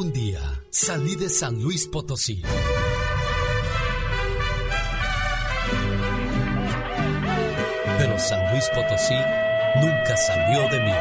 Un 0.00 0.14
día 0.14 0.40
salí 0.70 1.14
de 1.14 1.28
San 1.28 1.62
Luis 1.62 1.86
Potosí. 1.86 2.40
Pero 7.98 8.18
San 8.18 8.50
Luis 8.50 8.64
Potosí 8.74 9.18
nunca 9.78 10.16
salió 10.16 10.70
de 10.70 10.80
mí. 10.80 10.92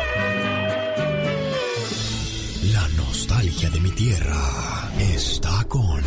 La 2.73 2.85
nostalgia 2.97 3.69
de 3.69 3.79
mi 3.79 3.91
tierra 3.91 4.91
está 4.99 5.63
con... 5.69 6.03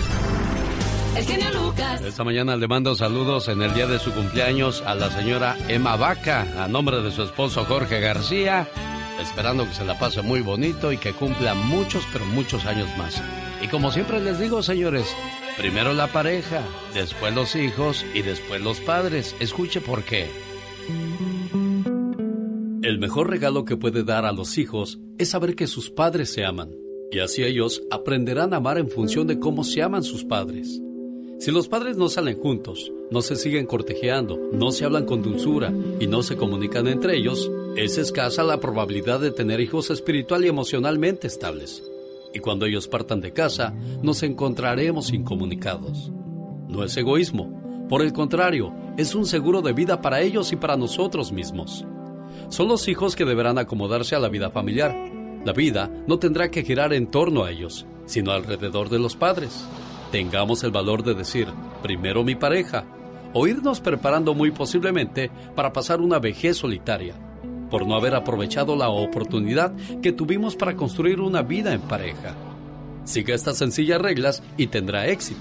El 1.16 1.24
genio 1.24 1.50
Lucas. 1.62 2.02
Esta 2.02 2.24
mañana 2.24 2.56
le 2.56 2.68
mando 2.68 2.94
saludos 2.94 3.48
en 3.48 3.62
el 3.62 3.72
día 3.72 3.86
de 3.86 3.98
su 3.98 4.12
cumpleaños 4.12 4.82
a 4.84 4.94
la 4.94 5.10
señora 5.10 5.56
Emma 5.66 5.96
Vaca, 5.96 6.62
a 6.62 6.68
nombre 6.68 7.00
de 7.00 7.10
su 7.10 7.22
esposo 7.22 7.64
Jorge 7.64 8.00
García, 8.00 8.68
esperando 9.20 9.66
que 9.66 9.74
se 9.74 9.84
la 9.84 9.98
pase 9.98 10.22
muy 10.22 10.40
bonito 10.40 10.92
y 10.92 10.98
que 10.98 11.12
cumpla 11.12 11.54
muchos, 11.54 12.04
pero 12.12 12.24
muchos 12.26 12.64
años 12.66 12.88
más. 12.96 13.22
Y 13.62 13.68
como 13.68 13.90
siempre 13.90 14.20
les 14.20 14.38
digo, 14.38 14.62
señores, 14.62 15.06
primero 15.56 15.92
la 15.94 16.08
pareja, 16.08 16.62
después 16.94 17.34
los 17.34 17.54
hijos 17.54 18.04
y 18.14 18.22
después 18.22 18.60
los 18.60 18.80
padres. 18.80 19.36
Escuche 19.40 19.80
por 19.80 20.02
qué. 20.02 20.28
El 22.82 22.98
mejor 22.98 23.30
regalo 23.30 23.64
que 23.64 23.76
puede 23.76 24.02
dar 24.02 24.26
a 24.26 24.32
los 24.32 24.58
hijos 24.58 24.98
es 25.18 25.28
saber 25.28 25.54
que 25.54 25.68
sus 25.68 25.90
padres 25.90 26.32
se 26.32 26.44
aman. 26.44 26.70
Y 27.12 27.20
así 27.20 27.44
ellos 27.44 27.82
aprenderán 27.90 28.54
a 28.54 28.56
amar 28.56 28.78
en 28.78 28.88
función 28.88 29.26
de 29.26 29.38
cómo 29.38 29.62
se 29.62 29.82
aman 29.82 30.02
sus 30.02 30.24
padres. 30.24 30.80
Si 31.38 31.50
los 31.50 31.68
padres 31.68 31.96
no 31.96 32.08
salen 32.08 32.38
juntos, 32.38 32.92
no 33.10 33.20
se 33.20 33.36
siguen 33.36 33.66
cortejeando, 33.66 34.40
no 34.52 34.72
se 34.72 34.84
hablan 34.84 35.06
con 35.06 35.22
dulzura 35.22 35.72
y 36.00 36.06
no 36.06 36.22
se 36.22 36.36
comunican 36.36 36.86
entre 36.86 37.16
ellos, 37.16 37.50
es 37.76 37.98
escasa 37.98 38.42
la 38.42 38.60
probabilidad 38.60 39.20
de 39.20 39.30
tener 39.30 39.60
hijos 39.60 39.90
espiritual 39.90 40.44
y 40.44 40.48
emocionalmente 40.48 41.26
estables. 41.26 41.82
Y 42.34 42.40
cuando 42.40 42.66
ellos 42.66 42.88
partan 42.88 43.20
de 43.20 43.32
casa, 43.32 43.74
nos 44.02 44.22
encontraremos 44.22 45.12
incomunicados. 45.12 46.10
No 46.68 46.84
es 46.84 46.96
egoísmo, 46.96 47.86
por 47.88 48.02
el 48.02 48.12
contrario, 48.12 48.72
es 48.96 49.14
un 49.14 49.26
seguro 49.26 49.62
de 49.62 49.72
vida 49.72 50.00
para 50.00 50.20
ellos 50.20 50.52
y 50.52 50.56
para 50.56 50.76
nosotros 50.76 51.32
mismos. 51.32 51.84
Son 52.48 52.68
los 52.68 52.88
hijos 52.88 53.16
que 53.16 53.24
deberán 53.24 53.58
acomodarse 53.58 54.14
a 54.14 54.20
la 54.20 54.28
vida 54.28 54.50
familiar. 54.50 54.94
La 55.44 55.52
vida 55.52 55.90
no 56.06 56.18
tendrá 56.18 56.50
que 56.50 56.62
girar 56.62 56.92
en 56.92 57.10
torno 57.10 57.44
a 57.44 57.50
ellos, 57.50 57.86
sino 58.06 58.32
alrededor 58.32 58.88
de 58.88 58.98
los 58.98 59.16
padres 59.16 59.66
tengamos 60.12 60.62
el 60.62 60.70
valor 60.70 61.02
de 61.02 61.14
decir, 61.14 61.48
primero 61.82 62.22
mi 62.22 62.34
pareja, 62.34 62.84
o 63.32 63.46
irnos 63.46 63.80
preparando 63.80 64.34
muy 64.34 64.50
posiblemente 64.50 65.30
para 65.56 65.72
pasar 65.72 66.02
una 66.02 66.18
vejez 66.18 66.58
solitaria, 66.58 67.14
por 67.72 67.86
no 67.86 67.96
haber 67.96 68.14
aprovechado 68.14 68.76
la 68.76 68.90
oportunidad 68.90 69.72
que 70.02 70.12
tuvimos 70.12 70.56
para 70.56 70.76
construir 70.76 71.22
una 71.22 71.40
vida 71.40 71.72
en 71.72 71.80
pareja. 71.80 72.34
Siga 73.04 73.34
estas 73.34 73.56
sencillas 73.56 73.98
reglas 73.98 74.42
y 74.58 74.66
tendrá 74.66 75.06
éxito. 75.06 75.40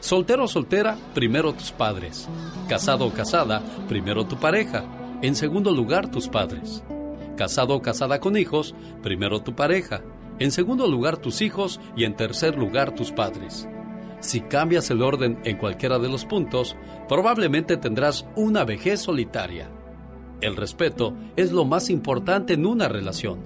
Soltero 0.00 0.44
o 0.44 0.48
soltera, 0.48 0.98
primero 1.14 1.52
tus 1.52 1.70
padres. 1.70 2.28
Casado 2.68 3.06
o 3.06 3.12
casada, 3.12 3.62
primero 3.88 4.26
tu 4.26 4.36
pareja. 4.36 4.82
En 5.22 5.36
segundo 5.36 5.70
lugar, 5.70 6.10
tus 6.10 6.26
padres. 6.26 6.82
Casado 7.36 7.76
o 7.76 7.82
casada 7.82 8.18
con 8.18 8.36
hijos, 8.36 8.74
primero 9.00 9.40
tu 9.40 9.54
pareja. 9.54 10.02
En 10.40 10.50
segundo 10.50 10.88
lugar, 10.88 11.18
tus 11.18 11.40
hijos 11.40 11.78
y 11.96 12.02
en 12.02 12.16
tercer 12.16 12.58
lugar, 12.58 12.96
tus 12.96 13.12
padres. 13.12 13.68
Si 14.18 14.40
cambias 14.40 14.90
el 14.90 15.02
orden 15.02 15.38
en 15.44 15.56
cualquiera 15.56 16.00
de 16.00 16.08
los 16.08 16.24
puntos, 16.24 16.74
probablemente 17.08 17.76
tendrás 17.76 18.26
una 18.34 18.64
vejez 18.64 19.02
solitaria. 19.02 19.70
El 20.44 20.56
respeto 20.56 21.14
es 21.36 21.52
lo 21.52 21.64
más 21.64 21.88
importante 21.88 22.52
en 22.52 22.66
una 22.66 22.86
relación. 22.86 23.38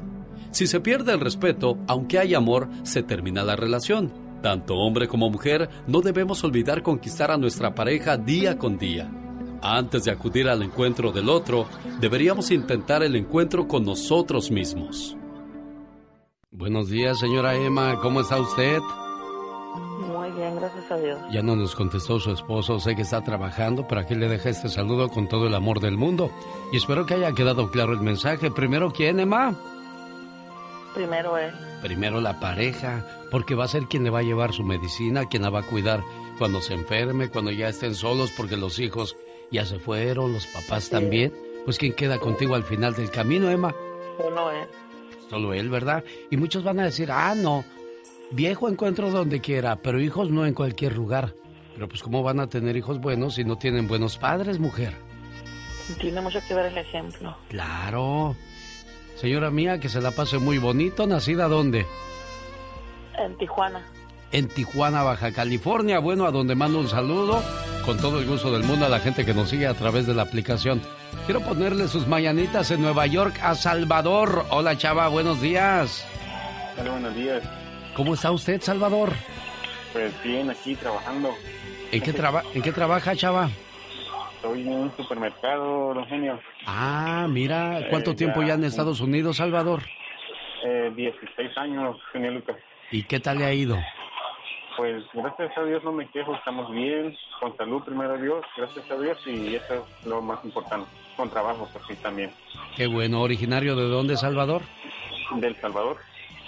Si 0.51 0.67
se 0.67 0.81
pierde 0.81 1.13
el 1.13 1.21
respeto, 1.21 1.79
aunque 1.87 2.19
hay 2.19 2.35
amor, 2.35 2.69
se 2.83 3.05
termina 3.05 3.45
la 3.45 3.55
relación. 3.55 4.11
Tanto 4.43 4.75
hombre 4.75 5.07
como 5.07 5.31
mujer, 5.31 5.69
no 5.87 6.01
debemos 6.01 6.43
olvidar 6.43 6.83
conquistar 6.83 7.31
a 7.31 7.37
nuestra 7.37 7.73
pareja 7.73 8.17
día 8.17 8.59
con 8.59 8.79
día. 8.79 9.09
Antes 9.63 10.07
de 10.07 10.11
acudir 10.11 10.49
al 10.49 10.61
encuentro 10.61 11.13
del 11.13 11.29
otro, 11.29 11.69
deberíamos 12.01 12.51
intentar 12.51 13.05
el 13.05 13.14
encuentro 13.14 13.69
con 13.69 13.85
nosotros 13.85 14.51
mismos. 14.51 15.17
Buenos 16.51 16.89
días, 16.91 17.20
señora 17.20 17.55
Emma, 17.55 18.01
¿cómo 18.03 18.23
está 18.23 18.41
usted? 18.41 18.81
Bien, 20.39 20.56
gracias 20.56 20.90
a 20.90 20.96
Dios. 20.96 21.18
Ya 21.30 21.42
no 21.42 21.56
nos 21.56 21.74
contestó 21.74 22.18
su 22.18 22.33
esposo, 22.33 22.80
sé 22.80 22.95
que 22.95 23.02
está 23.02 23.23
trabajando, 23.23 23.86
pero 23.86 24.01
aquí 24.01 24.14
le 24.14 24.29
deja 24.29 24.51
este 24.51 24.68
saludo 24.68 25.08
con 25.08 25.29
todo 25.29 25.46
el 25.46 25.55
amor 25.55 25.80
del 25.80 25.96
mundo. 25.96 26.30
Y 26.73 26.77
espero 26.77 27.06
que 27.06 27.14
haya 27.14 27.33
quedado 27.33 27.70
claro 27.70 27.92
el 27.92 28.01
mensaje. 28.01 28.51
Primero, 28.51 28.92
¿quién, 28.92 29.20
Emma? 29.20 29.55
Primero 30.95 31.36
él. 31.39 31.52
Primero 31.83 32.20
la 32.20 32.40
pareja, 32.40 33.05
porque 33.30 33.55
va 33.55 33.64
a 33.64 33.68
ser 33.68 33.84
quien 33.84 34.05
le 34.05 34.11
va 34.11 34.20
a 34.20 34.23
llevar 34.23 34.52
su 34.52 34.64
medicina, 34.64 35.27
quien 35.27 35.42
la 35.42 35.51
va 35.51 35.61
a 35.61 35.67
cuidar 35.67 36.02
cuando 36.39 36.61
se 36.61 36.74
enferme, 36.74 37.28
cuando 37.28 37.51
ya 37.51 37.68
estén 37.68 37.95
solos, 37.95 38.33
porque 38.36 38.57
los 38.57 38.78
hijos 38.78 39.17
ya 39.51 39.64
se 39.64 39.78
fueron, 39.78 40.33
los 40.33 40.46
papás 40.46 40.89
también. 40.89 41.33
Pues 41.64 41.78
¿quién 41.78 41.92
queda 41.92 42.18
contigo 42.18 42.55
al 42.55 42.64
final 42.64 42.95
del 42.95 43.11
camino, 43.11 43.51
Emma? 43.51 43.74
Solo 44.17 44.51
él. 44.51 44.68
Solo 45.28 45.52
él, 45.52 45.68
¿verdad? 45.68 46.05
Y 46.30 46.36
muchos 46.36 46.64
van 46.64 46.80
a 46.80 46.84
decir, 46.84 47.11
ah, 47.12 47.34
no, 47.36 47.64
Viejo 48.30 48.68
encuentro 48.68 49.11
donde 49.11 49.40
quiera, 49.40 49.77
pero 49.77 50.00
hijos 50.00 50.30
no 50.30 50.44
en 50.44 50.55
cualquier 50.55 50.94
lugar. 50.94 51.34
Pero 51.74 51.89
pues 51.89 52.02
¿cómo 52.02 52.22
van 52.22 52.40
a 52.40 52.48
tener 52.48 52.77
hijos 52.77 53.00
buenos 53.00 53.36
si 53.36 53.44
no 53.44 53.56
tienen 53.56 53.89
buenos 53.89 54.18
padres, 54.18 54.58
mujer? 54.58 54.94
Tiene 56.00 56.20
mucho 56.20 56.40
que 56.46 56.55
ver 56.55 56.66
el 56.66 56.78
ejemplo. 56.78 57.36
Claro. 57.48 58.36
Señora 59.16 59.50
mía, 59.50 59.80
que 59.80 59.89
se 59.89 60.00
la 60.00 60.11
pase 60.11 60.39
muy 60.39 60.58
bonito. 60.58 61.06
¿Nacida 61.06 61.48
dónde? 61.48 61.86
En 63.18 63.36
Tijuana. 63.39 63.86
En 64.30 64.48
Tijuana, 64.48 65.02
Baja 65.02 65.33
California. 65.33 65.98
Bueno, 65.98 66.27
a 66.27 66.30
donde 66.30 66.55
mando 66.55 66.80
un 66.80 66.89
saludo 66.89 67.42
con 67.84 67.96
todo 67.96 68.18
el 68.20 68.27
gusto 68.27 68.52
del 68.52 68.64
mundo 68.64 68.84
a 68.84 68.90
la 68.90 69.00
gente 69.00 69.24
que 69.24 69.33
nos 69.33 69.48
sigue 69.48 69.66
a 69.66 69.74
través 69.74 70.06
de 70.06 70.14
la 70.14 70.22
aplicación. 70.22 70.83
Quiero 71.24 71.40
ponerle 71.40 71.89
sus 71.89 72.06
mañanitas 72.06 72.70
en 72.70 72.83
Nueva 72.83 73.06
York 73.06 73.40
a 73.42 73.55
Salvador. 73.55 74.45
Hola, 74.50 74.77
chava, 74.77 75.08
buenos 75.08 75.40
días. 75.40 76.05
Hola, 76.78 76.90
buenos 76.90 77.14
días. 77.14 77.42
¿Cómo 77.98 78.14
está 78.14 78.31
usted, 78.31 78.61
Salvador? 78.61 79.11
Pues 79.92 80.23
bien, 80.23 80.48
aquí 80.48 80.77
trabajando. 80.77 81.35
¿En 81.91 82.01
qué, 82.01 82.13
traba 82.13 82.45
¿en 82.55 82.63
qué 82.63 82.70
trabaja, 82.70 83.17
chava? 83.17 83.51
Estoy 84.36 84.63
en 84.63 84.73
un 84.73 84.97
supermercado, 84.97 85.95
don 85.95 86.07
Genio. 86.07 86.39
Ah, 86.64 87.27
mira, 87.29 87.89
¿cuánto 87.91 88.13
eh, 88.13 88.14
tiempo 88.14 88.41
ya 88.45 88.55
en 88.55 88.63
Estados 88.63 89.01
Unidos, 89.01 89.39
Salvador? 89.39 89.83
Eh, 90.64 90.92
16 90.95 91.58
años, 91.58 91.97
Genio 92.13 92.31
Lucas. 92.31 92.57
¿Y 92.92 93.03
qué 93.03 93.19
tal 93.19 93.39
le 93.39 93.47
ha 93.47 93.53
ido? 93.53 93.77
Pues 94.77 95.03
gracias 95.13 95.58
a 95.58 95.64
Dios 95.64 95.83
no 95.83 95.91
me 95.91 96.08
quejo, 96.08 96.37
estamos 96.37 96.70
bien, 96.70 97.17
con 97.41 97.57
salud 97.57 97.83
primero 97.83 98.17
Dios, 98.17 98.45
gracias 98.57 98.89
a 98.92 98.97
Dios 98.97 99.19
y 99.27 99.57
eso 99.57 99.75
es 99.75 100.07
lo 100.07 100.23
más 100.23 100.45
importante, 100.45 100.89
con 101.17 101.31
trabajo 101.31 101.69
pues 101.73 101.85
sí 101.89 101.97
también. 101.97 102.31
Qué 102.77 102.87
bueno, 102.87 103.23
¿originario 103.23 103.75
de 103.75 103.89
dónde, 103.89 104.17
Salvador? 104.17 104.63
Del 105.41 105.57
Salvador. 105.57 105.97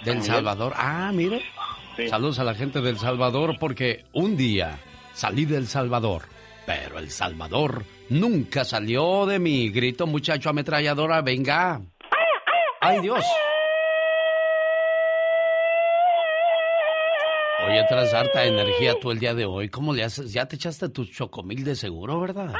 Del 0.03 0.23
Salvador. 0.23 0.73
Ah, 0.75 1.11
mire. 1.13 1.41
Saludos 2.09 2.39
a 2.39 2.43
la 2.43 2.55
gente 2.55 2.81
del 2.81 2.97
Salvador 2.97 3.57
porque 3.59 4.05
un 4.13 4.35
día 4.35 4.79
salí 5.13 5.45
del 5.45 5.67
Salvador, 5.67 6.23
pero 6.65 6.97
el 6.97 7.09
Salvador 7.09 7.83
nunca 8.09 8.63
salió 8.63 9.25
de 9.25 9.39
mi 9.39 9.69
grito 9.69 10.07
muchacho 10.07 10.49
ametralladora, 10.49 11.21
venga. 11.21 11.81
¡Ay, 12.79 13.01
Dios! 13.01 13.23
Oye, 17.67 17.85
traes 17.87 18.13
harta 18.13 18.43
energía 18.43 18.95
tú 18.99 19.11
el 19.11 19.19
día 19.19 19.35
de 19.35 19.45
hoy. 19.45 19.69
¿Cómo 19.69 19.93
le 19.93 20.03
haces? 20.03 20.33
Ya 20.33 20.47
te 20.47 20.55
echaste 20.55 20.89
tu 20.89 21.05
chocomil 21.05 21.63
de 21.63 21.75
seguro, 21.75 22.19
¿verdad? 22.19 22.55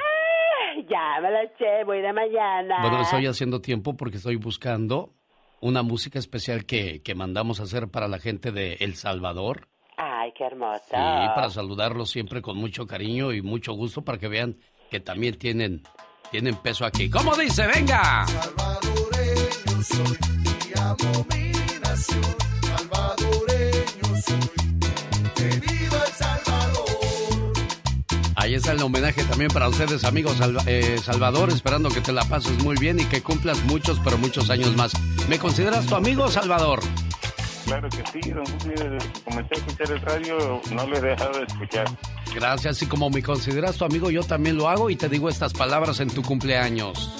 ya 0.89 1.21
me 1.21 1.31
la 1.31 1.43
eché, 1.43 1.83
voy 1.85 2.01
de 2.01 2.13
mañana. 2.13 2.81
Bueno, 2.81 3.01
estoy 3.01 3.25
haciendo 3.25 3.61
tiempo 3.61 3.95
porque 3.95 4.17
estoy 4.17 4.35
buscando 4.35 5.13
una 5.61 5.83
música 5.83 6.19
especial 6.19 6.65
que, 6.65 7.01
que 7.01 7.15
mandamos 7.15 7.59
a 7.59 7.63
hacer 7.63 7.87
para 7.87 8.07
la 8.07 8.19
gente 8.19 8.51
de 8.51 8.73
El 8.81 8.95
Salvador. 8.95 9.69
Ay, 9.97 10.33
qué 10.35 10.45
hermosa. 10.45 10.83
Sí, 10.89 11.29
para 11.35 11.49
saludarlos 11.49 12.09
siempre 12.09 12.41
con 12.41 12.57
mucho 12.57 12.87
cariño 12.87 13.31
y 13.31 13.41
mucho 13.41 13.73
gusto 13.73 14.03
para 14.03 14.17
que 14.17 14.27
vean 14.27 14.57
que 14.89 14.99
también 14.99 15.37
tienen, 15.37 15.83
tienen 16.31 16.55
peso 16.55 16.85
aquí. 16.85 17.09
¿Cómo 17.09 17.35
dice? 17.35 17.67
¡Venga! 17.67 18.25
Salvadoreño 18.25 19.83
soy 19.83 20.17
y 20.69 20.79
amo 20.79 21.25
mi 21.29 21.51
nación. 21.79 22.35
Salvadoreño 22.61 24.21
soy. 24.25 24.49
Que 25.35 25.59
viva 25.59 26.03
El 26.19 26.50
Ahí 28.41 28.55
está 28.55 28.71
el 28.71 28.81
homenaje 28.81 29.23
también 29.23 29.51
para 29.51 29.69
ustedes, 29.69 30.03
amigos 30.03 30.39
eh, 30.65 30.97
Salvador, 30.97 31.51
esperando 31.51 31.89
que 31.89 32.01
te 32.01 32.11
la 32.11 32.23
pases 32.25 32.57
muy 32.63 32.75
bien 32.75 32.99
y 32.99 33.05
que 33.05 33.21
cumplas 33.21 33.63
muchos, 33.65 34.01
pero 34.03 34.17
muchos 34.17 34.49
años 34.49 34.75
más. 34.75 34.93
¿Me 35.29 35.37
consideras 35.37 35.85
tu 35.85 35.93
amigo, 35.93 36.27
Salvador? 36.27 36.79
Claro 37.65 37.87
que 37.89 38.03
sí, 38.11 38.31
don 38.31 38.43
Julio, 38.43 38.97
comencé 39.23 39.53
a 39.53 39.57
escuchar 39.59 39.91
el 39.91 40.01
radio, 40.01 40.61
no 40.73 40.87
lo 40.87 40.97
he 40.97 41.01
dejado 41.01 41.37
de 41.37 41.45
escuchar. 41.45 41.85
Gracias, 42.33 42.81
y 42.81 42.87
como 42.87 43.11
me 43.11 43.21
consideras 43.21 43.77
tu 43.77 43.85
amigo, 43.85 44.09
yo 44.09 44.23
también 44.23 44.57
lo 44.57 44.69
hago 44.69 44.89
y 44.89 44.95
te 44.95 45.07
digo 45.07 45.29
estas 45.29 45.53
palabras 45.53 45.99
en 45.99 46.09
tu 46.09 46.23
cumpleaños. 46.23 47.13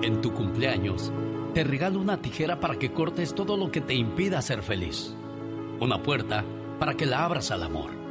En 0.00 0.20
tu 0.20 0.32
cumpleaños, 0.32 1.10
te 1.54 1.64
regalo 1.64 1.98
una 1.98 2.22
tijera 2.22 2.60
para 2.60 2.78
que 2.78 2.92
cortes 2.92 3.34
todo 3.34 3.56
lo 3.56 3.72
que 3.72 3.80
te 3.80 3.94
impida 3.94 4.40
ser 4.42 4.62
feliz. 4.62 5.12
Una 5.80 6.00
puerta 6.00 6.44
para 6.78 6.94
que 6.94 7.04
la 7.04 7.24
abras 7.24 7.50
al 7.50 7.64
amor. 7.64 8.03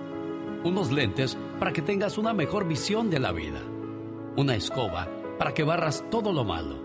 Unos 0.63 0.91
lentes 0.91 1.37
para 1.59 1.73
que 1.73 1.81
tengas 1.81 2.17
una 2.17 2.33
mejor 2.33 2.67
visión 2.67 3.09
de 3.09 3.19
la 3.19 3.31
vida. 3.31 3.59
Una 4.37 4.55
escoba 4.55 5.09
para 5.37 5.53
que 5.53 5.63
barras 5.63 6.05
todo 6.09 6.31
lo 6.31 6.45
malo. 6.45 6.77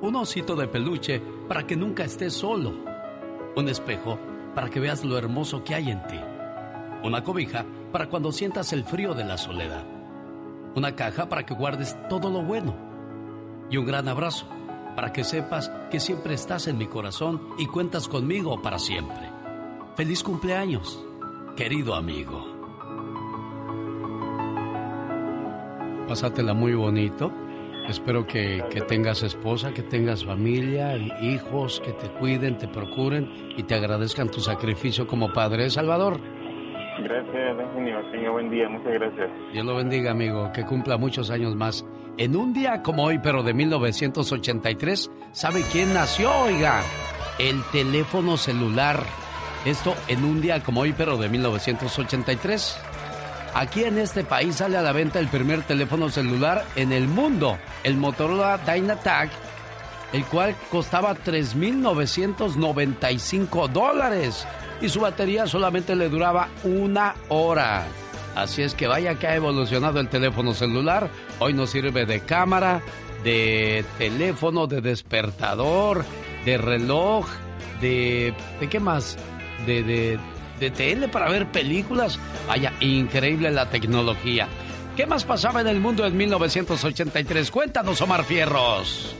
Un 0.00 0.16
osito 0.16 0.56
de 0.56 0.66
peluche 0.66 1.22
para 1.48 1.64
que 1.66 1.76
nunca 1.76 2.04
estés 2.04 2.32
solo. 2.32 2.72
Un 3.54 3.68
espejo 3.68 4.18
para 4.54 4.68
que 4.68 4.80
veas 4.80 5.04
lo 5.04 5.16
hermoso 5.16 5.62
que 5.62 5.76
hay 5.76 5.90
en 5.90 6.04
ti. 6.08 6.18
Una 7.04 7.22
cobija 7.22 7.64
para 7.92 8.08
cuando 8.08 8.32
sientas 8.32 8.72
el 8.72 8.82
frío 8.82 9.14
de 9.14 9.24
la 9.24 9.38
soledad. 9.38 9.84
Una 10.74 10.96
caja 10.96 11.28
para 11.28 11.46
que 11.46 11.54
guardes 11.54 11.96
todo 12.08 12.30
lo 12.30 12.42
bueno. 12.42 12.74
Y 13.70 13.76
un 13.76 13.86
gran 13.86 14.08
abrazo 14.08 14.46
para 14.96 15.12
que 15.12 15.22
sepas 15.22 15.70
que 15.90 16.00
siempre 16.00 16.34
estás 16.34 16.66
en 16.66 16.78
mi 16.78 16.86
corazón 16.86 17.40
y 17.58 17.66
cuentas 17.66 18.08
conmigo 18.08 18.60
para 18.60 18.80
siempre. 18.80 19.30
Feliz 19.94 20.22
cumpleaños, 20.24 21.00
querido 21.56 21.94
amigo. 21.94 22.53
Pásatela 26.06 26.54
muy 26.54 26.74
bonito. 26.74 27.32
Espero 27.88 28.26
que, 28.26 28.64
que, 28.70 28.80
tengas 28.80 29.22
esposa, 29.22 29.72
que 29.72 29.82
tengas 29.82 30.24
familia, 30.24 30.96
hijos, 30.96 31.82
que 31.84 31.92
te 31.92 32.08
cuiden, 32.18 32.56
te 32.56 32.66
procuren 32.66 33.28
y 33.56 33.62
te 33.62 33.74
agradezcan 33.74 34.30
tu 34.30 34.40
sacrificio 34.40 35.06
como 35.06 35.32
padre. 35.32 35.66
¿Eh, 35.66 35.70
Salvador? 35.70 36.18
Gracias, 36.98 37.60
Eugenio. 37.60 38.00
Tenga 38.10 38.30
buen 38.30 38.50
día. 38.50 38.68
Muchas 38.68 38.92
gracias. 38.94 39.30
Dios 39.52 39.66
lo 39.66 39.76
bendiga, 39.76 40.12
amigo. 40.12 40.50
Que 40.52 40.64
cumpla 40.64 40.96
muchos 40.96 41.30
años 41.30 41.54
más. 41.56 41.84
En 42.16 42.36
un 42.36 42.52
día 42.52 42.82
como 42.82 43.04
hoy, 43.04 43.18
pero 43.18 43.42
de 43.42 43.52
1983, 43.52 45.10
¿sabe 45.32 45.62
quién 45.72 45.92
nació, 45.92 46.30
oiga? 46.44 46.80
El 47.38 47.60
teléfono 47.72 48.36
celular. 48.36 49.00
Esto 49.66 49.94
en 50.08 50.24
un 50.24 50.40
día 50.40 50.62
como 50.62 50.82
hoy, 50.82 50.94
pero 50.96 51.16
de 51.16 51.28
1983. 51.28 52.93
Aquí 53.54 53.84
en 53.84 53.98
este 53.98 54.24
país 54.24 54.56
sale 54.56 54.76
a 54.76 54.82
la 54.82 54.90
venta 54.90 55.20
el 55.20 55.28
primer 55.28 55.62
teléfono 55.62 56.10
celular 56.10 56.64
en 56.74 56.92
el 56.92 57.06
mundo, 57.06 57.56
el 57.84 57.96
Motorola 57.96 58.58
Dynatac, 58.58 59.30
el 60.12 60.24
cual 60.24 60.56
costaba 60.72 61.14
3.995 61.14 63.68
dólares 63.68 64.44
y 64.80 64.88
su 64.88 64.98
batería 65.00 65.46
solamente 65.46 65.94
le 65.94 66.08
duraba 66.08 66.48
una 66.64 67.14
hora. 67.28 67.86
Así 68.34 68.62
es 68.62 68.74
que 68.74 68.88
vaya 68.88 69.20
que 69.20 69.28
ha 69.28 69.36
evolucionado 69.36 70.00
el 70.00 70.08
teléfono 70.08 70.52
celular. 70.52 71.08
Hoy 71.38 71.52
nos 71.52 71.70
sirve 71.70 72.06
de 72.06 72.18
cámara, 72.20 72.82
de 73.22 73.84
teléfono, 73.98 74.66
de 74.66 74.80
despertador, 74.80 76.04
de 76.44 76.58
reloj, 76.58 77.28
de... 77.80 78.34
¿De 78.58 78.68
qué 78.68 78.80
más? 78.80 79.16
De, 79.64 79.84
de, 79.84 80.18
de 80.58 80.70
tele 80.70 81.08
para 81.08 81.28
ver 81.28 81.46
películas. 81.46 82.18
Vaya, 82.46 82.72
increíble 82.80 83.50
la 83.50 83.70
tecnología. 83.70 84.48
¿Qué 84.96 85.06
más 85.06 85.24
pasaba 85.24 85.60
en 85.60 85.66
el 85.66 85.80
mundo 85.80 86.06
en 86.06 86.16
1983? 86.16 87.50
Cuéntanos, 87.50 88.00
Omar 88.00 88.24
Fierros. 88.24 89.16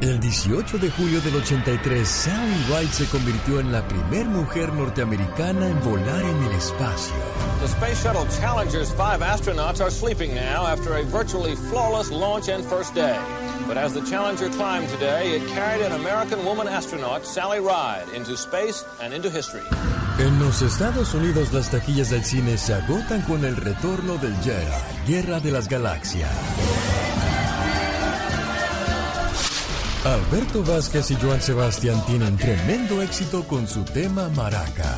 El 0.00 0.18
18 0.18 0.78
de 0.78 0.90
julio 0.90 1.20
del 1.20 1.36
83, 1.36 2.08
Sally 2.08 2.64
Ride 2.70 2.90
se 2.90 3.04
convirtió 3.06 3.60
en 3.60 3.70
la 3.70 3.86
primer 3.86 4.24
mujer 4.24 4.72
norteamericana 4.72 5.68
en 5.68 5.78
volar 5.80 6.22
en 6.22 6.42
el 6.44 6.52
espacio. 6.52 7.14
The 7.60 7.66
Space 7.66 8.02
Shuttle 8.02 8.26
Challenger's 8.40 8.90
five 8.92 9.20
astronauts 9.20 9.82
are 9.82 9.90
sleeping 9.90 10.34
now 10.34 10.66
after 10.66 10.96
a 10.96 11.02
virtually 11.02 11.54
flawless 11.54 12.10
launch 12.10 12.48
and 12.48 12.64
first 12.64 12.94
day. 12.94 13.14
But 13.66 13.76
as 13.76 13.92
the 13.92 14.02
Challenger 14.02 14.48
climbed 14.50 14.88
today, 14.88 15.36
it 15.36 15.46
carried 15.48 15.84
an 15.84 15.92
American 15.92 16.44
woman 16.44 16.68
astronaut, 16.68 17.24
Sally 17.24 17.60
Ride, 17.60 18.08
into 18.14 18.36
space 18.36 18.84
and 19.00 19.14
into 19.14 19.30
history. 19.30 19.62
En 20.18 20.38
los 20.38 20.60
Estados 20.60 21.14
Unidos 21.14 21.52
las 21.52 21.70
taquillas 21.70 22.10
del 22.10 22.24
cine 22.24 22.58
se 22.58 22.74
agotan 22.74 23.22
con 23.22 23.44
el 23.44 23.56
retorno 23.56 24.18
del 24.18 24.34
Jedi, 24.42 24.66
Guerra 25.06 25.40
de 25.40 25.50
las 25.50 25.68
Galaxias. 25.68 26.30
Alberto 30.04 30.62
Vázquez 30.62 31.10
y 31.10 31.16
Joan 31.16 31.42
Sebastián 31.42 32.02
tienen 32.06 32.36
tremendo 32.36 33.02
éxito 33.02 33.44
con 33.44 33.68
su 33.68 33.82
tema 33.84 34.28
Maraca. 34.30 34.96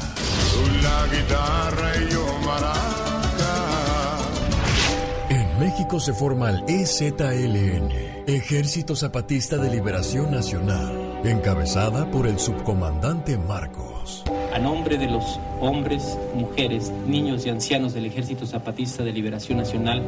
La 0.83 1.07
guitarra 1.07 1.97
y 1.97 2.13
yo 2.13 2.39
maraca. 2.45 3.02
En 5.73 5.79
México 5.79 6.01
se 6.01 6.13
forma 6.13 6.51
el 6.51 6.65
EZLN, 6.69 7.91
Ejército 8.27 8.95
Zapatista 8.95 9.57
de 9.57 9.71
Liberación 9.71 10.31
Nacional, 10.31 11.23
encabezada 11.25 12.11
por 12.11 12.27
el 12.27 12.39
subcomandante 12.39 13.39
Marcos. 13.39 14.23
A 14.53 14.59
nombre 14.59 14.99
de 14.99 15.07
los 15.07 15.41
hombres, 15.63 16.19
mujeres, 16.35 16.93
niños 17.07 17.47
y 17.47 17.49
ancianos 17.49 17.95
del 17.95 18.05
Ejército 18.05 18.47
Zapatista 18.47 19.03
de 19.03 19.13
Liberación 19.13 19.57
Nacional, 19.57 20.03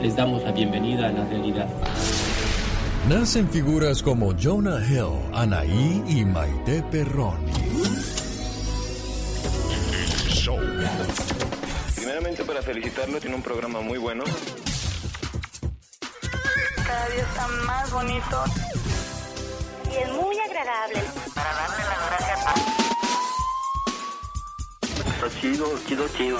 les 0.00 0.16
damos 0.16 0.42
la 0.44 0.52
bienvenida 0.52 1.08
a 1.08 1.12
la 1.12 1.26
realidad. 1.26 1.68
Nacen 3.06 3.50
figuras 3.50 4.02
como 4.02 4.32
Jonah 4.34 4.80
Hill, 4.82 5.12
Anaí 5.34 6.02
y 6.08 6.24
Maite 6.24 6.82
Perroni. 6.90 7.52
Primeramente 11.96 12.44
para 12.44 12.62
felicitarlo, 12.62 13.20
tiene 13.20 13.36
un 13.36 13.42
programa 13.42 13.82
muy 13.82 13.98
bueno. 13.98 14.24
Cada 16.90 17.08
día 17.10 17.22
está 17.22 17.46
más 17.46 17.92
bonito. 17.92 18.44
Y 19.92 19.96
es 19.96 20.12
muy 20.12 20.36
agradable. 20.40 21.00
Para 21.36 21.52
darle 21.52 21.84
las 21.84 22.06
gracias 22.10 22.46
a... 22.46 22.54
Está 25.08 25.40
chido, 25.40 25.66
chido, 25.86 26.08
chido. 26.08 26.38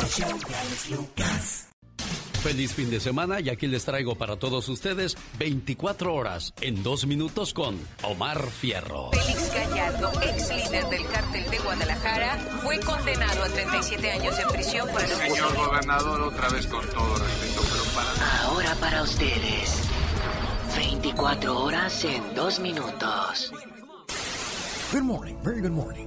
Feliz 2.42 2.74
fin 2.74 2.90
de 2.90 2.98
semana 2.98 3.38
y 3.38 3.48
aquí 3.48 3.68
les 3.68 3.84
traigo 3.84 4.16
para 4.16 4.36
todos 4.40 4.68
ustedes 4.68 5.16
24 5.38 6.12
horas 6.12 6.52
en 6.62 6.82
dos 6.82 7.06
minutos 7.06 7.54
con 7.54 7.78
Omar 8.02 8.44
Fierro. 8.50 9.10
Félix 9.12 9.54
Gallardo, 9.54 10.10
ex 10.20 10.48
líder 10.48 10.88
del 10.88 11.06
cártel 11.06 11.48
de 11.48 11.58
Guadalajara, 11.60 12.38
fue 12.64 12.80
condenado 12.80 13.44
a 13.44 13.48
37 13.50 14.10
años 14.10 14.36
en 14.36 14.48
prisión 14.48 14.88
por 14.88 15.00
el... 15.00 15.10
Señor 15.10 15.54
gobernador, 15.54 16.20
otra 16.22 16.48
vez 16.48 16.66
con 16.66 16.84
todo 16.88 17.14
respeto, 17.14 17.62
pero 17.70 17.84
para... 17.94 18.42
Ahora 18.44 18.74
para 18.76 19.02
ustedes, 19.02 19.90
24 21.02 21.58
horas 21.58 22.04
en 22.04 22.34
dos 22.34 22.60
minutos. 22.60 23.50
Good 24.92 25.02
morning, 25.02 25.34
very 25.42 25.62
good 25.62 25.70
morning. 25.70 26.06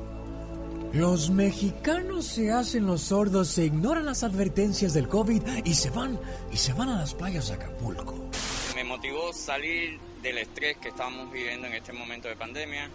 Los 0.93 1.31
mexicanos 1.31 2.27
se 2.27 2.51
hacen 2.51 2.85
los 2.85 3.01
sordos, 3.01 3.47
se 3.47 3.65
ignoran 3.65 4.05
las 4.05 4.23
advertencias 4.23 4.93
del 4.93 5.07
COVID 5.07 5.41
y 5.65 5.73
se 5.73 5.89
van, 5.89 6.19
y 6.51 6.57
se 6.57 6.73
van 6.73 6.89
a 6.89 6.99
las 6.99 7.15
playas 7.15 7.47
de 7.47 7.55
Acapulco. 7.55 8.29
Me 8.75 8.83
motivó 8.83 9.33
salir 9.33 9.99
del 10.21 10.37
estrés 10.37 10.77
que 10.77 10.89
estamos 10.89 11.31
viviendo 11.31 11.65
en 11.65 11.73
este 11.73 11.91
momento 11.91 12.27
de 12.27 12.35
pandemia 12.35 12.87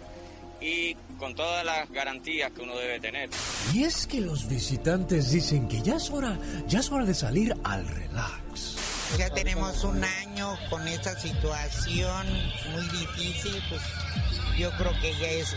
y 0.61 0.95
con 1.17 1.35
todas 1.35 1.65
las 1.65 1.91
garantías 1.91 2.49
que 2.51 2.61
uno 2.61 2.77
debe 2.77 3.01
tener. 3.01 3.29
Y 3.73 3.83
es 3.83 4.07
que 4.07 4.21
los 4.21 4.47
visitantes 4.47 5.31
dicen 5.31 5.67
que 5.67 5.81
ya 5.81 5.97
es 5.97 6.09
hora, 6.11 6.39
ya 6.65 6.79
es 6.79 6.89
hora 6.93 7.03
de 7.03 7.13
salir 7.13 7.53
al 7.65 7.85
relax. 7.85 8.48
Ya 9.17 9.29
tenemos 9.29 9.83
un 9.83 10.03
año 10.03 10.57
con 10.69 10.87
esta 10.87 11.19
situación 11.19 12.27
muy 12.71 12.87
difícil, 12.89 13.61
pues 13.69 13.81
yo 14.57 14.71
creo 14.77 14.91
que 15.01 15.13
ya 15.19 15.27
es 15.27 15.55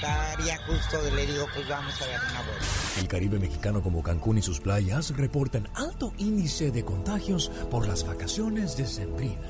estaría 0.00 0.58
justo, 0.66 0.98
le 1.14 1.26
digo, 1.26 1.46
pues 1.54 1.68
vamos 1.68 1.94
a 2.00 2.06
dar 2.06 2.20
una 2.30 2.42
vuelta. 2.42 2.64
El 2.98 3.08
Caribe 3.08 3.38
mexicano 3.38 3.82
como 3.82 4.02
Cancún 4.02 4.38
y 4.38 4.42
sus 4.42 4.60
playas 4.60 5.14
reportan 5.14 5.68
alto 5.74 6.14
índice 6.16 6.70
de 6.70 6.84
contagios 6.84 7.50
por 7.70 7.86
las 7.86 8.06
vacaciones 8.06 8.76
decembrinas. 8.76 9.44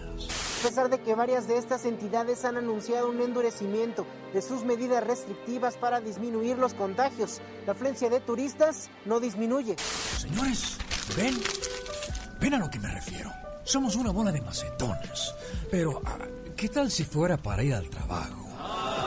A 0.61 0.67
pesar 0.67 0.91
de 0.91 0.99
que 0.99 1.15
varias 1.15 1.47
de 1.47 1.57
estas 1.57 1.85
entidades 1.85 2.45
han 2.45 2.57
anunciado 2.57 3.09
un 3.09 3.21
endurecimiento 3.21 4.05
de 4.35 4.43
sus 4.43 4.65
medidas 4.65 5.07
restrictivas 5.07 5.77
para 5.77 6.01
disminuir 6.01 6.59
los 6.59 6.75
contagios, 6.75 7.41
la 7.65 7.73
afluencia 7.73 8.11
de 8.11 8.21
turistas 8.21 8.91
no 9.05 9.21
disminuye. 9.21 9.77
Señores, 10.19 10.77
ven, 11.17 11.41
ven 12.41 12.55
a 12.55 12.59
lo 12.59 12.71
que 12.71 12.79
me 12.79 12.89
refiero. 12.89 13.33
Somos 13.65 13.97
una 13.97 14.11
bola 14.11 14.33
de 14.33 14.41
macetones. 14.41 15.35
Pero, 15.71 16.03
¿qué 16.57 16.69
tal 16.69 16.91
si 16.91 17.05
fuera 17.05 17.37
para 17.37 17.63
ir 17.63 17.75
al 17.75 17.89
trabajo? 17.89 18.49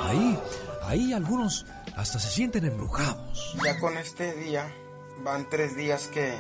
Ahí 0.04 0.40
Ahí 0.86 1.14
algunos 1.14 1.66
hasta 1.96 2.20
se 2.20 2.30
sienten 2.30 2.66
embrujados. 2.66 3.56
Ya 3.64 3.80
con 3.80 3.98
este 3.98 4.34
día 4.36 4.72
van 5.24 5.50
tres 5.50 5.76
días 5.76 6.08
que, 6.08 6.34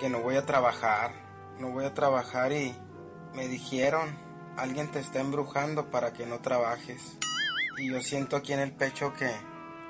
que 0.00 0.08
no 0.08 0.20
voy 0.20 0.36
a 0.36 0.46
trabajar. 0.46 1.12
No 1.58 1.70
voy 1.70 1.84
a 1.84 1.94
trabajar 1.94 2.52
y 2.52 2.74
me 3.34 3.48
dijeron, 3.48 4.18
alguien 4.56 4.90
te 4.90 4.98
está 4.98 5.20
embrujando 5.20 5.90
para 5.90 6.12
que 6.12 6.26
no 6.26 6.40
trabajes. 6.40 7.18
Y 7.76 7.90
yo 7.90 8.00
siento 8.02 8.36
aquí 8.36 8.52
en 8.52 8.60
el 8.60 8.72
pecho 8.72 9.12
que, 9.14 9.30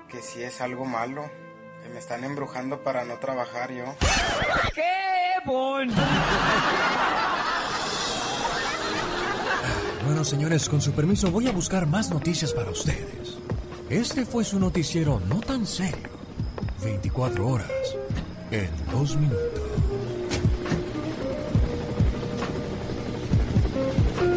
que 0.08 0.20
sí 0.20 0.42
es 0.42 0.60
algo 0.60 0.84
malo. 0.84 1.30
Que 1.82 1.88
me 1.88 1.98
están 1.98 2.24
embrujando 2.24 2.82
para 2.82 3.04
no 3.04 3.18
trabajar 3.18 3.72
yo. 3.72 3.84
¡Qué 4.74 4.82
bon! 5.46 5.88
Bueno, 10.06 10.24
señores, 10.24 10.68
con 10.68 10.80
su 10.80 10.92
permiso 10.92 11.30
voy 11.30 11.48
a 11.48 11.52
buscar 11.52 11.86
más 11.86 12.10
noticias 12.10 12.52
para 12.52 12.70
ustedes. 12.70 13.38
Este 13.90 14.24
fue 14.24 14.44
su 14.44 14.58
noticiero 14.58 15.20
no 15.28 15.40
tan 15.40 15.66
serio. 15.66 16.08
24 16.82 17.46
horas 17.46 17.70
en 18.50 18.70
dos 18.90 19.16
minutos. 19.16 19.68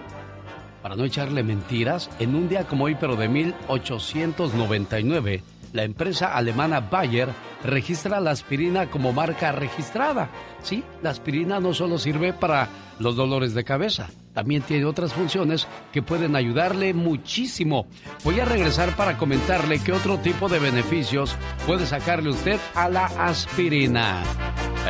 para 0.81 0.95
no 0.95 1.05
echarle 1.05 1.43
mentiras, 1.43 2.09
en 2.21 2.37
un 2.37 2.49
día 2.49 2.69
como 2.69 2.85
hoy, 2.85 2.95
pero 2.95 3.17
de 3.17 3.29
1899, 3.29 5.43
la 5.73 5.85
empresa 5.85 6.35
alemana 6.35 6.81
Bayer 6.81 7.29
registra 7.65 8.21
la 8.21 8.31
aspirina 8.31 8.91
como 8.91 9.13
marca 9.13 9.53
registrada. 9.53 10.29
Sí, 10.63 10.83
la 11.03 11.11
aspirina 11.11 11.61
no 11.61 11.75
solo 11.75 11.99
sirve 11.99 12.33
para 12.33 12.69
los 12.99 13.17
dolores 13.17 13.55
de 13.55 13.65
cabeza, 13.65 14.09
también 14.35 14.63
tiene 14.63 14.85
otras 14.85 15.13
funciones 15.13 15.67
que 15.93 16.03
pueden 16.03 16.37
ayudarle 16.37 16.95
muchísimo. 16.95 17.87
Voy 18.25 18.41
a 18.41 18.45
regresar 18.45 18.97
para 18.97 19.19
comentarle 19.19 19.81
qué 19.81 19.93
otro 19.93 20.19
tipo 20.19 20.49
de 20.49 20.59
beneficios 20.59 21.35
puede 21.67 21.87
sacarle 21.87 22.31
usted 22.31 22.59
a 22.75 22.89
la 22.89 23.07
aspirina. 23.07 24.23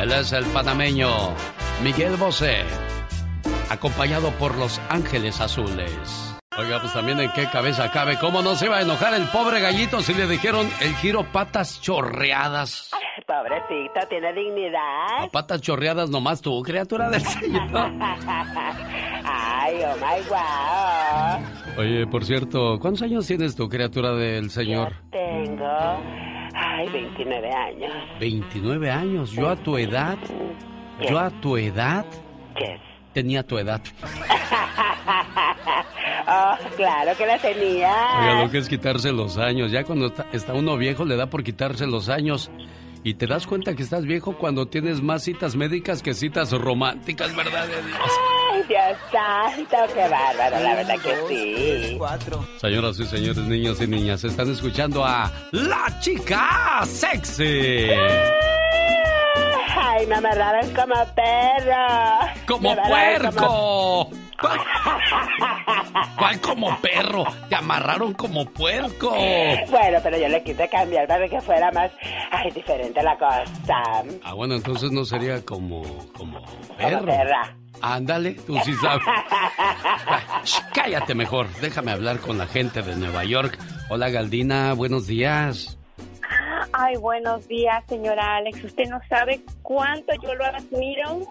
Él 0.01 0.11
es 0.11 0.31
el 0.33 0.45
panameño 0.45 1.09
Miguel 1.83 2.15
Bosé, 2.15 2.63
acompañado 3.69 4.31
por 4.31 4.55
los 4.55 4.79
Ángeles 4.89 5.41
Azules. 5.41 6.28
Oiga, 6.59 6.79
pues 6.81 6.91
también 6.91 7.19
en 7.21 7.31
qué 7.31 7.45
cabeza 7.47 7.89
cabe. 7.89 8.17
¿Cómo 8.19 8.41
no 8.41 8.53
se 8.55 8.65
iba 8.65 8.75
a 8.77 8.81
enojar 8.81 9.13
el 9.13 9.23
pobre 9.29 9.61
gallito 9.61 10.01
si 10.01 10.13
le 10.13 10.27
dijeron 10.27 10.69
el 10.81 10.93
giro 10.95 11.23
patas 11.31 11.79
chorreadas? 11.81 12.91
Pobrecito, 13.25 14.05
tiene 14.09 14.33
dignidad. 14.33 15.23
A 15.23 15.27
patas 15.31 15.61
chorreadas 15.61 16.09
nomás 16.09 16.41
tú, 16.41 16.61
criatura 16.61 17.09
del 17.09 17.21
Señor. 17.21 17.69
Ay, 19.23 19.79
oh 19.85 19.95
my 19.95 20.21
wow. 20.27 21.39
Oye, 21.77 22.05
por 22.07 22.25
cierto, 22.25 22.77
¿cuántos 22.79 23.03
años 23.03 23.25
tienes 23.25 23.55
tu 23.55 23.69
criatura 23.69 24.11
del 24.13 24.49
Señor? 24.49 24.91
Yo 24.91 24.97
tengo. 25.11 26.01
Ay, 26.53 26.89
29 26.89 27.53
años. 27.53 27.93
29 28.19 28.91
años. 28.91 29.31
Yo 29.31 29.47
a 29.49 29.55
tu 29.55 29.77
edad. 29.77 30.17
Yo 31.09 31.17
a 31.19 31.29
tu 31.29 31.55
edad. 31.55 32.05
¿Qué? 32.55 32.81
Tenía 33.13 33.43
tu 33.43 33.57
edad. 33.57 33.79
Oh, 36.31 36.55
claro 36.75 37.17
que 37.17 37.25
la 37.25 37.39
tenía. 37.39 37.91
Oiga, 38.19 38.43
lo 38.43 38.51
que 38.51 38.59
es 38.59 38.69
quitarse 38.69 39.11
los 39.11 39.37
años. 39.37 39.71
Ya 39.71 39.83
cuando 39.83 40.13
está 40.31 40.53
uno 40.53 40.77
viejo 40.77 41.03
le 41.05 41.15
da 41.15 41.27
por 41.27 41.43
quitarse 41.43 41.87
los 41.87 42.07
años. 42.09 42.51
Y 43.03 43.13
te 43.13 43.27
das 43.27 43.47
cuenta 43.47 43.75
que 43.75 43.83
estás 43.83 44.03
viejo 44.03 44.37
cuando 44.37 44.67
tienes 44.67 45.01
más 45.01 45.23
citas 45.23 45.55
médicas 45.55 46.03
que 46.03 46.13
citas 46.13 46.51
románticas, 46.51 47.33
¿verdad, 47.33 47.65
Ay, 48.51 48.63
Dios 48.67 48.97
santo, 49.09 49.93
qué 49.93 50.01
bárbaro, 50.01 50.59
la 50.59 50.75
verdad 50.75 50.95
que 51.01 51.15
sí. 51.29 51.97
Señoras 52.59 52.99
y 52.99 53.05
señores, 53.05 53.43
niños 53.45 53.79
y 53.81 53.87
niñas, 53.87 54.23
están 54.25 54.51
escuchando 54.51 55.05
a 55.05 55.31
La 55.53 55.97
Chica 56.01 56.81
Sexy. 56.85 57.87
Ay, 59.77 60.05
me 60.07 60.15
amarraron 60.15 60.69
como 60.75 60.95
perro. 61.15 62.19
¡Como 62.45 62.75
puerco! 62.75 64.09
¿Cuál? 64.41 64.59
¿Cuál 66.17 66.41
como 66.41 66.77
perro? 66.79 67.23
Te 67.49 67.55
amarraron 67.55 68.13
como 68.13 68.45
puerco. 68.45 69.11
Bueno, 69.11 69.99
pero 70.03 70.17
yo 70.17 70.27
le 70.27 70.43
quise 70.43 70.67
cambiar 70.69 71.07
para 71.07 71.27
que 71.27 71.41
fuera 71.41 71.71
más 71.71 71.91
ay, 72.31 72.51
diferente 72.51 73.01
la 73.03 73.17
cosa. 73.17 74.03
Ah, 74.23 74.33
bueno, 74.33 74.55
entonces 74.55 74.91
no 74.91 75.05
sería 75.05 75.43
como 75.43 75.83
como 76.13 76.41
perro. 76.77 76.99
Como 76.99 77.11
perra. 77.11 77.55
Ándale, 77.81 78.33
tú 78.45 78.57
sí 78.63 78.73
sabes. 78.75 79.03
Shh, 80.43 80.61
cállate 80.73 81.15
mejor. 81.15 81.47
Déjame 81.61 81.91
hablar 81.91 82.19
con 82.19 82.37
la 82.37 82.47
gente 82.47 82.81
de 82.81 82.95
Nueva 82.95 83.23
York. 83.23 83.57
Hola 83.89 84.09
Galdina, 84.09 84.73
buenos 84.73 85.07
días. 85.07 85.77
Ay, 86.73 86.95
buenos 86.97 87.47
días, 87.47 87.83
señora 87.87 88.37
Alex. 88.37 88.63
Usted 88.63 88.89
no 88.89 88.99
sabe 89.09 89.41
cuánto 89.63 90.13
yo 90.21 90.33
lo 90.35 90.45
admiro. 90.45 91.21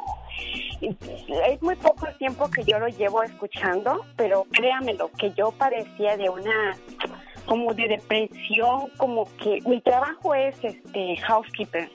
Es 0.80 1.62
muy 1.62 1.76
poco 1.76 2.07
el 2.07 2.16
tiempo 2.18 2.49
que 2.50 2.62
yo 2.64 2.78
lo 2.78 2.88
llevo 2.88 3.23
escuchando, 3.23 4.04
pero 4.16 4.45
créamelo, 4.50 5.11
que 5.18 5.33
yo 5.33 5.50
parecía 5.52 6.16
de 6.16 6.28
una 6.28 6.76
como 7.49 7.73
de 7.73 7.88
depresión, 7.88 8.90
como 8.99 9.25
que 9.38 9.59
mi 9.66 9.80
trabajo 9.80 10.35
es 10.35 10.54
este 10.62 11.16
housekeeper, 11.16 11.90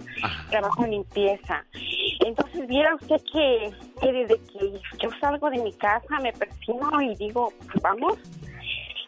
trabajo 0.49 0.83
en 0.83 0.91
limpieza. 0.91 1.63
Entonces 2.25 2.67
viera 2.67 2.95
usted 2.95 3.21
que, 3.31 3.71
que 4.01 4.11
desde 4.11 4.39
que 4.45 4.81
yo 4.99 5.09
salgo 5.21 5.51
de 5.51 5.59
mi 5.59 5.71
casa 5.73 6.19
me 6.21 6.33
persino 6.33 7.01
y 7.01 7.15
digo, 7.15 7.53
vamos, 7.83 8.17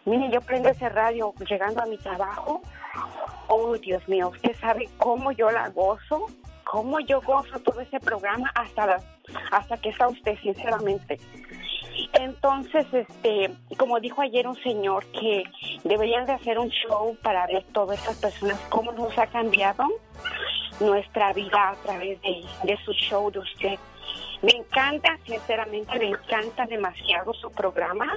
mire, 0.06 0.30
yo 0.32 0.39
prendo 0.42 0.70
ese 0.70 0.88
radio 0.89 1.34
llegando 1.50 1.82
a 1.82 1.88
mi 1.88 1.98
trabajo. 1.98 2.62
Oh, 3.48 3.75
Dios 3.77 4.08
mío, 4.08 4.30
usted 4.30 4.56
sabe 4.60 4.88
cómo 4.98 5.32
yo 5.32 5.50
la 5.50 5.70
gozo, 5.70 6.27
cómo 6.65 7.00
yo 7.00 7.22
gozo 7.22 7.60
todo 7.60 7.79
ese 7.79 8.00
programa 8.00 8.51
hasta 8.55 8.86
la, 8.86 9.03
hasta 9.51 9.77
que 9.77 9.89
está 9.89 10.07
usted, 10.07 10.38
sinceramente. 10.41 11.19
Entonces, 12.13 12.86
este, 12.91 13.51
como 13.77 14.00
dijo 14.00 14.22
ayer 14.22 14.48
un 14.48 14.55
señor 14.62 15.05
que 15.12 15.43
deberían 15.84 16.25
de 16.25 16.34
hacer 16.34 16.60
un 16.60 16.69
show 16.69 17.15
para 17.22 17.48
ver 17.48 17.63
todas 17.74 18.01
esas 18.01 18.17
personas 18.17 18.60
cómo 18.69 18.91
nos 18.91 19.17
ha 19.17 19.27
cambiado 19.27 19.86
nuestra 20.79 21.31
vida 21.34 21.69
a 21.69 21.75
través 21.75 22.22
de, 22.22 22.43
de 22.63 22.77
su 22.84 22.91
show 22.93 23.31
de 23.31 23.39
usted. 23.39 23.79
Me 24.41 24.51
encanta, 24.51 25.17
sinceramente, 25.25 25.98
me 25.98 26.10
encanta 26.10 26.65
demasiado 26.65 27.34
su 27.34 27.50
programa. 27.51 28.12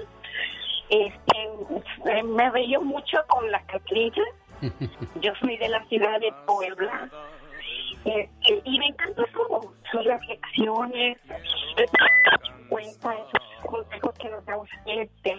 Este, 0.91 2.23
me 2.25 2.51
reí 2.51 2.77
mucho 2.79 3.19
con 3.29 3.51
la 3.51 3.61
Catrina. 3.63 4.25
Yo 5.21 5.33
soy 5.41 5.57
de 5.59 5.69
la 5.69 5.85
ciudad 5.87 6.19
de 6.21 6.33
Puebla. 6.47 7.09
Este, 8.05 8.63
y 8.65 8.79
me 8.79 8.87
encanta 8.87 9.23
su, 9.33 9.71
sus 9.91 10.05
reflexiones, 10.05 11.19
cuenta 12.69 13.15
esos 13.15 13.67
consejos 13.67 14.15
que 14.19 14.29
nos 14.31 14.45
da 14.47 14.57
usted. 14.57 15.39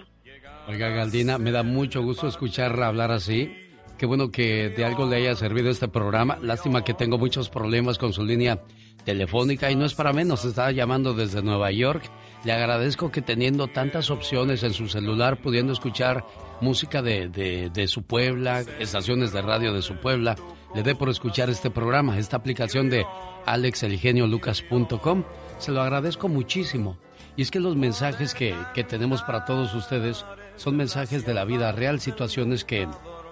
Oiga, 0.67 0.89
Galdina, 0.89 1.37
me 1.37 1.51
da 1.51 1.63
mucho 1.63 2.01
gusto 2.03 2.27
escucharla 2.27 2.87
hablar 2.87 3.11
así. 3.11 3.51
Qué 3.97 4.05
bueno 4.05 4.31
que 4.31 4.69
de 4.69 4.85
algo 4.85 5.05
le 5.05 5.17
haya 5.17 5.35
servido 5.35 5.69
este 5.69 5.87
programa. 5.87 6.37
Lástima 6.41 6.83
que 6.83 6.93
tengo 6.93 7.17
muchos 7.17 7.49
problemas 7.49 7.97
con 7.97 8.13
su 8.13 8.23
línea 8.23 8.61
telefónica 9.05 9.71
y 9.71 9.75
no 9.75 9.85
es 9.85 9.93
para 9.93 10.13
menos. 10.13 10.45
Estaba 10.45 10.71
llamando 10.71 11.13
desde 11.13 11.41
Nueva 11.41 11.71
York. 11.71 12.03
Le 12.43 12.53
agradezco 12.53 13.11
que 13.11 13.21
teniendo 13.21 13.67
tantas 13.67 14.09
opciones 14.09 14.63
en 14.63 14.73
su 14.73 14.87
celular, 14.87 15.41
pudiendo 15.41 15.73
escuchar 15.73 16.25
música 16.61 17.01
de, 17.01 17.27
de, 17.27 17.69
de 17.69 17.87
su 17.87 18.03
Puebla, 18.03 18.63
estaciones 18.79 19.33
de 19.33 19.41
radio 19.41 19.73
de 19.73 19.81
su 19.81 19.95
Puebla, 19.95 20.35
le 20.73 20.83
dé 20.83 20.95
por 20.95 21.09
escuchar 21.09 21.49
este 21.49 21.69
programa, 21.69 22.17
esta 22.17 22.37
aplicación 22.37 22.89
de 22.89 23.05
alexelgeniolucas.com. 23.45 25.23
Se 25.57 25.71
lo 25.71 25.81
agradezco 25.81 26.27
muchísimo. 26.27 26.97
Y 27.35 27.41
es 27.41 27.51
que 27.51 27.59
los 27.59 27.75
mensajes 27.75 28.33
que, 28.33 28.55
que, 28.73 28.83
tenemos 28.83 29.21
para 29.23 29.45
todos 29.45 29.73
ustedes 29.73 30.25
son 30.55 30.75
mensajes 30.75 31.25
de 31.25 31.33
la 31.33 31.45
vida 31.45 31.71
real, 31.71 31.99
situaciones 31.99 32.65
que, 32.65 32.87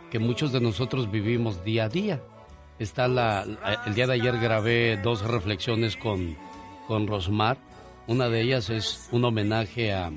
que 0.09 0.19
muchos 0.19 0.51
de 0.51 0.61
nosotros 0.61 1.11
vivimos 1.11 1.63
día 1.63 1.85
a 1.85 1.89
día. 1.89 2.21
Está 2.79 3.07
la, 3.07 3.43
el 3.87 3.95
día 3.95 4.05
de 4.05 4.13
ayer 4.13 4.37
grabé 4.39 4.97
dos 4.97 5.23
reflexiones 5.23 5.97
con, 5.97 6.37
con 6.87 7.07
Rosmar. 7.07 7.57
Una 8.05 8.29
de 8.29 8.41
ellas 8.41 8.69
es 8.69 9.09
un 9.11 9.25
homenaje 9.25 9.93
a, 9.93 10.11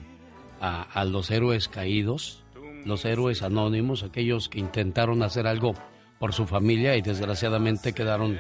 a, 0.61 1.05
los 1.07 1.31
héroes 1.31 1.69
caídos, 1.69 2.45
los 2.85 3.07
héroes 3.07 3.43
anónimos, 3.43 4.03
aquellos 4.03 4.51
que 4.51 4.61
intentaron 4.61 5.23
hacer 5.23 5.47
algo 5.47 5.75
por 6.19 6.35
su 6.35 6.47
familia 6.47 6.97
y 6.97 7.03
desgraciadamente 7.03 7.95
quedaron 7.95 8.39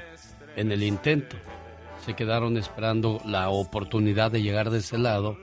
en 0.54 0.70
el 0.70 0.82
intento. 0.82 1.36
Se 2.04 2.14
quedaron 2.14 2.58
esperando 2.58 3.22
la 3.24 3.48
oportunidad 3.48 4.30
de 4.30 4.42
llegar 4.42 4.68
de 4.68 4.78
ese 4.78 4.98
lado 4.98 5.38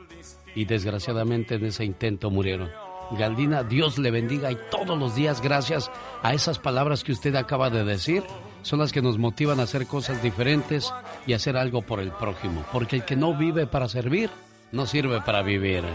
y 0.54 0.66
desgraciadamente 0.66 1.56
en 1.56 1.66
ese 1.66 1.84
intento 1.84 2.30
murieron. 2.30 2.70
Galdina, 3.18 3.64
Dios 3.64 3.98
le 3.98 4.12
bendiga 4.12 4.52
y 4.52 4.58
todos 4.70 4.98
los 4.98 5.16
días 5.16 5.42
gracias 5.42 5.90
a 6.22 6.34
esas 6.34 6.60
palabras 6.60 7.04
que 7.04 7.14
usted 7.14 7.36
acaba 7.36 7.70
de 7.70 7.84
decir 7.84 8.24
son 8.68 8.80
las 8.80 8.92
que 8.92 9.02
nos 9.02 9.18
motivan 9.18 9.62
a 9.62 9.64
hacer 9.64 9.88
cosas 9.88 10.22
diferentes 10.22 10.94
y 11.26 11.32
hacer 11.32 11.56
algo 11.56 11.82
por 11.82 12.02
el 12.02 12.12
prójimo, 12.12 12.66
porque 12.74 12.98
el 12.98 13.06
que 13.06 13.16
no 13.16 13.34
vive 13.34 13.66
para 13.66 13.88
servir 13.88 14.30
no 14.74 14.86
sirve 14.86 15.22
para 15.22 15.42
vivir. 15.42 15.86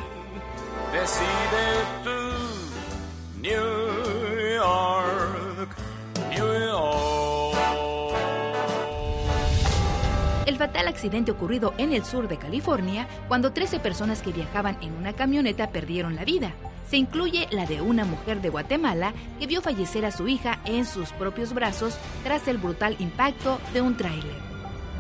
El 10.53 10.59
fatal 10.59 10.87
accidente 10.87 11.31
ocurrido 11.31 11.73
en 11.79 11.95
el 11.95 12.05
sur 12.05 12.29
de 12.29 12.37
California, 12.37 13.09
cuando 13.27 13.55
13 13.55 13.81
personas 13.81 14.21
que 14.21 14.33
viajaban 14.33 14.77
en 14.83 14.93
una 14.93 15.15
camioneta 15.15 15.71
perdieron 15.71 16.15
la 16.15 16.27
vida 16.27 16.53
se 16.87 16.99
incluye 16.99 17.49
la 17.51 17.65
de 17.65 17.81
una 17.81 18.05
mujer 18.05 18.43
de 18.43 18.51
Guatemala 18.51 19.15
que 19.41 19.47
vio 19.47 19.63
fallecer 19.63 20.05
a 20.05 20.11
su 20.11 20.29
hija 20.29 20.61
en 20.67 20.85
sus 20.85 21.11
propios 21.13 21.55
brazos 21.55 21.97
tras 22.23 22.47
el 22.49 22.59
brutal 22.59 22.97
impacto 22.99 23.59
de 23.73 23.81
un 23.81 23.97
tráiler. 23.97 24.37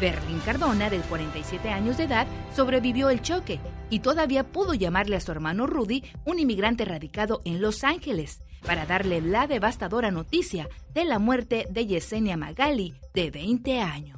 Berlín 0.01 0.41
Cardona, 0.43 0.89
de 0.89 1.01
47 1.01 1.69
años 1.69 1.99
de 1.99 2.05
edad, 2.05 2.27
sobrevivió 2.57 3.11
el 3.11 3.21
choque 3.21 3.61
y 3.91 4.01
todavía 4.01 4.45
pudo 4.45 4.73
llamarle 4.73 5.17
a 5.17 5.21
su 5.21 5.33
hermano 5.33 5.67
Rudy, 5.67 6.03
un 6.25 6.39
inmigrante 6.39 6.87
radicado 6.87 7.43
en 7.45 7.61
Los 7.61 7.85
Ángeles, 7.85 8.41
para 8.65 8.87
darle 8.87 9.21
la 9.21 9.47
devastadora 9.47 10.11
noticia 10.11 10.71
de 10.95 11.05
la 11.05 11.19
muerte 11.19 11.67
de 11.69 11.87
Yesenia 11.87 12.39
Magali, 12.39 12.95
de 13.13 13.31
20 13.31 13.83
años. 13.83 14.17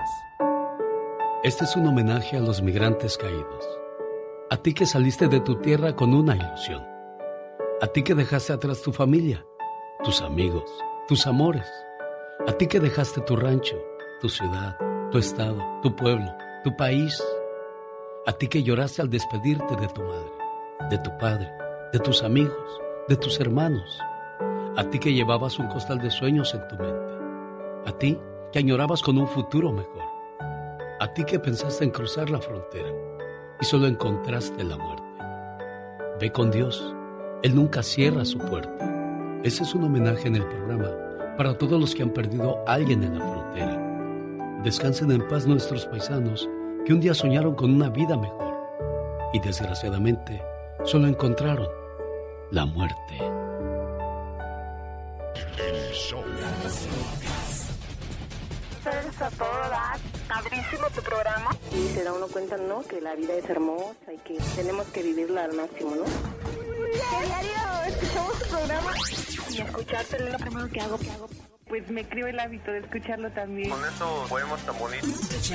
Este 1.45 1.65
es 1.65 1.77
un 1.77 1.87
homenaje 1.87 2.37
a 2.37 2.41
los 2.41 2.63
migrantes 2.63 3.17
caídos. 3.17 3.65
A 4.51 4.57
ti 4.57 4.75
que 4.75 4.87
saliste 4.87 5.29
de 5.29 5.41
tu 5.41 5.57
tierra 5.61 5.95
con 5.95 6.15
una 6.15 6.35
ilusión 6.35 6.95
a 7.85 7.87
ti 7.89 8.03
que 8.03 8.15
dejaste 8.15 8.53
atrás 8.53 8.81
tu 8.81 8.93
familia, 8.93 9.45
tus 10.05 10.23
amigos, 10.23 10.65
tus 11.07 11.27
amores. 11.27 11.67
A 12.47 12.53
ti 12.53 12.67
que 12.67 12.81
dejaste 12.81 13.21
tu 13.21 13.37
rancho, 13.37 13.77
tu 14.23 14.29
ciudad, 14.29 14.79
tu 15.11 15.19
estado, 15.19 15.61
tu 15.83 15.95
pueblo, 15.95 16.33
tu 16.63 16.75
país. 16.77 17.23
A 18.27 18.33
ti 18.33 18.49
que 18.49 18.63
lloraste 18.63 19.03
al 19.03 19.11
despedirte 19.11 19.77
de 19.77 19.89
tu 19.89 20.03
madre, 20.03 20.33
de 20.89 20.99
tu 20.99 21.11
padre, 21.19 21.51
de 21.93 21.99
tus 21.99 22.23
amigos, 22.23 22.81
de 23.09 23.17
tus 23.17 23.39
hermanos. 23.39 23.99
A 24.77 24.89
ti 24.89 24.99
que 24.99 25.13
llevabas 25.13 25.59
un 25.59 25.67
costal 25.67 25.99
de 25.99 26.11
sueños 26.11 26.55
en 26.55 26.67
tu 26.69 26.77
mente. 26.77 27.15
A 27.87 27.93
ti 27.99 28.19
que 28.51 28.61
añorabas 28.61 29.03
con 29.03 29.19
un 29.19 29.27
futuro 29.27 29.73
mejor. 29.73 30.04
A 31.01 31.13
ti 31.13 31.25
que 31.25 31.39
pensaste 31.39 31.85
en 31.85 31.91
cruzar 31.91 32.31
la 32.31 32.41
frontera 32.41 32.89
y 33.61 33.65
solo 33.65 33.87
encontraste 33.87 34.63
la 34.65 34.77
muerte. 34.77 35.05
Ve 36.21 36.31
con 36.31 36.51
Dios 36.51 36.95
él 37.45 37.55
nunca 37.55 37.83
cierra 37.83 38.25
su 38.25 38.39
puerta. 38.39 39.41
Ese 39.43 39.65
es 39.65 39.75
un 39.75 39.85
homenaje 39.85 40.29
en 40.29 40.37
el 40.37 40.47
programa 40.47 40.91
para 41.37 41.59
todos 41.59 41.79
los 41.79 41.95
que 41.95 42.03
han 42.03 42.09
perdido 42.09 42.65
a 42.67 42.73
alguien 42.73 43.03
en 43.05 43.19
la 43.19 43.27
frontera. 43.27 44.63
Descansen 44.65 45.13
en 45.13 45.29
paz 45.29 45.47
nuestros 45.47 45.85
paisanos 45.85 46.49
que 46.87 46.95
un 46.95 47.01
día 47.01 47.13
soñaron 47.13 47.55
con 47.55 47.71
una 47.71 47.91
vida 47.91 48.17
mejor 48.17 48.55
y 49.35 49.41
desgraciadamente 49.41 50.43
solo 50.85 51.07
encontraron 51.07 51.69
la 52.51 52.65
muerte. 52.65 53.19
Padrísimo 60.29 60.89
tu 60.95 61.03
programa. 61.03 61.51
Y 61.73 61.89
se 61.95 62.05
da 62.05 62.13
uno 62.13 62.27
cuenta, 62.29 62.57
¿no? 62.57 62.83
Que 62.83 63.01
la 63.01 63.15
vida 63.15 63.35
es 63.35 63.49
hermosa 63.49 64.13
y 64.13 64.19
que 64.19 64.39
tenemos 64.57 64.87
que 64.89 65.03
vivirla 65.03 65.45
al 65.45 65.55
máximo, 65.55 65.95
¿no? 65.97 66.05
Diario 66.95 67.53
escuchamos 67.89 68.39
tu 68.39 68.49
programa 68.49 68.93
y 69.51 69.61
escucharte 69.61 70.17
es 70.17 70.33
lo 70.33 70.39
primero 70.39 70.69
que 70.69 70.81
hago, 70.81 70.99
que 70.99 71.11
hago. 71.11 71.29
Pues 71.67 71.91
me 71.91 72.07
creo 72.07 72.27
el 72.27 72.39
hábito 72.39 72.71
de 72.71 72.79
escucharlo 72.79 73.31
también. 73.31 73.71
Con 73.71 73.85
eso 73.85 74.27
podemos 74.29 74.61
tan 74.63 74.79
bonitos. 74.79 75.51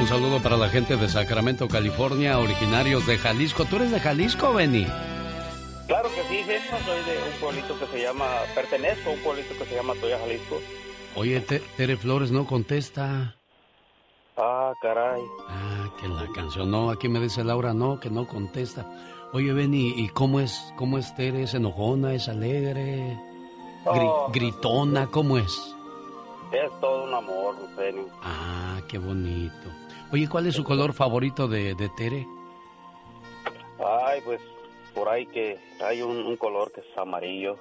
Un 0.00 0.08
saludo 0.08 0.42
para 0.42 0.56
la 0.56 0.68
gente 0.68 0.96
de 0.96 1.08
Sacramento, 1.08 1.68
California, 1.68 2.38
originarios 2.38 3.06
de 3.06 3.18
Jalisco. 3.18 3.64
¿Tú 3.66 3.76
eres 3.76 3.90
de 3.90 4.00
Jalisco, 4.00 4.54
Benny? 4.54 4.86
Claro 5.86 6.08
que 6.14 6.22
sí, 6.22 6.42
soy 6.42 7.04
de 7.04 7.22
un 7.22 7.40
pueblito 7.40 7.78
que 7.78 7.86
se 7.86 8.02
llama, 8.02 8.26
pertenezco 8.54 9.10
a 9.10 9.12
un 9.12 9.20
pueblito 9.20 9.56
que 9.58 9.64
se 9.66 9.74
llama 9.74 9.94
Toya, 10.00 10.18
Jalisco. 10.18 10.60
Oye, 11.14 11.40
Tere 11.40 11.96
Flores 11.96 12.30
no 12.30 12.46
contesta. 12.46 13.36
Ah, 14.36 14.72
caray. 14.80 15.22
Ah, 15.48 15.90
que 16.00 16.08
la 16.08 16.26
canción 16.34 16.70
no, 16.70 16.90
aquí 16.90 17.08
me 17.08 17.20
dice 17.20 17.44
Laura 17.44 17.74
no, 17.74 18.00
que 18.00 18.10
no 18.10 18.26
contesta. 18.26 18.86
Oye, 19.32 19.52
Benny, 19.52 19.94
¿y 19.96 20.08
cómo 20.08 20.40
es, 20.40 20.72
cómo 20.76 20.98
es 20.98 21.14
Tere? 21.14 21.42
¿Es 21.42 21.54
enojona? 21.54 22.14
¿Es 22.14 22.28
alegre? 22.28 23.18
Oh. 23.84 24.30
¿Gritona? 24.32 25.06
¿Cómo 25.08 25.38
es? 25.38 25.74
Es 26.52 26.70
todo 26.80 27.04
un 27.04 27.14
amor, 27.14 27.56
Benny. 27.76 28.06
Ah, 28.22 28.80
qué 28.88 28.98
bonito. 28.98 29.70
Oye, 30.12 30.28
¿cuál 30.28 30.46
es 30.46 30.54
su 30.54 30.64
color 30.64 30.92
favorito 30.92 31.48
de, 31.48 31.74
de 31.74 31.88
Tere? 31.90 32.26
Ay, 33.78 34.20
pues 34.24 34.40
por 34.94 35.08
ahí 35.08 35.26
que 35.26 35.58
hay 35.82 36.02
un, 36.02 36.36
color 36.36 36.70
que 36.72 36.80
es 36.80 36.98
amarillo. 36.98 37.56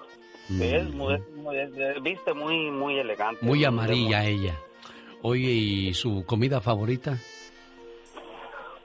Mm. 0.49 0.61
Es, 0.61 0.93
muy, 0.93 1.17
viste 2.01 2.33
muy, 2.33 2.71
muy 2.71 2.97
elegante. 2.97 3.45
Muy 3.45 3.63
amarilla 3.63 4.25
ella. 4.25 4.55
Oye, 5.21 5.49
¿y 5.49 5.93
su 5.93 6.25
comida 6.25 6.61
favorita? 6.61 7.17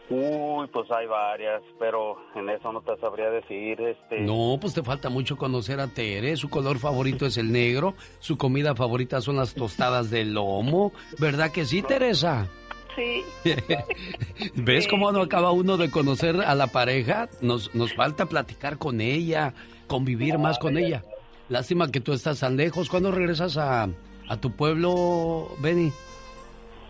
Uy, 0.08 0.68
pues 0.68 0.88
hay 0.92 1.06
varias, 1.06 1.62
pero 1.80 2.16
en 2.36 2.48
eso 2.48 2.72
no 2.72 2.80
te 2.80 2.96
sabría 2.98 3.28
decir. 3.30 3.80
Este... 3.80 4.20
No, 4.20 4.56
pues 4.60 4.72
te 4.74 4.82
falta 4.82 5.08
mucho 5.08 5.36
conocer 5.36 5.80
a 5.80 5.88
Tere. 5.88 6.36
Su 6.36 6.48
color 6.48 6.78
favorito 6.78 7.26
es 7.26 7.36
el 7.38 7.50
negro. 7.50 7.94
Su 8.20 8.38
comida 8.38 8.76
favorita 8.76 9.20
son 9.20 9.36
las 9.36 9.54
tostadas 9.54 10.10
de 10.10 10.24
lomo. 10.24 10.92
¿Verdad 11.18 11.50
que 11.50 11.64
sí, 11.64 11.82
Teresa? 11.82 12.46
Sí. 12.94 13.24
¿Ves 14.54 14.86
cómo 14.86 15.10
no 15.10 15.22
acaba 15.22 15.50
uno 15.50 15.76
de 15.76 15.90
conocer 15.90 16.40
a 16.40 16.54
la 16.54 16.68
pareja? 16.68 17.28
Nos, 17.40 17.74
nos 17.74 17.92
falta 17.94 18.26
platicar 18.26 18.78
con 18.78 19.00
ella, 19.00 19.54
convivir 19.88 20.38
más 20.38 20.58
con 20.58 20.78
ella. 20.78 21.02
Lástima 21.48 21.90
que 21.90 22.00
tú 22.00 22.12
estás 22.12 22.40
tan 22.40 22.56
lejos. 22.56 22.88
¿Cuándo 22.88 23.12
regresas 23.12 23.56
a, 23.56 23.88
a 24.28 24.36
tu 24.40 24.52
pueblo, 24.52 25.48
Benny? 25.60 25.92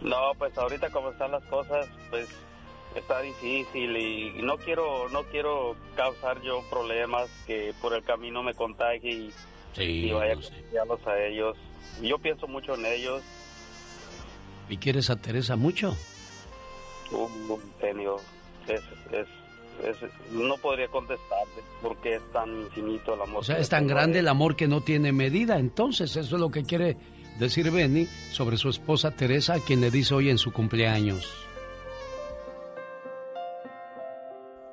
No, 0.00 0.32
pues 0.38 0.56
ahorita 0.56 0.90
como 0.90 1.10
están 1.10 1.32
las 1.32 1.44
cosas, 1.44 1.88
pues 2.10 2.28
está 2.94 3.20
difícil 3.20 3.96
y 3.96 4.42
no 4.42 4.56
quiero 4.56 5.08
no 5.10 5.24
quiero 5.24 5.76
causar 5.94 6.40
yo 6.42 6.62
problemas 6.70 7.28
que 7.46 7.74
por 7.80 7.92
el 7.94 8.02
camino 8.02 8.42
me 8.42 8.54
contagie 8.54 9.30
y, 9.78 10.10
vaya 10.10 10.34
a 10.34 11.10
a 11.10 11.26
ellos. 11.26 11.56
Yo 12.02 12.18
pienso 12.18 12.46
mucho 12.46 12.74
en 12.74 12.86
ellos. 12.86 13.22
¿Y 14.68 14.78
quieres 14.78 15.10
a 15.10 15.16
Teresa 15.16 15.56
mucho? 15.56 15.96
Un 17.10 17.60
genio. 17.80 18.16
Es, 18.66 18.82
es, 19.12 19.26
no 20.32 20.56
podría 20.58 20.88
contestarte 20.88 21.62
porque 21.82 22.16
es 22.16 22.32
tan 22.32 22.50
infinito 22.62 23.14
el 23.14 23.22
amor. 23.22 23.40
O 23.40 23.44
sea, 23.44 23.58
es 23.58 23.68
tan 23.68 23.86
grande 23.86 24.20
el 24.20 24.28
amor 24.28 24.56
que 24.56 24.68
no 24.68 24.80
tiene 24.80 25.12
medida. 25.12 25.58
Entonces, 25.58 26.16
eso 26.16 26.36
es 26.36 26.40
lo 26.40 26.50
que 26.50 26.64
quiere 26.64 26.96
decir 27.38 27.70
Benny 27.70 28.06
sobre 28.32 28.56
su 28.56 28.68
esposa 28.68 29.10
Teresa, 29.10 29.54
a 29.54 29.60
quien 29.60 29.80
le 29.80 29.90
dice 29.90 30.14
hoy 30.14 30.30
en 30.30 30.38
su 30.38 30.52
cumpleaños. 30.52 31.46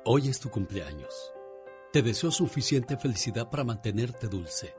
Hoy 0.04 0.28
es 0.28 0.38
tu 0.38 0.50
cumpleaños. 0.50 1.32
Te 1.92 2.02
deseo 2.02 2.30
suficiente 2.30 2.96
felicidad 2.96 3.48
para 3.48 3.64
mantenerte 3.64 4.26
dulce, 4.26 4.74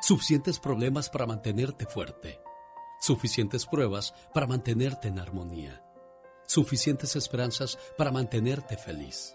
suficientes 0.00 0.58
problemas 0.58 1.10
para 1.10 1.26
mantenerte 1.26 1.84
fuerte, 1.84 2.40
suficientes 3.00 3.66
pruebas 3.66 4.14
para 4.32 4.46
mantenerte 4.46 5.08
en 5.08 5.18
armonía, 5.18 5.84
suficientes 6.46 7.16
esperanzas 7.16 7.78
para 7.98 8.12
mantenerte 8.12 8.76
feliz, 8.76 9.34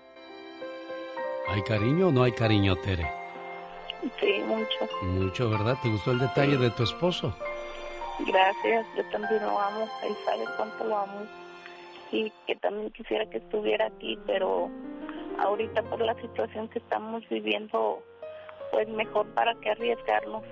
¿Hay 1.51 1.61
cariño 1.63 2.07
o 2.07 2.11
no 2.11 2.23
hay 2.23 2.31
cariño, 2.31 2.77
Tere? 2.77 3.05
Sí, 4.21 4.41
mucho. 4.47 4.89
Mucho, 5.03 5.49
¿verdad? 5.49 5.77
¿Te 5.83 5.89
gustó 5.89 6.11
el 6.11 6.19
detalle 6.19 6.57
de 6.57 6.69
tu 6.71 6.83
esposo? 6.83 7.35
Gracias, 8.19 8.85
yo 8.95 9.03
también 9.11 9.43
lo 9.43 9.59
amo, 9.59 9.87
él 10.03 10.15
sabe 10.25 10.45
cuánto 10.55 10.85
lo 10.85 10.97
amo 10.97 11.25
y 12.11 12.31
que 12.47 12.55
también 12.55 12.89
quisiera 12.91 13.25
que 13.29 13.37
estuviera 13.37 13.87
aquí, 13.87 14.17
pero 14.25 14.69
ahorita 15.39 15.81
por 15.83 15.99
la 16.01 16.13
situación 16.21 16.69
que 16.69 16.79
estamos 16.79 17.27
viviendo, 17.29 18.01
pues 18.71 18.87
mejor 18.87 19.25
para 19.33 19.53
que 19.55 19.71
arriesgarnos. 19.71 20.43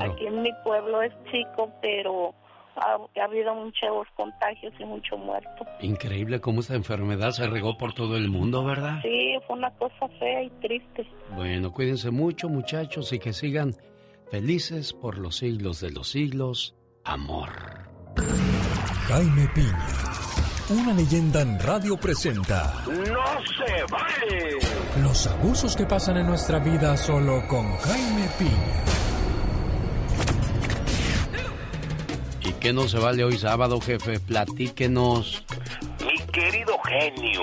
Aquí 0.00 0.26
en 0.26 0.42
mi 0.42 0.52
pueblo 0.64 1.02
es 1.02 1.12
chico, 1.30 1.70
pero 1.82 2.34
ha, 2.80 3.24
habido 3.24 3.54
muchos 3.54 4.06
contagios 4.16 4.72
y 4.78 4.84
mucho 4.84 5.16
muerto. 5.16 5.66
Increíble 5.80 6.40
cómo 6.40 6.60
esta 6.60 6.74
enfermedad 6.74 7.30
se 7.30 7.46
regó 7.46 7.76
por 7.76 7.92
todo 7.92 8.16
el 8.16 8.28
mundo, 8.28 8.64
¿verdad? 8.64 9.00
Sí, 9.02 9.34
fue 9.46 9.56
una 9.56 9.70
cosa 9.72 10.08
fea 10.18 10.42
y 10.42 10.50
triste. 10.60 11.06
Bueno, 11.34 11.72
cuídense 11.72 12.10
mucho, 12.10 12.48
muchachos, 12.48 13.12
y 13.12 13.18
que 13.18 13.32
sigan 13.32 13.74
felices 14.30 14.92
por 14.92 15.18
los 15.18 15.36
siglos 15.36 15.80
de 15.80 15.90
los 15.90 16.08
siglos. 16.08 16.74
Amor. 17.04 17.50
Jaime 19.08 19.48
Piña. 19.54 19.86
Una 20.70 20.92
leyenda 20.92 21.40
en 21.40 21.58
radio 21.58 21.96
presenta. 21.96 22.84
¡No 22.86 22.94
se 22.94 23.84
vale! 23.90 24.58
Los 25.02 25.26
abusos 25.26 25.74
que 25.74 25.86
pasan 25.86 26.18
en 26.18 26.26
nuestra 26.26 26.58
vida 26.58 26.94
solo 26.96 27.42
con 27.48 27.74
Jaime 27.78 28.28
Piña. 28.38 29.07
Qué 32.58 32.72
no 32.72 32.88
se 32.88 32.98
vale 32.98 33.24
hoy 33.24 33.38
sábado, 33.38 33.80
jefe? 33.80 34.18
Platíquenos. 34.20 35.44
Mi 36.04 36.18
querido 36.32 36.78
genio, 36.80 37.42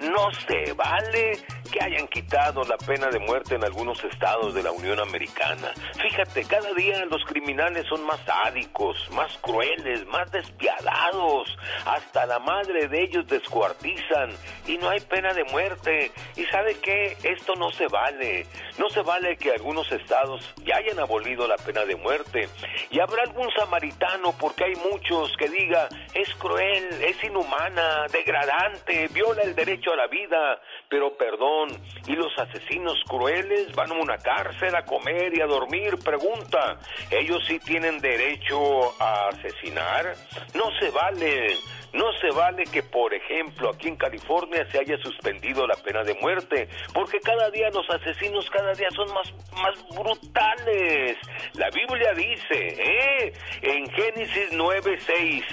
no 0.00 0.30
se 0.46 0.72
vale 0.72 1.38
que 1.68 1.82
hayan 1.82 2.08
quitado 2.08 2.62
la 2.64 2.76
pena 2.78 3.08
de 3.08 3.18
muerte 3.18 3.54
en 3.54 3.64
algunos 3.64 4.02
estados 4.04 4.54
de 4.54 4.62
la 4.62 4.72
Unión 4.72 5.00
Americana. 5.00 5.72
Fíjate, 6.02 6.44
cada 6.44 6.72
día 6.74 7.04
los 7.06 7.24
criminales 7.24 7.86
son 7.88 8.04
más 8.04 8.20
sádicos, 8.24 9.08
más 9.12 9.36
crueles, 9.38 10.06
más 10.06 10.30
despiadados. 10.30 11.56
Hasta 11.84 12.26
la 12.26 12.38
madre 12.38 12.88
de 12.88 13.02
ellos 13.02 13.26
descuartizan 13.26 14.30
y 14.66 14.78
no 14.78 14.88
hay 14.88 15.00
pena 15.00 15.32
de 15.34 15.44
muerte. 15.44 16.10
¿Y 16.36 16.44
sabe 16.46 16.76
qué? 16.80 17.16
Esto 17.22 17.54
no 17.54 17.70
se 17.70 17.86
vale. 17.88 18.46
No 18.78 18.88
se 18.90 19.02
vale 19.02 19.36
que 19.36 19.52
algunos 19.52 19.90
estados 19.92 20.54
ya 20.64 20.76
hayan 20.76 20.98
abolido 20.98 21.46
la 21.46 21.56
pena 21.56 21.84
de 21.84 21.96
muerte. 21.96 22.48
Y 22.90 23.00
habrá 23.00 23.22
algún 23.22 23.50
samaritano, 23.52 24.32
porque 24.38 24.64
hay 24.64 24.74
muchos, 24.76 25.36
que 25.36 25.48
diga, 25.48 25.88
es 26.14 26.32
cruel, 26.36 27.02
es 27.02 27.22
inhumana, 27.24 28.06
degradante, 28.12 29.08
viola 29.08 29.42
el 29.42 29.54
derecho 29.54 29.92
a 29.92 29.96
la 29.96 30.06
vida. 30.06 30.60
Pero 30.88 31.14
perdón, 31.18 31.68
¿y 32.06 32.12
los 32.12 32.32
asesinos 32.38 32.98
crueles 33.06 33.74
van 33.74 33.92
a 33.92 33.94
una 33.94 34.16
cárcel 34.16 34.74
a 34.74 34.84
comer 34.84 35.36
y 35.36 35.40
a 35.42 35.46
dormir? 35.46 35.98
Pregunta, 36.02 36.78
¿ellos 37.10 37.44
sí 37.46 37.58
tienen 37.58 38.00
derecho 38.00 38.98
a 38.98 39.28
asesinar? 39.28 40.14
No 40.54 40.64
se 40.80 40.90
vale. 40.90 41.56
No 41.92 42.12
se 42.20 42.30
vale 42.30 42.64
que, 42.64 42.82
por 42.82 43.14
ejemplo, 43.14 43.70
aquí 43.70 43.88
en 43.88 43.96
California 43.96 44.66
se 44.70 44.78
haya 44.78 44.96
suspendido 44.98 45.66
la 45.66 45.76
pena 45.76 46.02
de 46.02 46.14
muerte, 46.14 46.68
porque 46.92 47.20
cada 47.20 47.50
día 47.50 47.70
los 47.70 47.88
asesinos 47.90 48.48
cada 48.50 48.72
día 48.72 48.88
son 48.90 49.12
más, 49.14 49.32
más 49.54 49.88
brutales. 49.96 51.16
La 51.54 51.70
Biblia 51.70 52.12
dice, 52.14 52.48
¿eh? 52.52 53.32
En 53.62 53.90
Génesis 53.90 54.52
9:6, 54.52 55.44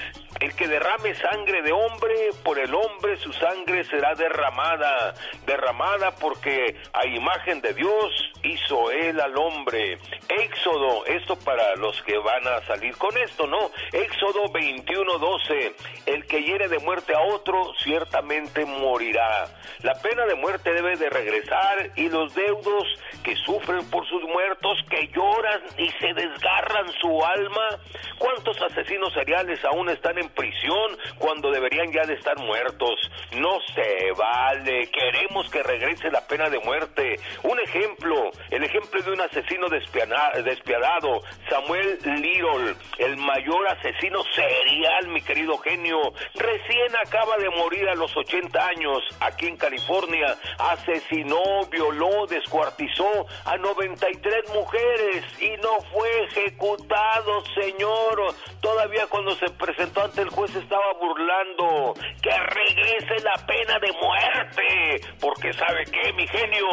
el 0.42 0.54
que 0.56 0.68
derrame 0.68 1.16
sangre 1.16 1.62
de 1.62 1.72
hombre, 1.72 2.30
por 2.44 2.60
el 2.60 2.74
hombre 2.74 3.16
su 3.18 3.32
sangre 3.34 3.84
será 3.86 4.14
derramada, 4.16 5.14
derramada 5.46 6.12
porque 6.16 6.76
a 6.94 7.08
imagen 7.08 7.62
de 7.62 7.74
Dios 7.74 8.34
hizo 8.44 8.92
él 8.92 9.20
al 9.20 9.38
hombre. 9.38 9.98
Éxodo, 10.28 11.06
esto 11.06 11.38
para 11.40 11.76
los 11.78 12.02
que 12.04 12.18
van 12.18 12.46
a 12.48 12.62
salir 12.66 12.98
con 12.98 13.18
esto, 13.18 13.48
¿no? 13.48 13.72
Éxodo 13.94 14.50
21:12, 14.52 15.74
el 16.06 16.25
que 16.26 16.42
hiere 16.42 16.68
de 16.68 16.80
muerte 16.80 17.14
a 17.16 17.22
otro, 17.34 17.74
ciertamente 17.84 18.66
morirá. 18.66 19.48
La 19.82 19.94
pena 19.96 20.26
de 20.26 20.36
muerte 20.36 20.74
debe 20.74 20.96
de 20.98 21.10
regresar 21.10 21.92
y 21.96 22.10
los 22.10 22.34
deudos 22.34 22.84
que 23.24 23.36
sufren 23.38 23.90
por 23.90 24.08
sus 24.08 24.24
muertos, 24.24 24.80
que 24.90 25.08
lloran 25.08 25.62
y 25.78 25.90
se 26.00 26.14
desgarran 26.14 26.92
su 27.02 27.24
alma. 27.24 27.80
¿Cuántos 28.18 28.62
asesinos 28.62 29.14
seriales 29.14 29.64
aún 29.66 29.90
están 29.90 30.18
en 30.18 30.30
prisión 30.30 30.98
cuando 31.18 31.52
deberían 31.52 31.92
ya 31.92 32.06
de 32.06 32.14
estar 32.14 32.38
muertos? 32.40 33.00
No 33.34 33.60
se 33.74 34.12
vale, 34.18 34.90
queremos 34.90 35.50
que 35.50 35.64
regrese 35.64 36.10
la 36.12 36.26
pena 36.28 36.50
de 36.50 36.60
muerte. 36.60 37.20
Un 37.44 37.60
ejemplo, 37.60 38.32
el 38.50 38.64
ejemplo 38.64 39.02
de 39.02 39.12
un 39.12 39.22
asesino 39.22 39.68
despiadado, 39.70 41.22
Samuel 41.50 42.00
Little, 42.04 42.76
el 43.00 43.18
mayor 43.18 43.68
asesino 43.68 44.24
serial, 44.34 45.08
mi 45.08 45.22
querido 45.22 45.58
genio, 45.58 45.98
recién 46.36 46.96
acaba 46.96 47.38
de 47.38 47.50
morir 47.50 47.88
a 47.90 47.96
los 47.96 48.16
80 48.16 48.68
años 48.68 49.00
aquí 49.20 49.48
en 49.48 49.58
California. 49.58 50.36
Asesinó, 50.58 51.66
violó, 51.72 52.26
descuartizó 52.28 53.26
a 53.46 53.58
93 53.58 54.54
mujeres 54.54 55.24
y 55.40 55.50
no 55.62 55.80
fue 55.92 56.10
ejecutado, 56.26 57.44
señor. 57.54 58.34
Todavía 58.62 59.08
cuando 59.08 59.36
se 59.36 59.50
presentó 59.52 60.04
ante 60.04 60.22
el 60.22 60.30
juez 60.30 60.56
estaba 60.56 60.94
burlando. 61.00 61.94
Que 62.22 62.32
regrese 62.32 63.24
la 63.24 63.36
pena 63.46 63.80
de 63.80 63.92
muerte. 64.02 65.02
Porque 65.20 65.54
sabe 65.54 65.86
que, 65.86 66.14
mi 66.14 66.28
genio, 66.28 66.68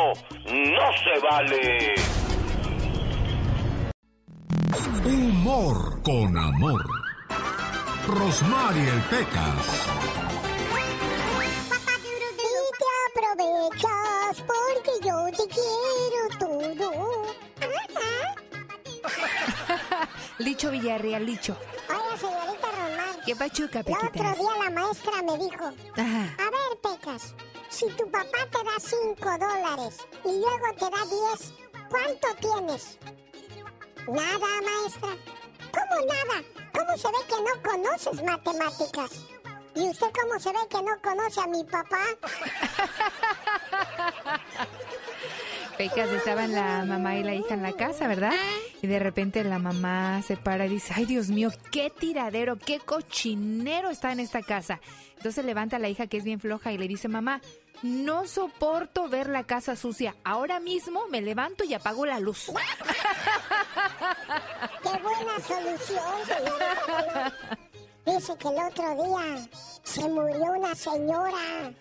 no 0.47 0.93
se 1.05 1.19
vale. 1.21 1.95
Humor 5.05 6.03
con 6.03 6.39
amor. 6.39 7.02
Rosmarie 8.13 8.93
Pecas. 9.09 9.67
Y 12.37 12.39
te 12.79 12.89
aprovechas 13.09 14.35
porque 14.47 14.93
yo 15.07 15.17
te 15.31 15.47
quiero 15.49 16.23
todo. 16.39 16.91
Licho 20.39 20.71
Villarreal, 20.71 21.25
Licho. 21.25 21.57
Oye, 21.89 22.19
señorita 22.19 22.69
Román. 22.71 23.17
¿Qué 23.25 23.35
pachuca, 23.37 23.79
El 23.79 23.85
Pequitas? 23.87 24.09
otro 24.09 24.35
día 24.35 24.57
la 24.65 24.71
maestra 24.71 25.23
me 25.23 25.39
dijo, 25.39 25.65
Ajá. 25.97 26.35
a 26.39 26.51
ver, 26.51 26.77
Pecas, 26.83 27.35
si 27.71 27.87
tu 27.97 28.11
papá 28.11 28.47
te 28.51 28.63
da 28.63 28.79
5 28.79 29.39
dólares 29.39 29.97
y 30.25 30.29
luego 30.29 30.75
te 30.79 30.85
da 30.85 31.03
10, 31.37 31.55
¿cuánto 31.89 32.29
tienes? 32.41 32.99
Nada, 34.07 34.61
maestra. 34.63 35.17
¿Cómo 35.73 36.07
nada? 36.07 36.43
¿Cómo 36.73 36.97
se 36.97 37.09
ve 37.09 37.19
que 37.29 37.43
no 37.43 37.61
conoces 37.63 38.23
matemáticas? 38.23 39.11
¿Y 39.75 39.89
usted 39.89 40.07
cómo 40.21 40.39
se 40.39 40.53
ve 40.53 40.69
que 40.69 40.83
no 40.83 41.01
conoce 41.03 41.41
a 41.41 41.47
mi 41.47 41.65
papá? 41.65 42.05
Estaban 45.85 46.53
la 46.53 46.85
mamá 46.85 47.17
y 47.17 47.25
la 47.25 47.35
hija 47.35 47.55
en 47.55 47.63
la 47.63 47.73
casa, 47.73 48.07
¿verdad? 48.07 48.31
Y 48.83 48.87
de 48.87 49.01
repente 49.01 49.43
la 49.43 49.59
mamá 49.59 50.23
se 50.23 50.37
para 50.37 50.67
y 50.67 50.69
dice, 50.69 50.93
ay 50.95 51.07
Dios 51.07 51.29
mío, 51.29 51.51
qué 51.73 51.91
tiradero, 51.91 52.57
qué 52.57 52.79
cochinero 52.79 53.91
está 53.91 54.13
en 54.13 54.21
esta 54.21 54.43
casa. 54.43 54.81
Entonces 55.17 55.45
levanta 55.45 55.75
a 55.77 55.81
la 55.81 55.89
hija 55.89 56.07
que 56.07 56.19
es 56.19 56.25
bien 56.25 56.39
floja 56.39 56.73
y 56.73 56.79
le 56.79 56.87
dice, 56.87 57.09
mamá, 57.09 57.41
no 57.83 58.29
soporto 58.29 59.09
ver 59.09 59.29
la 59.29 59.43
casa 59.43 59.75
sucia. 59.75 60.15
Ahora 60.23 60.61
mismo 60.61 61.09
me 61.09 61.21
levanto 61.21 61.65
y 61.65 61.75
apago 61.75 62.07
la 62.07 62.21
luz. 62.21 62.47
¡Qué 64.83 65.03
buena 65.03 65.41
solución, 65.41 66.05
señorita! 66.27 67.33
Dice 68.07 68.37
que 68.39 68.49
el 68.49 68.59
otro 68.59 68.95
día 69.03 69.49
se 69.83 70.09
murió 70.09 70.53
una 70.53 70.77
señora. 70.77 71.73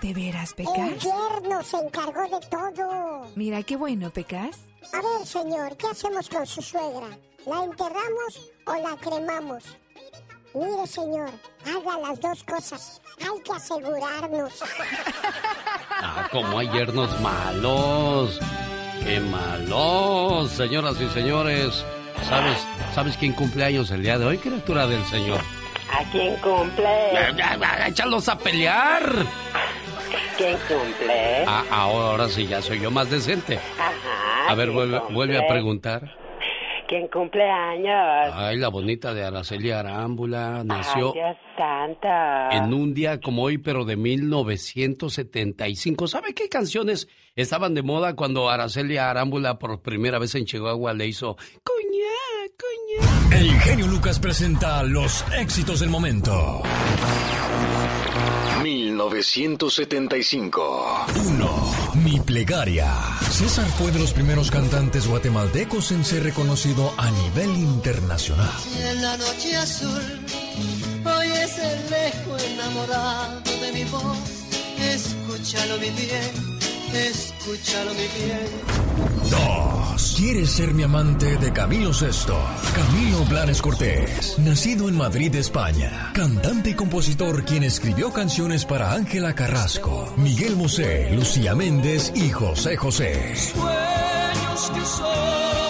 ¿De 0.00 0.14
veras, 0.14 0.54
El 0.56 0.64
Pecas? 0.64 1.02
yerno 1.02 1.62
se 1.62 1.76
encargó 1.76 2.22
de 2.22 2.46
todo. 2.46 3.26
Mira, 3.34 3.62
qué 3.62 3.76
bueno, 3.76 4.10
Pecas. 4.10 4.56
A 4.92 4.96
ver, 4.96 5.26
señor, 5.26 5.76
¿qué 5.76 5.88
hacemos 5.88 6.28
con 6.28 6.46
su 6.46 6.62
suegra? 6.62 7.08
¿La 7.46 7.64
enterramos 7.64 8.50
o 8.66 8.74
la 8.74 8.96
cremamos? 9.00 9.64
Mire, 10.54 10.86
señor, 10.86 11.30
haga 11.66 11.98
las 12.00 12.20
dos 12.20 12.44
cosas. 12.44 13.02
Hay 13.20 13.42
que 13.42 13.52
asegurarnos. 13.52 14.52
Ah, 16.00 16.28
como 16.30 16.60
hay 16.60 16.68
yernos 16.70 17.20
malos. 17.20 18.38
¡Qué 19.02 19.18
malos! 19.18 20.48
Señoras 20.52 20.94
y 21.00 21.08
señores, 21.08 21.84
¿sabes, 22.28 22.56
¿sabes 22.94 23.16
quién 23.16 23.32
cumple 23.32 23.64
años 23.64 23.90
el 23.90 24.04
día 24.04 24.16
de 24.16 24.24
hoy, 24.24 24.38
criatura 24.38 24.86
del 24.86 25.04
Señor? 25.06 25.40
¿A 25.92 26.08
quién 26.12 26.36
cumple? 26.36 27.10
Ya, 27.14 27.32
ya, 27.36 27.58
ya, 27.58 27.86
¡Échalos 27.88 28.28
a 28.28 28.38
pelear! 28.38 29.26
¿Quién 30.38 30.56
cumple? 30.68 31.44
Ah, 31.48 31.64
ahora 31.68 32.28
sí, 32.28 32.46
ya 32.46 32.62
soy 32.62 32.80
yo 32.80 32.92
más 32.92 33.10
decente. 33.10 33.58
Ajá. 33.58 34.48
A 34.48 34.54
ver, 34.54 34.66
¿quién 34.66 34.76
vuelve, 34.76 34.98
cumple? 34.98 35.14
vuelve 35.14 35.38
a 35.38 35.48
preguntar. 35.48 36.16
¿Quién 36.86 37.08
cumple 37.08 37.42
años? 37.42 38.32
Ay, 38.32 38.56
la 38.56 38.68
bonita 38.68 39.12
de 39.12 39.24
Araceli 39.24 39.72
Arámbula 39.72 40.62
nació 40.64 41.12
Ay, 41.12 41.36
santa. 41.58 42.48
en 42.52 42.72
un 42.72 42.94
día 42.94 43.20
como 43.20 43.42
hoy, 43.42 43.58
pero 43.58 43.84
de 43.84 43.96
1975. 43.96 46.06
¿Sabe 46.06 46.32
qué 46.32 46.48
canciones 46.48 47.08
estaban 47.34 47.74
de 47.74 47.82
moda 47.82 48.14
cuando 48.16 48.48
Araceli 48.48 48.96
Arámbula 48.96 49.58
por 49.58 49.82
primera 49.82 50.18
vez 50.18 50.34
en 50.36 50.46
Chihuahua 50.46 50.94
le 50.94 51.08
hizo 51.08 51.36
cuña, 51.64 52.14
cuña? 52.56 53.36
El 53.36 53.50
genio 53.60 53.88
Lucas 53.88 54.18
presenta 54.20 54.82
los 54.84 55.22
éxitos 55.36 55.80
del 55.80 55.90
momento. 55.90 56.62
1975. 58.62 61.06
1. 61.14 61.72
Mi 62.04 62.18
plegaria. 62.20 62.92
César 63.30 63.66
fue 63.66 63.90
de 63.92 63.98
los 63.98 64.12
primeros 64.12 64.50
cantantes 64.50 65.06
guatemaltecos 65.06 65.92
en 65.92 66.04
ser 66.04 66.22
reconocido 66.24 66.92
a 66.98 67.10
nivel 67.10 67.50
internacional. 67.56 68.50
En 68.78 69.00
la 69.02 69.16
noche 69.16 69.56
azul, 69.56 70.02
hoy 71.38 71.44
es 71.44 71.58
el 71.58 72.52
enamorado 72.52 73.42
de 73.60 73.72
mi 73.72 73.84
voz. 73.84 74.18
Escúchalo, 74.78 75.78
mi 75.78 75.90
bien, 75.90 76.58
escúchalo, 76.94 77.92
mi 77.94 78.08
bien. 78.24 78.88
2. 79.30 80.14
¿Quieres 80.16 80.50
ser 80.50 80.72
mi 80.74 80.84
amante 80.84 81.36
de 81.36 81.52
Camilo 81.52 81.92
Sesto? 81.92 82.38
Camilo 82.74 83.24
Blanes 83.26 83.60
Cortés, 83.60 84.38
nacido 84.38 84.88
en 84.88 84.96
Madrid, 84.96 85.34
España. 85.34 86.12
Cantante 86.14 86.70
y 86.70 86.74
compositor 86.74 87.44
quien 87.44 87.64
escribió 87.64 88.12
canciones 88.12 88.64
para 88.64 88.92
Ángela 88.92 89.34
Carrasco, 89.34 90.12
Miguel 90.16 90.54
Bosé, 90.54 91.10
Lucía 91.10 91.54
Méndez 91.54 92.12
y 92.14 92.30
José 92.30 92.76
José. 92.76 93.36
Sueños 93.36 94.70
que 94.74 94.84
son 94.86 95.67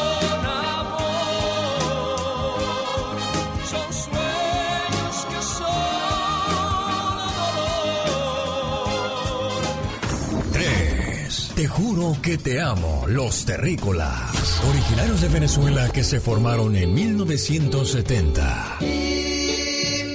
Te 11.59 11.67
juro 11.67 12.17
que 12.23 12.39
te 12.39 12.61
amo, 12.61 13.05
los 13.09 13.45
terrícolas. 13.45 14.63
Originarios 14.71 15.21
de 15.23 15.29
Venezuela 15.29 15.89
que 15.89 16.05
se 16.05 16.21
formaron 16.21 16.77
en 16.77 16.95
1970. 16.95 18.77
Y 18.81 18.85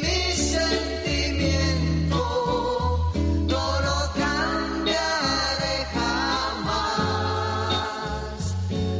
mi 0.02 0.32
sentimiento 0.38 2.16
no 3.46 3.82
lo 3.82 4.14
cambiaré 4.16 5.86
jamás. 5.94 7.04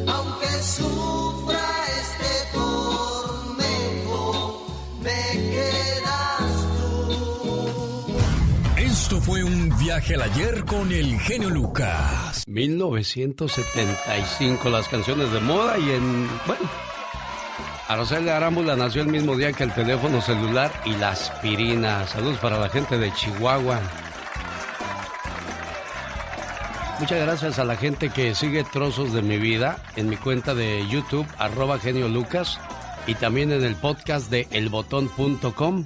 Aunque 0.06 0.48
sufra 0.64 1.66
este 2.02 2.34
tormento, 2.52 4.20
me 5.02 5.32
quedas 5.50 6.52
tú. 6.76 8.12
Esto 8.82 9.22
fue 9.22 9.46
un 9.46 9.70
viaje 9.80 10.16
al 10.16 10.24
ayer 10.24 10.66
con 10.66 10.92
el 10.92 11.18
genio 11.22 11.50
Lucas. 11.50 12.33
1975, 12.48 14.70
las 14.70 14.90
canciones 14.90 15.32
de 15.32 15.40
moda 15.40 15.80
y 15.80 15.92
en, 15.92 16.28
bueno, 16.46 16.70
Araceli 17.88 18.28
Arámbula 18.30 18.76
nació 18.76 19.02
el 19.02 19.08
mismo 19.08 19.38
día 19.38 19.54
que 19.54 19.64
el 19.64 19.74
teléfono 19.74 20.22
celular 20.22 20.72
y 20.86 20.94
la 20.96 21.12
aspirina. 21.12 22.06
Saludos 22.08 22.40
para 22.40 22.60
la 22.60 22.68
gente 22.70 22.98
de 22.98 23.14
Chihuahua. 23.14 23.80
Muchas 27.00 27.20
gracias 27.20 27.60
a 27.60 27.66
la 27.66 27.76
gente 27.76 28.10
que 28.10 28.34
sigue 28.36 28.64
trozos 28.64 29.14
de 29.14 29.22
mi 29.22 29.38
vida 29.38 29.84
en 29.96 30.10
mi 30.10 30.18
cuenta 30.18 30.56
de 30.56 30.88
YouTube, 30.90 31.28
arroba 31.38 31.80
genio 31.80 32.08
Lucas, 32.08 32.60
y 33.08 33.16
también 33.16 33.52
en 33.52 33.64
el 33.64 33.76
podcast 33.76 34.30
de 34.30 34.48
elbotón.com. 34.52 35.86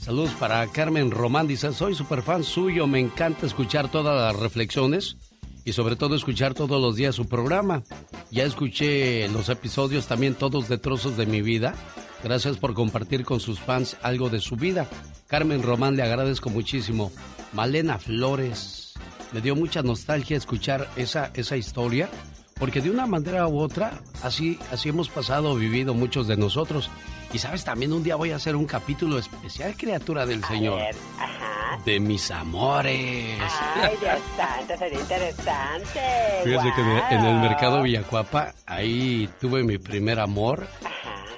Saludos 0.00 0.30
para 0.38 0.66
Carmen 0.68 1.10
Román, 1.10 1.48
dice, 1.48 1.72
soy 1.72 1.94
super 1.94 2.22
fan 2.22 2.44
suyo, 2.44 2.86
me 2.86 3.00
encanta 3.00 3.46
escuchar 3.46 3.90
todas 3.90 4.32
las 4.32 4.40
reflexiones 4.40 5.16
y 5.66 5.72
sobre 5.72 5.96
todo 5.96 6.14
escuchar 6.14 6.54
todos 6.54 6.80
los 6.80 6.94
días 6.94 7.16
su 7.16 7.26
programa. 7.28 7.82
Ya 8.30 8.44
escuché 8.44 9.28
los 9.28 9.48
episodios 9.48 10.06
también 10.06 10.36
todos 10.36 10.68
de 10.68 10.78
trozos 10.78 11.16
de 11.16 11.26
mi 11.26 11.42
vida. 11.42 11.74
Gracias 12.22 12.56
por 12.56 12.72
compartir 12.72 13.24
con 13.24 13.40
sus 13.40 13.58
fans 13.58 13.96
algo 14.00 14.30
de 14.30 14.38
su 14.38 14.54
vida. 14.54 14.88
Carmen 15.26 15.64
Román, 15.64 15.96
le 15.96 16.04
agradezco 16.04 16.50
muchísimo. 16.50 17.10
Malena 17.52 17.98
Flores, 17.98 18.94
me 19.32 19.40
dio 19.40 19.56
mucha 19.56 19.82
nostalgia 19.82 20.36
escuchar 20.36 20.88
esa, 20.94 21.32
esa 21.34 21.56
historia, 21.56 22.08
porque 22.60 22.80
de 22.80 22.90
una 22.90 23.08
manera 23.08 23.48
u 23.48 23.58
otra, 23.58 24.00
así, 24.22 24.60
así 24.70 24.90
hemos 24.90 25.08
pasado, 25.08 25.56
vivido 25.56 25.94
muchos 25.94 26.28
de 26.28 26.36
nosotros. 26.36 26.90
Y 27.32 27.38
sabes, 27.38 27.64
también 27.64 27.92
un 27.92 28.04
día 28.04 28.14
voy 28.14 28.30
a 28.30 28.36
hacer 28.36 28.54
un 28.54 28.66
capítulo 28.66 29.18
especial, 29.18 29.76
criatura 29.76 30.26
del 30.26 30.44
Señor. 30.44 30.78
ver, 30.78 30.94
ajá. 31.18 31.45
De 31.84 32.00
mis 32.00 32.30
amores. 32.30 33.38
Ay, 33.76 33.96
Dios 34.00 34.18
santo, 34.36 34.76
sería 34.78 35.00
interesante. 35.00 36.00
Fíjese 36.44 36.72
que 36.74 37.14
en 37.14 37.24
el 37.24 37.40
mercado 37.40 37.82
Villacuapa, 37.82 38.54
ahí 38.66 39.28
tuve 39.40 39.62
mi 39.62 39.78
primer 39.78 40.20
amor. 40.20 40.66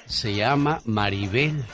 Se 0.06 0.34
llama 0.34 0.80
Maribel. 0.84 1.64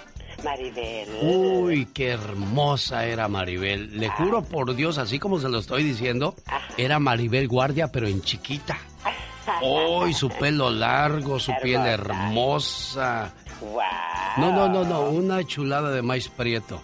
Maribel. 0.42 1.08
Uy, 1.22 1.86
qué 1.86 2.10
hermosa 2.10 3.06
era 3.06 3.28
Maribel. 3.28 3.98
Le 3.98 4.08
juro 4.08 4.42
por 4.42 4.74
Dios, 4.74 4.98
así 4.98 5.18
como 5.18 5.38
se 5.38 5.48
lo 5.48 5.58
estoy 5.58 5.82
diciendo, 5.82 6.34
era 6.76 6.98
Maribel 6.98 7.48
Guardia, 7.48 7.88
pero 7.88 8.08
en 8.08 8.22
chiquita. 8.22 8.76
Uy, 9.62 10.12
su 10.12 10.28
pelo 10.28 10.70
largo, 10.70 11.38
su 11.38 11.52
piel 11.62 11.86
hermosa. 11.86 13.32
No, 14.36 14.52
no, 14.52 14.68
no, 14.68 14.84
no, 14.84 15.02
una 15.02 15.44
chulada 15.44 15.90
de 15.90 16.02
maíz 16.02 16.28
prieto. 16.28 16.80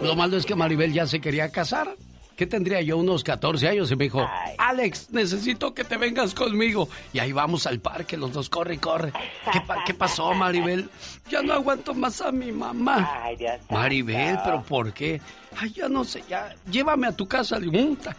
Lo 0.00 0.14
malo 0.14 0.36
es 0.36 0.44
que 0.46 0.54
Maribel 0.54 0.92
ya 0.92 1.06
se 1.06 1.20
quería 1.20 1.50
casar. 1.50 1.94
¿Qué 2.36 2.46
tendría 2.46 2.82
yo? 2.82 2.98
Unos 2.98 3.24
14 3.24 3.66
años 3.66 3.90
y 3.90 3.96
me 3.96 4.04
dijo, 4.04 4.28
Alex, 4.58 5.08
necesito 5.10 5.72
que 5.72 5.84
te 5.84 5.96
vengas 5.96 6.34
conmigo. 6.34 6.86
Y 7.14 7.18
ahí 7.18 7.32
vamos 7.32 7.66
al 7.66 7.80
parque, 7.80 8.18
los 8.18 8.30
dos, 8.34 8.50
corre, 8.50 8.76
corre. 8.76 9.10
¿Qué, 9.50 9.60
pa- 9.62 9.82
qué 9.86 9.94
pasó, 9.94 10.34
Maribel? 10.34 10.90
Ya 11.30 11.40
no 11.40 11.54
aguanto 11.54 11.94
más 11.94 12.20
a 12.20 12.30
mi 12.32 12.52
mamá. 12.52 13.10
Ay. 13.22 13.38
Maribel, 13.70 14.38
¿pero 14.44 14.62
por 14.62 14.92
qué? 14.92 15.18
Ay, 15.58 15.72
ya 15.72 15.88
no 15.88 16.04
sé, 16.04 16.22
ya, 16.28 16.54
llévame 16.70 17.06
a 17.06 17.12
tu 17.12 17.26
casa. 17.26 17.58
"Muta, 17.58 18.14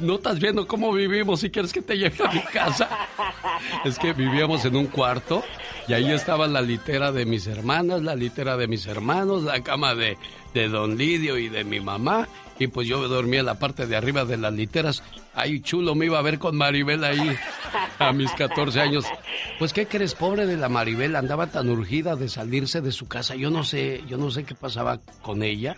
No 0.00 0.16
estás 0.16 0.40
viendo 0.40 0.66
cómo 0.66 0.92
vivimos 0.92 1.40
si 1.40 1.50
quieres 1.50 1.72
que 1.72 1.82
te 1.82 1.96
lleve 1.96 2.24
a 2.24 2.32
mi 2.32 2.40
casa. 2.40 2.88
Es 3.84 3.98
que 3.98 4.12
vivíamos 4.12 4.64
en 4.64 4.76
un 4.76 4.86
cuarto 4.86 5.44
y 5.86 5.92
ahí 5.92 6.10
estaba 6.10 6.46
la 6.46 6.60
litera 6.60 7.12
de 7.12 7.26
mis 7.26 7.46
hermanas, 7.46 8.02
la 8.02 8.14
litera 8.16 8.56
de 8.56 8.66
mis 8.66 8.86
hermanos, 8.86 9.44
la 9.44 9.62
cama 9.62 9.94
de, 9.94 10.16
de 10.54 10.68
don 10.68 10.96
Lidio 10.96 11.38
y 11.38 11.48
de 11.48 11.64
mi 11.64 11.80
mamá. 11.80 12.28
Y 12.58 12.66
pues 12.68 12.86
yo 12.86 13.06
dormía 13.08 13.40
en 13.40 13.46
la 13.46 13.58
parte 13.58 13.86
de 13.86 13.96
arriba 13.96 14.24
de 14.24 14.36
las 14.36 14.52
literas. 14.52 15.02
Ay, 15.34 15.60
chulo, 15.60 15.94
me 15.94 16.06
iba 16.06 16.18
a 16.18 16.22
ver 16.22 16.38
con 16.38 16.56
Maribel 16.56 17.02
ahí 17.02 17.36
a 17.98 18.12
mis 18.12 18.30
14 18.32 18.80
años. 18.80 19.04
Pues, 19.58 19.72
¿qué 19.72 19.86
crees? 19.86 20.14
Pobre 20.14 20.46
de 20.46 20.56
la 20.56 20.68
Maribel, 20.68 21.16
andaba 21.16 21.46
tan 21.46 21.68
urgida 21.70 22.14
de 22.14 22.28
salirse 22.28 22.80
de 22.80 22.92
su 22.92 23.08
casa. 23.08 23.34
Yo 23.34 23.50
no 23.50 23.64
sé, 23.64 24.02
yo 24.08 24.16
no 24.18 24.30
sé 24.30 24.44
qué 24.44 24.54
pasaba 24.54 25.00
con 25.22 25.42
ella, 25.42 25.76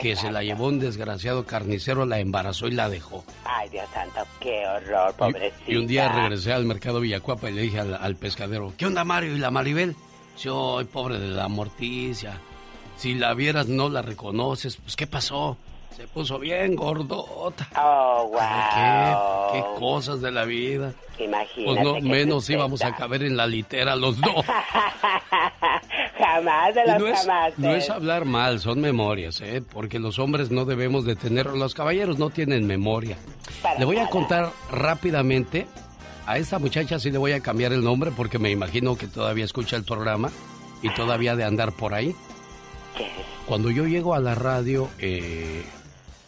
que 0.00 0.16
se 0.16 0.32
la 0.32 0.42
llevó 0.42 0.66
un 0.66 0.78
desgraciado 0.78 1.44
carnicero, 1.44 2.06
la 2.06 2.18
embarazó 2.18 2.66
y 2.68 2.72
la 2.72 2.88
dejó. 2.88 3.24
Ay, 3.44 3.68
Dios 3.68 3.88
santo, 3.92 4.20
qué 4.40 4.66
horror, 4.66 5.14
pobrecita. 5.14 5.70
Y 5.70 5.76
un 5.76 5.86
día 5.86 6.10
regresé 6.10 6.52
al 6.52 6.64
mercado 6.64 7.00
Villacuapa 7.00 7.50
y 7.50 7.54
le 7.54 7.62
dije 7.62 7.80
al, 7.80 7.94
al 7.94 8.16
pescadero, 8.16 8.72
¿qué 8.76 8.86
onda 8.86 9.04
Mario 9.04 9.36
y 9.36 9.38
la 9.38 9.50
Maribel? 9.50 9.94
Yo, 10.38 10.78
ay, 10.78 10.86
pobre 10.86 11.18
de 11.18 11.28
la 11.28 11.48
morticia. 11.48 12.40
Si 12.96 13.14
la 13.14 13.34
vieras 13.34 13.68
no 13.68 13.88
la 13.88 14.02
reconoces, 14.02 14.76
pues 14.76 14.96
¿qué 14.96 15.06
pasó? 15.06 15.56
Se 16.00 16.06
puso 16.08 16.38
bien 16.38 16.76
gordota. 16.76 17.68
Oh, 17.76 18.30
wow. 18.30 19.52
¿qué, 19.52 19.58
qué 19.58 19.78
cosas 19.78 20.22
de 20.22 20.30
la 20.30 20.46
vida. 20.46 20.94
Imagínate. 21.18 21.64
Pues 21.66 21.82
no, 21.82 22.00
menos 22.00 22.46
tristeza. 22.46 22.52
íbamos 22.54 22.82
a 22.82 22.96
caber 22.96 23.22
en 23.22 23.36
la 23.36 23.46
litera 23.46 23.94
los 23.96 24.18
dos. 24.18 24.46
Jamás 26.18 26.74
de 26.74 26.86
los 26.86 26.98
no, 26.98 27.06
es, 27.06 27.20
jamás. 27.20 27.58
no 27.58 27.74
es 27.74 27.90
hablar 27.90 28.24
mal, 28.24 28.60
son 28.60 28.80
memorias, 28.80 29.42
¿eh? 29.42 29.60
Porque 29.60 29.98
los 29.98 30.18
hombres 30.18 30.50
no 30.50 30.64
debemos 30.64 31.04
de 31.04 31.16
tener, 31.16 31.44
los 31.48 31.74
caballeros 31.74 32.18
no 32.18 32.30
tienen 32.30 32.66
memoria. 32.66 33.18
Para 33.60 33.78
le 33.78 33.84
voy 33.84 33.98
a 33.98 34.08
contar 34.08 34.52
rápidamente, 34.70 35.66
a 36.26 36.38
esta 36.38 36.58
muchacha 36.58 36.98
sí 36.98 37.10
le 37.10 37.18
voy 37.18 37.32
a 37.32 37.40
cambiar 37.40 37.74
el 37.74 37.84
nombre 37.84 38.10
porque 38.10 38.38
me 38.38 38.50
imagino 38.50 38.96
que 38.96 39.06
todavía 39.06 39.44
escucha 39.44 39.76
el 39.76 39.84
programa 39.84 40.30
y 40.80 40.88
todavía 40.94 41.36
de 41.36 41.44
andar 41.44 41.72
por 41.72 41.92
ahí. 41.92 42.16
Cuando 43.46 43.70
yo 43.70 43.86
llego 43.86 44.14
a 44.14 44.20
la 44.20 44.34
radio 44.34 44.88
eh, 44.98 45.62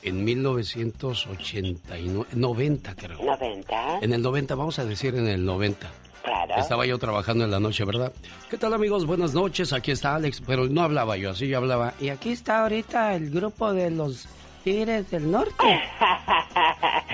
en 0.02 0.24
1989, 0.24 2.26
90 2.34 2.94
creo. 2.94 3.18
90. 3.22 3.98
En 4.02 4.12
el 4.12 4.22
90, 4.22 4.54
vamos 4.54 4.78
a 4.78 4.84
decir 4.84 5.14
en 5.14 5.28
el 5.28 5.44
90. 5.44 5.90
Claro. 6.22 6.54
Estaba 6.56 6.86
yo 6.86 6.98
trabajando 6.98 7.44
en 7.44 7.50
la 7.50 7.58
noche, 7.58 7.84
¿verdad? 7.84 8.12
¿Qué 8.48 8.56
tal 8.56 8.74
amigos? 8.74 9.06
Buenas 9.06 9.34
noches, 9.34 9.72
aquí 9.72 9.90
está 9.90 10.14
Alex, 10.14 10.40
pero 10.46 10.68
no 10.68 10.82
hablaba 10.82 11.16
yo, 11.16 11.30
así 11.30 11.48
yo 11.48 11.58
hablaba. 11.58 11.94
Y 12.00 12.10
aquí 12.10 12.30
está 12.30 12.62
ahorita 12.62 13.16
el 13.16 13.30
grupo 13.30 13.72
de 13.72 13.90
los 13.90 14.28
Tigres 14.64 15.10
del 15.10 15.30
Norte. 15.30 15.64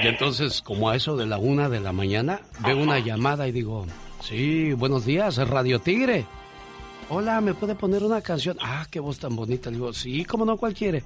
Y 0.01 0.07
entonces, 0.07 0.63
como 0.63 0.91
a 0.91 0.97
eso 0.97 1.17
de 1.17 1.27
la 1.27 1.39
una 1.39 1.69
de 1.69 1.81
la 1.81 1.93
mañana, 1.93 2.41
veo 2.61 2.79
una 2.79 3.01
llamada 3.01 3.49
y 3.49 3.53
digo, 3.53 3.85
Sí, 4.21 4.73
buenos 4.75 5.05
días, 5.05 5.37
Radio 5.49 5.81
Tigre. 5.81 6.25
Hola, 7.11 7.41
¿me 7.41 7.55
puede 7.55 7.75
poner 7.75 8.03
una 8.05 8.21
canción? 8.21 8.59
Ah, 8.61 8.87
qué 8.91 9.01
voz 9.01 9.19
tan 9.19 9.35
bonita. 9.35 9.71
Le 9.71 9.77
digo, 9.77 9.93
sí, 9.95 10.27
¿cómo 10.27 10.45
no? 10.45 10.59
¿Cuál 10.59 10.75
quiere? 10.75 11.03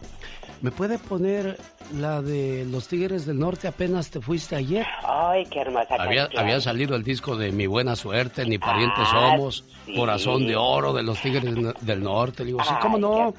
¿Me 0.61 0.73
puede 0.73 0.99
poner 0.99 1.57
la 1.97 2.21
de 2.21 2.65
Los 2.69 2.89
Tigres 2.89 3.25
del 3.25 3.39
Norte 3.39 3.69
apenas 3.69 4.11
te 4.11 4.21
fuiste 4.21 4.57
ayer? 4.57 4.85
Ay, 5.05 5.47
qué 5.47 5.61
hermosa 5.61 5.95
había, 5.97 6.23
canción. 6.25 6.43
había 6.43 6.61
salido 6.61 6.97
el 6.97 7.05
disco 7.05 7.37
de 7.37 7.53
Mi 7.53 7.69
Buena 7.69 7.95
Suerte, 7.95 8.45
Ni 8.47 8.59
Parientes 8.59 9.05
Ah, 9.13 9.31
Somos, 9.37 9.65
sí. 9.87 9.95
Corazón 9.95 10.45
de 10.47 10.57
Oro 10.57 10.93
de 10.93 11.05
Los 11.05 11.21
Tigres 11.23 11.45
del 11.81 12.03
Norte. 12.03 12.43
Le 12.43 12.47
digo, 12.49 12.65
sí, 12.65 12.75
¿cómo 12.81 12.99
no? 12.99 13.33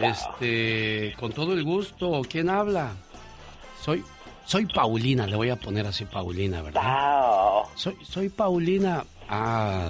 Este, 0.00 1.14
con 1.18 1.32
todo 1.32 1.52
el 1.52 1.64
gusto, 1.64 2.22
¿quién 2.30 2.48
habla? 2.48 2.92
Soy, 3.80 4.04
soy 4.44 4.66
Paulina, 4.66 5.26
le 5.26 5.34
voy 5.34 5.50
a 5.50 5.56
poner 5.56 5.84
así 5.86 6.04
Paulina, 6.04 6.62
¿verdad? 6.62 7.62
Soy, 7.74 7.96
soy 8.04 8.28
Paulina. 8.28 9.04
Ah, 9.28 9.88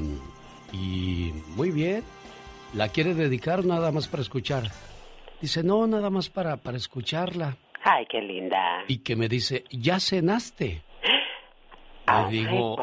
y 0.73 1.33
muy 1.57 1.71
bien. 1.71 2.05
¿La 2.75 2.89
quiere 2.89 3.15
dedicar 3.15 3.65
nada 3.65 3.91
más 3.93 4.09
para 4.09 4.23
escuchar? 4.23 4.65
Dice, 5.41 5.63
no, 5.63 5.87
nada 5.87 6.11
más 6.11 6.29
para, 6.29 6.57
para 6.57 6.77
escucharla. 6.77 7.57
Ay, 7.85 8.07
qué 8.11 8.21
linda. 8.21 8.85
Y 8.89 8.99
que 8.99 9.17
me 9.17 9.29
dice, 9.29 9.65
¿ya 9.71 10.01
cenaste? 10.01 10.83
Le 12.07 12.31
digo, 12.31 12.77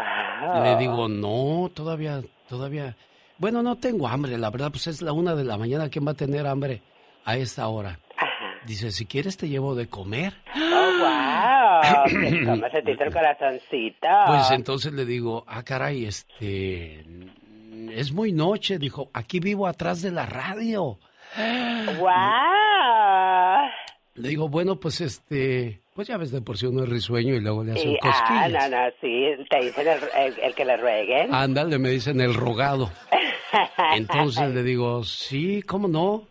le 0.64 0.76
digo, 0.78 1.08
no, 1.08 1.70
todavía, 1.74 2.22
todavía. 2.48 2.96
Bueno, 3.38 3.62
no 3.62 3.76
tengo 3.78 4.08
hambre, 4.08 4.38
la 4.38 4.50
verdad, 4.50 4.72
pues 4.72 4.88
es 4.88 5.02
la 5.02 5.12
una 5.12 5.36
de 5.36 5.44
la 5.44 5.58
mañana. 5.58 5.90
¿Quién 5.90 6.08
va 6.08 6.12
a 6.12 6.16
tener 6.16 6.48
hambre 6.48 6.82
a 7.26 7.36
esta 7.38 7.68
hora? 7.68 8.00
Dice, 8.66 8.92
si 8.92 9.06
quieres 9.06 9.38
te 9.38 9.48
llevo 9.48 9.76
de 9.76 9.88
comer. 9.88 10.34
Oh, 10.56 10.92
wow. 11.00 12.46
¿Cómo 12.46 12.70
se 12.70 12.82
te 12.82 12.92
hizo 12.94 13.04
el 13.04 13.14
corazoncito? 13.14 14.08
Pues 14.28 14.52
entonces 14.52 14.94
le 14.94 15.06
digo, 15.06 15.44
ah, 15.48 15.64
caray, 15.64 16.06
este, 16.06 17.04
es 17.94 18.12
muy 18.12 18.32
noche. 18.32 18.78
Dijo, 18.80 19.10
aquí 19.14 19.40
vivo 19.40 19.68
atrás 19.68 20.02
de 20.02 20.12
la 20.12 20.26
radio. 20.26 20.98
Wow. 22.00 23.70
Le 24.16 24.30
digo, 24.30 24.48
bueno, 24.48 24.80
pues 24.80 25.02
este, 25.02 25.82
pues 25.94 26.08
ya 26.08 26.18
ves 26.18 26.32
de 26.32 26.42
por 26.42 26.58
sí 26.58 26.66
uno 26.68 26.84
es 26.84 26.90
risueño 26.90 27.36
y 27.36 27.42
luego 27.42 27.64
le 27.64 27.74
hace 27.74 27.88
un 27.88 27.94
Y, 27.96 27.98
ah, 28.02 28.12
cosquillas. 28.12 28.70
no, 28.72 28.78
no, 28.78 28.92
sí, 29.02 29.46
te 29.50 29.60
dicen 29.66 29.88
el, 29.88 30.00
el- 30.26 30.40
el 30.42 30.56
que 30.56 30.66
le 30.66 30.78
rueguen. 30.78 31.34
Ándale, 31.34 31.78
me 31.80 31.90
dicen 31.90 32.22
el 32.22 32.34
rogado. 32.34 32.90
Entonces 33.96 34.54
le 34.54 34.64
digo, 34.64 35.04
sí, 35.04 35.62
¿cómo 35.64 35.88
no? 35.90 36.24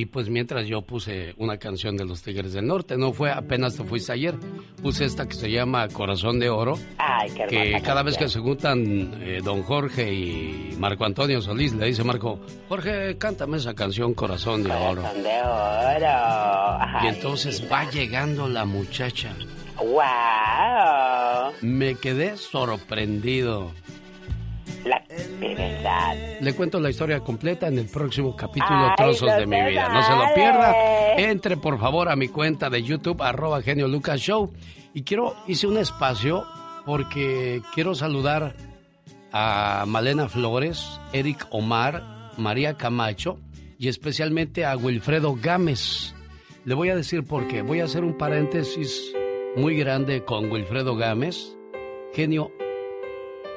Y 0.00 0.06
pues 0.06 0.30
mientras 0.30 0.66
yo 0.66 0.80
puse 0.80 1.34
una 1.36 1.58
canción 1.58 1.94
de 1.94 2.06
los 2.06 2.22
Tigres 2.22 2.54
del 2.54 2.66
Norte, 2.66 2.96
no 2.96 3.12
fue 3.12 3.30
apenas 3.30 3.76
te 3.76 3.84
fuiste 3.84 4.10
ayer, 4.10 4.34
puse 4.80 5.04
esta 5.04 5.28
que 5.28 5.34
se 5.34 5.50
llama 5.50 5.88
Corazón 5.88 6.40
de 6.40 6.48
Oro, 6.48 6.78
Ay, 6.96 7.30
qué 7.36 7.46
que 7.46 7.82
cada 7.82 8.02
vez 8.02 8.16
que 8.16 8.26
se 8.30 8.38
juntan 8.40 9.20
eh, 9.20 9.42
don 9.44 9.62
Jorge 9.62 10.10
y 10.10 10.74
Marco 10.78 11.04
Antonio 11.04 11.42
Solís, 11.42 11.74
le 11.74 11.84
dice 11.84 12.02
Marco, 12.02 12.40
Jorge, 12.70 13.18
cántame 13.18 13.58
esa 13.58 13.74
canción 13.74 14.14
Corazón 14.14 14.62
de 14.62 14.72
Oro. 14.72 15.02
Corazón 15.02 15.22
de 15.22 15.42
oro. 15.42 17.04
Y 17.04 17.06
entonces 17.08 17.70
va 17.70 17.84
llegando 17.90 18.48
la 18.48 18.64
muchacha. 18.64 19.36
Wow. 19.76 21.52
Me 21.60 21.94
quedé 21.96 22.38
sorprendido. 22.38 23.72
La 24.84 25.02
de 25.40 25.54
verdad. 25.54 26.16
Le 26.40 26.54
cuento 26.54 26.80
la 26.80 26.90
historia 26.90 27.20
completa 27.20 27.68
en 27.68 27.78
el 27.78 27.86
próximo 27.86 28.34
capítulo 28.34 28.88
Ay, 28.88 28.94
Trozos 28.96 29.28
no 29.28 29.36
de 29.36 29.46
mi 29.46 29.62
vida. 29.62 29.88
No 29.88 30.02
se 30.02 30.12
lo 30.12 30.34
pierda. 30.34 30.74
Entre 31.16 31.56
por 31.56 31.78
favor 31.78 32.08
a 32.08 32.16
mi 32.16 32.28
cuenta 32.28 32.70
de 32.70 32.82
YouTube, 32.82 33.22
arroba 33.22 33.62
genio 33.62 33.88
Lucas 33.88 34.20
Show. 34.20 34.52
Y 34.94 35.02
quiero, 35.02 35.36
hice 35.46 35.66
un 35.66 35.76
espacio 35.76 36.44
porque 36.86 37.62
quiero 37.74 37.94
saludar 37.94 38.56
a 39.32 39.84
Malena 39.86 40.28
Flores, 40.28 41.00
Eric 41.12 41.46
Omar, 41.50 42.32
María 42.36 42.76
Camacho 42.76 43.38
y 43.78 43.88
especialmente 43.88 44.64
a 44.64 44.76
Wilfredo 44.76 45.36
Gámez. 45.40 46.14
Le 46.64 46.74
voy 46.74 46.90
a 46.90 46.96
decir 46.96 47.24
por 47.24 47.48
qué. 47.48 47.62
Voy 47.62 47.80
a 47.80 47.84
hacer 47.84 48.04
un 48.04 48.16
paréntesis 48.16 49.14
muy 49.56 49.76
grande 49.76 50.24
con 50.24 50.50
Wilfredo 50.50 50.96
Gámez. 50.96 51.56
Genio, 52.12 52.50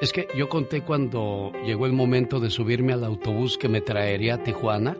es 0.04 0.12
que 0.12 0.28
yo 0.36 0.50
conté 0.50 0.82
cuando 0.82 1.50
llegó 1.64 1.86
el 1.86 1.94
momento 1.94 2.38
de 2.38 2.50
subirme 2.50 2.92
al 2.92 3.04
autobús 3.04 3.56
que 3.56 3.70
me 3.70 3.80
traería 3.80 4.34
a 4.34 4.42
Tijuana. 4.42 4.98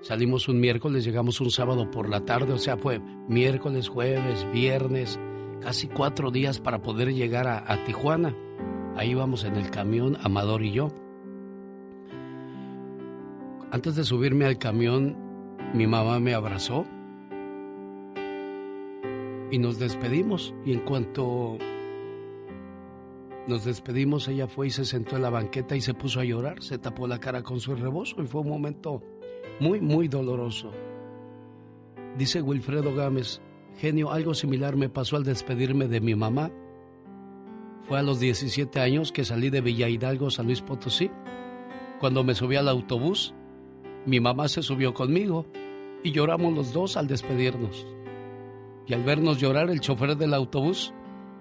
Salimos 0.00 0.48
un 0.48 0.60
miércoles, 0.60 1.04
llegamos 1.04 1.42
un 1.42 1.50
sábado 1.50 1.90
por 1.90 2.08
la 2.08 2.24
tarde, 2.24 2.54
o 2.54 2.58
sea, 2.58 2.78
fue 2.78 3.00
miércoles, 3.28 3.90
jueves, 3.90 4.46
viernes, 4.50 5.20
casi 5.60 5.88
cuatro 5.88 6.30
días 6.30 6.58
para 6.58 6.80
poder 6.80 7.12
llegar 7.12 7.46
a, 7.46 7.84
Tijuana. 7.84 8.34
Ahí 8.96 9.10
íbamos 9.10 9.44
en 9.44 9.56
el 9.56 9.70
camión, 9.70 10.16
Amador 10.22 10.62
y 10.62 10.72
yo. 10.72 10.88
Antes 13.70 13.94
de 13.94 14.04
subirme 14.04 14.46
al 14.46 14.56
camión, 14.56 15.18
mi 15.74 15.86
mamá 15.86 16.18
me 16.18 16.32
abrazó 16.32 16.86
y 19.50 19.58
nos 19.58 19.78
despedimos. 19.78 20.54
Y 20.64 20.72
en 20.72 20.80
cuanto 20.80 21.58
nos 23.46 23.64
despedimos, 23.64 24.26
ella 24.28 24.46
fue 24.46 24.68
y 24.68 24.70
se 24.70 24.84
sentó 24.84 25.16
en 25.16 25.22
la 25.22 25.30
banqueta 25.30 25.76
y 25.76 25.80
se 25.80 25.92
puso 25.92 26.20
a 26.20 26.24
llorar, 26.24 26.62
se 26.62 26.78
tapó 26.78 27.06
la 27.06 27.20
cara 27.20 27.42
con 27.42 27.60
su 27.60 27.74
rebozo 27.74 28.22
y 28.22 28.26
fue 28.26 28.40
un 28.40 28.48
momento 28.48 29.02
muy, 29.60 29.80
muy 29.80 30.08
doloroso. 30.08 30.70
Dice 32.16 32.40
Wilfredo 32.40 32.94
Gámez, 32.94 33.42
genio, 33.78 34.12
algo 34.12 34.34
similar 34.34 34.76
me 34.76 34.88
pasó 34.88 35.16
al 35.16 35.24
despedirme 35.24 35.88
de 35.88 36.00
mi 36.00 36.14
mamá. 36.14 36.50
Fue 37.86 37.98
a 37.98 38.02
los 38.02 38.18
17 38.18 38.80
años 38.80 39.12
que 39.12 39.24
salí 39.24 39.50
de 39.50 39.60
Villa 39.60 39.88
Hidalgo, 39.88 40.30
San 40.30 40.46
Luis 40.46 40.62
Potosí. 40.62 41.10
Cuando 42.00 42.24
me 42.24 42.34
subí 42.34 42.56
al 42.56 42.68
autobús, 42.68 43.34
mi 44.06 44.20
mamá 44.20 44.48
se 44.48 44.62
subió 44.62 44.94
conmigo 44.94 45.44
y 46.02 46.12
lloramos 46.12 46.54
los 46.54 46.72
dos 46.72 46.96
al 46.96 47.08
despedirnos. 47.08 47.86
Y 48.86 48.94
al 48.94 49.02
vernos 49.02 49.38
llorar, 49.38 49.68
el 49.68 49.80
chofer 49.80 50.16
del 50.16 50.32
autobús 50.32 50.94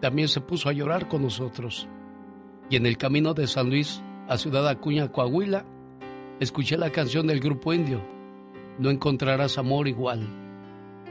también 0.03 0.27
se 0.27 0.41
puso 0.41 0.67
a 0.67 0.73
llorar 0.73 1.07
con 1.07 1.21
nosotros. 1.21 1.87
Y 2.69 2.75
en 2.75 2.85
el 2.85 2.97
camino 2.97 3.33
de 3.33 3.47
San 3.47 3.69
Luis 3.69 4.03
a 4.27 4.37
Ciudad 4.37 4.67
Acuña, 4.67 5.09
Coahuila, 5.09 5.63
escuché 6.41 6.77
la 6.77 6.91
canción 6.91 7.25
del 7.25 7.39
grupo 7.39 7.73
indio, 7.73 8.01
No 8.79 8.89
encontrarás 8.89 9.57
amor 9.57 9.87
igual. 9.87 10.27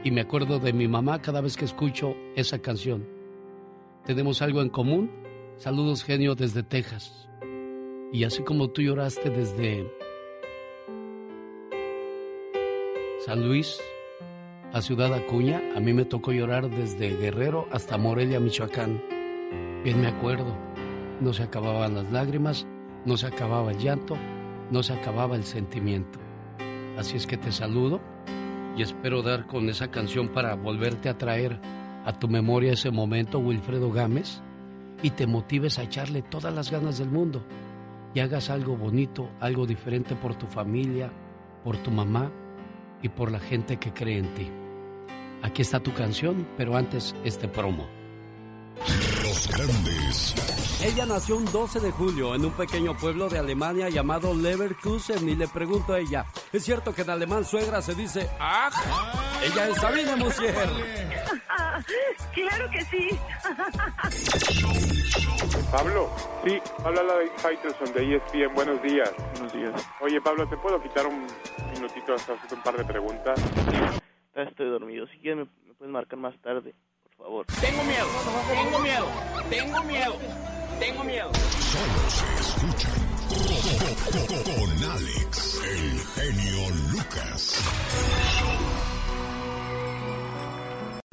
Y 0.03 0.11
me 0.11 0.21
acuerdo 0.21 0.59
de 0.59 0.73
mi 0.73 0.87
mamá 0.87 1.23
cada 1.23 1.41
vez 1.41 1.57
que 1.57 1.65
escucho 1.65 2.15
esa 2.35 2.59
canción. 2.59 3.03
Tenemos 4.05 4.43
algo 4.43 4.61
en 4.61 4.69
común. 4.69 5.09
Saludos 5.57 6.03
genio 6.03 6.35
desde 6.35 6.61
Texas. 6.61 7.27
Y 8.11 8.25
así 8.25 8.43
como 8.43 8.69
tú 8.69 8.83
lloraste 8.83 9.31
desde 9.31 9.91
San 13.25 13.47
Luis 13.47 13.79
a 14.73 14.81
Ciudad 14.81 15.13
Acuña, 15.13 15.61
a 15.75 15.79
mí 15.79 15.93
me 15.93 16.03
tocó 16.03 16.31
llorar 16.31 16.67
desde 16.67 17.15
Guerrero 17.15 17.67
hasta 17.71 17.99
Morelia, 17.99 18.39
Michoacán. 18.39 18.99
Bien 19.83 20.01
me 20.01 20.07
acuerdo, 20.07 20.57
no 21.21 21.31
se 21.31 21.43
acababan 21.43 21.93
las 21.93 22.11
lágrimas, 22.11 22.65
no 23.05 23.15
se 23.15 23.27
acababa 23.27 23.71
el 23.71 23.77
llanto, 23.77 24.17
no 24.71 24.81
se 24.81 24.93
acababa 24.93 25.35
el 25.35 25.43
sentimiento. 25.43 26.17
Así 26.97 27.17
es 27.17 27.27
que 27.27 27.37
te 27.37 27.51
saludo 27.51 28.01
y 28.75 28.81
espero 28.81 29.21
dar 29.21 29.45
con 29.45 29.69
esa 29.69 29.91
canción 29.91 30.29
para 30.29 30.55
volverte 30.55 31.07
a 31.07 31.19
traer 31.19 31.59
a 32.03 32.17
tu 32.17 32.27
memoria 32.27 32.73
ese 32.73 32.89
momento, 32.89 33.37
Wilfredo 33.37 33.91
Gámez, 33.91 34.41
y 35.03 35.11
te 35.11 35.27
motives 35.27 35.77
a 35.77 35.83
echarle 35.83 36.23
todas 36.23 36.51
las 36.51 36.71
ganas 36.71 36.97
del 36.97 37.11
mundo 37.11 37.43
y 38.15 38.21
hagas 38.21 38.49
algo 38.49 38.75
bonito, 38.75 39.29
algo 39.39 39.67
diferente 39.67 40.15
por 40.15 40.33
tu 40.33 40.47
familia, 40.47 41.11
por 41.63 41.77
tu 41.77 41.91
mamá 41.91 42.31
y 43.03 43.09
por 43.09 43.31
la 43.31 43.39
gente 43.39 43.77
que 43.77 43.93
cree 43.93 44.17
en 44.17 44.33
ti. 44.33 44.49
Aquí 45.43 45.61
está 45.61 45.79
tu 45.81 45.93
canción, 45.93 46.47
pero 46.57 46.75
antes 46.75 47.13
este 47.25 47.47
promo. 47.49 47.87
Los 49.23 49.47
grandes. 49.49 50.33
Ella 50.81 51.05
nació 51.05 51.37
un 51.37 51.45
12 51.45 51.79
de 51.81 51.91
julio 51.91 52.33
en 52.33 52.45
un 52.45 52.51
pequeño 52.51 52.97
pueblo 52.97 53.29
de 53.29 53.39
Alemania 53.39 53.89
llamado 53.89 54.33
Leverkusen 54.33 55.27
y 55.29 55.35
le 55.35 55.47
pregunto 55.47 55.93
a 55.93 55.99
ella, 55.99 56.25
¿es 56.51 56.63
cierto 56.63 56.93
que 56.93 57.03
en 57.03 57.09
alemán 57.09 57.45
suegra 57.45 57.81
se 57.81 57.93
dice 57.93 58.29
¡Ach! 58.39 58.73
Ella 59.43 59.67
es 59.67 59.77
Sabine 59.77 60.15
Musier. 60.15 60.53
claro 62.33 62.69
que 62.71 62.85
sí. 62.85 63.09
Pablo, 65.71 66.09
sí, 66.45 66.59
habla 66.83 67.03
la 67.03 67.15
de 67.15 67.31
Faitelson 67.37 67.93
de 67.93 68.15
ESPN. 68.15 68.53
Buenos 68.53 68.81
días. 68.81 69.11
Buenos 69.33 69.53
días. 69.53 69.89
Oye, 70.01 70.21
Pablo, 70.21 70.47
¿te 70.47 70.57
puedo 70.57 70.81
quitar 70.81 71.05
un 71.05 71.27
minutito 71.73 72.13
hasta 72.13 72.33
hacerte 72.33 72.55
un 72.55 72.61
par 72.61 72.77
de 72.77 72.85
preguntas? 72.85 73.39
Ya 74.35 74.43
estoy 74.43 74.69
dormido. 74.69 75.05
Si 75.07 75.17
quieres, 75.19 75.45
me, 75.45 75.67
me 75.67 75.73
puedes 75.75 75.91
marcar 75.93 76.17
más 76.17 76.35
tarde, 76.41 76.73
por 77.17 77.25
favor. 77.25 77.45
Tengo 77.61 77.83
miedo, 77.83 78.07
tengo 78.49 78.79
miedo, 78.79 79.07
tengo 79.49 79.83
miedo, 79.83 80.15
tengo 80.79 81.03
miedo. 81.03 81.31
Solo 81.33 82.09
se 82.09 82.25
escuchan 82.41 83.03
con 84.43 84.91
Alex, 84.91 85.61
el 85.63 85.99
genio 85.99 86.69
Lucas. 86.91 87.63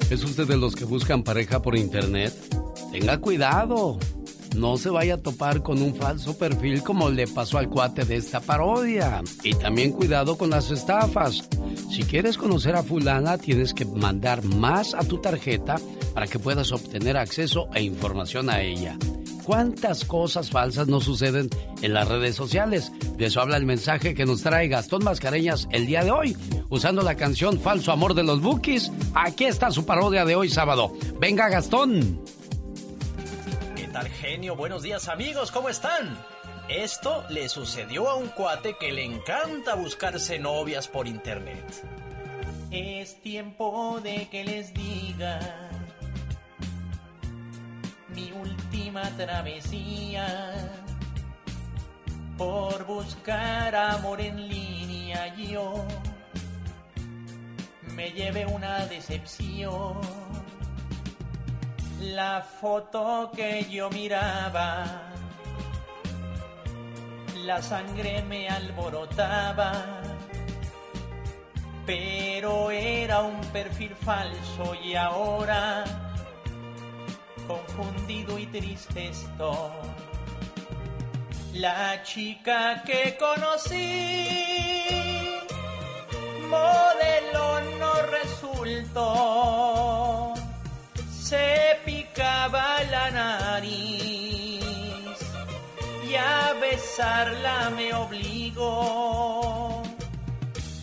¿Es 0.09 0.23
usted 0.23 0.47
de 0.47 0.57
los 0.57 0.75
que 0.75 0.85
buscan 0.85 1.23
pareja 1.23 1.61
por 1.61 1.77
internet? 1.77 2.33
Tenga 2.91 3.19
cuidado. 3.19 3.97
No 4.55 4.77
se 4.77 4.89
vaya 4.89 5.15
a 5.15 5.21
topar 5.21 5.63
con 5.63 5.81
un 5.81 5.95
falso 5.95 6.37
perfil 6.37 6.83
como 6.83 7.09
le 7.09 7.27
pasó 7.27 7.57
al 7.57 7.69
cuate 7.69 8.05
de 8.05 8.17
esta 8.17 8.39
parodia. 8.39 9.21
Y 9.43 9.53
también 9.55 9.91
cuidado 9.91 10.37
con 10.37 10.49
las 10.49 10.71
estafas. 10.71 11.47
Si 11.89 12.03
quieres 12.03 12.37
conocer 12.37 12.75
a 12.75 12.83
fulana, 12.83 13.37
tienes 13.37 13.73
que 13.73 13.85
mandar 13.85 14.43
más 14.43 14.93
a 14.93 14.99
tu 14.99 15.19
tarjeta 15.19 15.75
para 16.13 16.27
que 16.27 16.39
puedas 16.39 16.71
obtener 16.71 17.17
acceso 17.17 17.67
e 17.73 17.81
información 17.81 18.49
a 18.49 18.61
ella. 18.61 18.97
¿Cuántas 19.43 20.05
cosas 20.05 20.49
falsas 20.49 20.87
no 20.87 20.99
suceden 20.99 21.49
en 21.81 21.93
las 21.93 22.07
redes 22.07 22.35
sociales? 22.35 22.91
De 23.17 23.25
eso 23.25 23.41
habla 23.41 23.57
el 23.57 23.65
mensaje 23.65 24.13
que 24.13 24.25
nos 24.25 24.41
trae 24.41 24.67
Gastón 24.67 25.03
Mascareñas 25.03 25.67
el 25.71 25.87
día 25.87 26.03
de 26.03 26.11
hoy, 26.11 26.37
usando 26.69 27.01
la 27.01 27.15
canción 27.15 27.59
Falso 27.59 27.91
Amor 27.91 28.13
de 28.13 28.23
los 28.23 28.41
Bookies. 28.41 28.91
Aquí 29.13 29.45
está 29.45 29.71
su 29.71 29.85
parodia 29.85 30.25
de 30.25 30.35
hoy 30.35 30.49
sábado. 30.49 30.93
Venga, 31.19 31.49
Gastón. 31.49 32.21
¿Qué 33.91 33.97
tal, 33.97 34.07
genio? 34.07 34.55
Buenos 34.55 34.83
días, 34.83 35.09
amigos, 35.09 35.51
¿cómo 35.51 35.67
están? 35.67 36.17
Esto 36.69 37.25
le 37.27 37.49
sucedió 37.49 38.07
a 38.09 38.15
un 38.15 38.29
cuate 38.29 38.77
que 38.79 38.93
le 38.93 39.03
encanta 39.03 39.75
buscarse 39.75 40.39
novias 40.39 40.87
por 40.87 41.07
internet. 41.07 41.65
Es 42.71 43.21
tiempo 43.21 43.99
de 44.01 44.29
que 44.29 44.45
les 44.45 44.73
diga 44.73 45.41
mi 48.15 48.31
última 48.31 49.01
travesía. 49.17 50.71
Por 52.37 52.85
buscar 52.85 53.75
amor 53.75 54.21
en 54.21 54.47
línea 54.47 55.35
yo 55.35 55.85
me 57.93 58.09
llevé 58.11 58.45
una 58.45 58.85
decepción. 58.85 60.30
La 62.01 62.41
foto 62.41 63.31
que 63.35 63.65
yo 63.69 63.89
miraba, 63.91 64.85
la 67.45 67.61
sangre 67.61 68.23
me 68.23 68.49
alborotaba, 68.49 69.71
pero 71.85 72.71
era 72.71 73.21
un 73.21 73.39
perfil 73.51 73.95
falso 73.95 74.75
y 74.83 74.95
ahora 74.95 75.85
confundido 77.47 78.37
y 78.39 78.47
triste 78.47 79.09
estoy. 79.09 79.71
La 81.53 82.01
chica 82.03 82.81
que 82.83 83.17
conocí, 83.17 84.27
modelo 86.49 87.61
no 87.77 87.93
resultó, 88.17 89.53
se 91.11 91.79
picaba 92.41 92.81
la 92.89 93.11
nariz 93.11 94.63
y 96.09 96.15
a 96.15 96.53
besarla 96.59 97.69
me 97.69 97.93
obligó. 97.93 99.83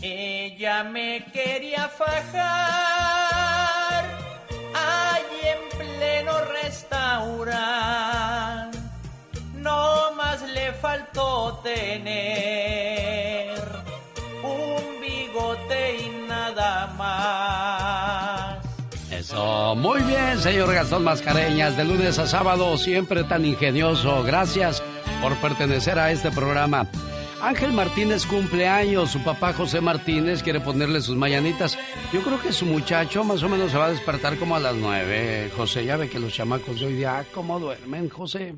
Ella 0.00 0.84
me 0.84 1.24
quería 1.32 1.88
fajar 1.88 3.18
restaurante, 6.62 8.78
no 9.54 10.12
más 10.14 10.42
le 10.42 10.72
faltó 10.74 11.58
tener 11.64 13.07
Eso, 19.28 19.74
muy 19.76 20.00
bien, 20.04 20.38
señor 20.38 20.72
Gastón 20.72 21.04
Mascareñas, 21.04 21.76
de 21.76 21.84
lunes 21.84 22.18
a 22.18 22.26
sábado, 22.26 22.78
siempre 22.78 23.24
tan 23.24 23.44
ingenioso. 23.44 24.22
Gracias 24.24 24.82
por 25.20 25.36
pertenecer 25.36 25.98
a 25.98 26.10
este 26.10 26.30
programa. 26.30 26.86
Ángel 27.42 27.74
Martínez 27.74 28.24
cumple 28.24 28.66
años, 28.66 29.10
su 29.10 29.22
papá 29.22 29.52
José 29.52 29.82
Martínez 29.82 30.42
quiere 30.42 30.60
ponerle 30.60 31.02
sus 31.02 31.14
mañanitas. 31.14 31.78
Yo 32.10 32.22
creo 32.22 32.40
que 32.40 32.52
su 32.52 32.64
muchacho 32.64 33.22
más 33.22 33.42
o 33.42 33.50
menos 33.50 33.70
se 33.70 33.76
va 33.76 33.84
a 33.84 33.90
despertar 33.90 34.38
como 34.38 34.56
a 34.56 34.60
las 34.60 34.74
nueve. 34.74 35.50
José, 35.54 35.84
ya 35.84 35.98
ve 35.98 36.08
que 36.08 36.18
los 36.18 36.32
chamacos 36.32 36.80
de 36.80 36.86
hoy 36.86 36.94
día, 36.94 37.22
¿cómo 37.34 37.60
duermen, 37.60 38.08
José? 38.08 38.54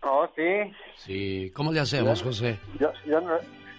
Oh, 0.00 0.26
sí. 0.34 0.72
Sí, 0.96 1.52
¿cómo 1.54 1.70
le 1.70 1.80
hacemos, 1.80 2.22
José? 2.22 2.58
Yo, 2.80 2.90
yo 3.06 3.20
no, 3.20 3.36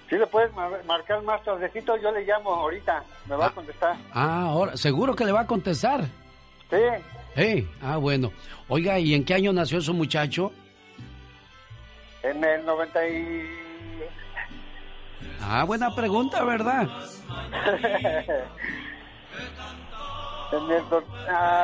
si 0.10 0.18
le 0.18 0.26
puedes 0.28 0.52
marcar 0.86 1.22
más 1.24 1.44
tardecito, 1.44 1.96
yo 1.98 2.12
le 2.12 2.26
llamo 2.26 2.52
ahorita, 2.52 3.04
me 3.28 3.36
va 3.36 3.48
a 3.48 3.52
contestar. 3.52 3.96
Ah, 4.12 4.48
ahora, 4.50 4.76
¿seguro 4.76 5.16
que 5.16 5.24
le 5.24 5.32
va 5.32 5.42
a 5.42 5.48
contestar? 5.48 6.06
Sí. 6.70 6.78
Hey, 7.36 7.70
ah, 7.82 7.98
bueno. 7.98 8.32
Oiga, 8.68 8.98
¿y 8.98 9.14
en 9.14 9.24
qué 9.24 9.36
año 9.36 9.54
nació 9.54 9.80
su 9.82 9.94
muchacho? 9.94 10.52
En 12.24 12.44
el 12.44 12.66
90 12.66 13.08
y... 13.08 13.50
Ah, 15.42 15.64
buena 15.64 15.94
pregunta, 15.96 16.44
¿verdad? 16.44 16.88
en 20.52 20.72
el 20.72 20.84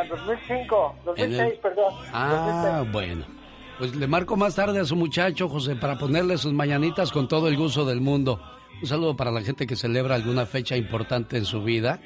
2005, 0.09 0.95
2006, 1.03 1.53
perdón. 1.61 1.93
Ah, 2.13 2.83
bueno. 2.91 3.25
Pues 3.77 3.95
le 3.95 4.07
marco 4.07 4.37
más 4.37 4.55
tarde 4.55 4.79
a 4.79 4.85
su 4.85 4.95
muchacho, 4.95 5.49
José, 5.49 5.75
para 5.75 5.97
ponerle 5.97 6.37
sus 6.37 6.53
mañanitas 6.53 7.11
con 7.11 7.27
todo 7.27 7.47
el 7.47 7.57
gusto 7.57 7.85
del 7.85 7.99
mundo. 7.99 8.39
Un 8.81 8.87
saludo 8.87 9.15
para 9.15 9.31
la 9.31 9.41
gente 9.41 9.67
que 9.67 9.75
celebra 9.75 10.15
alguna 10.15 10.45
fecha 10.45 10.77
importante 10.77 11.37
en 11.37 11.45
su 11.45 11.63
vida. 11.63 11.99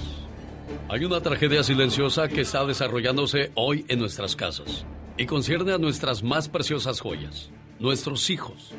Hay 0.89 1.05
una 1.05 1.21
tragedia 1.21 1.63
silenciosa 1.63 2.27
que 2.27 2.41
está 2.41 2.65
desarrollándose 2.65 3.51
hoy 3.55 3.85
en 3.87 3.99
nuestras 3.99 4.35
casas 4.35 4.85
y 5.17 5.25
concierne 5.25 5.73
a 5.73 5.77
nuestras 5.77 6.23
más 6.23 6.49
preciosas 6.49 6.99
joyas 6.99 7.49
nuestros 7.79 8.29
hijos. 8.29 8.71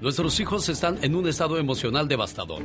Nuestros 0.00 0.38
hijos 0.40 0.68
están 0.68 0.98
en 1.02 1.14
un 1.14 1.26
estado 1.26 1.58
emocional 1.58 2.06
devastador. 2.06 2.62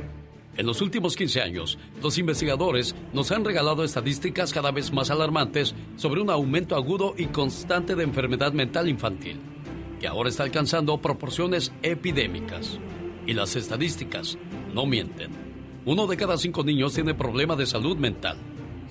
En 0.58 0.66
los 0.66 0.82
últimos 0.82 1.14
15 1.14 1.40
años, 1.40 1.78
los 2.02 2.18
investigadores 2.18 2.96
nos 3.12 3.30
han 3.30 3.44
regalado 3.44 3.84
estadísticas 3.84 4.52
cada 4.52 4.72
vez 4.72 4.92
más 4.92 5.08
alarmantes 5.08 5.72
sobre 5.94 6.20
un 6.20 6.30
aumento 6.30 6.74
agudo 6.74 7.14
y 7.16 7.26
constante 7.26 7.94
de 7.94 8.02
enfermedad 8.02 8.52
mental 8.52 8.88
infantil, 8.88 9.38
que 10.00 10.08
ahora 10.08 10.30
está 10.30 10.42
alcanzando 10.42 10.98
proporciones 10.98 11.72
epidémicas. 11.82 12.80
Y 13.24 13.34
las 13.34 13.54
estadísticas 13.54 14.36
no 14.74 14.84
mienten. 14.84 15.30
Uno 15.84 16.08
de 16.08 16.16
cada 16.16 16.36
cinco 16.36 16.64
niños 16.64 16.92
tiene 16.92 17.14
problema 17.14 17.54
de 17.54 17.64
salud 17.64 17.96
mental. 17.96 18.36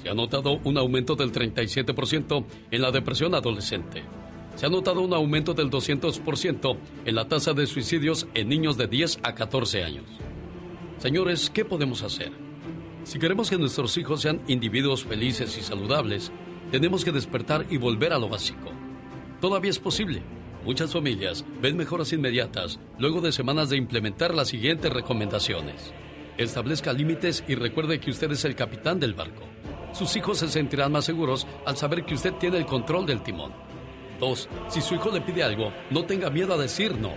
Se 0.02 0.10
ha 0.10 0.14
notado 0.14 0.62
un 0.64 0.78
aumento 0.78 1.18
del 1.18 1.34
37% 1.34 2.46
en 2.72 2.82
la 2.82 2.92
depresión 2.92 3.36
adolescente 3.36 4.06
se 4.56 4.66
ha 4.66 4.70
notado 4.70 5.02
un 5.02 5.14
aumento 5.14 5.54
del 5.54 5.70
200% 5.70 6.78
en 7.06 7.16
la 7.16 7.28
tasa 7.28 7.54
de 7.54 7.68
suicidios 7.68 8.28
en 8.34 8.50
niños 8.50 8.76
de 8.76 8.88
10 8.88 9.20
a 9.22 9.36
14 9.36 9.84
años. 9.84 10.06
Señores, 10.98 11.52
¿qué 11.52 11.64
podemos 11.64 12.02
hacer? 12.02 12.32
Si 13.04 13.20
queremos 13.20 13.52
que 13.52 13.58
nuestros 13.60 13.96
hijos 13.98 14.22
sean 14.22 14.42
individuos 14.48 15.06
felices 15.06 15.56
y 15.58 15.62
saludables, 15.62 16.32
tenemos 16.72 17.06
que 17.06 17.12
despertar 17.12 17.68
y 17.70 17.78
volver 17.78 18.14
a 18.14 18.18
lo 18.20 18.30
básico. 18.30 18.72
Todavía 19.40 19.70
es 19.70 19.78
posible. 19.78 20.24
Muchas 20.66 20.92
familias 20.92 21.46
ven 21.62 21.78
mejoras 21.78 22.12
inmediatas 22.14 22.80
luego 22.98 23.22
de 23.22 23.32
semanas 23.32 23.70
de 23.70 23.78
implementar 23.78 24.34
las 24.34 24.48
siguientes 24.48 24.92
recomendaciones. 24.92 25.94
Establezca 26.38 26.94
límites 26.94 27.44
y 27.48 27.54
recuerde 27.54 28.00
que 28.00 28.10
usted 28.10 28.32
es 28.32 28.44
el 28.44 28.56
capitán 28.56 29.00
del 29.00 29.14
barco. 29.14 29.44
Sus 29.94 30.16
hijos 30.16 30.40
se 30.40 30.48
sentirán 30.48 30.92
más 30.92 31.06
seguros 31.06 31.46
al 31.68 31.78
saber 31.78 32.06
que 32.06 32.16
usted 32.16 32.34
tiene 32.34 32.58
el 32.58 32.66
control 32.66 33.06
del 33.06 33.22
timón. 33.22 33.54
2. 34.20 34.50
Si 34.70 34.82
su 34.82 34.96
hijo 34.96 35.12
le 35.12 35.22
pide 35.22 35.44
algo, 35.44 35.72
no 35.92 36.06
tenga 36.06 36.32
miedo 36.32 36.56
a 36.56 36.58
decir 36.58 36.98
no. 36.98 37.14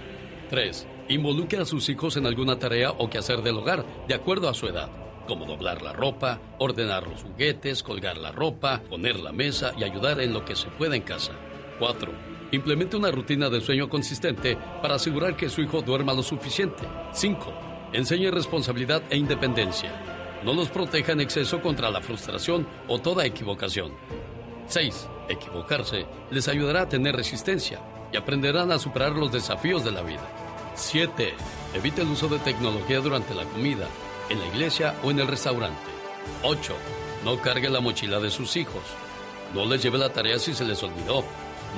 3. 0.51 0.87
Involucre 1.11 1.61
a 1.61 1.65
sus 1.65 1.89
hijos 1.89 2.17
en 2.17 2.25
alguna 2.25 2.61
tarea 2.61 2.93
o 2.93 3.11
quehacer 3.11 3.43
del 3.43 3.57
hogar, 3.57 3.85
de 4.07 4.15
acuerdo 4.15 4.49
a 4.49 4.55
su 4.55 4.69
edad, 4.69 4.89
como 5.27 5.45
doblar 5.45 5.83
la 5.83 5.93
ropa, 5.93 6.39
ordenar 6.59 7.05
los 7.09 7.25
juguetes, 7.25 7.83
colgar 7.83 8.17
la 8.17 8.31
ropa, 8.31 8.81
poner 8.89 9.19
la 9.19 9.33
mesa 9.33 9.73
y 9.77 9.83
ayudar 9.83 10.21
en 10.21 10.33
lo 10.33 10.45
que 10.45 10.55
se 10.55 10.69
pueda 10.69 10.95
en 10.95 11.03
casa. 11.03 11.33
4. 11.81 12.13
Implemente 12.53 12.97
una 12.97 13.11
rutina 13.11 13.51
de 13.51 13.61
sueño 13.61 13.89
consistente 13.89 14.57
para 14.81 14.95
asegurar 14.95 15.35
que 15.37 15.49
su 15.49 15.63
hijo 15.63 15.83
duerma 15.83 16.15
lo 16.15 16.23
suficiente. 16.23 16.85
5. 17.13 17.55
Enseñe 17.93 18.31
responsabilidad 18.31 19.03
e 19.11 19.17
independencia. 19.17 19.91
No 20.45 20.53
los 20.53 20.69
proteja 20.69 21.11
en 21.11 21.23
exceso 21.23 21.61
contra 21.61 21.91
la 21.91 22.03
frustración 22.03 22.69
o 22.87 23.01
toda 23.01 23.27
equivocación. 23.27 23.91
6. 24.69 25.09
Equivocarse 25.29 26.07
les 26.31 26.47
ayudará 26.47 26.83
a 26.83 26.89
tener 26.89 27.17
resistencia 27.17 27.81
y 28.13 28.17
aprenderán 28.17 28.71
a 28.71 28.79
superar 28.79 29.17
los 29.17 29.33
desafíos 29.33 29.83
de 29.83 29.91
la 29.91 30.03
vida. 30.03 30.50
7. 30.81 31.35
Evite 31.75 32.03
el 32.03 32.09
uso 32.09 32.29
de 32.29 32.39
tecnología 32.39 33.01
durante 33.01 33.35
la 33.35 33.45
comida, 33.45 33.87
en 34.29 34.39
la 34.39 34.47
iglesia 34.47 34.95
o 35.05 35.11
en 35.11 35.21
el 35.21 35.29
restaurante. 35.29 35.79
8. 36.43 36.75
No 37.25 37.41
cargue 37.41 37.69
la 37.69 37.81
mochila 37.81 38.19
de 38.19 38.31
sus 38.31 38.57
hijos. 38.57 38.83
No 39.55 39.67
les 39.67 39.83
lleve 39.83 39.99
la 39.99 40.13
tarea 40.13 40.39
si 40.39 40.55
se 40.55 40.65
les 40.65 40.83
olvidó. 40.83 41.25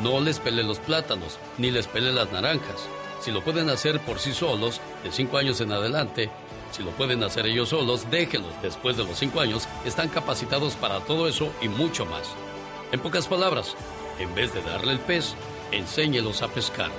No 0.02 0.20
les 0.20 0.38
pele 0.38 0.62
los 0.62 0.78
plátanos, 0.78 1.38
ni 1.58 1.70
les 1.70 1.86
pele 1.86 2.12
las 2.12 2.30
naranjas. 2.32 2.88
Si 3.20 3.30
lo 3.30 3.42
pueden 3.42 3.68
hacer 3.70 4.00
por 4.00 4.18
sí 4.18 4.32
solos, 4.32 4.80
de 5.04 5.12
5 5.12 5.36
años 5.36 5.60
en 5.60 5.72
adelante, 5.72 6.30
si 6.70 6.82
lo 6.82 6.90
pueden 6.92 7.22
hacer 7.22 7.46
ellos 7.46 7.68
solos, 7.68 8.10
déjenlos. 8.10 8.54
Después 8.62 8.96
de 8.96 9.04
los 9.04 9.18
5 9.18 9.40
años, 9.40 9.68
están 9.84 10.08
capacitados 10.08 10.74
para 10.76 11.00
todo 11.00 11.28
eso 11.28 11.52
y 11.60 11.68
mucho 11.68 12.06
más. 12.06 12.30
En 12.92 13.00
pocas 13.00 13.26
palabras, 13.26 13.74
en 14.18 14.34
vez 14.34 14.54
de 14.54 14.62
darle 14.62 14.92
el 14.92 15.00
pez, 15.00 15.34
enséñelos 15.72 16.42
a 16.42 16.48
pescar. 16.48 16.90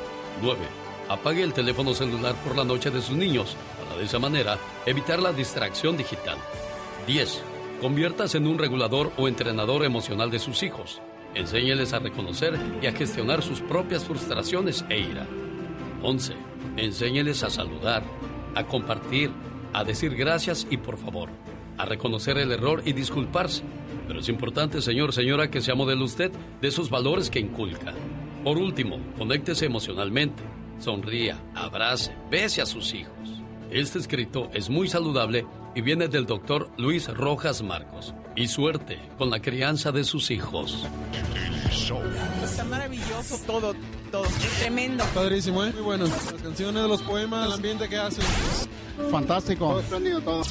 9 0.41 0.82
apague 1.09 1.43
el 1.43 1.53
teléfono 1.53 1.93
celular 1.93 2.35
por 2.43 2.55
la 2.55 2.63
noche 2.63 2.89
de 2.89 3.01
sus 3.01 3.15
niños 3.15 3.55
para 3.77 3.97
de 3.97 4.05
esa 4.05 4.19
manera 4.19 4.57
evitar 4.85 5.19
la 5.19 5.33
distracción 5.33 5.97
digital. 5.97 6.37
10. 7.07 7.41
Conviértase 7.81 8.37
en 8.37 8.47
un 8.47 8.57
regulador 8.57 9.11
o 9.17 9.27
entrenador 9.27 9.83
emocional 9.83 10.31
de 10.31 10.39
sus 10.39 10.63
hijos. 10.63 11.01
Enséñeles 11.35 11.93
a 11.93 11.99
reconocer 11.99 12.57
y 12.81 12.87
a 12.87 12.93
gestionar 12.93 13.41
sus 13.41 13.61
propias 13.61 14.05
frustraciones 14.05 14.85
e 14.89 14.99
ira. 14.99 15.27
11. 16.01 16.33
Enséñeles 16.77 17.43
a 17.43 17.49
saludar, 17.49 18.03
a 18.55 18.65
compartir, 18.65 19.31
a 19.73 19.83
decir 19.83 20.15
gracias 20.15 20.67
y 20.69 20.77
por 20.77 20.97
favor, 20.97 21.29
a 21.77 21.85
reconocer 21.85 22.37
el 22.37 22.51
error 22.51 22.83
y 22.85 22.93
disculparse. 22.93 23.63
Pero 24.07 24.19
es 24.19 24.29
importante, 24.29 24.81
señor, 24.81 25.13
señora, 25.13 25.49
que 25.49 25.61
sea 25.61 25.75
modelo 25.75 26.05
usted 26.05 26.31
de 26.61 26.67
esos 26.67 26.89
valores 26.89 27.29
que 27.29 27.39
inculca. 27.39 27.93
Por 28.43 28.57
último, 28.57 28.99
conéctese 29.17 29.65
emocionalmente 29.65 30.43
sonría, 30.79 31.37
abrace, 31.55 32.15
bese 32.29 32.61
a 32.61 32.65
sus 32.65 32.93
hijos. 32.93 33.13
Este 33.71 33.99
escrito 33.99 34.49
es 34.53 34.69
muy 34.69 34.87
saludable 34.87 35.45
y 35.75 35.81
viene 35.81 36.07
del 36.07 36.25
doctor 36.25 36.69
Luis 36.77 37.07
Rojas 37.07 37.61
Marcos. 37.61 38.13
Y 38.35 38.47
suerte 38.47 38.99
con 39.17 39.29
la 39.29 39.39
crianza 39.41 39.91
de 39.91 40.03
sus 40.03 40.31
hijos. 40.31 40.85
Está 42.43 42.63
maravilloso 42.65 43.37
todo, 43.45 43.73
todo. 44.11 44.25
Tremendo. 44.59 45.03
Padrísimo, 45.13 45.63
¿eh? 45.63 45.71
Muy 45.73 45.81
bueno. 45.81 46.05
Las 46.05 46.41
canciones, 46.41 46.83
los 46.83 47.01
poemas, 47.01 47.47
el 47.47 47.53
ambiente 47.53 47.87
que 47.89 47.97
hacen. 47.97 48.23
Fantástico. 49.11 49.81
Todo 49.89 50.21
todo. 50.21 50.43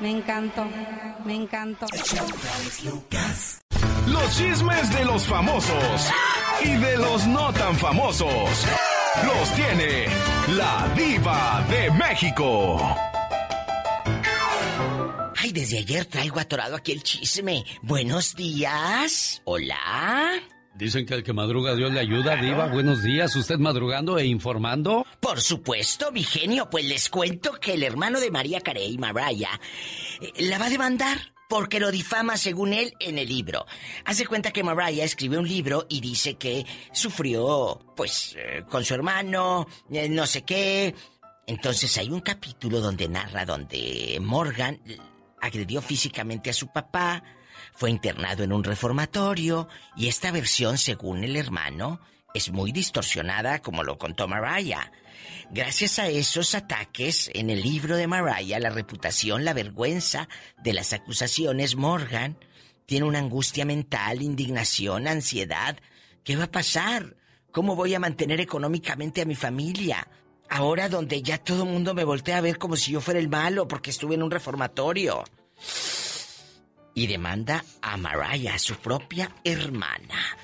Me 0.00 0.10
encantó, 0.10 0.66
me 1.24 1.36
encantó. 1.36 1.86
Los 4.08 4.36
chismes 4.36 4.92
de 4.92 5.04
los 5.04 5.26
famosos 5.26 6.10
y 6.64 6.76
de 6.76 6.96
los 6.96 7.26
no 7.28 7.52
tan 7.52 7.76
famosos. 7.76 8.66
Los 9.20 9.54
tiene 9.54 10.06
la 10.56 10.90
diva 10.96 11.64
de 11.68 11.90
México. 11.90 12.78
Ay, 15.36 15.52
desde 15.52 15.78
ayer 15.78 16.06
traigo 16.06 16.40
atorado 16.40 16.76
aquí 16.76 16.92
el 16.92 17.02
chisme. 17.02 17.64
Buenos 17.82 18.34
días. 18.34 19.42
Hola. 19.44 20.40
Dicen 20.74 21.04
que 21.04 21.14
el 21.14 21.22
que 21.22 21.34
madruga 21.34 21.74
Dios 21.74 21.92
le 21.92 22.00
ayuda, 22.00 22.36
Diva. 22.36 22.66
Buenos 22.68 23.02
días. 23.02 23.36
¿Usted 23.36 23.58
madrugando 23.58 24.18
e 24.18 24.24
informando? 24.24 25.04
Por 25.20 25.40
supuesto, 25.42 26.10
mi 26.10 26.24
genio. 26.24 26.70
Pues 26.70 26.86
les 26.86 27.10
cuento 27.10 27.52
que 27.60 27.74
el 27.74 27.82
hermano 27.82 28.18
de 28.18 28.30
María 28.30 28.62
Carey, 28.62 28.96
Mariah, 28.96 29.60
eh, 30.22 30.32
la 30.38 30.58
va 30.58 30.66
a 30.66 30.70
demandar 30.70 31.31
porque 31.52 31.80
lo 31.80 31.90
difama 31.90 32.38
según 32.38 32.72
él 32.72 32.94
en 32.98 33.18
el 33.18 33.28
libro. 33.28 33.66
Hace 34.06 34.24
cuenta 34.24 34.52
que 34.52 34.62
Mariah 34.62 35.04
escribió 35.04 35.38
un 35.38 35.46
libro 35.46 35.84
y 35.86 36.00
dice 36.00 36.36
que 36.36 36.64
sufrió, 36.94 37.78
pues, 37.94 38.34
eh, 38.38 38.64
con 38.70 38.82
su 38.86 38.94
hermano, 38.94 39.66
eh, 39.90 40.08
no 40.08 40.26
sé 40.26 40.44
qué. 40.44 40.94
Entonces 41.46 41.98
hay 41.98 42.08
un 42.08 42.20
capítulo 42.20 42.80
donde 42.80 43.06
narra 43.06 43.44
donde 43.44 44.16
Morgan 44.22 44.80
agredió 45.42 45.82
físicamente 45.82 46.48
a 46.48 46.54
su 46.54 46.68
papá, 46.68 47.22
fue 47.74 47.90
internado 47.90 48.44
en 48.44 48.54
un 48.54 48.64
reformatorio 48.64 49.68
y 49.94 50.08
esta 50.08 50.30
versión, 50.30 50.78
según 50.78 51.22
el 51.22 51.36
hermano, 51.36 52.00
es 52.32 52.50
muy 52.50 52.72
distorsionada 52.72 53.60
como 53.60 53.82
lo 53.82 53.98
contó 53.98 54.26
Mariah. 54.26 54.90
Gracias 55.54 55.98
a 55.98 56.08
esos 56.08 56.54
ataques, 56.54 57.30
en 57.34 57.50
el 57.50 57.60
libro 57.60 57.96
de 57.96 58.06
Mariah, 58.06 58.58
la 58.58 58.70
reputación, 58.70 59.44
la 59.44 59.52
vergüenza 59.52 60.26
de 60.64 60.72
las 60.72 60.94
acusaciones, 60.94 61.76
Morgan 61.76 62.38
tiene 62.86 63.04
una 63.04 63.18
angustia 63.18 63.66
mental, 63.66 64.22
indignación, 64.22 65.06
ansiedad. 65.06 65.76
¿Qué 66.24 66.36
va 66.36 66.44
a 66.44 66.50
pasar? 66.50 67.16
¿Cómo 67.50 67.76
voy 67.76 67.92
a 67.92 68.00
mantener 68.00 68.40
económicamente 68.40 69.20
a 69.20 69.26
mi 69.26 69.34
familia? 69.34 70.08
Ahora 70.48 70.88
donde 70.88 71.20
ya 71.20 71.36
todo 71.36 71.64
el 71.64 71.68
mundo 71.68 71.92
me 71.92 72.04
voltea 72.04 72.38
a 72.38 72.42
ver 72.42 72.56
como 72.56 72.74
si 72.74 72.92
yo 72.92 73.02
fuera 73.02 73.20
el 73.20 73.28
malo 73.28 73.68
porque 73.68 73.90
estuve 73.90 74.14
en 74.14 74.22
un 74.22 74.30
reformatorio. 74.30 75.22
Y 76.94 77.06
demanda 77.08 77.62
a 77.82 77.98
Mariah, 77.98 78.58
su 78.58 78.76
propia 78.76 79.30
hermana. 79.44 80.34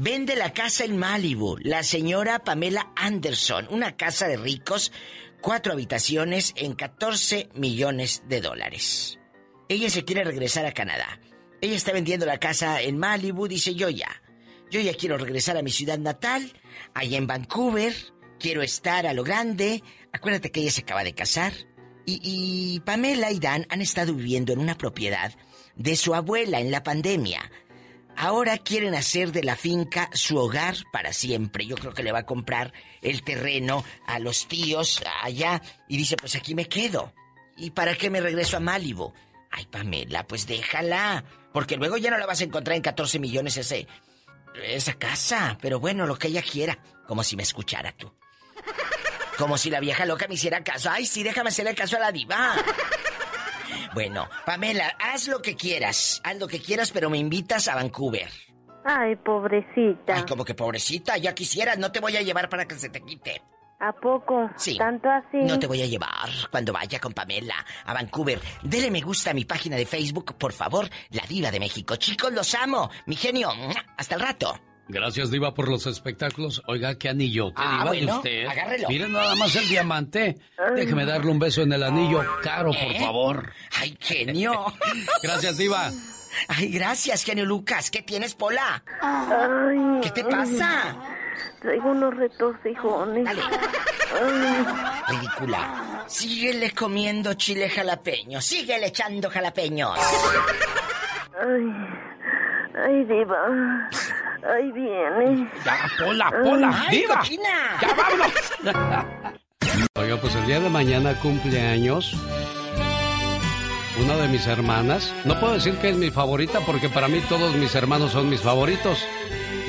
Vende 0.00 0.36
la 0.36 0.52
casa 0.52 0.84
en 0.84 0.96
Malibu, 0.96 1.56
la 1.58 1.82
señora 1.82 2.44
Pamela 2.44 2.92
Anderson, 2.94 3.66
una 3.68 3.96
casa 3.96 4.28
de 4.28 4.36
ricos, 4.36 4.92
cuatro 5.40 5.72
habitaciones 5.72 6.52
en 6.54 6.74
14 6.74 7.48
millones 7.54 8.22
de 8.28 8.40
dólares. 8.40 9.18
Ella 9.68 9.90
se 9.90 10.04
quiere 10.04 10.22
regresar 10.22 10.66
a 10.66 10.72
Canadá. 10.72 11.18
Ella 11.60 11.74
está 11.74 11.90
vendiendo 11.90 12.26
la 12.26 12.38
casa 12.38 12.80
en 12.80 12.96
Malibu, 12.96 13.48
dice 13.48 13.74
yo 13.74 13.88
ya. 13.88 14.22
Yo 14.70 14.80
ya 14.80 14.94
quiero 14.94 15.18
regresar 15.18 15.56
a 15.56 15.62
mi 15.62 15.72
ciudad 15.72 15.98
natal, 15.98 16.52
allá 16.94 17.18
en 17.18 17.26
Vancouver. 17.26 17.92
Quiero 18.38 18.62
estar 18.62 19.04
a 19.04 19.14
lo 19.14 19.24
grande. 19.24 19.82
Acuérdate 20.12 20.52
que 20.52 20.60
ella 20.60 20.70
se 20.70 20.82
acaba 20.82 21.02
de 21.02 21.16
casar. 21.16 21.52
Y, 22.06 22.20
y 22.22 22.78
Pamela 22.80 23.32
y 23.32 23.40
Dan 23.40 23.66
han 23.68 23.80
estado 23.80 24.14
viviendo 24.14 24.52
en 24.52 24.60
una 24.60 24.78
propiedad 24.78 25.34
de 25.74 25.96
su 25.96 26.14
abuela 26.14 26.60
en 26.60 26.70
la 26.70 26.84
pandemia. 26.84 27.50
Ahora 28.20 28.58
quieren 28.58 28.96
hacer 28.96 29.30
de 29.30 29.44
la 29.44 29.54
finca 29.54 30.10
su 30.12 30.38
hogar 30.38 30.74
para 30.92 31.12
siempre. 31.12 31.66
Yo 31.66 31.76
creo 31.76 31.94
que 31.94 32.02
le 32.02 32.10
va 32.10 32.18
a 32.20 32.26
comprar 32.26 32.72
el 33.00 33.22
terreno 33.22 33.84
a 34.08 34.18
los 34.18 34.48
tíos 34.48 35.00
allá 35.22 35.62
y 35.86 35.96
dice, 35.96 36.16
pues 36.16 36.34
aquí 36.34 36.56
me 36.56 36.66
quedo. 36.66 37.12
¿Y 37.56 37.70
para 37.70 37.94
qué 37.94 38.10
me 38.10 38.20
regreso 38.20 38.56
a 38.56 38.60
Málibo? 38.60 39.14
Ay, 39.52 39.66
Pamela, 39.66 40.26
pues 40.26 40.48
déjala. 40.48 41.22
Porque 41.52 41.76
luego 41.76 41.96
ya 41.96 42.10
no 42.10 42.18
la 42.18 42.26
vas 42.26 42.40
a 42.40 42.44
encontrar 42.44 42.74
en 42.74 42.82
14 42.82 43.20
millones 43.20 43.56
ese, 43.56 43.86
esa 44.64 44.94
casa. 44.94 45.56
Pero 45.62 45.78
bueno, 45.78 46.04
lo 46.04 46.18
que 46.18 46.26
ella 46.26 46.42
quiera. 46.42 46.76
Como 47.06 47.22
si 47.22 47.36
me 47.36 47.44
escuchara 47.44 47.92
tú. 47.92 48.12
Como 49.38 49.56
si 49.56 49.70
la 49.70 49.78
vieja 49.78 50.04
loca 50.06 50.26
me 50.26 50.34
hiciera 50.34 50.64
caso. 50.64 50.90
Ay, 50.90 51.06
sí, 51.06 51.22
déjame 51.22 51.50
hacerle 51.50 51.76
caso 51.76 51.94
a 51.94 52.00
la 52.00 52.10
diva. 52.10 52.56
Bueno, 53.94 54.28
Pamela, 54.44 54.94
haz 54.98 55.28
lo 55.28 55.40
que 55.40 55.56
quieras. 55.56 56.20
Haz 56.24 56.38
lo 56.38 56.48
que 56.48 56.60
quieras, 56.60 56.90
pero 56.92 57.10
me 57.10 57.18
invitas 57.18 57.68
a 57.68 57.74
Vancouver. 57.74 58.28
Ay, 58.84 59.16
pobrecita. 59.16 60.14
Ay, 60.14 60.22
como 60.26 60.44
que 60.44 60.54
pobrecita, 60.54 61.16
ya 61.18 61.34
quisieras, 61.34 61.78
no 61.78 61.92
te 61.92 62.00
voy 62.00 62.16
a 62.16 62.22
llevar 62.22 62.48
para 62.48 62.66
que 62.66 62.76
se 62.76 62.88
te 62.88 63.02
quite. 63.02 63.42
¿A 63.80 63.92
poco? 63.92 64.50
Sí. 64.56 64.76
¿Tanto 64.76 65.08
así? 65.08 65.36
No 65.36 65.58
te 65.58 65.68
voy 65.68 65.82
a 65.82 65.86
llevar 65.86 66.28
cuando 66.50 66.72
vaya 66.72 66.98
con 66.98 67.12
Pamela 67.12 67.54
a 67.84 67.94
Vancouver. 67.94 68.40
Dele 68.62 68.90
me 68.90 69.00
gusta 69.00 69.30
a 69.30 69.34
mi 69.34 69.44
página 69.44 69.76
de 69.76 69.86
Facebook, 69.86 70.34
por 70.36 70.52
favor, 70.52 70.88
La 71.10 71.22
Diva 71.28 71.50
de 71.50 71.60
México. 71.60 71.94
Chicos, 71.96 72.32
los 72.32 72.54
amo. 72.54 72.90
Mi 73.06 73.14
genio, 73.14 73.50
hasta 73.96 74.16
el 74.16 74.20
rato. 74.20 74.58
Gracias, 74.88 75.30
Diva, 75.30 75.52
por 75.54 75.68
los 75.68 75.86
espectáculos. 75.86 76.62
Oiga, 76.66 76.94
qué 76.96 77.10
anillo. 77.10 77.48
¿Qué 77.54 77.62
Ah, 77.64 77.78
diva 77.80 77.90
de 77.92 77.98
bueno, 77.98 78.16
usted? 78.16 78.46
agárrelo. 78.46 78.88
Miren 78.88 79.12
nada 79.12 79.34
más 79.34 79.54
el 79.56 79.68
diamante. 79.68 80.38
Déjeme 80.74 81.04
darle 81.04 81.30
un 81.30 81.38
beso 81.38 81.60
en 81.62 81.72
el 81.74 81.82
anillo. 81.82 82.24
Caro, 82.42 82.70
por 82.72 82.92
¿Eh? 82.92 82.98
favor. 83.00 83.52
Ay, 83.78 83.96
genio. 84.00 84.72
Gracias, 85.22 85.58
Diva. 85.58 85.90
Ay, 86.48 86.68
gracias, 86.68 87.24
genio 87.24 87.44
Lucas. 87.44 87.90
¿Qué 87.90 88.02
tienes, 88.02 88.34
Pola? 88.34 88.82
Ay, 89.00 90.00
¿Qué 90.02 90.10
te 90.10 90.24
pasa? 90.24 90.94
Traigo 91.60 91.90
unos 91.90 92.14
retorcijones. 92.16 93.24
Dale. 93.24 93.42
Ay, 94.22 95.16
Ridícula. 95.16 96.04
Síguele 96.06 96.70
comiendo 96.72 97.34
chile 97.34 97.68
jalapeño. 97.68 98.40
Síguele 98.40 98.86
echando 98.86 99.28
jalapeños. 99.30 99.98
ay, 101.40 101.66
ay, 102.86 103.04
diva. 103.04 103.88
Ahí 104.42 104.70
viene. 104.72 105.48
Ya, 105.64 105.76
Pola, 105.98 106.30
Pola, 106.42 106.84
Ay, 106.88 106.98
diva. 107.00 107.18
cochina. 107.18 107.78
Ya 107.82 107.94
vámonos. 107.94 108.32
Oiga, 109.96 110.16
pues 110.20 110.34
el 110.36 110.46
día 110.46 110.60
de 110.60 110.70
mañana 110.70 111.18
cumple 111.20 111.60
años 111.60 112.14
una 114.00 114.16
de 114.16 114.28
mis 114.28 114.46
hermanas. 114.46 115.12
No 115.24 115.38
puedo 115.40 115.54
decir 115.54 115.74
que 115.78 115.90
es 115.90 115.96
mi 115.96 116.10
favorita 116.10 116.60
porque 116.60 116.88
para 116.88 117.08
mí 117.08 117.20
todos 117.28 117.54
mis 117.56 117.74
hermanos 117.74 118.12
son 118.12 118.30
mis 118.30 118.40
favoritos. 118.40 118.98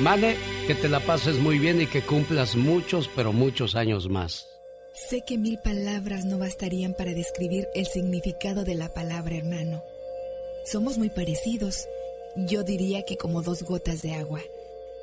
Mane, 0.00 0.36
que 0.66 0.74
te 0.74 0.88
la 0.88 1.00
pases 1.00 1.38
muy 1.38 1.58
bien 1.58 1.80
y 1.80 1.86
que 1.86 2.02
cumplas 2.02 2.54
muchos, 2.56 3.10
pero 3.14 3.32
muchos 3.32 3.74
años 3.74 4.08
más. 4.08 4.46
Sé 4.92 5.22
que 5.26 5.36
mil 5.38 5.58
palabras 5.58 6.24
no 6.24 6.38
bastarían 6.38 6.94
para 6.94 7.12
describir 7.12 7.66
el 7.74 7.86
significado 7.86 8.64
de 8.64 8.74
la 8.74 8.92
palabra 8.94 9.36
hermano. 9.36 9.82
Somos 10.64 10.96
muy 10.98 11.10
parecidos. 11.10 11.86
Yo 12.36 12.62
diría 12.62 13.04
que 13.04 13.16
como 13.16 13.42
dos 13.42 13.62
gotas 13.64 14.02
de 14.02 14.14
agua. 14.14 14.40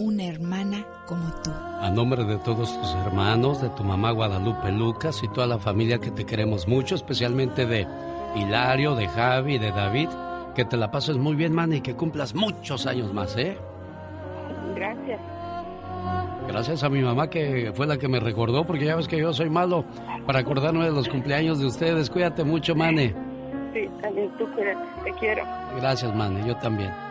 una 0.00 0.26
hermana 0.26 0.84
como 1.06 1.28
tú. 1.42 1.50
A 1.80 1.90
nombre 1.90 2.24
de 2.24 2.36
todos 2.38 2.72
tus 2.80 2.94
hermanos, 3.04 3.60
de 3.60 3.68
tu 3.70 3.82
mamá 3.82 4.12
Guadalupe 4.12 4.70
Lucas 4.70 5.20
y 5.24 5.28
toda 5.28 5.48
la 5.48 5.58
familia 5.58 5.98
que 5.98 6.12
te 6.12 6.24
queremos 6.24 6.68
mucho, 6.68 6.94
especialmente 6.94 7.66
de 7.66 7.84
Hilario, 8.36 8.94
de 8.94 9.08
Javi, 9.08 9.58
de 9.58 9.72
David, 9.72 10.08
que 10.54 10.64
te 10.64 10.76
la 10.76 10.92
pases 10.92 11.16
muy 11.16 11.34
bien, 11.34 11.52
man, 11.52 11.72
y 11.72 11.80
que 11.80 11.94
cumplas 11.94 12.32
muchos 12.32 12.86
años 12.86 13.12
más, 13.12 13.36
¿eh? 13.36 13.58
Gracias. 14.76 15.20
Gracias 16.46 16.82
a 16.84 16.88
mi 16.88 17.02
mamá 17.02 17.28
que 17.28 17.72
fue 17.74 17.86
la 17.88 17.98
que 17.98 18.06
me 18.06 18.20
recordó, 18.20 18.64
porque 18.64 18.84
ya 18.84 18.94
ves 18.94 19.08
que 19.08 19.18
yo 19.18 19.32
soy 19.32 19.50
malo 19.50 19.84
para 20.26 20.38
acordarme 20.38 20.84
de 20.84 20.92
los 20.92 21.08
cumpleaños 21.08 21.58
de 21.58 21.66
ustedes. 21.66 22.08
Cuídate 22.08 22.44
mucho, 22.44 22.76
Mane. 22.76 23.14
Sí, 23.74 23.88
también 24.00 24.30
tú 24.38 24.48
cuídate. 24.54 24.78
Te 25.04 25.12
quiero. 25.18 25.42
Gracias, 25.76 26.14
Mane, 26.14 26.46
yo 26.46 26.56
también. 26.58 27.07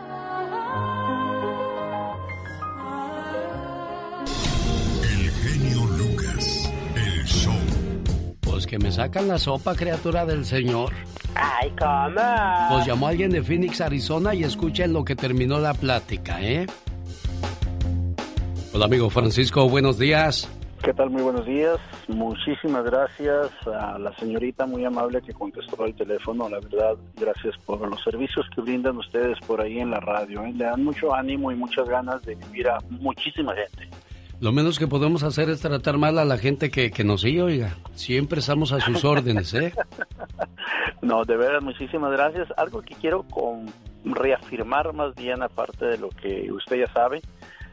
Que 8.68 8.78
me 8.78 8.92
sacan 8.92 9.26
la 9.26 9.38
sopa, 9.38 9.74
criatura 9.74 10.26
del 10.26 10.44
Señor. 10.44 10.92
Ay, 11.34 11.72
¿cómo? 11.78 12.20
Pues 12.70 12.86
llamó 12.86 13.08
alguien 13.08 13.30
de 13.30 13.42
Phoenix, 13.42 13.80
Arizona 13.80 14.34
y 14.34 14.44
escuchen 14.44 14.92
lo 14.92 15.04
que 15.04 15.16
terminó 15.16 15.58
la 15.58 15.72
plática, 15.72 16.40
¿eh? 16.42 16.66
Hola, 18.74 18.84
amigo 18.84 19.08
Francisco, 19.08 19.68
buenos 19.70 19.98
días. 19.98 20.50
¿Qué 20.84 20.92
tal? 20.92 21.08
Muy 21.10 21.22
buenos 21.22 21.46
días. 21.46 21.78
Muchísimas 22.08 22.84
gracias 22.84 23.50
a 23.66 23.98
la 23.98 24.14
señorita 24.16 24.66
muy 24.66 24.84
amable 24.84 25.22
que 25.22 25.32
contestó 25.32 25.86
el 25.86 25.94
teléfono. 25.94 26.48
La 26.48 26.60
verdad, 26.60 26.96
gracias 27.16 27.56
por 27.64 27.80
los 27.88 28.02
servicios 28.04 28.46
que 28.54 28.60
brindan 28.60 28.98
ustedes 28.98 29.38
por 29.46 29.62
ahí 29.62 29.80
en 29.80 29.90
la 29.90 30.00
radio. 30.00 30.44
¿eh? 30.44 30.52
Le 30.54 30.64
dan 30.64 30.84
mucho 30.84 31.14
ánimo 31.14 31.50
y 31.50 31.56
muchas 31.56 31.88
ganas 31.88 32.22
de 32.22 32.34
vivir 32.34 32.68
a 32.68 32.78
muchísima 32.90 33.54
gente. 33.54 33.88
Lo 34.40 34.52
menos 34.52 34.78
que 34.78 34.86
podemos 34.86 35.22
hacer 35.24 35.50
es 35.50 35.60
tratar 35.60 35.98
mal 35.98 36.18
a 36.18 36.24
la 36.24 36.38
gente 36.38 36.70
que, 36.70 36.90
que 36.90 37.04
nos 37.04 37.22
sigue, 37.22 37.42
oiga. 37.42 37.76
Siempre 37.94 38.40
estamos 38.40 38.72
a 38.72 38.80
sus 38.80 39.04
órdenes, 39.04 39.54
¿eh? 39.54 39.72
No, 41.00 41.24
de 41.24 41.36
verdad, 41.36 41.60
muchísimas 41.62 42.10
gracias. 42.12 42.48
Algo 42.56 42.82
que 42.82 42.94
quiero 42.94 43.22
con, 43.22 43.72
reafirmar 44.04 44.92
más 44.92 45.14
bien, 45.14 45.42
aparte 45.42 45.86
de 45.86 45.98
lo 45.98 46.10
que 46.10 46.50
usted 46.52 46.76
ya 46.76 46.92
sabe, 46.92 47.22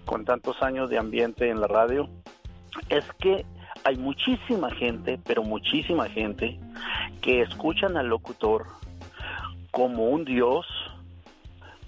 con 0.06 0.26
tantos 0.26 0.62
años 0.62 0.90
de 0.90 0.98
ambiente 0.98 1.50
en 1.50 1.60
la 1.60 1.68
radio, 1.68 2.08
es 2.90 3.04
que 3.20 3.46
hay 3.84 3.98
muchísima 3.98 4.72
gente, 4.72 5.20
pero 5.26 5.44
muchísima 5.44 6.08
gente, 6.10 6.60
que 7.22 7.42
escuchan 7.42 7.98
al 7.98 8.08
locutor 8.08 8.66
como 9.72 10.06
un 10.06 10.26
dios, 10.26 10.66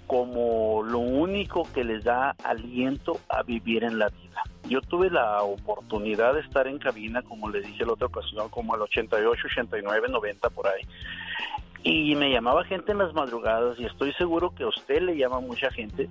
como 0.08 0.82
lo 0.82 0.98
único 0.98 1.68
que 1.74 1.84
les 1.84 2.02
da 2.02 2.34
aliento 2.42 3.20
a 3.28 3.42
vivir 3.42 3.84
en 3.84 3.98
la 3.98 4.08
vida. 4.08 4.42
Yo 4.66 4.80
tuve 4.80 5.10
la 5.10 5.42
oportunidad 5.42 6.32
de 6.32 6.40
estar 6.40 6.66
en 6.66 6.78
cabina, 6.78 7.20
como 7.22 7.50
le 7.50 7.60
dije 7.60 7.84
la 7.84 7.92
otra 7.92 8.06
ocasión, 8.06 8.48
como 8.48 8.74
el 8.74 8.82
88, 8.82 9.42
89, 9.52 10.08
90 10.10 10.50
por 10.50 10.66
ahí. 10.66 10.82
Y 11.84 12.14
me 12.16 12.32
llamaba 12.32 12.64
gente 12.64 12.92
en 12.92 12.98
las 12.98 13.12
madrugadas 13.12 13.78
y 13.78 13.84
estoy 13.84 14.12
seguro 14.14 14.54
que 14.54 14.64
a 14.64 14.68
usted 14.68 15.02
le 15.02 15.16
llama 15.16 15.40
mucha 15.40 15.70
gente 15.70 16.08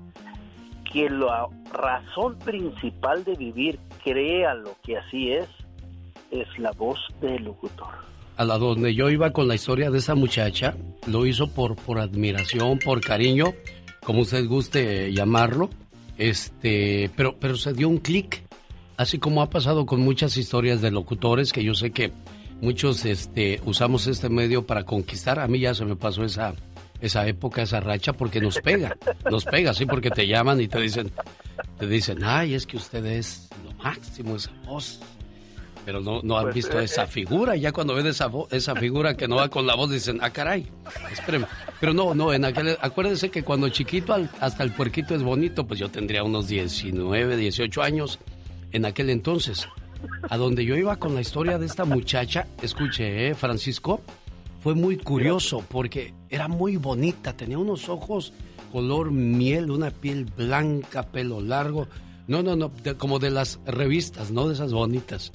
que 0.93 1.09
la 1.09 1.47
razón 1.73 2.37
principal 2.37 3.23
de 3.23 3.35
vivir, 3.35 3.79
créalo 4.03 4.75
que 4.83 4.97
así 4.97 5.31
es, 5.31 5.47
es 6.29 6.47
la 6.59 6.71
voz 6.71 6.99
del 7.19 7.45
locutor. 7.45 7.89
A 8.37 8.45
la 8.45 8.59
donde 8.59 8.93
yo 8.93 9.09
iba 9.09 9.33
con 9.33 9.47
la 9.47 9.55
historia 9.55 9.89
de 9.89 9.97
esa 9.97 10.13
muchacha, 10.13 10.75
lo 11.07 11.25
hizo 11.25 11.51
por, 11.51 11.75
por 11.75 11.97
admiración, 11.97 12.77
por 12.77 13.01
cariño, 13.01 13.53
como 14.07 14.21
usted 14.21 14.47
guste 14.47 15.11
llamarlo, 15.11 15.69
este, 16.17 17.11
pero, 17.17 17.35
pero 17.37 17.57
se 17.57 17.73
dio 17.73 17.89
un 17.89 17.97
clic, 17.97 18.41
así 18.95 19.19
como 19.19 19.41
ha 19.41 19.49
pasado 19.49 19.85
con 19.85 19.99
muchas 19.99 20.37
historias 20.37 20.81
de 20.81 20.91
locutores 20.91 21.51
que 21.51 21.61
yo 21.61 21.73
sé 21.73 21.91
que 21.91 22.13
muchos 22.61 23.03
este, 23.03 23.59
usamos 23.65 24.07
este 24.07 24.29
medio 24.29 24.65
para 24.65 24.85
conquistar. 24.85 25.39
A 25.41 25.49
mí 25.49 25.59
ya 25.59 25.73
se 25.73 25.83
me 25.83 25.97
pasó 25.97 26.23
esa, 26.23 26.53
esa 27.01 27.27
época, 27.27 27.63
esa 27.63 27.81
racha, 27.81 28.13
porque 28.13 28.39
nos 28.39 28.61
pega, 28.61 28.95
nos 29.29 29.43
pega, 29.43 29.73
sí, 29.73 29.85
porque 29.85 30.09
te 30.09 30.25
llaman 30.25 30.61
y 30.61 30.69
te 30.69 30.79
dicen, 30.79 31.11
te 31.77 31.85
dicen, 31.85 32.23
ay, 32.23 32.53
es 32.53 32.65
que 32.65 32.77
usted 32.77 33.05
es 33.07 33.49
lo 33.65 33.73
máximo, 33.73 34.37
esa 34.37 34.53
voz. 34.65 35.01
Pero 35.87 36.01
no, 36.01 36.19
no 36.21 36.37
han 36.37 36.43
Pues, 36.43 36.55
visto 36.55 36.77
eh, 36.81 36.83
esa 36.83 37.05
eh. 37.05 37.07
figura, 37.07 37.55
ya 37.55 37.71
cuando 37.71 37.95
ven 37.95 38.07
esa, 38.07 38.29
esa 38.51 38.75
figura 38.75 39.15
que 39.15 39.25
no 39.25 39.37
va 39.37 39.47
con 39.47 39.65
la 39.65 39.73
voz, 39.73 39.89
dicen, 39.89 40.19
ah, 40.21 40.31
caray, 40.31 40.67
espéreme. 41.09 41.47
Pero 41.79 41.93
no, 41.93 42.13
no, 42.13 42.33
en 42.33 42.43
aquel, 42.43 42.77
acuérdense 42.81 43.29
que 43.31 43.41
cuando 43.43 43.69
chiquito 43.69 44.13
al- 44.13 44.29
hasta 44.41 44.63
el 44.65 44.73
puerquito 44.73 45.15
es 45.15 45.23
bonito, 45.23 45.65
pues 45.65 45.79
yo 45.79 45.87
tendría 45.89 46.25
unos 46.25 46.49
19, 46.49 47.37
18 47.37 47.81
años 47.81 48.19
en 48.73 48.83
aquel 48.83 49.09
entonces. 49.09 49.65
A 50.29 50.35
donde 50.35 50.65
yo 50.65 50.75
iba 50.75 50.97
con 50.97 51.15
la 51.15 51.21
historia 51.21 51.57
de 51.57 51.65
esta 51.67 51.85
muchacha, 51.85 52.47
escuche, 52.61 53.29
¿eh, 53.29 53.33
Francisco, 53.33 54.01
fue 54.61 54.75
muy 54.75 54.97
curioso 54.97 55.63
porque 55.69 56.13
era 56.29 56.49
muy 56.49 56.75
bonita, 56.75 57.31
tenía 57.31 57.59
unos 57.59 57.87
ojos 57.87 58.33
color 58.73 59.11
miel, 59.11 59.71
una 59.71 59.89
piel 59.91 60.25
blanca, 60.25 61.03
pelo 61.03 61.39
largo. 61.39 61.87
No, 62.27 62.43
no, 62.43 62.57
no, 62.57 62.69
de- 62.83 62.95
como 62.97 63.19
de 63.19 63.29
las 63.29 63.61
revistas, 63.65 64.31
¿no? 64.31 64.49
De 64.49 64.53
esas 64.53 64.73
bonitas. 64.73 65.31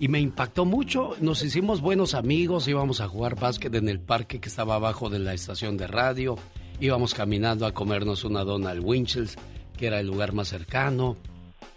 Y 0.00 0.08
me 0.08 0.20
impactó 0.20 0.64
mucho, 0.64 1.16
nos 1.20 1.42
hicimos 1.42 1.80
buenos 1.80 2.14
amigos, 2.14 2.68
íbamos 2.68 3.00
a 3.00 3.08
jugar 3.08 3.34
básquet 3.34 3.74
en 3.74 3.88
el 3.88 3.98
parque 3.98 4.40
que 4.40 4.48
estaba 4.48 4.76
abajo 4.76 5.10
de 5.10 5.18
la 5.18 5.34
estación 5.34 5.76
de 5.76 5.88
radio, 5.88 6.36
íbamos 6.80 7.14
caminando 7.14 7.66
a 7.66 7.74
comernos 7.74 8.22
una 8.24 8.44
dona 8.44 8.70
al 8.70 8.80
Winchell's, 8.80 9.36
que 9.76 9.88
era 9.88 9.98
el 9.98 10.06
lugar 10.06 10.32
más 10.32 10.48
cercano, 10.48 11.16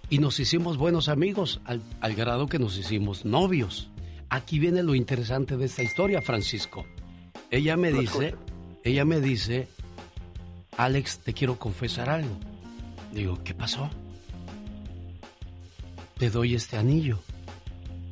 y 0.10 0.20
nos 0.20 0.40
hicimos 0.40 0.78
buenos 0.78 1.10
amigos, 1.10 1.62
al, 1.66 1.82
al 2.00 2.14
grado 2.14 2.48
que 2.48 2.60
nos 2.60 2.78
hicimos 2.78 3.26
novios. 3.26 3.90
Aquí 4.30 4.60
viene 4.60 4.84
lo 4.84 4.94
interesante 4.94 5.58
de 5.58 5.66
esta 5.66 5.82
historia, 5.82 6.22
Francisco. 6.22 6.86
Ella 7.50 7.76
me 7.76 7.92
dice, 7.92 8.36
ella 8.84 9.04
me 9.04 9.20
dice, 9.20 9.68
Alex, 10.78 11.20
te 11.20 11.34
quiero 11.34 11.58
confesar 11.58 12.10
algo. 12.10 12.38
Digo, 13.14 13.40
¿qué 13.44 13.54
pasó? 13.54 13.90
Te 16.18 16.30
doy 16.30 16.56
este 16.56 16.78
anillo. 16.78 17.20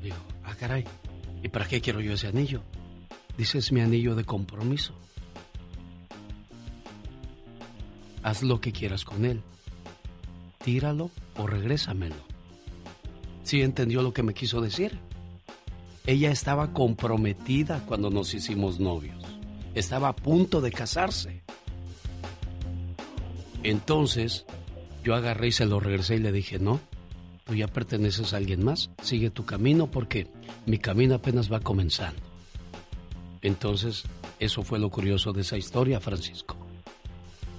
Digo, 0.02 0.16
ah, 0.43 0.56
caray, 0.56 0.86
¿y 1.43 1.50
para 1.50 1.68
qué 1.68 1.82
quiero 1.82 2.00
yo 2.02 2.14
ese 2.14 2.28
anillo? 2.28 2.62
Dice, 3.38 3.58
es 3.58 3.72
mi 3.72 3.82
anillo 3.82 4.16
de 4.16 4.24
compromiso. 4.24 4.93
Haz 8.24 8.43
lo 8.43 8.60
que 8.60 8.72
quieras 8.72 9.06
con 9.06 9.26
él. 9.26 9.41
Tíralo 10.64 11.10
o 11.38 11.47
regrésamelo. 11.47 12.16
¿Sí 13.43 13.62
entendió 13.62 14.02
lo 14.02 14.14
que 14.14 14.24
me 14.24 14.34
quiso 14.34 14.62
decir? 14.62 15.00
Ella 16.06 16.32
estaba 16.32 16.74
comprometida 16.74 17.84
cuando 17.86 18.10
nos 18.10 18.34
hicimos 18.34 18.80
novios. 18.80 19.24
Estaba 19.74 20.10
a 20.10 20.16
punto 20.16 20.60
de 20.62 20.72
casarse. 20.72 21.43
Entonces, 23.64 24.45
yo 25.04 25.16
agarré 25.16 25.47
y 25.47 25.52
se 25.52 25.66
lo 25.66 25.80
regresé 25.80 26.16
y 26.16 26.20
le 26.20 26.32
dije, 26.32 26.60
no, 26.60 26.80
tú 27.50 27.56
ya 27.56 27.68
perteneces 27.68 28.36
a 28.36 28.38
alguien 28.38 28.64
más, 28.64 28.91
sigue 29.02 29.32
tu 29.32 29.43
camino 29.43 29.88
porque 29.88 30.28
mi 30.68 30.78
camino 30.78 31.16
apenas 31.16 31.52
va 31.52 31.60
comenzando. 31.60 32.22
Entonces, 33.41 34.04
eso 34.39 34.62
fue 34.62 34.78
lo 34.78 34.91
curioso 34.91 35.34
de 35.34 35.41
esa 35.41 35.58
historia, 35.58 36.00
Francisco. 36.00 36.56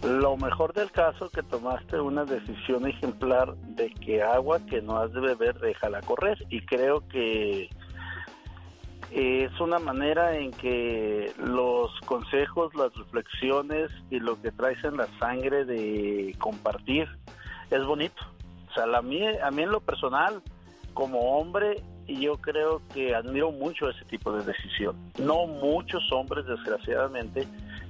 Lo 0.05 0.37
mejor 0.37 0.73
del 0.75 0.93
caso 0.93 1.29
que 1.31 1.43
tomaste 1.43 2.01
una 2.01 2.25
decisión 2.25 2.87
ejemplar 2.87 3.57
de 3.57 3.91
que 3.91 4.23
agua 4.23 4.65
que 4.65 4.81
no 4.81 4.97
has 4.97 5.13
de 5.13 5.21
beber 5.21 5.59
déjala 5.59 6.01
correr 6.03 6.39
y 6.51 6.65
creo 6.65 7.07
que 7.09 7.69
es 9.11 9.61
una 9.61 9.81
manera 9.81 10.37
en 10.37 10.53
que 10.53 11.33
los 11.37 11.91
consejos, 12.07 12.73
las 12.77 12.95
reflexiones 12.95 13.91
y 14.09 14.21
lo 14.21 14.41
que 14.41 14.53
traes 14.53 14.83
en 14.85 14.99
la 14.99 15.09
sangre 15.19 15.65
de 15.65 16.37
compartir 16.39 17.09
es 17.73 17.85
bonito. 17.85 18.23
O 18.71 18.75
sea, 18.75 18.85
a 18.85 19.03
mí, 19.03 19.21
a 19.27 19.51
mí 19.51 19.63
en 19.63 19.71
lo 19.71 19.81
personal, 19.81 20.43
como 20.95 21.39
hombre, 21.39 21.83
yo 22.07 22.37
creo 22.37 22.83
que 22.93 23.15
admiro 23.15 23.53
mucho 23.53 23.89
ese 23.89 24.05
tipo 24.07 24.33
de 24.33 24.45
decisión. 24.45 24.97
No 25.19 25.47
muchos 25.47 26.03
hombres, 26.13 26.47
desgraciadamente, 26.47 27.47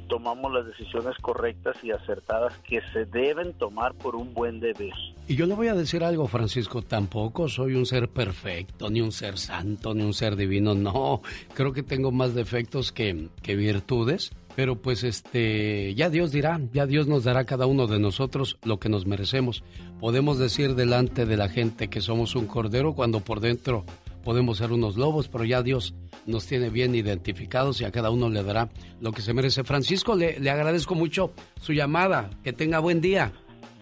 tomamos 0.09 0.53
las 0.53 0.66
decisiones 0.66 1.16
correctas 1.22 1.76
y 1.83 1.93
acertadas 1.93 2.53
que 2.68 2.81
se 2.93 3.05
deben 3.07 3.53
tomar 3.55 3.95
por 3.95 4.16
un 4.16 4.35
buen 4.35 4.61
deber. 4.61 4.93
Y 5.28 5.37
yo 5.37 5.47
le 5.47 5.55
voy 5.55 5.68
a 5.68 5.74
decir 5.74 6.03
algo, 6.03 6.26
Francisco, 6.26 6.83
tampoco 6.83 7.49
soy 7.49 7.74
un 7.74 7.87
ser 7.87 8.09
perfecto, 8.09 8.91
ni 8.91 9.01
un 9.01 9.12
ser 9.12 9.39
santo, 9.39 9.95
ni 9.95 10.03
un 10.03 10.12
ser 10.12 10.35
divino, 10.35 10.74
no, 10.74 11.22
creo 11.55 11.72
que 11.72 11.85
tengo 11.85 12.11
más 12.11 12.35
defectos 12.35 12.91
que, 12.91 13.28
que 13.43 13.55
virtudes, 13.55 14.33
pero 14.57 14.76
pues 14.76 15.05
este, 15.05 15.94
ya 15.94 16.11
Dios 16.11 16.32
dirá, 16.32 16.61
ya 16.72 16.86
Dios 16.86 17.07
nos 17.07 17.24
dará 17.24 17.40
a 17.40 17.44
cada 17.44 17.66
uno 17.66 17.86
de 17.86 17.98
nosotros 17.98 18.59
lo 18.62 18.78
que 18.78 18.88
nos 18.88 19.07
merecemos. 19.07 19.64
Podemos 20.01 20.38
decir 20.38 20.74
delante 20.74 21.26
de 21.26 21.36
la 21.36 21.48
gente 21.48 21.88
que 21.88 22.01
somos 22.01 22.34
un 22.34 22.46
cordero 22.46 22.94
cuando 22.94 23.20
por 23.20 23.40
dentro 23.40 23.84
podemos 24.24 24.59
ser 24.59 24.72
unos 24.72 24.96
lobos, 24.96 25.28
pero 25.28 25.44
ya 25.44 25.62
Dios 25.62 25.94
nos 26.26 26.46
tiene 26.46 26.70
bien 26.70 26.94
identificados 26.94 27.80
y 27.80 27.84
a 27.84 27.90
cada 27.90 28.11
uno 28.11 28.28
le 28.28 28.42
dará 28.42 28.68
lo 29.01 29.12
que 29.12 29.22
se 29.22 29.34
merece. 29.34 29.64
Francisco, 29.64 30.14
le, 30.14 30.38
le 30.38 30.51
agradezco 30.51 30.94
mucho 30.94 31.32
su 31.61 31.72
llamada. 31.72 32.30
Que 32.44 32.53
tenga 32.53 32.78
buen 32.78 33.01
día. 33.01 33.32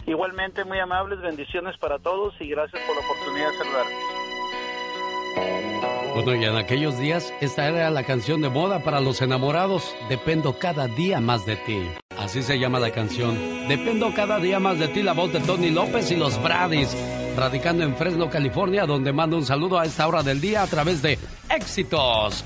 Igualmente, 0.06 0.64
muy 0.64 0.78
amables, 0.78 1.20
bendiciones 1.20 1.76
para 1.78 1.98
todos 1.98 2.34
y 2.40 2.48
gracias 2.48 2.82
por 2.86 2.96
la 2.96 3.02
oportunidad 3.02 3.50
de 3.50 3.58
saludar. 3.58 4.17
Bueno, 6.14 6.34
y 6.34 6.44
en 6.44 6.56
aquellos 6.56 6.98
días, 6.98 7.32
esta 7.40 7.68
era 7.68 7.90
la 7.90 8.02
canción 8.02 8.40
de 8.40 8.48
moda 8.48 8.80
para 8.82 9.00
los 9.00 9.22
enamorados. 9.22 9.94
Dependo 10.08 10.58
cada 10.58 10.88
día 10.88 11.20
más 11.20 11.46
de 11.46 11.56
ti. 11.56 11.80
Así 12.16 12.42
se 12.42 12.58
llama 12.58 12.80
la 12.80 12.90
canción. 12.90 13.68
Dependo 13.68 14.12
cada 14.14 14.38
día 14.40 14.58
más 14.58 14.78
de 14.78 14.88
ti, 14.88 15.02
la 15.02 15.12
voz 15.12 15.32
de 15.32 15.40
Tony 15.40 15.70
López 15.70 16.10
y 16.10 16.16
los 16.16 16.42
Bradis 16.42 16.96
radicando 17.38 17.84
en 17.84 17.94
Fresno, 17.94 18.28
California, 18.28 18.84
donde 18.84 19.12
mando 19.12 19.36
un 19.36 19.46
saludo 19.46 19.78
a 19.78 19.84
esta 19.84 20.08
hora 20.08 20.24
del 20.24 20.40
día 20.40 20.64
a 20.64 20.66
través 20.66 21.02
de 21.02 21.18
Éxitos. 21.48 22.44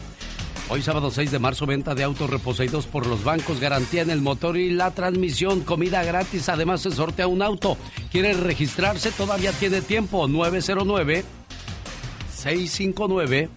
Hoy 0.68 0.82
sábado 0.82 1.10
6 1.10 1.30
de 1.30 1.38
marzo, 1.38 1.64
venta 1.64 1.94
de 1.94 2.04
autos 2.04 2.28
reposeídos 2.28 2.86
por 2.86 3.06
los 3.06 3.24
bancos, 3.24 3.58
garantía 3.58 4.02
en 4.02 4.10
el 4.10 4.20
motor 4.20 4.58
y 4.58 4.70
la 4.70 4.90
transmisión, 4.90 5.60
comida 5.62 6.04
gratis, 6.04 6.48
además 6.48 6.82
se 6.82 6.90
sortea 6.90 7.26
un 7.26 7.42
auto. 7.42 7.78
¿Quiere 8.10 8.34
registrarse? 8.34 9.12
Todavía 9.12 9.52
tiene 9.52 9.80
tiempo. 9.80 10.28
909 10.28 11.24
659 12.42 13.48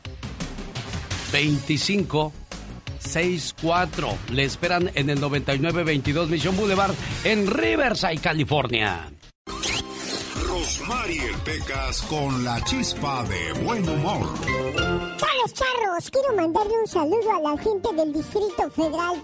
25 1.32 2.34
64. 3.00 4.18
Le 4.32 4.44
esperan 4.44 4.92
en 4.96 5.10
el 5.10 5.20
9922 5.20 6.30
Mission 6.30 6.56
Boulevard 6.56 6.94
en 7.24 7.48
Riverside, 7.48 8.18
California. 8.18 9.12
Mariel 10.88 11.36
Pecas 11.44 12.02
con 12.04 12.44
la 12.44 12.60
chispa 12.64 13.24
de 13.24 13.54
buen 13.64 13.88
humor. 13.88 14.28
Charlos 15.18 15.54
charros, 15.54 16.10
quiero 16.12 16.36
mandarle 16.36 16.74
un 16.80 16.88
saludo 16.88 17.32
a 17.36 17.40
la 17.40 17.58
gente 17.58 17.94
del 17.94 18.14
Distrito 18.14 18.70
Federal. 18.72 19.24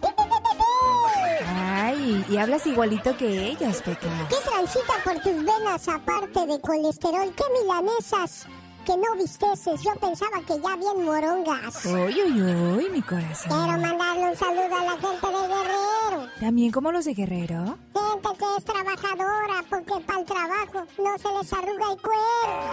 Ay, 1.48 2.24
y 2.30 2.38
hablas 2.38 2.66
igualito 2.68 3.16
que 3.18 3.50
ellos, 3.50 3.82
Pecas. 3.82 4.12
¿Qué 4.30 4.36
transita 4.50 4.94
por 5.04 5.16
tus 5.22 5.44
venas 5.44 5.88
aparte 5.88 6.46
de 6.46 6.60
colesterol? 6.62 7.34
¿Qué 7.36 7.44
milanesas? 7.62 8.48
Que 8.86 8.98
no 8.98 9.16
visteces. 9.18 9.82
Yo 9.82 9.96
pensaba 9.96 10.40
que 10.46 10.60
ya 10.60 10.76
bien 10.76 11.06
morongas. 11.06 11.86
Uy, 11.86 12.22
uy, 12.26 12.42
uy, 12.42 12.90
mi 12.90 13.02
corazón. 13.02 13.50
Quiero 13.52 13.80
mandarle 13.80 14.30
un 14.30 14.36
saludo 14.36 14.76
a 14.76 14.84
la 14.84 14.92
gente 14.92 15.28
de 15.28 15.48
Guerrero. 15.48 16.28
¿También 16.40 16.72
como 16.72 16.92
los 16.92 17.06
de 17.06 17.14
Guerrero? 17.14 17.78
Gente 17.94 18.30
que 18.38 18.46
es 18.58 18.66
trabajadora, 18.66 19.64
porque 19.70 19.94
para 20.06 20.20
el 20.20 20.26
trabajo 20.26 20.86
no 20.98 21.18
se 21.18 21.38
les 21.38 21.54
arruga 21.54 21.92
el 21.92 22.02
cuero. 22.02 22.72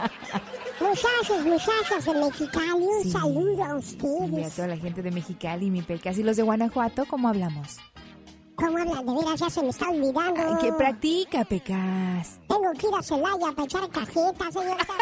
Muchachos, 0.80 1.44
muchachas 1.44 2.04
de 2.06 2.14
Mexicali, 2.14 2.72
un 2.72 3.10
saludo 3.10 3.64
a 3.64 3.74
ustedes. 3.76 4.32
Y 4.32 4.44
a 4.44 4.50
toda 4.50 4.68
la 4.68 4.76
gente 4.76 5.02
de 5.02 5.10
Mexicali, 5.10 5.70
mi 5.70 5.82
Pecas. 5.82 6.16
¿Y 6.18 6.22
los 6.22 6.36
de 6.36 6.42
Guanajuato, 6.42 7.04
cómo 7.06 7.28
hablamos? 7.28 7.76
¿Cómo 8.60 8.78
hablan? 8.78 9.06
De 9.06 9.12
veras, 9.14 9.40
ya 9.40 9.50
se 9.50 9.62
me 9.62 9.68
está 9.70 9.88
olvidando. 9.88 10.40
Ay, 10.46 10.54
que 10.60 10.72
practica, 10.72 11.44
Pecas. 11.44 12.38
Tengo 12.46 12.72
que 12.78 12.86
ir 12.88 12.94
a 12.98 13.02
Celaya 13.02 13.52
para 13.52 13.64
echar 13.64 13.88
cajetas, 13.88 14.52
señorita 14.52 14.94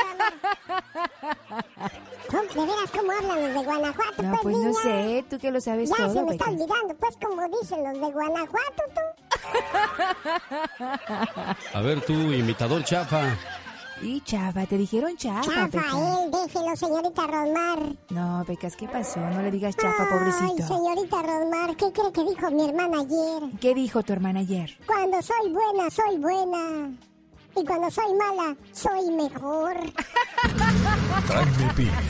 ¿De 2.30 2.60
veras 2.60 2.90
cómo 2.92 3.12
hablan 3.12 3.42
los 3.42 3.54
de 3.54 3.64
Guanajuato? 3.64 4.22
No, 4.22 4.38
pues, 4.42 4.56
no 4.56 4.72
sé, 4.74 5.24
tú 5.28 5.38
que 5.38 5.50
lo 5.50 5.60
sabes 5.60 5.90
ya 5.90 5.96
todo, 5.96 6.06
Ya 6.06 6.12
se 6.12 6.20
me 6.22 6.32
Pecas. 6.32 6.48
está 6.48 6.62
olvidando, 6.62 6.94
pues 6.94 7.16
como 7.16 7.42
dicen 7.60 7.84
los 7.84 7.92
de 7.94 8.12
Guanajuato, 8.12 8.82
tú. 8.94 9.00
A 11.74 11.80
ver, 11.80 12.00
tú, 12.02 12.12
imitador 12.12 12.84
chafa. 12.84 13.36
Y 14.02 14.20
chafa, 14.22 14.64
te 14.66 14.78
dijeron 14.78 15.16
chafa, 15.16 15.42
Chafa, 15.42 15.66
Pecas. 15.68 15.94
él, 15.94 16.30
déjelo, 16.30 16.76
señorita 16.76 17.26
Rosmar. 17.26 17.96
No, 18.10 18.44
Pecas, 18.46 18.76
¿qué 18.76 18.86
pasó? 18.88 19.18
No 19.20 19.42
le 19.42 19.50
digas 19.50 19.76
chafa, 19.76 20.08
pobrecito. 20.08 20.44
Ay, 20.44 20.62
señorita 20.62 21.22
Rosmar, 21.22 21.76
¿qué 21.76 21.92
cree 21.92 22.12
que 22.12 22.24
dijo 22.24 22.50
mi 22.50 22.68
hermana 22.68 23.00
ayer? 23.00 23.58
¿Qué 23.60 23.74
dijo 23.74 24.02
tu 24.02 24.12
hermana 24.12 24.40
ayer? 24.40 24.78
Cuando 24.86 25.20
soy 25.20 25.52
buena, 25.52 25.90
soy 25.90 26.18
buena. 26.18 26.90
Y 27.56 27.64
cuando 27.64 27.90
soy 27.90 28.14
mala, 28.14 28.56
soy 28.72 29.10
mejor. 29.10 29.76
Jaime 31.28 31.74
Piña, 31.74 32.00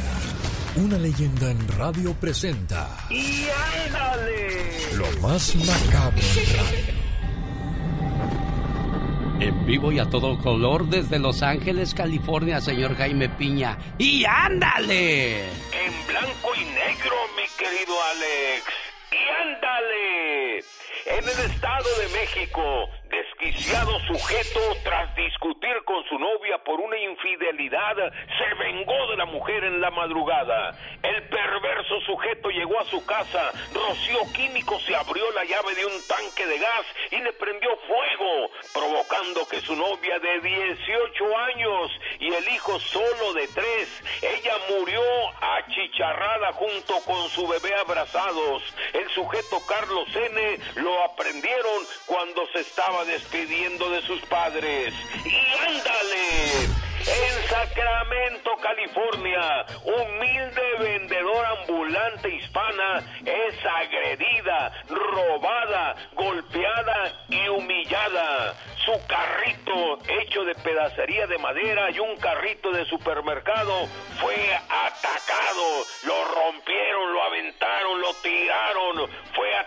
una 0.76 0.98
leyenda 0.98 1.50
en 1.50 1.68
radio 1.78 2.12
presenta 2.14 2.86
¡Y 3.08 3.46
ándale! 3.86 4.94
lo 4.96 5.06
más 5.22 5.54
macabro 5.56 6.18
en 6.20 6.56
radio. 6.56 7.07
En 9.40 9.64
vivo 9.64 9.92
y 9.92 10.00
a 10.00 10.10
todo 10.10 10.36
color 10.38 10.86
desde 10.86 11.20
Los 11.20 11.42
Ángeles, 11.42 11.94
California, 11.94 12.60
señor 12.60 12.96
Jaime 12.96 13.28
Piña. 13.28 13.78
¡Y 13.96 14.24
ándale! 14.24 15.44
En 15.44 16.06
blanco 16.08 16.54
y 16.56 16.64
negro, 16.64 17.14
mi 17.36 17.44
querido 17.56 17.94
Alex. 18.10 18.64
¡Y 19.12 19.46
ándale! 19.46 20.56
En 21.06 21.24
el 21.24 21.50
Estado 21.52 21.86
de 22.00 22.08
México, 22.18 22.88
desquiciado 23.08 23.98
sujeto, 24.00 24.60
tras 24.84 25.14
discutir 25.16 25.82
con 25.84 26.04
su 26.04 26.18
novia 26.18 26.58
por 26.64 26.80
una 26.80 26.98
infidelidad, 26.98 27.96
se 27.96 28.54
vengó 28.54 29.10
de 29.10 29.16
la 29.16 29.24
mujer 29.26 29.64
en 29.64 29.80
la 29.80 29.90
madrugada. 29.90 30.76
El 31.02 31.22
perverso 31.28 32.00
sujeto 32.02 32.50
llegó 32.50 32.78
a 32.80 32.84
su 32.84 33.04
casa, 33.06 33.52
roció 33.74 34.20
químicos 34.34 34.82
y 34.88 34.94
abrió 34.94 35.30
la 35.32 35.44
llave 35.44 35.74
de 35.74 35.86
un 35.86 36.06
tanque 36.06 36.46
de 36.46 36.58
gas 36.58 36.86
y 37.10 37.16
le 37.16 37.32
prendió 37.32 37.70
fuego, 37.86 38.50
provocando 38.72 39.46
que 39.48 39.60
su 39.60 39.74
novia 39.74 40.18
de 40.18 40.40
18 40.40 41.38
años 41.38 41.90
y 42.20 42.32
el 42.32 42.48
hijo 42.48 42.78
solo 42.80 43.32
de 43.34 43.48
3, 43.48 44.02
ella 44.22 44.54
murió 44.70 45.02
achicharrada 45.40 46.52
junto 46.52 46.94
con 47.06 47.28
su 47.30 47.46
bebé 47.46 47.74
abrazados. 47.74 48.62
El 48.92 49.08
sujeto 49.10 49.58
Carlos 49.66 50.08
N. 50.14 50.58
lo 50.76 51.04
aprendieron 51.04 51.86
cuando 52.06 52.46
se 52.52 52.60
estaba 52.60 52.97
despidiendo 53.04 53.90
de 53.90 54.02
sus 54.02 54.20
padres. 54.22 54.94
¡Y 55.24 55.66
ándale! 55.66 56.88
En 57.08 57.48
Sacramento, 57.48 58.50
California, 58.60 59.64
humilde 59.84 60.62
vendedora 60.78 61.54
ambulante 61.60 62.28
hispana 62.34 63.02
es 63.24 63.54
agredida, 63.64 64.72
robada, 64.88 65.94
golpeada 66.14 67.24
y 67.30 67.48
humillada. 67.48 68.54
Su 68.84 68.92
carrito 69.06 69.98
hecho 70.20 70.44
de 70.44 70.54
pedacería 70.56 71.26
de 71.26 71.38
madera 71.38 71.90
y 71.90 71.98
un 71.98 72.16
carrito 72.16 72.72
de 72.72 72.84
supermercado 72.86 73.86
fue 74.20 74.54
atacado. 74.54 75.84
Lo 76.04 76.24
rompieron, 76.24 77.12
lo 77.14 77.22
aventaron, 77.22 78.00
lo 78.00 78.14
tiraron. 78.14 79.10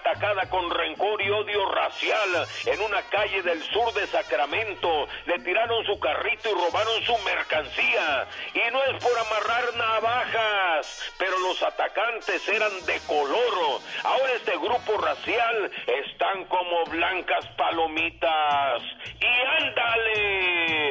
Atacada 0.02 0.49
con 0.49 0.68
rencor 0.72 1.22
y 1.22 1.30
odio 1.30 1.70
racial 1.70 2.47
en 2.66 2.82
una 2.82 3.04
calle 3.04 3.43
del 3.43 3.62
sur 3.62 3.93
de 3.93 4.08
Sacramento. 4.08 5.08
Le 5.28 5.38
tiraron 5.39 5.86
su 5.86 5.99
carrito 5.99 6.49
y 6.49 6.54
robaron 6.54 7.04
su 7.04 7.16
mercancía. 7.20 8.28
Y 8.56 8.72
no 8.72 8.84
es 8.86 9.04
por 9.04 9.16
amarrar 9.16 9.76
navajas, 9.76 11.14
pero 11.20 11.38
los 11.38 11.62
atacantes 11.62 12.49
eran 12.49 12.72
de 12.88 12.99
color. 13.02 13.82
Ahora 14.04 14.34
este 14.34 14.58
grupo 14.58 14.97
racial 14.97 15.72
están 15.86 16.45
como 16.45 16.84
blancas 16.86 17.45
palomitas. 17.56 18.82
Y 19.20 19.62
ándale, 19.64 20.91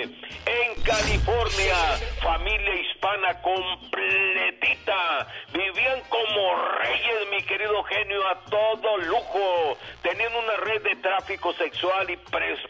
California, 0.84 1.76
familia 2.22 2.74
hispana 2.74 3.40
completita, 3.42 5.26
vivían 5.52 6.00
como 6.08 6.56
reyes, 6.80 7.28
mi 7.30 7.42
querido 7.42 7.82
genio, 7.84 8.26
a 8.28 8.40
todo 8.50 8.98
lujo. 8.98 9.78
tenían 10.02 10.34
una 10.34 10.56
red 10.56 10.82
de 10.82 10.96
tráfico 10.96 11.52
sexual 11.54 12.10
y 12.10 12.16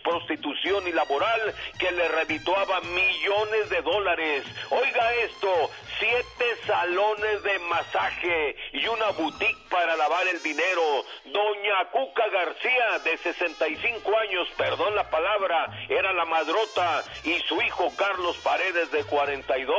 prostitución 0.03 0.87
y 0.87 0.93
laboral 0.93 1.55
que 1.79 1.91
le 1.93 2.09
redituaba 2.09 2.81
millones 2.81 3.71
de 3.71 3.83
dólares. 3.83 4.45
Oiga 4.71 5.15
esto, 5.25 5.71
siete 5.99 6.45
salones 6.67 7.43
de 7.43 7.59
masaje 7.61 8.57
y 8.73 8.87
una 8.89 9.11
boutique 9.11 9.69
para 9.71 9.97
lavar 9.97 10.27
el 10.29 10.43
dinero. 10.43 11.05
Doña 11.27 11.85
Cuca 11.93 12.29
García, 12.29 12.99
de 13.05 13.17
65 13.19 14.19
años, 14.19 14.49
perdón 14.57 14.95
la 14.95 15.09
palabra, 15.09 15.87
era 15.89 16.13
la 16.13 16.25
madrota 16.25 17.05
y 17.25 17.39
su 17.49 17.61
hijo 17.63 17.91
Carlos 17.97 18.10
Paredes, 18.43 18.91
de 18.91 19.05
42, 19.05 19.77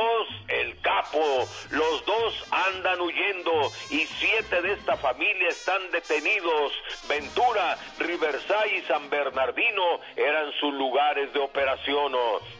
el 0.48 0.80
capo. 0.80 1.46
Los 1.70 2.06
dos 2.06 2.44
andan 2.50 3.00
huyendo 3.00 3.70
y 3.90 4.06
siete 4.18 4.62
de 4.62 4.72
esta 4.72 4.96
familia 4.96 5.48
están 5.48 5.90
detenidos. 5.90 6.72
Ventura, 7.08 7.76
Riverside 7.98 8.78
y 8.78 8.82
San 8.82 9.10
Bernardino 9.10 10.00
eran 10.16 10.50
sus 10.60 10.72
lugares 10.74 11.32
de 11.32 11.40
operación 11.40 12.12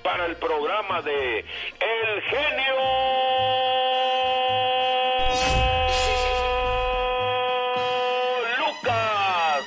para 0.03 0.27
el 0.27 0.37
programa 0.37 1.03
de 1.03 1.39
El 1.41 2.23
Genio 2.23 2.77
Lucas, 8.59 9.65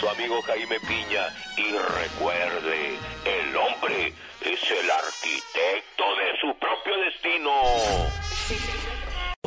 su 0.00 0.08
amigo 0.08 0.40
Jaime 0.42 0.80
Piña. 0.80 1.28
Y 1.56 1.70
recuerde, 1.72 2.98
el 3.24 3.56
hombre 3.56 4.14
es 4.44 4.60
el 4.70 4.90
arquitecto 4.90 6.04
de 6.18 6.40
su 6.40 6.58
propio 6.58 6.96
destino. 7.04 7.50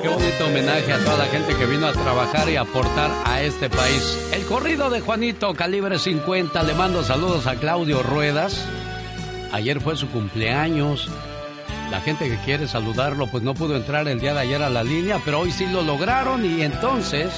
Qué 0.02 0.08
bonito 0.08 0.46
homenaje 0.46 0.94
a 0.94 1.00
toda 1.00 1.18
la 1.18 1.26
gente 1.26 1.56
que 1.56 1.66
vino 1.66 1.88
a 1.88 1.94
trabajar 1.94 2.50
y 2.50 2.56
aportar 2.56 3.12
a 3.26 3.42
este 3.42 3.70
país. 3.70 4.30
El 4.34 4.46
corrido 4.46 4.90
de 4.90 5.02
Juanito, 5.02 5.54
calibre 5.54 6.00
50. 6.00 6.64
Le 6.64 6.74
mando 6.76 7.04
saludos 7.04 7.48
a 7.48 7.56
Claudio 7.56 8.04
Ruedas. 8.04 8.66
Ayer 9.52 9.82
fue 9.82 9.98
su 9.98 10.10
cumpleaños. 10.10 11.10
La 11.92 12.02
gente 12.02 12.30
que 12.30 12.38
quiere 12.38 12.68
saludarlo, 12.68 13.28
pues 13.28 13.44
no 13.44 13.54
pudo 13.54 13.76
entrar 13.76 14.08
el 14.08 14.20
día 14.20 14.34
de 14.34 14.42
ayer 14.42 14.62
a 14.62 14.70
la 14.70 14.84
línea, 14.84 15.20
pero 15.24 15.40
hoy 15.42 15.52
sí 15.52 15.66
lo 15.68 15.82
lograron 15.82 16.46
y 16.46 16.62
entonces 16.62 17.32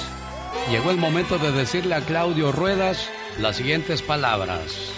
llegó 0.70 0.90
el 0.90 0.96
momento 0.96 1.38
de 1.38 1.52
decirle 1.52 1.94
a 1.94 2.00
Claudio 2.00 2.52
Ruedas 2.52 3.10
las 3.38 3.56
siguientes 3.56 4.02
palabras. 4.02 4.97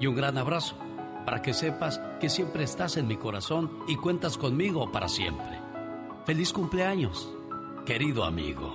Y 0.00 0.06
un 0.06 0.14
gran 0.14 0.38
abrazo 0.38 0.76
para 1.24 1.42
que 1.42 1.52
sepas 1.52 2.00
que 2.20 2.30
siempre 2.30 2.64
estás 2.64 2.96
en 2.96 3.06
mi 3.06 3.16
corazón 3.16 3.70
y 3.86 3.96
cuentas 3.96 4.38
conmigo 4.38 4.90
para 4.90 5.08
siempre. 5.08 5.60
Feliz 6.24 6.52
cumpleaños, 6.52 7.34
querido 7.84 8.24
amigo. 8.24 8.74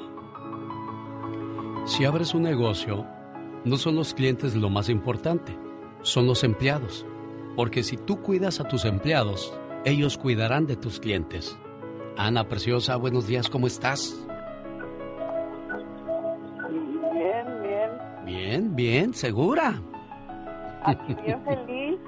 Si 1.86 2.06
abres 2.06 2.34
un 2.34 2.44
negocio, 2.44 3.06
no 3.66 3.78
son 3.78 3.96
los 3.96 4.14
clientes 4.14 4.56
lo 4.56 4.70
más 4.70 4.90
importante, 4.90 5.58
son 6.02 6.28
los 6.28 6.44
empleados. 6.44 7.06
Porque 7.56 7.84
si 7.84 7.98
tú 7.98 8.22
cuidas 8.22 8.60
a 8.60 8.68
tus 8.68 8.86
empleados, 8.86 9.54
ellos 9.86 10.18
cuidarán 10.18 10.66
de 10.66 10.76
tus 10.76 11.00
clientes. 11.00 11.58
Ana 12.18 12.48
Preciosa, 12.48 12.96
buenos 12.96 13.28
días, 13.28 13.50
¿cómo 13.50 13.68
estás? 13.68 14.16
Bien, 17.14 17.62
bien. 17.62 17.92
Bien, 18.26 18.76
bien, 18.76 19.14
segura. 19.14 19.82
Aquí 20.86 21.14
bien 21.24 21.44
feliz, 21.46 22.00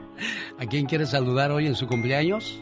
¿A 0.59 0.65
quién 0.65 0.85
quieres 0.85 1.09
saludar 1.09 1.51
hoy 1.51 1.67
en 1.67 1.75
su 1.75 1.87
cumpleaños? 1.87 2.61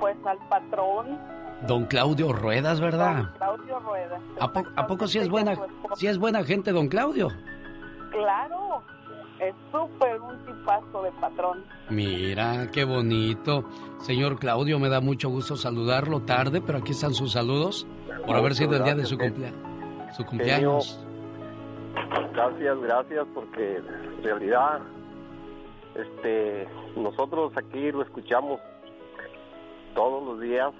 pues 0.00 0.16
al 0.26 0.38
patrón, 0.48 1.18
Don 1.66 1.86
Claudio 1.86 2.32
Ruedas, 2.32 2.80
¿verdad? 2.80 3.32
Claudio 3.36 3.80
Rueda. 3.80 4.20
¿A, 4.38 4.52
po- 4.52 4.62
a 4.76 4.86
poco 4.86 5.08
sí 5.08 5.18
es 5.18 5.28
buena, 5.28 5.56
sí 5.96 6.06
es 6.06 6.18
buena 6.18 6.44
gente, 6.44 6.70
don 6.70 6.86
Claudio? 6.86 7.28
Claro, 8.12 8.80
es 9.40 9.54
súper 9.72 10.20
un 10.20 10.38
tipazo 10.46 11.02
de 11.02 11.10
patrón. 11.20 11.64
Mira, 11.90 12.68
qué 12.72 12.84
bonito. 12.84 13.64
Señor 14.02 14.38
Claudio, 14.38 14.78
me 14.78 14.88
da 14.88 15.00
mucho 15.00 15.28
gusto 15.30 15.56
saludarlo 15.56 16.20
tarde, 16.20 16.60
pero 16.60 16.78
aquí 16.78 16.92
están 16.92 17.12
sus 17.12 17.32
saludos 17.32 17.84
por 18.24 18.36
haber 18.36 18.54
sido 18.54 18.76
el 18.76 18.84
día 18.84 18.94
de 18.94 19.04
su, 19.04 19.18
cumplea- 19.18 19.52
su 20.16 20.24
cumpleaños. 20.24 21.04
Gracias, 22.32 22.78
gracias, 22.80 23.26
porque 23.34 23.78
en 23.78 24.22
realidad 24.22 24.78
este, 25.98 26.68
nosotros 26.96 27.52
aquí 27.56 27.90
lo 27.90 28.02
escuchamos 28.02 28.60
todos 29.94 30.24
los 30.24 30.40
días, 30.40 30.72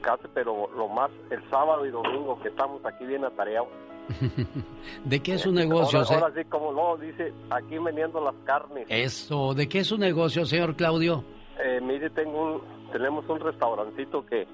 casi, 0.00 0.24
pero 0.32 0.70
lo 0.76 0.88
más 0.88 1.10
el 1.30 1.42
sábado 1.50 1.84
y 1.84 1.90
domingo 1.90 2.38
que 2.40 2.48
estamos 2.48 2.84
aquí 2.84 3.04
bien 3.04 3.24
atareados. 3.24 3.68
¿De 5.04 5.20
qué 5.20 5.34
es 5.34 5.42
su 5.42 5.52
negocio? 5.52 6.00
Ahora, 6.00 6.26
ahora 6.26 6.34
sí, 6.34 6.48
como 6.48 6.72
no, 6.72 6.96
dice, 6.96 7.32
aquí 7.50 7.78
vendiendo 7.78 8.20
las 8.20 8.34
carnes. 8.44 8.86
Eso, 8.88 9.54
¿de 9.54 9.68
qué 9.68 9.80
es 9.80 9.88
su 9.88 9.98
negocio, 9.98 10.44
señor 10.46 10.74
Claudio? 10.76 11.24
Eh, 11.62 11.80
mire, 11.82 12.10
tengo 12.10 12.54
un, 12.54 12.62
tenemos 12.92 13.28
un 13.28 13.40
restaurancito 13.40 14.24
que, 14.26 14.46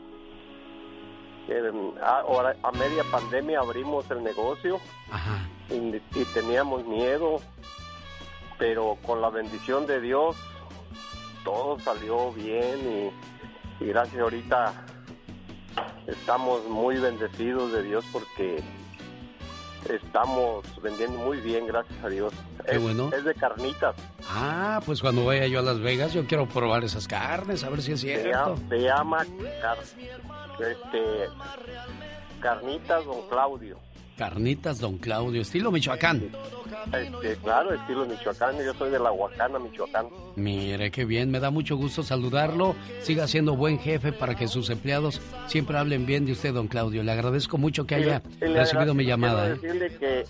mm, 1.49 1.99
a, 2.03 2.21
ahora, 2.21 2.57
a 2.63 2.73
media 2.73 3.05
pandemia 3.11 3.61
abrimos 3.61 4.11
el 4.11 4.23
negocio 4.23 4.79
y, 5.71 5.97
y 5.97 6.25
teníamos 6.35 6.85
miedo, 6.87 7.41
pero 8.59 8.97
con 9.05 9.21
la 9.21 9.31
bendición 9.31 9.87
de 9.87 10.01
Dios 10.01 10.37
todo 11.45 11.79
salió 11.79 12.33
bien 12.33 13.13
y, 13.81 13.85
y 13.85 13.89
gracias 13.89 14.21
ahorita 14.21 14.73
estamos 16.07 16.65
muy 16.67 16.97
bendecidos 16.99 17.73
de 17.73 17.83
Dios 17.83 18.05
porque 18.13 18.63
estamos 19.89 20.65
vendiendo 20.83 21.19
muy 21.19 21.39
bien, 21.41 21.67
gracias 21.67 22.03
a 22.03 22.09
Dios. 22.09 22.33
Qué 22.69 22.77
es, 22.77 22.83
bueno. 22.83 23.11
es 23.17 23.25
de 23.25 23.35
carnitas. 23.35 23.95
Ah, 24.29 24.81
pues 24.85 25.01
cuando 25.01 25.25
vaya 25.25 25.47
yo 25.47 25.61
a 25.61 25.63
Las 25.63 25.81
Vegas, 25.81 26.13
yo 26.13 26.27
quiero 26.27 26.47
probar 26.49 26.83
esas 26.83 27.07
carnes, 27.07 27.63
a 27.63 27.71
ver 27.71 27.83
si 27.83 27.93
es 27.93 28.01
Se 28.01 28.21
cierto. 28.23 28.57
llama, 28.57 28.69
se 28.69 28.79
llama 28.81 29.27
car- 29.63 29.79
este, 30.59 31.29
Carnitas 32.41 33.05
Don 33.05 33.29
Claudio. 33.29 33.79
Carnitas 34.17 34.81
Don 34.81 34.99
Claudio, 34.99 35.43
estilo 35.43 35.71
Michoacán. 35.71 36.31
Este, 36.93 37.37
claro, 37.37 37.73
estilo 37.75 38.07
Michoacán. 38.07 38.57
Yo 38.65 38.73
soy 38.75 38.91
de 38.91 38.99
la 38.99 39.13
Huacana, 39.13 39.59
Michoacán. 39.59 40.07
Mire, 40.37 40.91
qué 40.91 41.05
bien, 41.05 41.31
me 41.31 41.41
da 41.41 41.51
mucho 41.51 41.77
gusto 41.77 42.03
saludarlo. 42.03 42.75
Siga 43.01 43.27
siendo 43.27 43.57
buen 43.57 43.79
jefe 43.79 44.13
para 44.13 44.35
que 44.35 44.49
sus 44.49 44.71
empleados 44.71 45.21
siempre 45.47 45.77
hablen 45.77 46.07
bien 46.07 46.25
de 46.27 46.33
usted, 46.33 46.55
don 46.55 46.69
Claudio. 46.69 47.03
Le 47.03 47.13
agradezco 47.13 47.59
mucho 47.59 47.87
que 47.87 47.97
haya 47.97 48.23
recibido 48.41 48.95
mi 48.95 49.05
quiero 49.05 49.17
llamada. 49.17 49.49
¿eh? 49.49 49.55
decirle 49.55 49.97
que, 49.99 50.25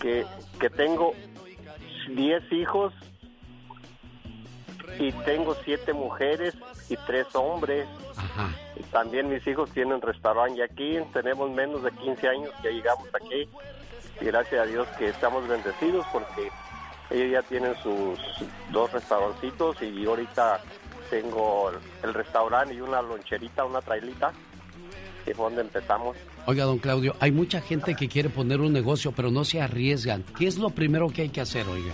que, 0.00 0.24
que 0.58 0.70
tengo 0.70 1.12
10 2.14 2.52
hijos 2.52 2.92
y 4.98 5.12
tengo 5.24 5.54
7 5.64 5.92
mujeres 5.92 6.54
y 6.88 6.96
3 6.96 7.26
hombres. 7.34 7.86
Ajá. 8.16 8.50
Y 8.76 8.82
también 8.84 9.28
mis 9.28 9.46
hijos 9.46 9.70
tienen 9.70 10.00
restaurante 10.00 10.62
aquí. 10.62 10.98
Tenemos 11.12 11.50
menos 11.50 11.82
de 11.82 11.90
15 11.92 12.28
años 12.28 12.50
que 12.62 12.70
llegamos 12.70 13.08
aquí. 13.14 13.48
Y 14.20 14.24
gracias 14.24 14.62
a 14.62 14.66
Dios 14.66 14.86
que 14.98 15.08
estamos 15.08 15.46
bendecidos 15.46 16.06
porque 16.12 16.48
ellos 17.10 17.32
ya 17.32 17.42
tienen 17.42 17.74
sus 17.82 18.18
dos 18.72 18.92
restaurancitos 18.92 19.80
y 19.82 20.04
ahorita 20.06 20.60
tengo 21.10 21.70
el 22.02 22.14
restaurante 22.14 22.74
y 22.74 22.80
una 22.80 23.00
loncherita, 23.00 23.64
una 23.64 23.80
trailita, 23.80 24.32
que 25.24 25.34
fue 25.34 25.44
donde 25.44 25.62
empezamos. 25.62 26.16
Oiga, 26.46 26.64
don 26.64 26.78
Claudio, 26.78 27.14
hay 27.20 27.32
mucha 27.32 27.60
gente 27.60 27.94
que 27.94 28.08
quiere 28.08 28.28
poner 28.28 28.60
un 28.60 28.72
negocio, 28.72 29.12
pero 29.12 29.30
no 29.30 29.44
se 29.44 29.60
arriesgan. 29.60 30.24
¿Qué 30.36 30.46
es 30.46 30.58
lo 30.58 30.70
primero 30.70 31.08
que 31.08 31.22
hay 31.22 31.28
que 31.28 31.40
hacer, 31.40 31.66
oiga? 31.68 31.92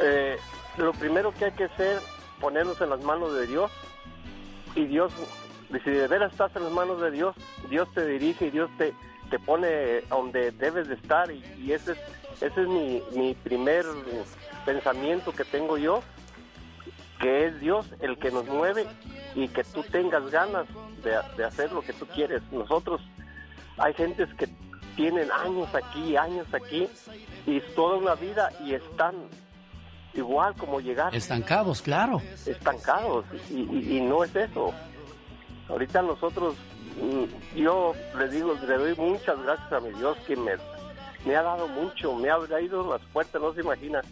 Eh, 0.00 0.36
lo 0.76 0.92
primero 0.92 1.32
que 1.32 1.46
hay 1.46 1.52
que 1.52 1.64
hacer, 1.64 2.00
ponernos 2.40 2.80
en 2.80 2.90
las 2.90 3.02
manos 3.02 3.34
de 3.34 3.46
Dios. 3.46 3.70
Y 4.74 4.86
Dios, 4.86 5.12
si 5.84 5.90
de 5.90 6.08
veras 6.08 6.32
estás 6.32 6.54
en 6.56 6.64
las 6.64 6.72
manos 6.72 7.00
de 7.00 7.10
Dios, 7.10 7.34
Dios 7.68 7.88
te 7.94 8.06
dirige 8.06 8.46
y 8.46 8.50
Dios 8.50 8.70
te, 8.78 8.94
te 9.30 9.38
pone 9.38 10.00
donde 10.02 10.50
debes 10.52 10.88
de 10.88 10.94
estar. 10.94 11.30
Y, 11.30 11.44
y 11.58 11.72
ese 11.72 11.92
es, 11.92 11.98
ese 12.40 12.62
es 12.62 12.68
mi, 12.68 13.02
mi 13.14 13.34
primer 13.34 13.84
pensamiento 14.64 15.32
que 15.32 15.44
tengo 15.44 15.76
yo, 15.76 16.02
que 17.20 17.46
es 17.46 17.60
Dios 17.60 17.86
el 18.00 18.18
que 18.18 18.30
nos 18.30 18.46
mueve 18.46 18.86
y 19.34 19.48
que 19.48 19.62
tú 19.64 19.82
tengas 19.84 20.30
ganas 20.30 20.66
de, 21.02 21.18
de 21.36 21.44
hacer 21.44 21.70
lo 21.72 21.82
que 21.82 21.92
tú 21.92 22.06
quieres. 22.06 22.42
Nosotros, 22.50 23.00
hay 23.76 23.92
gentes 23.94 24.28
que 24.34 24.48
tienen 24.96 25.30
años 25.32 25.68
aquí, 25.74 26.16
años 26.16 26.46
aquí, 26.52 26.88
y 27.46 27.60
toda 27.74 27.96
una 27.96 28.14
vida 28.14 28.50
y 28.64 28.74
están 28.74 29.14
igual 30.14 30.54
como 30.56 30.80
llegar. 30.80 31.14
Estancados, 31.14 31.82
claro. 31.82 32.20
Estancados, 32.46 33.24
y, 33.50 34.00
no 34.00 34.24
es 34.24 34.34
eso. 34.34 34.72
Ahorita 35.68 36.02
nosotros, 36.02 36.56
mm, 37.00 37.56
yo 37.56 37.94
le 38.18 38.28
digo, 38.28 38.54
le 38.66 38.78
doy 38.78 38.94
muchas 38.96 39.40
gracias 39.42 39.72
a 39.72 39.80
mi 39.80 39.90
Dios 39.92 40.16
que 40.26 40.36
me, 40.36 40.52
me 41.24 41.36
ha 41.36 41.42
dado 41.42 41.68
mucho, 41.68 42.14
me 42.14 42.30
ha 42.30 42.60
ido 42.60 42.90
las 42.90 43.02
puertas, 43.12 43.40
no 43.40 43.54
se 43.54 43.60
imagina. 43.60 44.02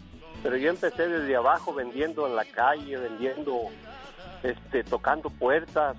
Pero 0.43 0.57
yo 0.57 0.69
empecé 0.69 1.07
desde 1.07 1.35
abajo 1.35 1.73
vendiendo 1.73 2.25
en 2.25 2.35
la 2.35 2.45
calle, 2.45 2.97
vendiendo, 2.97 3.65
este, 4.41 4.83
tocando 4.83 5.29
puertas 5.29 5.97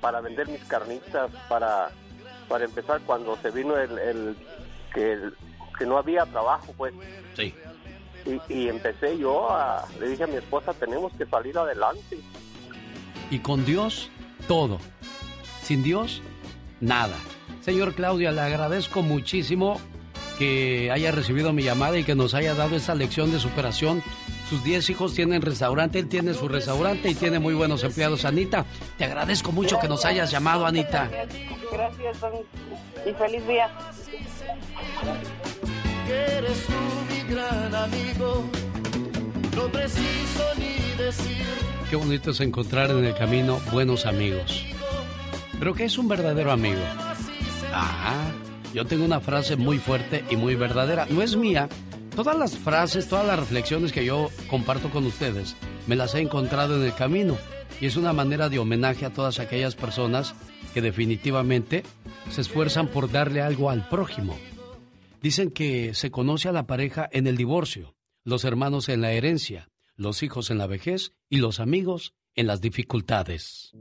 para 0.00 0.20
vender 0.20 0.48
mis 0.48 0.64
carnitas, 0.64 1.30
para, 1.48 1.90
para 2.48 2.64
empezar 2.64 3.00
cuando 3.06 3.36
se 3.36 3.50
vino 3.50 3.76
el, 3.76 3.98
el 3.98 4.36
que, 4.92 5.30
que 5.78 5.86
no 5.86 5.96
había 5.96 6.26
trabajo, 6.26 6.74
pues. 6.76 6.92
Sí. 7.34 7.54
Y, 8.48 8.68
empecé 8.68 9.18
yo 9.18 9.50
a, 9.50 9.86
le 10.00 10.08
dije 10.08 10.24
a 10.24 10.26
mi 10.26 10.36
esposa, 10.36 10.72
tenemos 10.72 11.12
que 11.12 11.26
salir 11.26 11.56
adelante. 11.58 12.18
Y 13.30 13.38
con 13.40 13.64
Dios, 13.64 14.10
todo. 14.48 14.78
Sin 15.62 15.82
Dios, 15.82 16.22
nada. 16.80 17.16
Señor 17.60 17.94
Claudia, 17.94 18.32
le 18.32 18.40
agradezco 18.40 19.02
muchísimo 19.02 19.78
que 20.38 20.90
haya 20.90 21.12
recibido 21.12 21.52
mi 21.52 21.62
llamada 21.62 21.98
y 21.98 22.04
que 22.04 22.14
nos 22.14 22.34
haya 22.34 22.54
dado 22.54 22.76
esa 22.76 22.94
lección 22.94 23.30
de 23.30 23.38
superación. 23.38 24.02
Sus 24.48 24.62
10 24.64 24.90
hijos 24.90 25.14
tienen 25.14 25.42
restaurante, 25.42 25.98
él 25.98 26.08
tiene 26.08 26.34
su 26.34 26.48
restaurante 26.48 27.10
y 27.10 27.14
tiene 27.14 27.38
muy 27.38 27.54
buenos 27.54 27.82
empleados. 27.82 28.24
Anita, 28.24 28.66
te 28.98 29.04
agradezco 29.04 29.52
mucho 29.52 29.78
que 29.80 29.88
nos 29.88 30.04
hayas 30.04 30.30
llamado, 30.30 30.66
Anita. 30.66 31.10
Gracias, 31.72 32.18
y 33.06 33.12
feliz 33.14 33.46
día. 33.46 33.70
Amigo, 37.36 38.44
no 39.56 39.66
preciso 39.66 40.44
ni 40.56 40.96
decir. 40.96 41.44
Qué 41.90 41.96
bonito 41.96 42.30
es 42.30 42.40
encontrar 42.40 42.92
en 42.92 43.04
el 43.04 43.14
camino 43.14 43.60
buenos 43.72 44.06
amigos. 44.06 44.64
Pero 45.58 45.74
¿qué 45.74 45.86
es 45.86 45.98
un 45.98 46.06
verdadero 46.06 46.52
amigo? 46.52 46.80
Ah, 47.72 48.30
yo 48.72 48.84
tengo 48.84 49.04
una 49.04 49.18
frase 49.18 49.56
muy 49.56 49.78
fuerte 49.78 50.24
y 50.30 50.36
muy 50.36 50.54
verdadera. 50.54 51.06
No 51.10 51.22
es 51.22 51.34
mía. 51.36 51.68
Todas 52.14 52.38
las 52.38 52.56
frases, 52.56 53.08
todas 53.08 53.26
las 53.26 53.40
reflexiones 53.40 53.90
que 53.90 54.04
yo 54.04 54.30
comparto 54.48 54.90
con 54.90 55.04
ustedes, 55.04 55.56
me 55.88 55.96
las 55.96 56.14
he 56.14 56.20
encontrado 56.20 56.76
en 56.76 56.84
el 56.84 56.94
camino. 56.94 57.36
Y 57.80 57.86
es 57.86 57.96
una 57.96 58.12
manera 58.12 58.48
de 58.48 58.60
homenaje 58.60 59.06
a 59.06 59.12
todas 59.12 59.40
aquellas 59.40 59.74
personas 59.74 60.36
que 60.72 60.80
definitivamente 60.80 61.82
se 62.30 62.42
esfuerzan 62.42 62.86
por 62.86 63.10
darle 63.10 63.42
algo 63.42 63.70
al 63.70 63.88
prójimo. 63.88 64.38
Dicen 65.24 65.50
que 65.50 65.94
se 65.94 66.10
conoce 66.10 66.50
a 66.50 66.52
la 66.52 66.66
pareja 66.66 67.08
en 67.10 67.26
el 67.26 67.38
divorcio, 67.38 67.96
los 68.24 68.44
hermanos 68.44 68.90
en 68.90 69.00
la 69.00 69.12
herencia, 69.12 69.70
los 69.96 70.22
hijos 70.22 70.50
en 70.50 70.58
la 70.58 70.66
vejez 70.66 71.12
y 71.30 71.38
los 71.38 71.60
amigos 71.60 72.12
en 72.34 72.46
las 72.46 72.60
dificultades. 72.60 73.72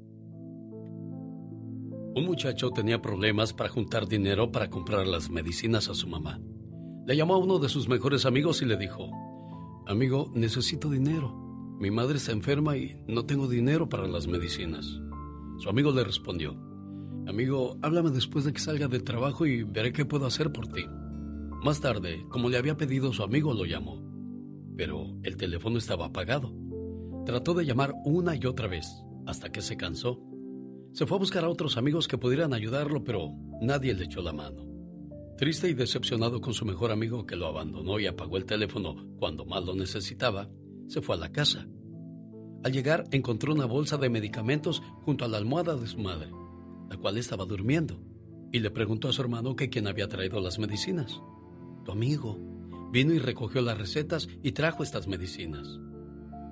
Un 2.16 2.24
muchacho 2.26 2.72
tenía 2.72 3.02
problemas 3.02 3.52
para 3.52 3.68
juntar 3.68 4.08
dinero 4.08 4.54
para 4.54 4.70
comprar 4.70 5.06
las 5.06 5.30
medicinas 5.30 5.90
a 5.90 5.96
su 5.96 6.08
mamá. 6.08 6.40
Le 7.06 7.18
llamó 7.18 7.34
a 7.34 7.40
uno 7.40 7.60
de 7.60 7.68
sus 7.68 7.90
mejores 7.90 8.26
amigos 8.26 8.62
y 8.62 8.66
le 8.66 8.78
dijo, 8.78 9.12
Amigo, 9.86 10.32
necesito 10.34 10.90
dinero. 10.90 11.34
Mi 11.78 11.92
madre 11.92 12.20
está 12.20 12.32
enferma 12.32 12.78
y 12.78 12.96
no 13.10 13.26
tengo 13.26 13.50
dinero 13.50 13.90
para 13.90 14.08
las 14.08 14.28
medicinas. 14.28 14.86
Su 15.58 15.68
amigo 15.68 15.92
le 15.92 16.06
respondió, 16.06 16.54
Amigo, 17.28 17.78
háblame 17.82 18.12
después 18.12 18.46
de 18.46 18.54
que 18.54 18.62
salga 18.62 18.88
del 18.88 19.04
trabajo 19.04 19.46
y 19.46 19.64
veré 19.64 19.92
qué 19.92 20.06
puedo 20.06 20.26
hacer 20.26 20.50
por 20.54 20.70
ti. 20.70 20.86
Más 21.64 21.80
tarde, 21.80 22.26
como 22.30 22.50
le 22.50 22.58
había 22.58 22.78
pedido 22.78 23.14
su 23.14 23.24
amigo, 23.24 23.54
lo 23.54 23.66
llamó. 23.66 24.02
Pero 24.76 25.18
el 25.24 25.38
teléfono 25.38 25.78
estaba 25.78 26.06
apagado. 26.06 26.54
Trató 27.26 27.54
de 27.54 27.66
llamar 27.66 27.94
una 28.04 28.36
y 28.36 28.46
otra 28.46 28.68
vez, 28.68 28.88
hasta 29.26 29.52
que 29.52 29.62
se 29.62 29.78
cansó 29.78 30.20
se 30.94 31.08
fue 31.08 31.18
a 31.18 31.20
buscar 31.20 31.44
a 31.44 31.50
otros 31.50 31.76
amigos 31.76 32.08
que 32.08 32.20
pudieran 32.20 32.54
ayudarlo, 32.54 33.04
pero 33.04 33.34
nadie 33.62 33.96
le 33.96 34.04
echó 34.04 34.22
la 34.22 34.32
mano. 34.32 34.64
Triste 35.38 35.68
y 35.68 35.74
decepcionado 35.74 36.40
con 36.40 36.54
su 36.54 36.66
mejor 36.66 36.92
amigo 36.92 37.26
que 37.26 37.36
lo 37.36 37.48
abandonó 37.48 38.00
y 38.00 38.06
apagó 38.06 38.38
el 38.38 38.46
teléfono 38.46 39.08
cuando 39.18 39.44
más 39.44 39.66
lo 39.66 39.74
necesitaba, 39.74 40.52
se 40.88 41.02
fue 41.02 41.16
a 41.16 41.20
la 41.20 41.32
casa. 41.32 41.68
Al 42.64 42.72
llegar 42.72 43.06
encontró 43.10 43.54
una 43.54 43.66
bolsa 43.66 43.98
de 43.98 44.12
medicamentos 44.12 44.84
junto 45.04 45.26
a 45.26 45.28
la 45.28 45.38
almohada 45.38 45.76
de 45.76 45.88
su 45.88 45.98
madre, 45.98 46.30
la 46.92 46.98
cual 46.98 47.18
estaba 47.18 47.46
durmiendo, 47.46 48.00
y 48.52 48.60
le 48.60 48.70
preguntó 48.70 49.10
a 49.10 49.14
su 49.14 49.22
hermano 49.24 49.56
que 49.56 49.72
quién 49.72 49.88
había 49.88 50.08
traído 50.08 50.40
las 50.42 50.60
medicinas. 50.60 51.20
Tu 51.84 51.92
amigo 51.92 52.38
vino 52.92 53.14
y 53.14 53.20
recogió 53.20 53.62
las 53.62 53.78
recetas 53.78 54.30
y 54.42 54.52
trajo 54.52 54.84
estas 54.84 55.08
medicinas. 55.08 55.80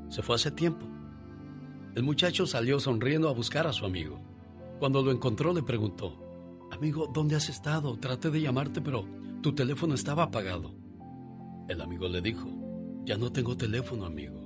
Se 0.09 0.21
fue 0.21 0.35
hace 0.35 0.51
tiempo. 0.51 0.85
El 1.95 2.03
muchacho 2.03 2.45
salió 2.45 2.79
sonriendo 2.79 3.29
a 3.29 3.33
buscar 3.33 3.67
a 3.67 3.73
su 3.73 3.85
amigo. 3.85 4.19
Cuando 4.79 5.01
lo 5.01 5.11
encontró 5.11 5.53
le 5.53 5.63
preguntó, 5.63 6.17
Amigo, 6.71 7.11
¿dónde 7.13 7.35
has 7.35 7.49
estado? 7.49 7.97
Traté 7.99 8.31
de 8.31 8.41
llamarte, 8.41 8.81
pero 8.81 9.05
tu 9.41 9.53
teléfono 9.53 9.93
estaba 9.93 10.23
apagado. 10.23 10.73
El 11.67 11.81
amigo 11.81 12.07
le 12.07 12.21
dijo, 12.21 12.47
Ya 13.05 13.17
no 13.17 13.31
tengo 13.31 13.55
teléfono, 13.55 14.05
amigo. 14.05 14.41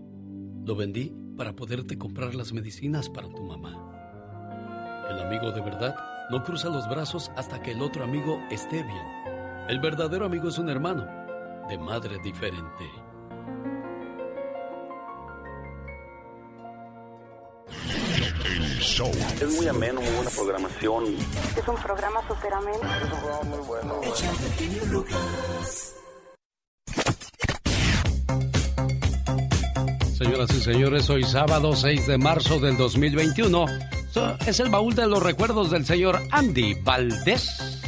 Lo 0.66 0.76
vendí 0.76 1.14
para 1.38 1.56
poderte 1.56 1.98
comprar 1.98 2.36
las 2.36 2.52
medicinas 2.52 3.10
para 3.10 3.30
tu 3.30 3.44
mamá. 3.44 5.06
El 5.10 5.20
amigo 5.20 5.52
de 5.52 5.62
verdad 5.62 5.96
no 6.30 6.44
cruza 6.44 6.70
los 6.70 6.90
brazos 6.90 7.32
hasta 7.36 7.62
que 7.62 7.72
el 7.72 7.82
otro 7.82 8.04
amigo 8.04 8.40
esté 8.50 8.84
bien. 8.84 9.25
El 9.68 9.80
verdadero 9.80 10.26
amigo 10.26 10.50
es 10.50 10.60
un 10.60 10.70
hermano, 10.70 11.08
de 11.68 11.78
madre 11.78 12.20
diferente. 12.20 12.86
Es 19.42 19.58
muy 19.58 19.68
ameno, 19.68 20.02
muy 20.02 20.12
buena 20.12 20.30
programación. 20.30 21.04
Es 21.58 21.68
un 21.68 21.76
programa 21.78 22.22
súper 22.28 22.54
ameno. 22.54 22.78
Es 22.78 23.12
un 23.12 23.20
programa 23.20 23.44
muy 23.44 23.66
bueno. 23.66 24.02
Señoras 30.16 30.50
y 30.52 30.62
señores, 30.62 31.10
hoy 31.10 31.24
sábado 31.24 31.76
6 31.76 32.08
de 32.08 32.18
marzo 32.18 32.60
del 32.60 32.78
2021 32.78 33.66
es 34.48 34.60
el 34.60 34.70
baúl 34.70 34.96
de 34.96 35.08
los 35.08 35.22
recuerdos 35.22 35.72
del 35.72 35.86
señor 35.86 36.22
Andy 36.32 36.76
Valdés. 36.84 37.82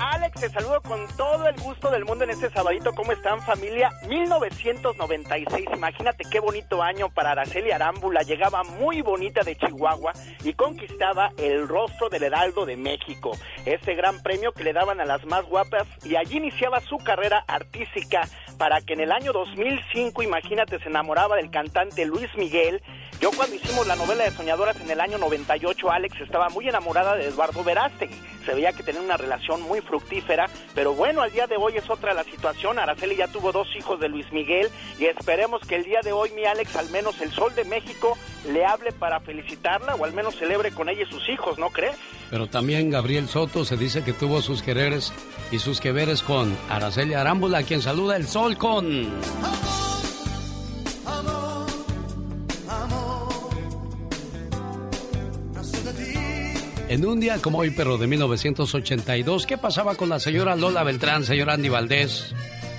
Alex, 0.00 0.40
te 0.40 0.48
saludo 0.50 0.80
con 0.82 1.06
todo 1.16 1.48
el 1.48 1.56
gusto 1.60 1.90
del 1.90 2.04
mundo 2.04 2.24
en 2.24 2.30
este 2.30 2.50
sabadito. 2.50 2.92
¿Cómo 2.94 3.12
están, 3.12 3.40
familia? 3.42 3.92
1996, 4.08 5.66
imagínate 5.72 6.24
qué 6.30 6.40
bonito 6.40 6.82
año 6.82 7.08
para 7.10 7.32
Araceli 7.32 7.70
Arámbula. 7.70 8.22
Llegaba 8.22 8.64
muy 8.64 9.02
bonita 9.02 9.42
de 9.42 9.56
Chihuahua 9.56 10.12
y 10.42 10.52
conquistaba 10.54 11.30
el 11.36 11.68
rostro 11.68 12.08
del 12.08 12.24
Heraldo 12.24 12.66
de 12.66 12.76
México. 12.76 13.32
Este 13.64 13.94
gran 13.94 14.22
premio 14.22 14.52
que 14.52 14.64
le 14.64 14.72
daban 14.72 15.00
a 15.00 15.04
las 15.04 15.24
más 15.26 15.44
guapas 15.44 15.86
y 16.04 16.16
allí 16.16 16.38
iniciaba 16.38 16.80
su 16.80 16.98
carrera 16.98 17.44
artística 17.46 18.28
para 18.58 18.80
que 18.80 18.94
en 18.94 19.00
el 19.00 19.12
año 19.12 19.32
2005, 19.32 20.22
imagínate, 20.22 20.78
se 20.80 20.88
enamoraba 20.88 21.36
del 21.36 21.50
cantante 21.50 22.04
Luis 22.04 22.28
Miguel. 22.36 22.82
Yo 23.20 23.30
cuando 23.30 23.56
hicimos 23.56 23.86
la 23.86 23.96
novela 23.96 24.24
de 24.24 24.30
Soñadoras 24.32 24.80
en 24.80 24.90
el 24.90 25.00
año 25.00 25.18
98, 25.18 25.90
Alex 25.90 26.20
estaba 26.20 26.48
muy 26.48 26.68
enamorada 26.68 27.14
de 27.16 27.26
Eduardo 27.26 27.62
Verástegui. 27.62 28.33
Se 28.44 28.54
veía 28.54 28.72
que 28.72 28.82
tenía 28.82 29.00
una 29.00 29.16
relación 29.16 29.62
muy 29.62 29.80
fructífera, 29.80 30.48
pero 30.74 30.94
bueno, 30.94 31.22
al 31.22 31.32
día 31.32 31.46
de 31.46 31.56
hoy 31.56 31.76
es 31.76 31.88
otra 31.88 32.14
la 32.14 32.24
situación. 32.24 32.78
Araceli 32.78 33.16
ya 33.16 33.28
tuvo 33.28 33.52
dos 33.52 33.68
hijos 33.76 34.00
de 34.00 34.08
Luis 34.08 34.30
Miguel 34.32 34.68
y 34.98 35.06
esperemos 35.06 35.62
que 35.66 35.76
el 35.76 35.84
día 35.84 36.00
de 36.02 36.12
hoy, 36.12 36.30
mi 36.32 36.44
Alex, 36.44 36.76
al 36.76 36.90
menos 36.90 37.20
el 37.20 37.30
Sol 37.32 37.54
de 37.54 37.64
México 37.64 38.16
le 38.52 38.64
hable 38.64 38.92
para 38.92 39.20
felicitarla 39.20 39.94
o 39.94 40.04
al 40.04 40.12
menos 40.12 40.36
celebre 40.36 40.72
con 40.72 40.88
ella 40.88 41.02
y 41.02 41.10
sus 41.10 41.28
hijos, 41.28 41.58
¿no 41.58 41.70
crees? 41.70 41.96
Pero 42.30 42.46
también 42.46 42.90
Gabriel 42.90 43.28
Soto 43.28 43.64
se 43.64 43.76
dice 43.76 44.02
que 44.02 44.12
tuvo 44.12 44.42
sus 44.42 44.62
quereres 44.62 45.12
y 45.50 45.58
sus 45.58 45.80
que 45.80 45.92
veres 45.92 46.22
con 46.22 46.56
Araceli 46.68 47.14
Arámbula, 47.14 47.62
quien 47.62 47.82
saluda 47.82 48.16
el 48.16 48.26
sol 48.26 48.56
con... 48.58 49.83
En 56.94 57.04
un 57.04 57.18
día 57.18 57.42
como 57.42 57.58
hoy, 57.58 57.70
pero 57.70 57.98
de 57.98 58.06
1982, 58.06 59.46
¿qué 59.46 59.58
pasaba 59.58 59.96
con 59.96 60.08
la 60.08 60.20
señora 60.20 60.54
Lola 60.54 60.84
Beltrán, 60.84 61.24
señor 61.24 61.50
Andy 61.50 61.68
Valdés? 61.68 62.32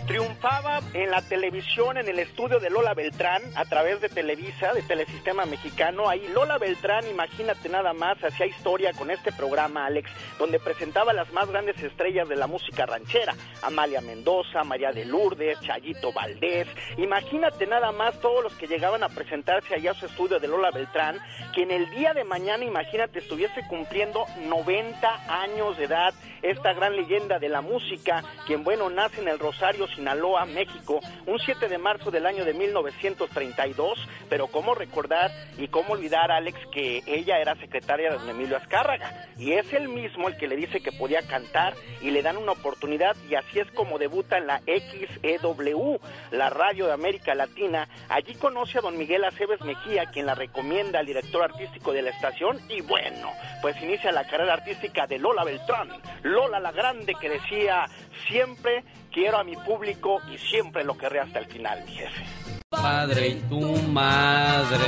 Triunfaba 0.08 0.82
en 0.94 1.10
la 1.10 1.22
televisión, 1.22 1.98
en 1.98 2.08
el 2.08 2.20
estudio 2.20 2.60
de 2.60 2.70
Lola 2.70 2.94
Beltrán, 2.94 3.42
a 3.56 3.66
través 3.66 4.02
de 4.02 4.10
Televisa, 4.10 4.74
de 4.74 4.84
Telesistema 4.84 5.46
Mexicano. 5.46 6.08
Ahí 6.08 6.28
Lola 6.34 6.58
Beltrán, 6.58 7.08
imagínate 7.08 7.70
nada 7.70 7.94
más, 7.94 8.24
hacía 8.24 8.46
historia 8.46 8.94
con 8.94 9.10
este 9.10 9.32
programa, 9.32 9.86
Alex, 9.86 10.12
donde 10.38 10.60
presentaba 10.60 11.12
las 11.14 11.32
más 11.34 11.50
grandes 11.50 11.82
estrellas 11.82 12.30
de 12.30 12.36
la 12.36 12.48
música 12.48 12.86
ranchera. 12.86 13.34
Amalia 13.64 14.02
Mendoza, 14.02 14.64
María 14.64 14.92
de 14.92 15.06
Lourdes, 15.06 15.60
Chayito 15.62 16.14
Valdés. 16.14 16.68
Imagínate 16.98 17.66
nada 17.66 17.92
más 17.92 18.20
todos 18.20 18.44
los 18.44 18.54
que 18.54 18.68
llegaban 18.68 19.04
a 19.04 19.10
presentarse 19.10 19.74
allá 19.74 19.92
a 19.92 19.96
su 19.96 20.06
estudio 20.06 20.40
de 20.40 20.48
Lola 20.48 20.70
Beltrán, 20.72 21.20
que 21.54 21.64
en 21.64 21.72
el 21.72 21.90
día 21.90 22.14
de 22.14 22.24
mañana, 22.24 22.64
imagínate, 22.64 23.20
estuviese 23.20 23.66
cumpliendo 23.68 24.26
90 24.48 25.42
años 25.44 25.78
de 25.78 25.86
edad 25.86 26.14
esta 26.42 26.74
gran 26.74 26.96
leyenda 26.96 27.40
de 27.40 27.50
la 27.50 27.62
música, 27.62 28.24
quien 28.46 28.64
bueno 28.64 28.90
nace 28.90 29.22
en 29.22 29.28
el 29.28 29.40
Rosario, 29.40 29.88
Sinaloa, 29.96 30.46
México, 30.46 31.00
un 31.26 31.40
7 31.40 31.68
de 31.68 31.78
marzo 31.78 32.12
del 32.12 32.26
año 32.26 32.46
de 32.46 32.54
1932, 32.54 33.98
pero 34.30 34.48
cómo 34.48 34.76
recordar 34.76 35.32
y 35.58 35.68
cómo 35.68 35.94
olvidar, 35.94 36.32
Alex, 36.32 36.60
que 36.72 37.04
ella 37.08 37.40
era 37.40 37.56
secretaria 37.56 38.12
de 38.12 38.18
don 38.18 38.30
Emilio 38.30 38.58
Azcárraga, 38.58 39.28
y 39.38 39.54
es 39.54 39.72
el 39.74 39.88
mismo 39.88 40.28
el 40.28 40.38
que 40.38 40.48
le 40.48 40.56
dice 40.56 40.82
que 40.82 40.92
podía 40.92 41.22
cantar 41.22 41.74
y 42.02 42.12
le 42.12 42.22
dan 42.22 42.38
una 42.38 42.52
oportunidad, 42.52 43.16
y 43.30 43.36
así 43.36 43.60
es 43.60 43.72
como 43.72 43.98
debuta 43.98 44.38
en 44.38 44.48
la 44.48 44.62
XEW, 44.62 46.00
la 46.32 46.50
radio 46.50 46.88
de 46.88 46.94
América 46.94 47.34
Latina. 47.36 47.88
Allí 48.10 48.36
conoce 48.36 48.80
a 48.80 48.82
don 48.82 48.98
Miguel 48.98 49.24
Aceves 49.24 49.62
Mejía, 49.62 50.06
quien 50.12 50.26
la 50.26 50.36
recomienda 50.36 51.00
al 51.00 51.06
director 51.06 51.44
artístico 51.44 51.94
de 51.94 52.02
la 52.02 52.12
estación, 52.12 52.60
y 52.70 52.82
bueno, 52.82 53.32
pues 53.62 53.82
inicia 53.82 54.12
la 54.12 54.28
carrera 54.28 54.54
artística 54.54 55.08
de 55.08 55.20
Lola 55.20 55.44
Beltrán, 55.44 55.90
Lola 56.24 56.60
la 56.60 56.72
Grande, 56.72 57.16
que 57.20 57.30
decía, 57.30 57.86
siempre 58.28 58.84
quiero 59.16 59.38
a 59.40 59.44
mi 59.46 59.56
público 59.56 60.20
y 60.32 60.38
siempre 60.38 60.84
lo 60.84 60.98
querré 60.98 61.22
hasta 61.22 61.40
el 61.40 61.46
final, 61.46 61.84
mi 61.86 61.92
jefe. 61.94 62.26
Padre 62.70 63.30
y 63.30 63.36
tu 63.50 63.62
madre. 63.62 64.88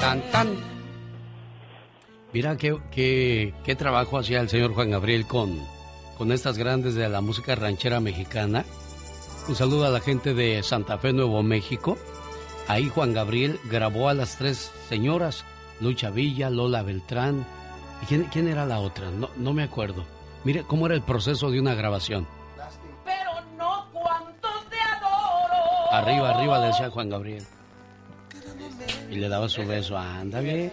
Tan, 0.00 0.20
tan. 0.32 0.48
Mira 2.32 2.56
qué, 2.56 2.76
qué, 2.90 3.54
qué 3.64 3.76
trabajo 3.76 4.18
hacía 4.18 4.40
el 4.40 4.48
señor 4.48 4.74
Juan 4.74 4.90
Gabriel 4.90 5.24
con, 5.26 5.56
con 6.18 6.32
estas 6.32 6.58
grandes 6.58 6.96
de 6.96 7.08
la 7.08 7.20
música 7.20 7.54
ranchera 7.54 8.00
mexicana. 8.00 8.64
Un 9.48 9.54
saludo 9.54 9.86
a 9.86 9.90
la 9.90 10.00
gente 10.00 10.34
de 10.34 10.64
Santa 10.64 10.98
Fe, 10.98 11.12
Nuevo 11.12 11.44
México. 11.44 11.96
Ahí 12.66 12.88
Juan 12.88 13.14
Gabriel 13.14 13.60
grabó 13.70 14.08
a 14.08 14.14
las 14.14 14.36
tres 14.36 14.72
señoras, 14.88 15.44
Lucha 15.80 16.10
Villa, 16.10 16.50
Lola 16.50 16.82
Beltrán. 16.82 17.46
¿Y 18.02 18.06
quién, 18.06 18.24
quién 18.24 18.48
era 18.48 18.66
la 18.66 18.80
otra? 18.80 19.12
No, 19.12 19.30
no 19.36 19.52
me 19.52 19.62
acuerdo. 19.62 20.04
Mire 20.42 20.64
cómo 20.64 20.86
era 20.86 20.96
el 20.96 21.02
proceso 21.02 21.52
de 21.52 21.60
una 21.60 21.76
grabación. 21.76 22.26
Arriba, 25.96 26.30
arriba 26.30 26.58
le 26.60 26.66
decía 26.66 26.90
Juan 26.90 27.08
Gabriel. 27.08 27.44
Y 29.10 29.16
le 29.16 29.28
daba 29.28 29.48
su 29.48 29.66
beso. 29.66 29.96
Ándale. 29.96 30.70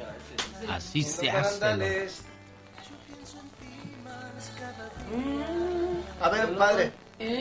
Así 0.69 1.01
se 1.03 1.30
hace. 1.30 2.09
A 6.21 6.30
ver, 6.30 6.57
padre, 6.57 6.91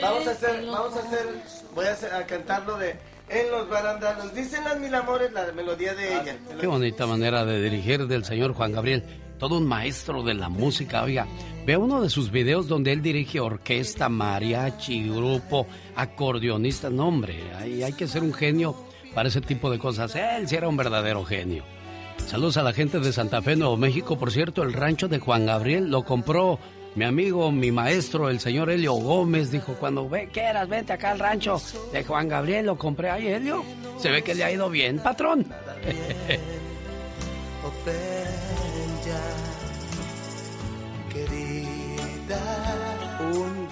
vamos 0.01 0.27
a 0.27 0.31
hacer, 0.31 0.67
vamos 0.67 0.97
a 0.97 1.01
hacer, 1.01 1.27
voy 1.75 1.87
a, 1.87 1.93
hacer, 1.93 2.13
a 2.13 2.27
cantarlo 2.27 2.77
de 2.77 2.99
En 3.29 3.51
los 3.51 3.69
barandanos. 3.69 4.35
Dicen 4.35 4.65
las 4.65 4.79
mil 4.79 4.95
amores 4.95 5.33
la 5.33 5.51
melodía 5.53 5.95
de 5.95 6.15
ella. 6.15 6.37
Qué 6.61 6.67
bonita 6.67 7.07
manera 7.07 7.45
de 7.45 7.63
dirigir 7.63 8.07
del 8.07 8.25
señor 8.25 8.55
Juan 8.55 8.73
Gabriel. 8.73 9.05
Todo 9.39 9.59
un 9.59 9.67
maestro 9.67 10.23
de 10.23 10.35
la 10.35 10.49
música. 10.49 11.03
Oiga, 11.03 11.27
vea 11.65 11.79
uno 11.79 12.03
de 12.03 12.11
sus 12.11 12.31
videos 12.31 12.69
donde 12.69 12.93
él 12.93 13.03
dirige 13.03 13.41
orquesta, 13.41 14.09
mariachi, 14.09 15.09
grupo, 15.09 15.67
acordeonista. 15.97 16.91
No, 16.91 17.09
hombre, 17.09 17.41
hay, 17.59 17.83
hay 17.83 17.93
que 17.93 18.09
ser 18.09 18.23
un 18.23 18.33
genio 18.33 18.75
para 19.15 19.29
ese 19.29 19.41
tipo 19.41 19.71
de 19.71 19.79
cosas. 19.79 20.15
Él 20.17 20.49
sí 20.49 20.57
era 20.57 20.69
un 20.69 20.77
verdadero 20.77 21.25
genio. 21.25 21.65
Saludos 22.27 22.57
a 22.57 22.63
la 22.63 22.73
gente 22.73 22.99
de 22.99 23.13
Santa 23.13 23.43
Fe, 23.43 23.57
Nuevo 23.57 23.77
México. 23.77 24.19
Por 24.19 24.33
cierto, 24.33 24.63
el 24.63 24.73
rancho 24.73 25.09
de 25.09 25.19
Juan 25.19 25.47
Gabriel 25.47 25.91
lo 25.91 26.05
compró 26.05 26.59
mi 26.95 27.05
amigo, 27.05 27.51
mi 27.51 27.73
maestro, 27.73 28.29
el 28.29 28.41
señor 28.41 28.71
Helio 28.71 28.95
Gómez. 28.95 29.51
Dijo, 29.51 29.75
cuando 29.75 30.09
ve, 30.09 30.29
quieras, 30.33 30.69
vente 30.69 30.93
acá 30.93 31.13
al 31.13 31.19
rancho 31.19 31.61
de 31.93 32.05
Juan 32.05 32.29
Gabriel. 32.29 32.67
Lo 32.67 32.77
compré 32.77 33.11
ahí, 33.11 33.27
Helio. 33.27 33.65
Se 33.99 34.11
ve 34.11 34.23
que 34.23 34.35
le 34.35 34.45
ha 34.45 34.53
ido 34.53 34.71
bien, 34.71 34.99
patrón. 34.99 35.47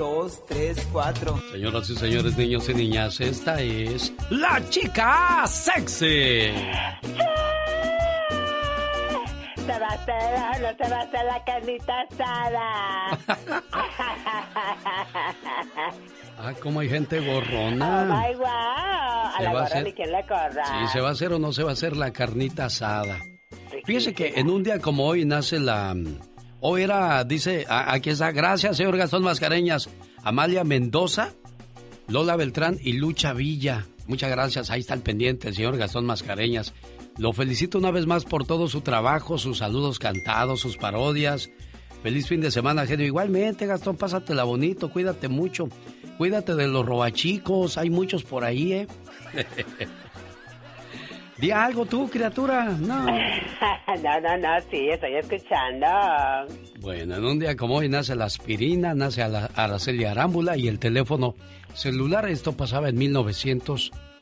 dos, 0.01 0.44
tres, 0.46 0.88
cuatro. 0.90 1.38
Señoras 1.53 1.88
y 1.90 1.94
señores, 1.96 2.34
niños 2.36 2.66
y 2.70 2.74
niñas, 2.74 3.20
esta 3.20 3.61
es 3.61 4.12
la 4.30 4.59
chica 4.70 5.46
sexy. 5.46 6.51
Se 9.66 9.78
va 9.78 9.86
a 9.88 9.92
hacer, 9.92 10.62
no 10.62 10.68
se 10.84 10.90
va 10.90 10.96
a 10.96 11.03
hacer 11.03 11.24
la 11.26 11.44
carnita 11.44 11.94
asada. 12.11 13.18
Ah, 16.42 16.55
cómo 16.62 16.80
hay 16.80 16.88
gente 16.88 17.20
gorrona. 17.20 18.01
Oh 18.01 18.05
my 18.07 18.34
wow. 18.36 18.46
A 18.46 19.34
Se 19.36 19.42
la 19.44 19.53
va 19.53 19.61
a 19.61 19.64
hacer- 19.64 19.84
ni 19.84 19.92
quien 19.92 20.11
le 20.11 20.22
corra. 20.26 20.64
Si 20.64 20.86
se 20.90 21.01
va 21.03 21.11
a 21.11 21.12
hacer 21.12 21.34
o 21.34 21.38
no 21.38 21.53
se 21.53 21.62
va 21.62 21.68
a 21.68 21.72
hacer 21.74 21.94
la 21.94 22.14
carnita 22.14 22.64
asada. 22.64 23.18
Fíjese 23.84 24.14
que 24.14 24.32
en 24.36 24.48
un 24.48 24.62
día 24.62 24.78
como 24.80 25.05
hoy 25.05 25.26
nace 25.26 25.61
la... 25.61 25.94
Hoy 26.62 26.82
era, 26.82 27.24
dice, 27.24 27.64
aquí 27.68 28.11
está, 28.11 28.32
gracias 28.32 28.76
señor 28.76 28.96
Gastón 28.98 29.22
Mascareñas, 29.22 29.88
Amalia 30.22 30.62
Mendoza, 30.62 31.32
Lola 32.06 32.36
Beltrán 32.36 32.78
y 32.82 32.94
Lucha 32.94 33.32
Villa. 33.32 33.86
Muchas 34.06 34.30
gracias, 34.30 34.70
ahí 34.70 34.80
está 34.80 34.92
el 34.92 35.00
pendiente 35.00 35.52
señor 35.54 35.78
Gastón 35.78 36.04
Mascareñas. 36.04 36.74
Lo 37.16 37.32
felicito 37.32 37.78
una 37.78 37.90
vez 37.90 38.06
más 38.06 38.24
por 38.24 38.46
todo 38.46 38.68
su 38.68 38.82
trabajo, 38.82 39.38
sus 39.38 39.58
saludos 39.58 39.98
cantados, 39.98 40.61
sus 40.61 40.76
parodias. 40.76 41.50
Feliz 42.02 42.26
fin 42.26 42.40
de 42.40 42.50
semana, 42.50 42.86
genio. 42.86 43.06
Igualmente, 43.06 43.66
Gastón, 43.66 43.96
pásatela 43.96 44.44
bonito, 44.44 44.90
cuídate 44.90 45.28
mucho. 45.28 45.68
Cuídate 46.18 46.54
de 46.54 46.68
los 46.68 46.84
robachicos, 46.84 47.78
hay 47.78 47.88
muchos 47.88 48.22
por 48.24 48.44
ahí, 48.44 48.72
¿eh? 48.72 48.86
Di 51.41 51.51
algo 51.51 51.86
tú, 51.86 52.09
criatura. 52.11 52.64
No. 52.64 53.07
no, 53.07 54.20
no, 54.20 54.36
no, 54.36 54.61
sí, 54.70 54.88
estoy 54.91 55.16
escuchando. 55.16 55.86
Bueno, 56.80 57.16
en 57.16 57.24
un 57.24 57.38
día 57.38 57.57
como 57.57 57.76
hoy 57.76 57.88
nace 57.88 58.14
la 58.14 58.26
aspirina, 58.26 58.95
nace 58.95 59.22
a 59.22 59.28
la 59.28 59.47
Araceli 59.55 60.05
Arámbula 60.05 60.59
y 60.59 60.68
el 60.68 60.78
teléfono 60.78 61.34
celular. 61.72 62.28
Esto 62.28 62.53
pasaba 62.53 62.91
en 62.91 62.99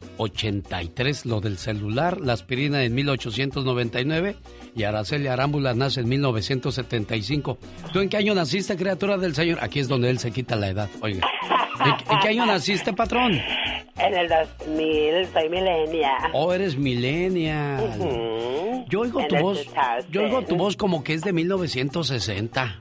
1983, 0.01 1.27
lo 1.27 1.41
del 1.41 1.59
celular, 1.59 2.21
la 2.21 2.33
aspirina 2.33 2.85
en 2.85 2.95
1899 2.95 4.37
y 4.75 4.85
Araceli 4.85 5.27
Arámbula 5.29 5.75
nace 5.75 6.01
en 6.01 6.09
1975. 6.09 7.59
¿Tú 7.93 8.01
en 8.01 8.09
qué 8.09 8.17
año 8.17 8.35
naciste, 8.35 8.77
criatura 8.77 9.17
del 9.17 9.35
Señor? 9.35 9.59
Aquí 9.63 9.81
es 9.81 9.89
donde 9.89 10.11
él 10.11 10.19
se 10.19 10.31
quita 10.31 10.57
la 10.57 10.69
edad, 10.69 10.89
oiga. 11.01 11.27
¿En, 11.85 11.93
en 12.15 12.21
qué 12.21 12.29
año 12.29 12.47
naciste, 12.47 12.93
patrón? 12.93 13.41
En 13.97 14.15
el 14.15 14.29
2000, 14.29 15.27
soy 15.33 15.49
milenia. 15.49 16.13
Oh, 16.33 16.53
eres 16.53 16.77
millennial. 16.77 18.85
Yo 18.89 19.01
oigo 19.01 19.21
En 19.21 19.29
tu 19.29 19.37
voz, 19.37 19.65
2000. 19.65 20.13
yo 20.13 20.23
oigo 20.23 20.43
tu 20.43 20.57
voz 20.57 20.77
como 20.77 21.03
que 21.05 21.15
es 21.15 21.23
de 21.23 21.33
1960. 21.33 22.81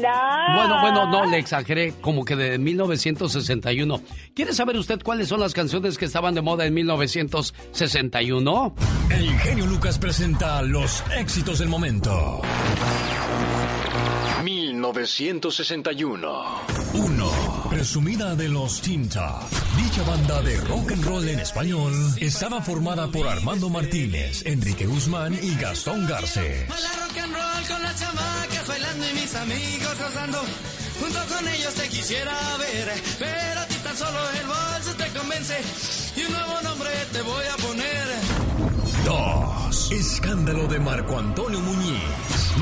Bueno, 0.00 0.80
bueno, 0.80 1.10
no, 1.10 1.26
le 1.26 1.38
exageré, 1.38 1.94
como 2.00 2.24
que 2.24 2.36
de 2.36 2.58
1961. 2.58 4.00
¿Quiere 4.34 4.52
saber 4.52 4.76
usted 4.76 5.00
cuáles 5.02 5.26
son 5.28 5.40
las 5.40 5.54
canciones 5.54 5.98
que 5.98 6.04
estaban 6.06 6.34
de 6.34 6.42
moda 6.42 6.66
en 6.66 6.74
1961? 6.74 8.74
El 9.10 9.30
genio 9.40 9.66
Lucas 9.66 9.98
presenta 9.98 10.62
los 10.62 11.02
éxitos 11.16 11.58
del 11.58 11.68
momento. 11.68 12.40
1961. 14.42 16.42
1. 16.94 17.30
Presumida 17.72 18.36
de 18.36 18.48
los 18.50 18.82
Tinta. 18.82 19.40
Dicha 19.76 20.02
banda 20.02 20.42
de 20.42 20.60
rock 20.60 20.92
and 20.92 21.04
roll 21.04 21.28
en 21.28 21.40
español 21.40 21.92
estaba 22.20 22.60
formada 22.60 23.08
por 23.08 23.26
Armando 23.26 23.70
Martínez, 23.70 24.44
Enrique 24.44 24.86
Guzmán 24.86 25.32
y 25.42 25.54
Gastón 25.54 26.06
poner. 37.56 38.31
2. 39.04 39.92
Escándalo 39.92 40.66
de 40.68 40.78
Marco 40.78 41.18
Antonio 41.18 41.60
Muñiz. 41.60 42.02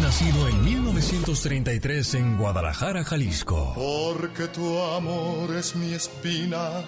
Nacido 0.00 0.48
en 0.48 0.64
1933 0.64 2.14
en 2.14 2.38
Guadalajara, 2.38 3.04
Jalisco. 3.04 3.72
Porque 3.74 4.48
tu 4.48 4.78
amor 4.80 5.54
es 5.56 5.76
mi 5.76 5.92
espina, 5.92 6.82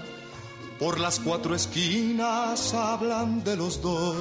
por 0.79 0.99
las 0.99 1.21
cuatro 1.21 1.55
esquinas 1.55 2.73
hablan 2.75 3.45
de 3.45 3.57
los 3.57 3.83
dos. 3.83 4.17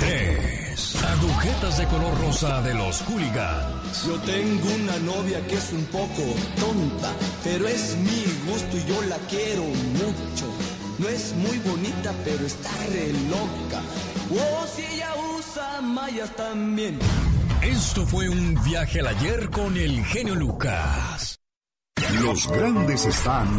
3. 0.00 0.96
Agujetas 1.04 1.78
de 1.78 1.86
color 1.86 2.20
rosa 2.20 2.62
de 2.62 2.74
los 2.74 3.02
hooligans. 3.02 4.04
Yo 4.06 4.18
tengo 4.20 4.68
una 4.82 4.98
novia 5.00 5.44
que 5.46 5.56
es 5.56 5.72
un 5.72 5.84
poco 5.86 6.22
tonta, 6.58 7.12
pero 7.44 7.66
es 7.66 7.96
mi 7.96 8.24
gusto 8.50 8.76
y 8.76 8.84
yo 8.86 9.02
la 9.02 9.16
quiero 9.28 9.62
mucho. 9.62 10.46
No 10.98 11.08
es 11.08 11.34
muy 11.36 11.58
bonita, 11.58 12.12
pero 12.24 12.44
está 12.44 12.70
re 12.92 13.12
loca. 13.30 13.80
Oh, 14.30 14.66
si 14.66 14.84
ella 14.84 15.08
usa 15.36 15.80
mallas 15.80 16.30
también. 16.36 16.98
Esto 17.62 18.04
fue 18.06 18.28
un 18.28 18.62
viaje 18.62 19.00
al 19.00 19.06
ayer 19.06 19.48
con 19.50 19.74
el 19.76 20.04
genio 20.04 20.34
Lucas. 20.34 21.40
Los 22.22 22.46
grandes 22.48 23.06
están 23.06 23.58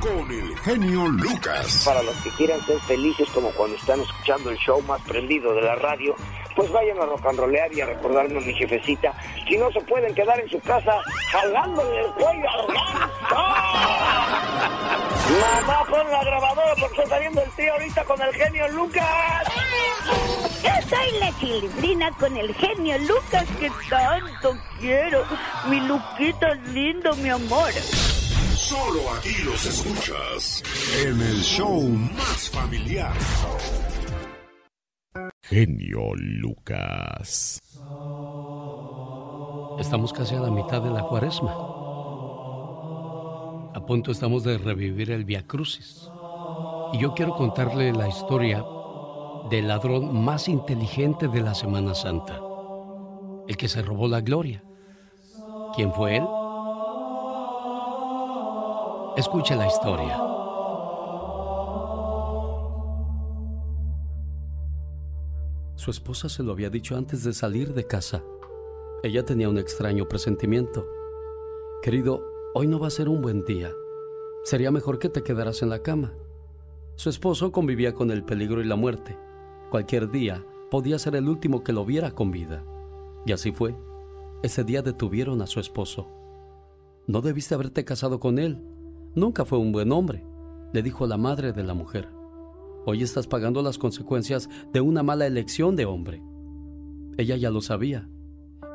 con 0.00 0.30
el 0.30 0.56
genio 0.58 1.06
Lucas. 1.06 1.82
Para 1.84 2.02
los 2.02 2.16
que 2.16 2.30
quieran 2.30 2.60
ser 2.66 2.80
felices 2.80 3.28
como 3.34 3.50
cuando 3.50 3.76
están 3.76 4.00
escuchando 4.00 4.50
el 4.50 4.56
show 4.58 4.80
más 4.82 5.02
prendido 5.02 5.54
de 5.54 5.62
la 5.62 5.74
radio, 5.76 6.14
pues 6.56 6.72
vayan 6.72 6.98
a 6.98 7.06
rock 7.06 7.26
and 7.26 7.38
rollear 7.38 7.72
y 7.72 7.80
a 7.82 7.86
recordarme 7.86 8.38
a 8.38 8.40
mi 8.40 8.54
jefecita. 8.54 9.14
Si 9.48 9.56
no 9.58 9.70
se 9.70 9.80
pueden 9.82 10.14
quedar 10.14 10.40
en 10.40 10.48
su 10.48 10.58
casa 10.60 10.94
jalándole 11.30 12.00
el 12.00 12.12
cuello 12.12 12.48
al 12.48 12.66
ganso. 12.66 13.36
Mamá, 15.38 15.84
pon 15.88 16.10
la 16.10 16.24
grabadora 16.24 16.74
porque 16.80 17.02
está 17.02 17.16
saliendo 17.16 17.42
el 17.42 17.50
tío 17.52 17.72
ahorita 17.72 18.04
con 18.04 18.20
el 18.20 18.34
genio 18.34 18.68
Lucas. 18.68 19.46
Yo 20.62 20.70
soy 20.88 21.20
la 21.20 21.38
chilibrina 21.38 22.10
con 22.18 22.36
el 22.36 22.54
genio 22.54 22.98
Lucas 22.98 23.46
que 23.60 23.70
tanto 23.88 24.56
quiero. 24.80 25.24
Mi 25.68 25.80
Luquito 25.80 26.46
es 26.46 26.68
lindo, 26.72 27.14
mi 27.16 27.28
amor. 27.28 27.70
Solo 27.72 29.10
aquí 29.16 29.34
los 29.44 29.64
escuchas 29.66 30.62
en 31.04 31.20
el 31.20 31.40
show 31.42 31.80
más 31.80 32.50
familiar. 32.50 33.14
Genio 35.42 36.14
Lucas. 36.16 37.60
Estamos 39.78 40.12
casi 40.12 40.34
a 40.34 40.40
la 40.40 40.50
mitad 40.50 40.82
de 40.82 40.90
la 40.90 41.02
cuaresma. 41.02 41.69
A 43.72 43.86
punto 43.86 44.10
estamos 44.10 44.42
de 44.42 44.58
revivir 44.58 45.12
el 45.12 45.24
Via 45.24 45.46
Crucis. 45.46 46.10
Y 46.92 46.98
yo 46.98 47.14
quiero 47.14 47.36
contarle 47.36 47.92
la 47.92 48.08
historia 48.08 48.64
del 49.48 49.68
ladrón 49.68 50.24
más 50.24 50.48
inteligente 50.48 51.28
de 51.28 51.40
la 51.40 51.54
Semana 51.54 51.94
Santa. 51.94 52.40
El 53.46 53.56
que 53.56 53.68
se 53.68 53.82
robó 53.82 54.08
la 54.08 54.22
gloria. 54.22 54.64
¿Quién 55.76 55.92
fue 55.92 56.16
él? 56.16 56.24
Escuche 59.16 59.54
la 59.54 59.68
historia. 59.68 60.20
Su 65.76 65.92
esposa 65.92 66.28
se 66.28 66.42
lo 66.42 66.52
había 66.52 66.70
dicho 66.70 66.96
antes 66.96 67.22
de 67.22 67.32
salir 67.32 67.72
de 67.72 67.86
casa. 67.86 68.20
Ella 69.04 69.24
tenía 69.24 69.48
un 69.48 69.58
extraño 69.58 70.08
presentimiento. 70.08 70.84
Querido, 71.82 72.29
hoy 72.52 72.66
no 72.66 72.78
va 72.80 72.88
a 72.88 72.90
ser 72.90 73.08
un 73.08 73.22
buen 73.22 73.44
día. 73.44 73.72
Sería 74.42 74.70
mejor 74.70 74.98
que 74.98 75.08
te 75.08 75.22
quedaras 75.22 75.62
en 75.62 75.68
la 75.70 75.82
cama. 75.82 76.12
Su 76.96 77.08
esposo 77.08 77.52
convivía 77.52 77.94
con 77.94 78.10
el 78.10 78.24
peligro 78.24 78.60
y 78.60 78.64
la 78.64 78.76
muerte. 78.76 79.16
Cualquier 79.70 80.10
día 80.10 80.44
podía 80.70 80.98
ser 80.98 81.14
el 81.14 81.28
último 81.28 81.62
que 81.62 81.72
lo 81.72 81.84
viera 81.84 82.10
con 82.10 82.30
vida. 82.30 82.64
Y 83.24 83.32
así 83.32 83.52
fue. 83.52 83.74
Ese 84.42 84.64
día 84.64 84.82
detuvieron 84.82 85.42
a 85.42 85.46
su 85.46 85.60
esposo. 85.60 86.08
No 87.06 87.20
debiste 87.20 87.54
haberte 87.54 87.84
casado 87.84 88.18
con 88.18 88.38
él. 88.38 88.60
Nunca 89.14 89.44
fue 89.44 89.58
un 89.58 89.72
buen 89.72 89.92
hombre, 89.92 90.24
le 90.72 90.82
dijo 90.82 91.06
la 91.06 91.16
madre 91.16 91.52
de 91.52 91.62
la 91.62 91.74
mujer. 91.74 92.08
Hoy 92.86 93.02
estás 93.02 93.26
pagando 93.26 93.62
las 93.62 93.78
consecuencias 93.78 94.48
de 94.72 94.80
una 94.80 95.02
mala 95.02 95.26
elección 95.26 95.76
de 95.76 95.84
hombre. 95.84 96.22
Ella 97.18 97.36
ya 97.36 97.50
lo 97.50 97.60
sabía, 97.60 98.08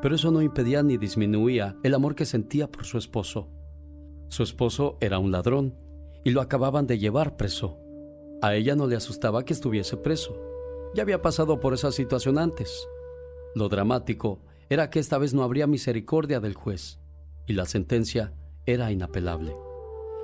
pero 0.02 0.16
eso 0.16 0.32
no 0.32 0.42
impedía 0.42 0.84
ni 0.84 0.98
disminuía 0.98 1.78
el 1.84 1.94
amor 1.94 2.16
que 2.16 2.26
sentía 2.26 2.70
por 2.72 2.86
su 2.86 2.98
esposo. 2.98 3.50
Su 4.28 4.44
esposo 4.44 4.98
era 5.02 5.20
un 5.20 5.32
ladrón 5.32 5.76
y 6.24 6.32
lo 6.32 6.42
acababan 6.42 6.88
de 6.88 6.98
llevar 6.98 7.38
preso. 7.38 7.78
A 8.42 8.56
ella 8.56 8.76
no 8.76 8.88
le 8.88 8.96
asustaba 8.96 9.46
que 9.46 9.54
estuviese 9.54 9.98
preso. 9.98 10.36
Ya 10.94 11.04
había 11.04 11.22
pasado 11.22 11.60
por 11.60 11.74
esa 11.74 11.92
situación 11.92 12.38
antes. 12.38 12.88
Lo 13.54 13.70
dramático 13.70 14.42
era 14.70 14.90
que 14.90 15.00
esta 15.00 15.18
vez 15.18 15.34
no 15.34 15.44
habría 15.44 15.68
misericordia 15.68 16.40
del 16.40 16.56
juez 16.56 17.00
y 17.48 17.54
la 17.54 17.66
sentencia 17.66 18.34
era 18.66 18.92
inapelable. 18.92 19.56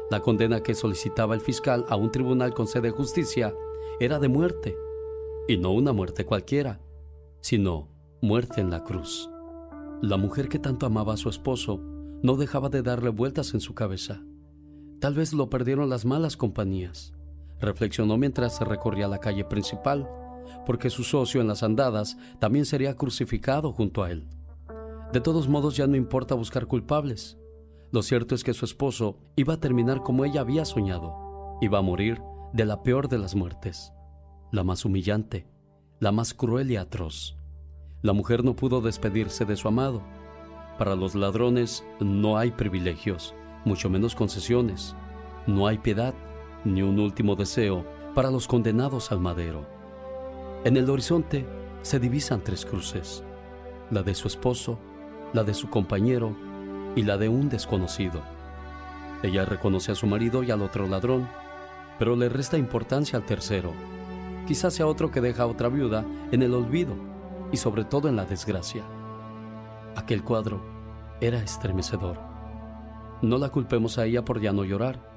La 0.09 0.19
condena 0.19 0.61
que 0.61 0.75
solicitaba 0.75 1.35
el 1.35 1.41
fiscal 1.41 1.85
a 1.87 1.95
un 1.95 2.11
tribunal 2.11 2.53
con 2.53 2.67
sede 2.67 2.89
de 2.89 2.91
justicia 2.91 3.53
era 3.99 4.19
de 4.19 4.27
muerte, 4.27 4.75
y 5.47 5.57
no 5.57 5.71
una 5.71 5.93
muerte 5.93 6.25
cualquiera, 6.25 6.81
sino 7.39 7.89
muerte 8.21 8.61
en 8.61 8.71
la 8.71 8.83
cruz. 8.83 9.29
La 10.01 10.17
mujer 10.17 10.49
que 10.49 10.59
tanto 10.59 10.85
amaba 10.85 11.13
a 11.13 11.17
su 11.17 11.29
esposo 11.29 11.79
no 12.23 12.35
dejaba 12.35 12.69
de 12.69 12.81
darle 12.81 13.09
vueltas 13.09 13.53
en 13.53 13.61
su 13.61 13.73
cabeza. 13.73 14.21
Tal 14.99 15.15
vez 15.15 15.33
lo 15.33 15.49
perdieron 15.49 15.89
las 15.89 16.05
malas 16.05 16.37
compañías, 16.37 17.13
reflexionó 17.59 18.17
mientras 18.17 18.55
se 18.55 18.65
recorría 18.65 19.07
la 19.07 19.19
calle 19.19 19.45
principal, 19.45 20.07
porque 20.65 20.89
su 20.89 21.03
socio 21.03 21.41
en 21.41 21.47
las 21.47 21.63
andadas 21.63 22.17
también 22.39 22.65
sería 22.65 22.95
crucificado 22.95 23.71
junto 23.71 24.03
a 24.03 24.11
él. 24.11 24.27
De 25.11 25.21
todos 25.21 25.47
modos 25.47 25.75
ya 25.75 25.87
no 25.87 25.95
importa 25.95 26.35
buscar 26.35 26.67
culpables. 26.67 27.37
Lo 27.91 28.01
cierto 28.01 28.35
es 28.35 28.43
que 28.43 28.53
su 28.53 28.63
esposo 28.63 29.17
iba 29.35 29.55
a 29.55 29.59
terminar 29.59 30.01
como 30.01 30.23
ella 30.23 30.41
había 30.41 30.63
soñado. 30.63 31.57
Iba 31.61 31.79
a 31.79 31.81
morir 31.81 32.21
de 32.53 32.65
la 32.65 32.81
peor 32.83 33.09
de 33.09 33.17
las 33.17 33.35
muertes, 33.35 33.91
la 34.51 34.63
más 34.63 34.85
humillante, 34.85 35.47
la 35.99 36.11
más 36.11 36.33
cruel 36.33 36.71
y 36.71 36.77
atroz. 36.77 37.37
La 38.01 38.13
mujer 38.13 38.43
no 38.43 38.55
pudo 38.55 38.81
despedirse 38.81 39.45
de 39.45 39.57
su 39.57 39.67
amado. 39.67 40.01
Para 40.81 40.95
los 40.95 41.13
ladrones 41.13 41.85
no 41.99 42.39
hay 42.39 42.49
privilegios, 42.49 43.35
mucho 43.65 43.87
menos 43.87 44.15
concesiones. 44.15 44.95
No 45.45 45.67
hay 45.67 45.77
piedad, 45.77 46.15
ni 46.65 46.81
un 46.81 46.97
último 46.97 47.35
deseo 47.35 47.85
para 48.15 48.31
los 48.31 48.47
condenados 48.47 49.11
al 49.11 49.19
madero. 49.19 49.63
En 50.63 50.77
el 50.77 50.89
horizonte 50.89 51.45
se 51.83 51.99
divisan 51.99 52.41
tres 52.43 52.65
cruces, 52.65 53.23
la 53.91 54.01
de 54.01 54.15
su 54.15 54.27
esposo, 54.27 54.79
la 55.33 55.43
de 55.43 55.53
su 55.53 55.69
compañero 55.69 56.35
y 56.95 57.03
la 57.03 57.19
de 57.19 57.29
un 57.29 57.47
desconocido. 57.47 58.19
Ella 59.21 59.45
reconoce 59.45 59.91
a 59.91 59.95
su 59.95 60.07
marido 60.07 60.41
y 60.41 60.49
al 60.49 60.63
otro 60.63 60.87
ladrón, 60.87 61.29
pero 61.99 62.15
le 62.15 62.27
resta 62.27 62.57
importancia 62.57 63.19
al 63.19 63.25
tercero. 63.27 63.71
Quizás 64.47 64.73
sea 64.73 64.87
otro 64.87 65.11
que 65.11 65.21
deja 65.21 65.43
a 65.43 65.47
otra 65.47 65.69
viuda 65.69 66.03
en 66.31 66.41
el 66.41 66.55
olvido 66.55 66.95
y 67.51 67.57
sobre 67.57 67.83
todo 67.83 68.09
en 68.09 68.15
la 68.15 68.25
desgracia. 68.25 68.81
Aquel 69.95 70.23
cuadro 70.23 70.70
era 71.21 71.39
estremecedor. 71.39 72.17
No 73.21 73.37
la 73.37 73.49
culpemos 73.49 73.97
a 73.97 74.05
ella 74.05 74.25
por 74.25 74.41
ya 74.41 74.51
no 74.51 74.63
llorar. 74.63 75.09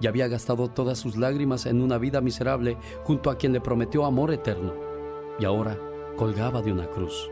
Ya 0.00 0.10
había 0.10 0.26
gastado 0.26 0.68
todas 0.68 0.98
sus 0.98 1.16
lágrimas 1.16 1.66
en 1.66 1.80
una 1.80 1.98
vida 1.98 2.20
miserable 2.20 2.76
junto 3.04 3.30
a 3.30 3.36
quien 3.36 3.52
le 3.52 3.60
prometió 3.60 4.04
amor 4.04 4.32
eterno 4.32 4.74
y 5.38 5.44
ahora 5.44 5.78
colgaba 6.16 6.60
de 6.62 6.72
una 6.72 6.88
cruz. 6.88 7.30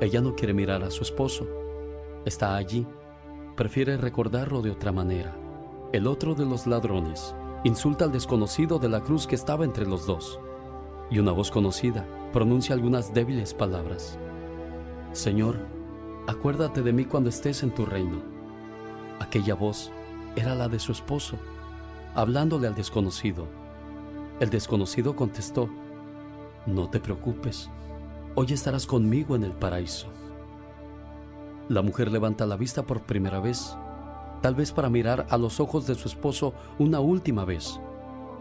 Ella 0.00 0.20
no 0.20 0.34
quiere 0.34 0.54
mirar 0.54 0.84
a 0.84 0.90
su 0.90 1.02
esposo. 1.02 1.46
Está 2.24 2.54
allí. 2.54 2.86
Prefiere 3.56 3.96
recordarlo 3.96 4.62
de 4.62 4.70
otra 4.70 4.92
manera. 4.92 5.36
El 5.92 6.06
otro 6.06 6.34
de 6.34 6.44
los 6.44 6.66
ladrones 6.66 7.34
insulta 7.64 8.04
al 8.04 8.12
desconocido 8.12 8.78
de 8.78 8.88
la 8.88 9.00
cruz 9.00 9.26
que 9.26 9.34
estaba 9.34 9.64
entre 9.64 9.86
los 9.86 10.06
dos. 10.06 10.38
Y 11.10 11.18
una 11.18 11.32
voz 11.32 11.50
conocida 11.50 12.06
pronuncia 12.32 12.74
algunas 12.74 13.14
débiles 13.14 13.54
palabras. 13.54 14.18
Señor, 15.12 15.73
acuérdate 16.26 16.82
de 16.82 16.92
mí 16.92 17.04
cuando 17.04 17.28
estés 17.28 17.62
en 17.62 17.74
tu 17.74 17.84
reino. 17.84 18.22
Aquella 19.20 19.54
voz 19.54 19.90
era 20.36 20.54
la 20.54 20.68
de 20.68 20.78
su 20.78 20.92
esposo, 20.92 21.36
hablándole 22.14 22.66
al 22.66 22.74
desconocido. 22.74 23.46
El 24.40 24.50
desconocido 24.50 25.14
contestó, 25.14 25.68
no 26.66 26.88
te 26.88 27.00
preocupes, 27.00 27.70
hoy 28.34 28.52
estarás 28.52 28.86
conmigo 28.86 29.36
en 29.36 29.44
el 29.44 29.52
paraíso. 29.52 30.08
La 31.68 31.82
mujer 31.82 32.10
levanta 32.10 32.46
la 32.46 32.56
vista 32.56 32.82
por 32.82 33.02
primera 33.02 33.40
vez, 33.40 33.76
tal 34.42 34.54
vez 34.54 34.72
para 34.72 34.90
mirar 34.90 35.26
a 35.30 35.38
los 35.38 35.60
ojos 35.60 35.86
de 35.86 35.94
su 35.94 36.08
esposo 36.08 36.52
una 36.78 37.00
última 37.00 37.44
vez, 37.44 37.80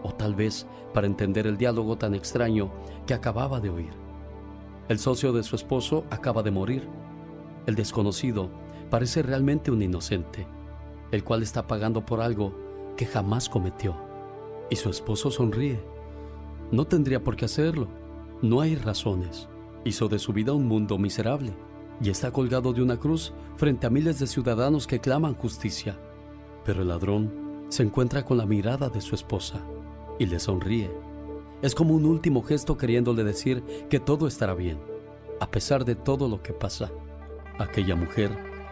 o 0.04 0.12
tal 0.14 0.36
vez 0.36 0.68
para 0.94 1.08
entender 1.08 1.48
el 1.48 1.58
diálogo 1.58 1.98
tan 1.98 2.16
extraño 2.16 2.72
que 3.08 3.14
acababa 3.14 3.60
de 3.60 3.70
oír. 3.70 3.94
El 4.90 5.00
socio 5.00 5.32
de 5.32 5.44
su 5.44 5.56
esposo 5.56 6.04
acaba 6.10 6.44
de 6.44 6.52
morir. 6.52 6.88
El 7.66 7.76
desconocido 7.76 8.50
parece 8.90 9.24
realmente 9.24 9.72
un 9.72 9.82
inocente, 9.82 10.48
el 11.12 11.24
cual 11.24 11.44
está 11.44 11.68
pagando 11.68 12.06
por 12.06 12.22
algo 12.22 12.54
que 12.98 13.06
jamás 13.06 13.50
cometió. 13.50 13.96
Y 14.70 14.76
su 14.76 14.90
esposo 14.90 15.32
sonríe. 15.32 15.80
No 16.72 16.86
tendría 16.86 17.24
por 17.24 17.36
qué 17.36 17.46
hacerlo. 17.46 17.88
No 18.42 18.62
hay 18.62 18.76
razones. 18.76 19.48
Hizo 19.86 20.08
de 20.08 20.20
su 20.20 20.34
vida 20.34 20.54
un 20.54 20.68
mundo 20.68 20.98
miserable 20.98 21.54
y 22.02 22.10
está 22.10 22.32
colgado 22.32 22.74
de 22.74 22.82
una 22.82 22.98
cruz 22.98 23.34
frente 23.58 23.88
a 23.88 23.90
miles 23.90 24.20
de 24.20 24.28
ciudadanos 24.28 24.88
que 24.88 25.00
claman 25.00 25.36
justicia. 25.36 25.98
Pero 26.66 26.82
el 26.82 26.88
ladrón 26.90 27.66
se 27.70 27.84
encuentra 27.84 28.24
con 28.24 28.38
la 28.38 28.46
mirada 28.46 28.90
de 28.90 29.02
su 29.02 29.16
esposa 29.16 29.62
y 30.20 30.26
le 30.26 30.40
sonríe. 30.40 30.92
Es 31.62 31.76
como 31.76 31.94
un 31.94 32.06
último 32.06 32.44
gesto 32.44 32.78
queriéndole 32.78 33.24
decir 33.24 33.64
que 33.90 34.00
todo 34.00 34.28
estará 34.28 34.54
bien, 34.54 34.80
a 35.40 35.50
pesar 35.50 35.86
de 35.86 35.96
todo 35.96 36.28
lo 36.28 36.42
que 36.42 36.54
pasa. 36.54 36.92
Aquella 37.60 37.96
mujer 37.96 38.32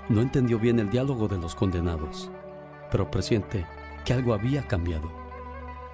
no 0.09 0.21
entendió 0.21 0.59
bien 0.59 0.79
el 0.79 0.89
diálogo 0.89 1.27
de 1.27 1.37
los 1.37 1.55
condenados, 1.55 2.31
pero 2.89 3.11
presiente 3.11 3.65
que 4.03 4.13
algo 4.13 4.33
había 4.33 4.67
cambiado. 4.67 5.11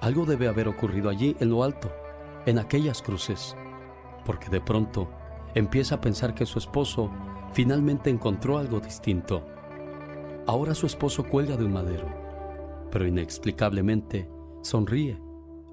Algo 0.00 0.24
debe 0.24 0.48
haber 0.48 0.68
ocurrido 0.68 1.10
allí 1.10 1.36
en 1.40 1.50
lo 1.50 1.62
alto, 1.62 1.92
en 2.46 2.58
aquellas 2.58 3.02
cruces, 3.02 3.56
porque 4.24 4.48
de 4.48 4.60
pronto 4.60 5.10
empieza 5.54 5.96
a 5.96 6.00
pensar 6.00 6.34
que 6.34 6.46
su 6.46 6.58
esposo 6.58 7.10
finalmente 7.52 8.10
encontró 8.10 8.58
algo 8.58 8.80
distinto. 8.80 9.46
Ahora 10.46 10.74
su 10.74 10.86
esposo 10.86 11.24
cuelga 11.24 11.56
de 11.56 11.64
un 11.64 11.72
madero, 11.72 12.06
pero 12.90 13.06
inexplicablemente 13.06 14.30
sonríe. 14.62 15.20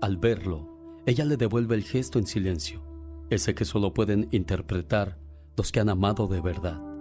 Al 0.02 0.18
verlo, 0.18 1.00
ella 1.06 1.24
le 1.24 1.38
devuelve 1.38 1.76
el 1.76 1.84
gesto 1.84 2.20
en 2.20 2.28
silencio, 2.28 2.82
ese 3.30 3.56
que 3.56 3.64
solo 3.64 3.94
pueden 3.94 4.28
interpretar 4.32 5.18
los 5.56 5.72
que 5.72 5.80
han 5.80 5.90
amado 5.90 6.28
de 6.28 6.42
verdad. 6.42 6.95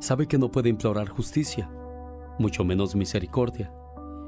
Sabe 0.00 0.28
que 0.28 0.38
no 0.38 0.50
puede 0.50 0.68
implorar 0.68 1.08
justicia, 1.08 1.68
mucho 2.38 2.64
menos 2.64 2.94
misericordia, 2.94 3.72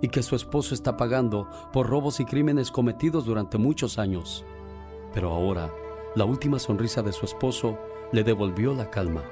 y 0.03 0.09
que 0.09 0.23
su 0.23 0.35
esposo 0.35 0.75
está 0.75 0.97
pagando 0.97 1.49
por 1.73 1.89
robos 1.89 2.19
y 2.19 2.25
crímenes 2.25 2.73
cometidos 2.73 3.25
durante 3.25 3.57
muchos 3.57 3.99
años. 3.99 4.45
Pero 5.15 5.31
ahora, 5.31 5.73
la 6.17 6.25
última 6.25 6.59
sonrisa 6.59 7.03
de 7.03 7.13
su 7.13 7.25
esposo 7.25 7.79
le 8.11 8.25
devolvió 8.25 8.75
la 8.75 8.91
calma. 8.91 9.23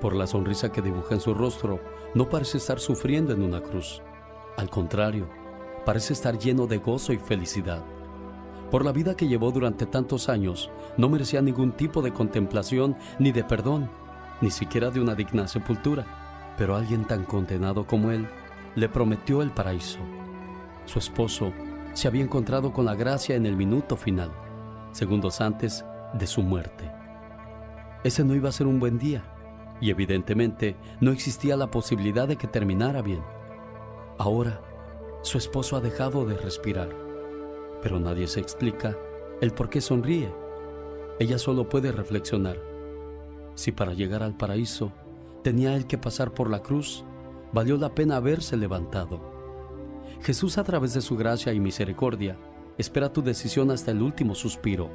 Por 0.00 0.14
la 0.14 0.26
sonrisa 0.26 0.70
que 0.70 0.82
dibuja 0.82 1.14
en 1.14 1.20
su 1.20 1.32
rostro, 1.32 1.80
no 2.14 2.28
parece 2.28 2.58
estar 2.58 2.80
sufriendo 2.80 3.32
en 3.32 3.42
una 3.42 3.62
cruz. 3.62 4.02
Al 4.58 4.68
contrario, 4.68 5.26
parece 5.86 6.12
estar 6.12 6.38
lleno 6.38 6.66
de 6.66 6.78
gozo 6.78 7.14
y 7.14 7.18
felicidad. 7.18 7.82
Por 8.70 8.84
la 8.84 8.92
vida 8.92 9.16
que 9.16 9.26
llevó 9.26 9.50
durante 9.52 9.86
tantos 9.86 10.28
años, 10.28 10.70
no 10.98 11.08
merecía 11.08 11.40
ningún 11.40 11.72
tipo 11.72 12.02
de 12.02 12.12
contemplación 12.12 12.96
ni 13.18 13.32
de 13.32 13.42
perdón, 13.42 13.90
ni 14.40 14.50
siquiera 14.50 14.90
de 14.90 15.00
una 15.00 15.14
digna 15.14 15.48
sepultura. 15.48 16.54
Pero 16.56 16.76
alguien 16.76 17.04
tan 17.04 17.24
condenado 17.24 17.86
como 17.86 18.10
él 18.10 18.28
le 18.74 18.88
prometió 18.88 19.42
el 19.42 19.50
paraíso. 19.50 19.98
Su 20.84 20.98
esposo 20.98 21.52
se 21.92 22.08
había 22.08 22.22
encontrado 22.22 22.72
con 22.72 22.84
la 22.84 22.94
gracia 22.94 23.36
en 23.36 23.46
el 23.46 23.56
minuto 23.56 23.96
final, 23.96 24.30
segundos 24.92 25.40
antes 25.40 25.84
de 26.14 26.26
su 26.26 26.42
muerte. 26.42 26.90
Ese 28.04 28.24
no 28.24 28.34
iba 28.34 28.48
a 28.48 28.52
ser 28.52 28.66
un 28.66 28.78
buen 28.78 28.98
día 28.98 29.24
y 29.80 29.90
evidentemente 29.90 30.76
no 31.00 31.10
existía 31.10 31.56
la 31.56 31.70
posibilidad 31.70 32.28
de 32.28 32.36
que 32.36 32.46
terminara 32.46 33.02
bien. 33.02 33.22
Ahora, 34.18 34.60
su 35.22 35.38
esposo 35.38 35.76
ha 35.76 35.80
dejado 35.80 36.24
de 36.24 36.36
respirar, 36.36 36.88
pero 37.82 37.98
nadie 37.98 38.26
se 38.26 38.40
explica 38.40 38.96
el 39.40 39.52
por 39.52 39.68
qué 39.68 39.80
sonríe. 39.80 40.32
Ella 41.18 41.38
solo 41.38 41.68
puede 41.68 41.92
reflexionar. 41.92 42.67
Si 43.58 43.72
para 43.72 43.92
llegar 43.92 44.22
al 44.22 44.36
paraíso 44.36 44.92
tenía 45.42 45.74
él 45.74 45.88
que 45.88 45.98
pasar 45.98 46.32
por 46.32 46.48
la 46.48 46.60
cruz, 46.62 47.04
valió 47.52 47.76
la 47.76 47.92
pena 47.92 48.14
haberse 48.14 48.56
levantado. 48.56 49.20
Jesús 50.22 50.58
a 50.58 50.62
través 50.62 50.94
de 50.94 51.00
su 51.00 51.16
gracia 51.16 51.52
y 51.52 51.58
misericordia 51.58 52.36
espera 52.78 53.12
tu 53.12 53.20
decisión 53.20 53.72
hasta 53.72 53.90
el 53.90 54.00
último 54.00 54.36
suspiro. 54.36 54.90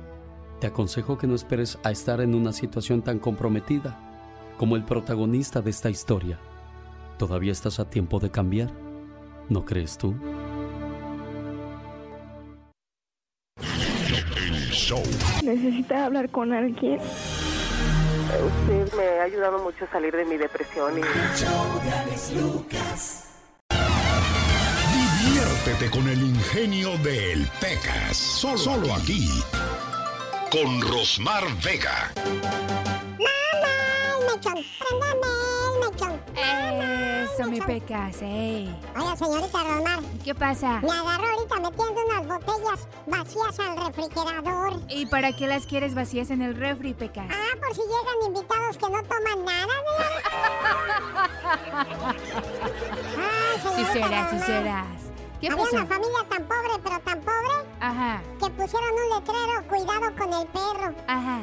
Te 0.61 0.67
aconsejo 0.67 1.17
que 1.17 1.27
no 1.27 1.35
esperes 1.35 1.77
a 1.83 1.91
estar 1.91 2.21
en 2.21 2.33
una 2.33 2.53
situación 2.53 3.01
tan 3.01 3.19
comprometida 3.19 3.99
como 4.57 4.77
el 4.77 4.85
protagonista 4.85 5.61
de 5.61 5.69
esta 5.69 5.89
historia. 5.89 6.39
Todavía 7.19 7.51
estás 7.51 7.81
a 7.81 7.89
tiempo 7.89 8.21
de 8.21 8.31
cambiar, 8.31 8.71
¿no 9.49 9.65
crees 9.65 9.97
tú? 9.97 10.15
Necesita 15.43 16.05
hablar 16.05 16.29
con 16.29 16.53
alguien. 16.53 17.01
Usted 18.41 18.93
me 18.93 19.19
ha 19.19 19.23
ayudado 19.23 19.59
mucho 19.59 19.85
a 19.85 19.91
salir 19.91 20.15
de 20.15 20.25
mi 20.25 20.37
depresión 20.37 20.97
y... 20.97 21.01
Diviértete 25.21 25.89
con 25.89 26.07
el 26.09 26.21
ingenio 26.21 26.97
del 26.99 27.47
Pecas. 27.59 28.17
Solo, 28.17 28.57
solo 28.57 28.93
aquí. 28.93 29.29
Con 30.51 30.81
Rosmar 30.81 31.43
Vega. 31.63 32.11
Eso, 36.35 37.45
mi 37.49 37.59
pecas, 37.61 38.21
ey. 38.21 38.75
Oye, 38.95 39.17
señorita 39.17 39.63
Romar. 39.63 39.99
¿Qué 40.23 40.35
pasa? 40.35 40.79
Me 40.81 40.91
agarró 40.91 41.27
ahorita 41.27 41.55
metiendo 41.55 42.01
unas 42.05 42.27
botellas 42.27 42.87
vacías 43.07 43.59
al 43.59 43.77
refrigerador. 43.87 44.79
¿Y 44.89 45.05
para 45.07 45.31
qué 45.35 45.47
las 45.47 45.65
quieres 45.65 45.95
vacías 45.95 46.29
en 46.29 46.41
el 46.41 46.55
refri, 46.55 46.93
pecas? 46.93 47.27
Ah, 47.29 47.55
por 47.59 47.73
si 47.75 47.81
llegan 47.81 48.27
invitados 48.27 48.77
que 48.77 48.89
no 48.89 49.03
toman 49.03 49.45
nada. 49.45 49.73
Ay, 53.17 53.61
sí 53.75 53.85
serás, 53.93 54.29
sí 54.31 54.39
serás. 54.39 54.85
¿Qué 55.41 55.47
Había 55.47 55.63
pasó? 55.63 55.75
una 55.75 55.85
familia 55.85 56.19
tan 56.29 56.43
pobre, 56.45 56.79
pero 56.83 56.99
tan 57.01 57.19
pobre, 57.21 57.67
Ajá, 57.81 58.21
que 58.39 58.49
pusieron 58.51 58.89
un 58.93 59.09
letrero, 59.17 59.67
cuidado 59.67 60.15
con 60.17 60.33
el 60.33 60.47
perro. 60.47 60.95
ajá. 61.07 61.39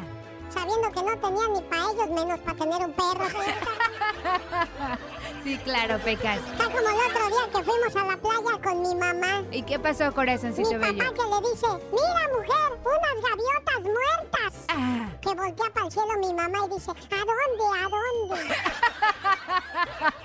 Sabiendo 0.52 0.90
que 0.93 1.02
no 1.02 1.16
tenían 1.18 1.52
ni 1.52 1.60
para 1.62 1.82
ellos, 1.93 2.10
menos 2.10 2.39
para 2.40 2.59
tener 2.59 2.81
un 2.86 2.93
perro. 2.93 3.27
Sí, 5.43 5.56
claro, 5.64 5.98
pecas. 6.01 6.36
Está 6.36 6.64
como 6.64 6.81
el 6.81 6.86
otro 6.86 7.28
día 7.28 7.48
que 7.51 7.62
fuimos 7.64 7.97
a 7.97 8.05
la 8.05 8.16
playa 8.18 8.59
con 8.62 8.82
mi 8.82 8.94
mamá. 8.94 9.43
¿Y 9.51 9.62
qué 9.62 9.78
pasó, 9.78 10.12
corazoncito 10.12 10.68
Mi 10.68 10.74
papá 10.77 10.93
bello? 10.93 11.14
que 11.14 11.22
le 11.22 11.40
dice, 11.51 11.66
mira 11.90 12.28
mujer, 12.36 12.70
unas 12.85 13.16
gaviotas 13.24 13.81
muertas. 13.81 14.64
Ah. 14.68 15.09
Que 15.22 15.35
voltea 15.35 15.70
para 15.72 15.86
el 15.86 15.93
cielo 15.93 16.14
mi 16.18 16.35
mamá 16.35 16.59
y 16.66 16.74
dice, 16.74 16.90
¿a 16.90 17.24
dónde? 17.24 17.64
¿A 17.78 17.89
dónde? 17.89 18.55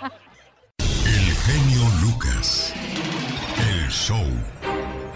El 1.06 1.36
genio 1.38 1.84
Lucas. 2.02 2.74
El 3.58 3.90
show. 3.90 4.26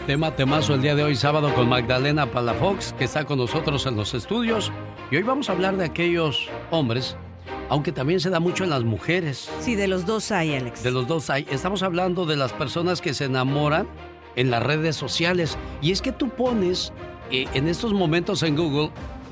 Tema 0.10 0.36
temazo 0.36 0.74
el 0.74 0.82
día 0.82 0.96
de 0.96 1.04
hoy, 1.04 1.16
sábado, 1.16 1.54
con 1.54 1.70
Magdalena 1.70 2.32
Palafox, 2.32 2.94
que 2.94 3.04
está 3.04 3.26
con 3.26 3.38
nosotros 3.38 3.86
en 3.86 3.96
los 3.96 4.16
estudios. 4.16 4.72
Y 5.12 5.18
hoy 5.18 5.22
vamos 5.22 5.50
a 5.50 5.52
hablar 5.52 5.78
de 5.78 5.86
aquellos 5.86 6.50
hombres, 6.72 7.16
aunque 7.70 7.92
también 7.92 8.20
se 8.20 8.32
da 8.32 8.40
mucho 8.40 8.64
en 8.64 8.72
las 8.72 8.84
mujeres. 8.84 9.52
Sí, 9.60 9.76
de 9.76 9.88
los 9.88 10.08
dos 10.08 10.32
hay, 10.32 10.56
Alex. 10.56 10.82
De 10.82 10.90
los 10.90 11.06
dos 11.06 11.30
hay. 11.30 11.46
Estamos 11.52 11.84
hablando 11.84 12.26
de 12.26 12.38
las 12.38 12.54
personas 12.54 13.02
que 13.02 13.14
se 13.14 13.26
enamoran 13.26 13.88
en 14.36 14.50
las 14.50 14.64
redes 14.64 14.96
sociales. 14.96 15.60
Y 15.80 15.92
es 15.92 16.02
que 16.02 16.12
tú 16.12 16.30
pones 16.30 16.92
eh, 17.30 17.46
en 17.54 17.68
estos 17.68 17.94
momentos 17.94 18.42
en 18.42 18.56
Google 18.56 18.90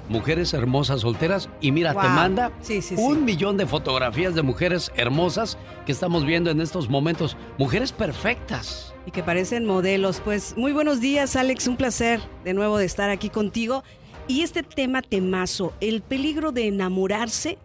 mujeres 0.09 0.53
hermosas 0.53 1.01
solteras 1.01 1.49
y 1.59 1.71
mira, 1.71 1.95
te 1.99 2.07
manda 2.07 2.51
Sí, 2.61 2.83
sí, 2.83 2.93
un 2.99 3.15
sí. 3.15 3.21
millón 3.21 3.57
de 3.57 3.65
fotografías 3.65 4.35
de 4.35 4.43
mujeres 4.43 4.91
hermosas 4.95 5.57
que 5.87 5.91
estamos 5.91 6.23
viendo 6.23 6.51
en 6.51 6.61
estos 6.61 6.87
momentos. 6.87 7.35
Mujeres 7.57 7.91
perfectas. 7.91 8.93
Y 9.07 9.11
que 9.11 9.23
parecen 9.23 9.65
modelos. 9.65 10.19
Pues 10.19 10.55
muy 10.57 10.73
buenos 10.73 10.99
días, 10.99 11.37
Alex. 11.37 11.67
Un 11.67 11.77
placer 11.77 12.19
de 12.43 12.53
nuevo 12.53 12.77
de 12.77 12.83
estar 12.83 13.09
aquí 13.09 13.29
contigo. 13.29 13.85
Y 14.27 14.41
este 14.41 14.63
tema 14.63 15.01
temazo, 15.01 15.73
el 15.79 16.01
peligro 16.01 16.51
de 16.51 16.67
enamorarse 16.67 17.57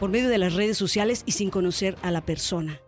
por 0.00 0.10
medio 0.10 0.28
de 0.28 0.38
las 0.38 0.54
redes 0.54 0.76
sociales 0.76 1.22
y 1.26 1.32
sin 1.32 1.48
conocer 1.48 1.96
a 2.02 2.10
la 2.10 2.22
persona. 2.22 2.80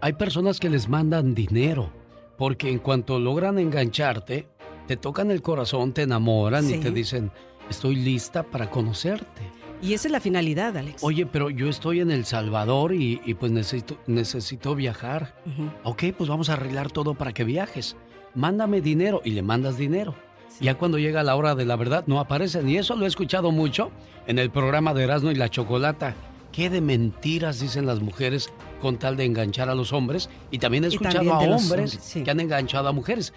Hay 0.00 0.14
personas 0.14 0.58
que 0.58 0.70
les 0.70 0.88
mandan 0.88 1.34
dinero, 1.34 1.92
porque 2.38 2.70
en 2.70 2.78
cuanto 2.78 3.18
logran 3.18 3.58
engancharte, 3.58 4.48
te 4.86 4.96
tocan 4.96 5.30
el 5.30 5.42
corazón, 5.42 5.92
te 5.92 6.02
enamoran 6.02 6.68
y 6.70 6.78
te 6.78 6.90
dicen, 6.90 7.30
estoy 7.68 7.96
lista 7.96 8.42
para 8.42 8.70
conocerte. 8.70 9.42
Y 9.82 9.94
esa 9.94 10.08
es 10.08 10.12
la 10.12 10.20
finalidad, 10.20 10.76
Alex. 10.76 11.02
Oye, 11.02 11.26
pero 11.26 11.50
yo 11.50 11.68
estoy 11.68 12.00
en 12.00 12.12
El 12.12 12.24
Salvador 12.24 12.94
y, 12.94 13.20
y 13.24 13.34
pues 13.34 13.50
necesito, 13.50 13.98
necesito 14.06 14.76
viajar. 14.76 15.34
Ujú. 15.44 15.70
Ok, 15.82 16.04
pues 16.16 16.30
vamos 16.30 16.48
a 16.50 16.52
arreglar 16.52 16.90
todo 16.92 17.14
para 17.14 17.32
que 17.32 17.42
viajes. 17.42 17.96
Mándame 18.34 18.80
dinero 18.80 19.20
y 19.24 19.32
le 19.32 19.42
mandas 19.42 19.76
dinero. 19.76 20.14
Ya 20.60 20.76
cuando 20.76 20.98
llega 20.98 21.22
la 21.24 21.34
hora 21.34 21.54
de 21.54 21.64
la 21.64 21.76
verdad 21.76 22.04
no 22.06 22.20
aparecen. 22.20 22.68
Y 22.68 22.76
eso 22.76 22.94
lo 22.94 23.04
he 23.04 23.08
escuchado 23.08 23.50
mucho 23.50 23.90
en 24.26 24.38
el 24.38 24.50
programa 24.50 24.94
de 24.94 25.04
Erasmo 25.04 25.32
y 25.32 25.34
la 25.34 25.48
Chocolata. 25.48 26.14
Qué 26.52 26.68
de 26.70 26.80
mentiras 26.80 27.60
dicen 27.60 27.86
las 27.86 28.00
mujeres 28.00 28.52
con 28.80 28.98
tal 28.98 29.16
de 29.16 29.24
enganchar 29.24 29.68
a 29.68 29.74
los 29.74 29.92
hombres. 29.92 30.28
Y 30.50 30.58
también 30.58 30.84
he 30.84 30.88
escuchado 30.88 31.16
también 31.16 31.34
a 31.34 31.56
hombres 31.56 31.62
hombres, 31.62 31.98
sí. 32.00 32.22
que 32.22 32.30
han 32.30 32.40
enganchado 32.40 32.88
a 32.88 32.92
mujeres. 32.92 33.32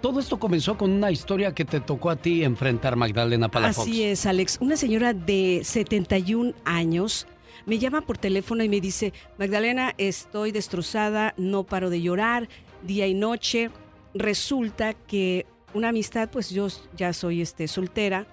Todo 0.00 0.18
esto 0.18 0.38
comenzó 0.38 0.78
con 0.78 0.90
una 0.90 1.10
historia 1.10 1.54
que 1.54 1.64
te 1.64 1.80
tocó 1.80 2.10
a 2.10 2.16
ti 2.16 2.42
enfrentar, 2.42 2.96
Magdalena 2.96 3.50
Palafox. 3.50 3.86
Así 3.86 4.02
es, 4.02 4.24
Alex. 4.24 4.58
Una 4.60 4.76
señora 4.76 5.12
de 5.12 5.60
71 5.62 6.54
años 6.64 7.26
me 7.66 7.78
llama 7.78 8.00
por 8.00 8.16
teléfono 8.16 8.64
y 8.64 8.68
me 8.68 8.80
dice, 8.80 9.12
Magdalena, 9.38 9.94
estoy 9.98 10.52
destrozada, 10.52 11.34
no 11.36 11.64
paro 11.64 11.90
de 11.90 12.00
llorar, 12.00 12.48
día 12.82 13.06
y 13.06 13.14
noche. 13.14 13.70
Resulta 14.14 14.94
que 14.94 15.44
una 15.74 15.90
amistad, 15.90 16.30
pues 16.30 16.48
yo 16.50 16.68
ya 16.96 17.12
soy 17.12 17.42
este, 17.42 17.68
soltera, 17.68 18.26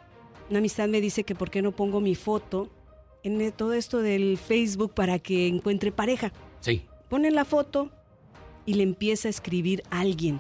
una 0.50 0.60
amistad 0.60 0.88
me 0.88 1.02
dice 1.02 1.24
que 1.24 1.36
por 1.36 1.50
qué 1.50 1.62
no 1.62 1.74
pongo 1.74 2.00
mi 2.00 2.16
foto 2.16 2.70
en 3.24 3.42
eh, 3.42 3.52
todo 3.52 3.74
esto 3.74 4.00
del 4.00 4.38
Facebook 4.38 4.94
para 4.94 5.20
que 5.20 5.48
encuentre 5.48 5.92
pareja. 5.92 6.32
Sí. 6.62 6.86
Pone 7.10 7.32
la 7.32 7.44
foto 7.44 7.92
y 8.66 8.76
le 8.76 8.84
empieza 8.84 9.28
a 9.28 9.32
escribir 9.32 9.84
a 9.90 10.00
alguien. 10.00 10.40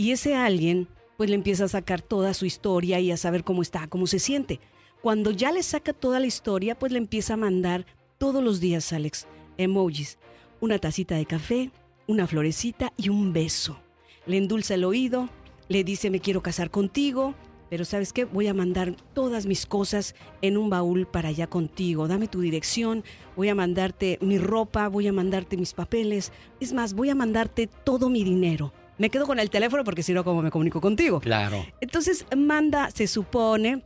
Y 0.00 0.12
ese 0.12 0.34
alguien 0.34 0.88
pues 1.18 1.28
le 1.28 1.36
empieza 1.36 1.64
a 1.64 1.68
sacar 1.68 2.00
toda 2.00 2.32
su 2.32 2.46
historia 2.46 3.00
y 3.00 3.10
a 3.10 3.18
saber 3.18 3.44
cómo 3.44 3.60
está, 3.60 3.86
cómo 3.86 4.06
se 4.06 4.18
siente. 4.18 4.58
Cuando 5.02 5.30
ya 5.30 5.52
le 5.52 5.62
saca 5.62 5.92
toda 5.92 6.20
la 6.20 6.26
historia, 6.26 6.74
pues 6.74 6.90
le 6.90 6.96
empieza 6.96 7.34
a 7.34 7.36
mandar 7.36 7.84
todos 8.16 8.42
los 8.42 8.60
días, 8.60 8.94
Alex, 8.94 9.26
emojis. 9.58 10.16
Una 10.58 10.78
tacita 10.78 11.16
de 11.16 11.26
café, 11.26 11.70
una 12.06 12.26
florecita 12.26 12.94
y 12.96 13.10
un 13.10 13.34
beso. 13.34 13.78
Le 14.24 14.38
endulza 14.38 14.72
el 14.72 14.84
oído, 14.84 15.28
le 15.68 15.84
dice 15.84 16.08
me 16.08 16.20
quiero 16.20 16.42
casar 16.42 16.70
contigo, 16.70 17.34
pero 17.68 17.84
sabes 17.84 18.14
qué, 18.14 18.24
voy 18.24 18.46
a 18.46 18.54
mandar 18.54 18.96
todas 19.12 19.44
mis 19.44 19.66
cosas 19.66 20.14
en 20.40 20.56
un 20.56 20.70
baúl 20.70 21.06
para 21.08 21.28
allá 21.28 21.46
contigo. 21.46 22.08
Dame 22.08 22.26
tu 22.26 22.40
dirección, 22.40 23.04
voy 23.36 23.50
a 23.50 23.54
mandarte 23.54 24.16
mi 24.22 24.38
ropa, 24.38 24.88
voy 24.88 25.08
a 25.08 25.12
mandarte 25.12 25.58
mis 25.58 25.74
papeles. 25.74 26.32
Es 26.58 26.72
más, 26.72 26.94
voy 26.94 27.10
a 27.10 27.14
mandarte 27.14 27.66
todo 27.66 28.08
mi 28.08 28.24
dinero 28.24 28.72
me 29.00 29.08
quedo 29.08 29.26
con 29.26 29.40
el 29.40 29.48
teléfono 29.48 29.82
porque 29.82 30.02
si 30.02 30.12
no, 30.12 30.24
¿cómo 30.24 30.42
me 30.42 30.50
comunico 30.50 30.82
contigo? 30.82 31.20
Claro. 31.20 31.64
Entonces 31.80 32.26
manda, 32.36 32.90
se 32.90 33.06
supone, 33.06 33.82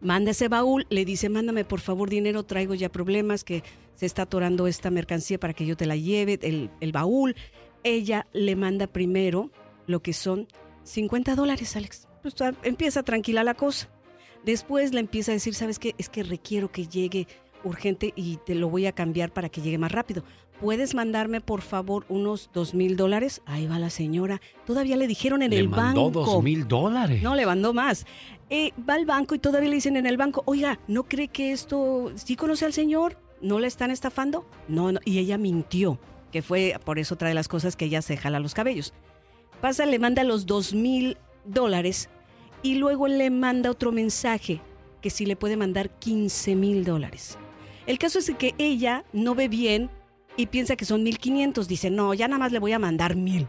manda 0.00 0.30
ese 0.30 0.48
baúl, 0.48 0.86
le 0.88 1.04
dice, 1.04 1.28
mándame 1.28 1.66
por 1.66 1.80
favor 1.80 2.08
dinero, 2.08 2.42
traigo 2.42 2.72
ya 2.72 2.88
problemas, 2.88 3.44
que 3.44 3.62
se 3.94 4.06
está 4.06 4.22
atorando 4.22 4.66
esta 4.66 4.90
mercancía 4.90 5.38
para 5.38 5.52
que 5.52 5.66
yo 5.66 5.76
te 5.76 5.84
la 5.84 5.96
lleve, 5.96 6.38
el, 6.40 6.70
el 6.80 6.92
baúl. 6.92 7.36
Ella 7.84 8.26
le 8.32 8.56
manda 8.56 8.86
primero 8.86 9.50
lo 9.86 10.00
que 10.00 10.14
son 10.14 10.48
50 10.84 11.34
dólares, 11.34 11.76
Alex. 11.76 12.08
Pues, 12.22 12.34
empieza 12.62 13.02
tranquila 13.02 13.44
la 13.44 13.52
cosa. 13.52 13.90
Después 14.46 14.94
le 14.94 15.00
empieza 15.00 15.32
a 15.32 15.34
decir, 15.34 15.54
¿sabes 15.54 15.78
qué? 15.78 15.94
Es 15.98 16.08
que 16.08 16.22
requiero 16.22 16.72
que 16.72 16.86
llegue 16.86 17.28
urgente 17.64 18.14
y 18.16 18.38
te 18.46 18.54
lo 18.54 18.70
voy 18.70 18.86
a 18.86 18.92
cambiar 18.92 19.30
para 19.30 19.50
que 19.50 19.60
llegue 19.60 19.76
más 19.76 19.92
rápido. 19.92 20.24
¿Puedes 20.62 20.94
mandarme 20.94 21.40
por 21.40 21.60
favor 21.60 22.06
unos 22.08 22.48
dos 22.54 22.72
mil 22.72 22.96
dólares? 22.96 23.42
Ahí 23.46 23.66
va 23.66 23.80
la 23.80 23.90
señora. 23.90 24.40
Todavía 24.64 24.96
le 24.96 25.08
dijeron 25.08 25.42
en 25.42 25.52
el 25.52 25.66
banco. 25.66 25.82
mandó 25.82 26.10
dos 26.10 26.42
mil 26.42 26.68
dólares. 26.68 27.20
No, 27.20 27.34
le 27.34 27.44
mandó 27.44 27.74
más. 27.74 28.06
Eh, 28.48 28.72
va 28.88 28.94
al 28.94 29.04
banco 29.04 29.34
y 29.34 29.40
todavía 29.40 29.68
le 29.68 29.74
dicen 29.74 29.96
en 29.96 30.06
el 30.06 30.16
banco, 30.16 30.44
oiga, 30.46 30.78
¿no 30.86 31.02
cree 31.02 31.26
que 31.26 31.50
esto, 31.50 32.12
sí 32.14 32.36
conoce 32.36 32.64
al 32.64 32.72
señor? 32.72 33.18
¿No 33.40 33.58
le 33.58 33.66
están 33.66 33.90
estafando? 33.90 34.46
No, 34.68 34.92
no. 34.92 35.00
Y 35.04 35.18
ella 35.18 35.36
mintió, 35.36 35.98
que 36.30 36.42
fue 36.42 36.76
por 36.84 37.00
eso 37.00 37.14
otra 37.14 37.26
de 37.26 37.34
las 37.34 37.48
cosas 37.48 37.74
que 37.74 37.86
ella 37.86 38.00
se 38.00 38.16
jala 38.16 38.38
los 38.38 38.54
cabellos. 38.54 38.94
Pasa, 39.60 39.84
le 39.84 39.98
manda 39.98 40.22
los 40.22 40.46
dos 40.46 40.74
mil 40.74 41.16
dólares 41.44 42.08
y 42.62 42.76
luego 42.76 43.08
le 43.08 43.30
manda 43.30 43.68
otro 43.68 43.90
mensaje 43.90 44.60
que 45.00 45.10
si 45.10 45.26
le 45.26 45.34
puede 45.34 45.56
mandar 45.56 45.90
15 45.90 46.54
mil 46.54 46.84
dólares. 46.84 47.36
El 47.86 47.98
caso 47.98 48.20
es 48.20 48.30
que 48.38 48.54
ella 48.58 49.04
no 49.12 49.34
ve 49.34 49.48
bien 49.48 49.90
y 50.36 50.46
piensa 50.46 50.76
que 50.76 50.84
son 50.84 51.02
1500. 51.02 51.68
Dice, 51.68 51.90
no, 51.90 52.14
ya 52.14 52.28
nada 52.28 52.38
más 52.38 52.52
le 52.52 52.58
voy 52.58 52.72
a 52.72 52.78
mandar 52.78 53.16
mil. 53.16 53.48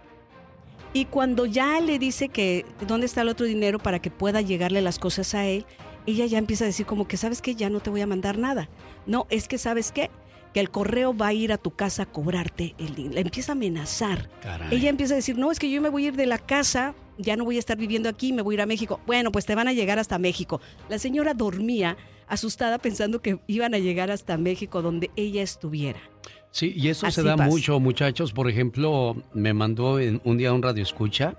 Y 0.93 1.05
cuando 1.05 1.45
ya 1.45 1.79
le 1.79 1.97
dice 1.97 2.29
que 2.29 2.65
dónde 2.87 3.07
está 3.07 3.21
el 3.21 3.29
otro 3.29 3.45
dinero 3.45 3.79
para 3.79 3.99
que 3.99 4.11
pueda 4.11 4.41
llegarle 4.41 4.81
las 4.81 4.99
cosas 4.99 5.33
a 5.33 5.45
él, 5.45 5.65
ella 6.05 6.25
ya 6.25 6.37
empieza 6.37 6.65
a 6.65 6.67
decir 6.67 6.85
como 6.85 7.07
que, 7.07 7.17
¿sabes 7.17 7.41
qué? 7.41 7.55
Ya 7.55 7.69
no 7.69 7.79
te 7.79 7.89
voy 7.89 8.01
a 8.01 8.07
mandar 8.07 8.37
nada. 8.37 8.69
No, 9.07 9.25
es 9.29 9.47
que, 9.47 9.57
¿sabes 9.57 9.91
qué? 9.91 10.11
Que 10.53 10.59
el 10.59 10.69
correo 10.69 11.15
va 11.17 11.27
a 11.27 11.33
ir 11.33 11.51
a 11.51 11.57
tu 11.57 11.71
casa 11.71 12.03
a 12.03 12.05
cobrarte 12.05 12.75
el 12.77 12.93
dinero. 12.93 13.15
Le 13.15 13.21
empieza 13.21 13.53
a 13.53 13.55
amenazar. 13.55 14.29
Ella 14.69 14.89
empieza 14.89 15.15
a 15.15 15.17
decir, 15.17 15.35
no, 15.35 15.51
es 15.51 15.57
que 15.57 15.71
yo 15.71 15.81
me 15.81 15.89
voy 15.89 16.05
a 16.05 16.07
ir 16.09 16.15
de 16.15 16.27
la 16.27 16.37
casa, 16.37 16.93
ya 17.17 17.35
no 17.35 17.43
voy 17.43 17.55
a 17.55 17.59
estar 17.59 17.77
viviendo 17.77 18.07
aquí, 18.07 18.33
me 18.33 18.43
voy 18.43 18.53
a 18.53 18.57
ir 18.57 18.61
a 18.61 18.65
México. 18.67 18.99
Bueno, 19.07 19.31
pues 19.31 19.47
te 19.47 19.55
van 19.55 19.67
a 19.67 19.73
llegar 19.73 19.97
hasta 19.97 20.19
México. 20.19 20.61
La 20.89 20.99
señora 20.99 21.33
dormía 21.33 21.97
asustada 22.27 22.77
pensando 22.77 23.21
que 23.21 23.39
iban 23.47 23.73
a 23.73 23.79
llegar 23.79 24.11
hasta 24.11 24.37
México 24.37 24.83
donde 24.83 25.09
ella 25.15 25.41
estuviera. 25.41 25.99
Sí, 26.53 26.71
y 26.77 26.89
eso 26.89 27.09
se 27.09 27.23
da 27.23 27.35
mucho, 27.35 27.79
muchachos. 27.79 28.31
Por 28.31 28.47
ejemplo, 28.47 29.17
me 29.33 29.55
mandó 29.55 29.99
en 29.99 30.21
un 30.23 30.37
día 30.37 30.53
un 30.53 30.61
radio 30.61 30.83
escucha 30.83 31.33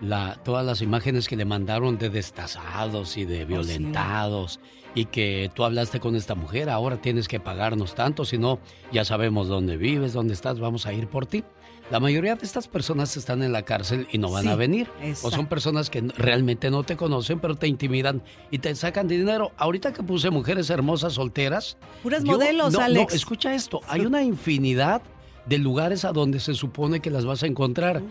la, 0.00 0.40
todas 0.44 0.64
las 0.64 0.80
imágenes 0.80 1.28
que 1.28 1.36
le 1.36 1.44
mandaron 1.44 1.98
de 1.98 2.08
destazados 2.08 3.18
y 3.18 3.26
de 3.26 3.44
oh, 3.44 3.46
violentados 3.46 4.58
y 4.94 5.04
que 5.04 5.50
tú 5.54 5.62
hablaste 5.62 6.00
con 6.00 6.16
esta 6.16 6.34
mujer, 6.34 6.70
ahora 6.70 6.96
tienes 7.02 7.28
que 7.28 7.38
pagarnos 7.38 7.94
tanto, 7.94 8.24
si 8.24 8.38
no, 8.38 8.58
ya 8.92 9.04
sabemos 9.04 9.46
dónde 9.46 9.76
vives, 9.76 10.14
dónde 10.14 10.32
estás, 10.32 10.58
vamos 10.58 10.86
a 10.86 10.94
ir 10.94 11.06
por 11.06 11.26
ti. 11.26 11.44
La 11.90 12.00
mayoría 12.00 12.34
de 12.34 12.44
estas 12.44 12.66
personas 12.66 13.16
están 13.16 13.44
en 13.44 13.52
la 13.52 13.62
cárcel 13.62 14.08
y 14.10 14.18
no 14.18 14.30
van 14.30 14.48
a 14.48 14.56
venir. 14.56 14.88
O 15.22 15.30
son 15.30 15.46
personas 15.46 15.88
que 15.88 16.00
realmente 16.00 16.68
no 16.68 16.82
te 16.82 16.96
conocen, 16.96 17.38
pero 17.38 17.54
te 17.54 17.68
intimidan 17.68 18.22
y 18.50 18.58
te 18.58 18.74
sacan 18.74 19.06
dinero. 19.06 19.52
Ahorita 19.56 19.92
que 19.92 20.02
puse 20.02 20.30
mujeres 20.30 20.68
hermosas 20.68 21.12
solteras. 21.12 21.76
Puras 22.02 22.24
modelos, 22.24 22.72
no, 22.72 22.80
Alex. 22.80 23.12
No, 23.12 23.16
escucha 23.16 23.54
esto. 23.54 23.80
Hay 23.88 24.00
una 24.00 24.22
infinidad 24.24 25.00
de 25.46 25.58
lugares 25.58 26.04
a 26.04 26.12
donde 26.12 26.40
se 26.40 26.54
supone 26.54 26.98
que 26.98 27.10
las 27.10 27.24
vas 27.24 27.44
a 27.44 27.46
encontrar. 27.46 28.02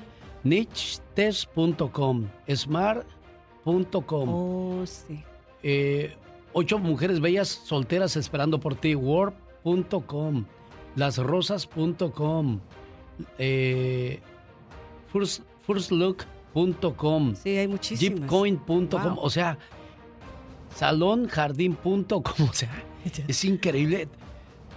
Nichtest.com, 0.46 2.28
smart.com. 2.48 4.30
Oh, 4.30 4.86
sí. 4.86 5.22
Eh, 5.64 6.16
ocho 6.54 6.80
mujeres 6.80 7.20
bellas 7.20 7.50
solteras 7.50 8.16
esperando 8.16 8.58
por 8.58 8.76
ti. 8.76 8.96
Word.com, 8.96 10.46
lasrosas.com 10.96 12.62
eh, 13.38 14.20
first, 15.12 15.42
firstlook.com. 15.66 17.36
Sí, 17.36 17.58
hay. 17.58 17.68
Jeepcoin.com, 17.78 19.18
o 19.18 19.30
sea, 19.30 19.58
salonjardín.com, 20.76 22.50
o 22.50 22.54
sea, 22.54 22.84
es 23.28 23.46
increíble. 23.46 24.08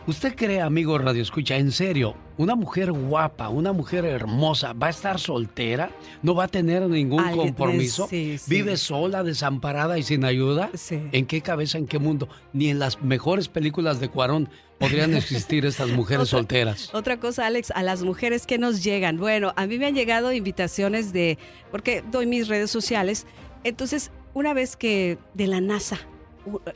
¿Usted 0.08 0.36
cree, 0.36 0.62
amigo 0.62 0.96
Radio 0.96 1.20
Escucha, 1.20 1.58
en 1.58 1.70
serio, 1.70 2.14
una 2.38 2.54
mujer 2.54 2.92
guapa, 2.92 3.50
una 3.50 3.74
mujer 3.74 4.06
hermosa, 4.06 4.72
va 4.72 4.86
a 4.86 4.90
estar 4.90 5.20
soltera? 5.20 5.90
¿No 6.22 6.34
va 6.34 6.44
a 6.44 6.48
tener 6.48 6.80
ningún 6.88 7.22
compromiso? 7.32 8.08
¿Vive 8.46 8.78
sola, 8.78 9.22
desamparada 9.22 9.98
y 9.98 10.02
sin 10.02 10.24
ayuda? 10.24 10.70
¿En 11.12 11.26
qué 11.26 11.42
cabeza, 11.42 11.76
en 11.76 11.86
qué 11.86 11.98
mundo? 11.98 12.26
Ni 12.54 12.70
en 12.70 12.78
las 12.78 13.02
mejores 13.02 13.48
películas 13.48 14.00
de 14.00 14.08
Cuarón 14.08 14.48
podrían 14.78 15.12
existir 15.14 15.66
estas 15.66 15.90
mujeres 15.90 16.30
solteras. 16.30 16.88
Otra 16.94 17.20
cosa, 17.20 17.44
Alex, 17.44 17.70
a 17.72 17.82
las 17.82 18.02
mujeres 18.02 18.46
que 18.46 18.56
nos 18.56 18.82
llegan. 18.82 19.18
Bueno, 19.18 19.52
a 19.56 19.66
mí 19.66 19.76
me 19.76 19.84
han 19.84 19.94
llegado 19.94 20.32
invitaciones 20.32 21.12
de, 21.12 21.36
porque 21.70 22.02
doy 22.10 22.24
mis 22.24 22.48
redes 22.48 22.70
sociales. 22.70 23.26
Entonces, 23.62 24.10
una 24.32 24.54
vez 24.54 24.74
que 24.74 25.18
de 25.34 25.48
la 25.48 25.60
NASA, 25.60 25.98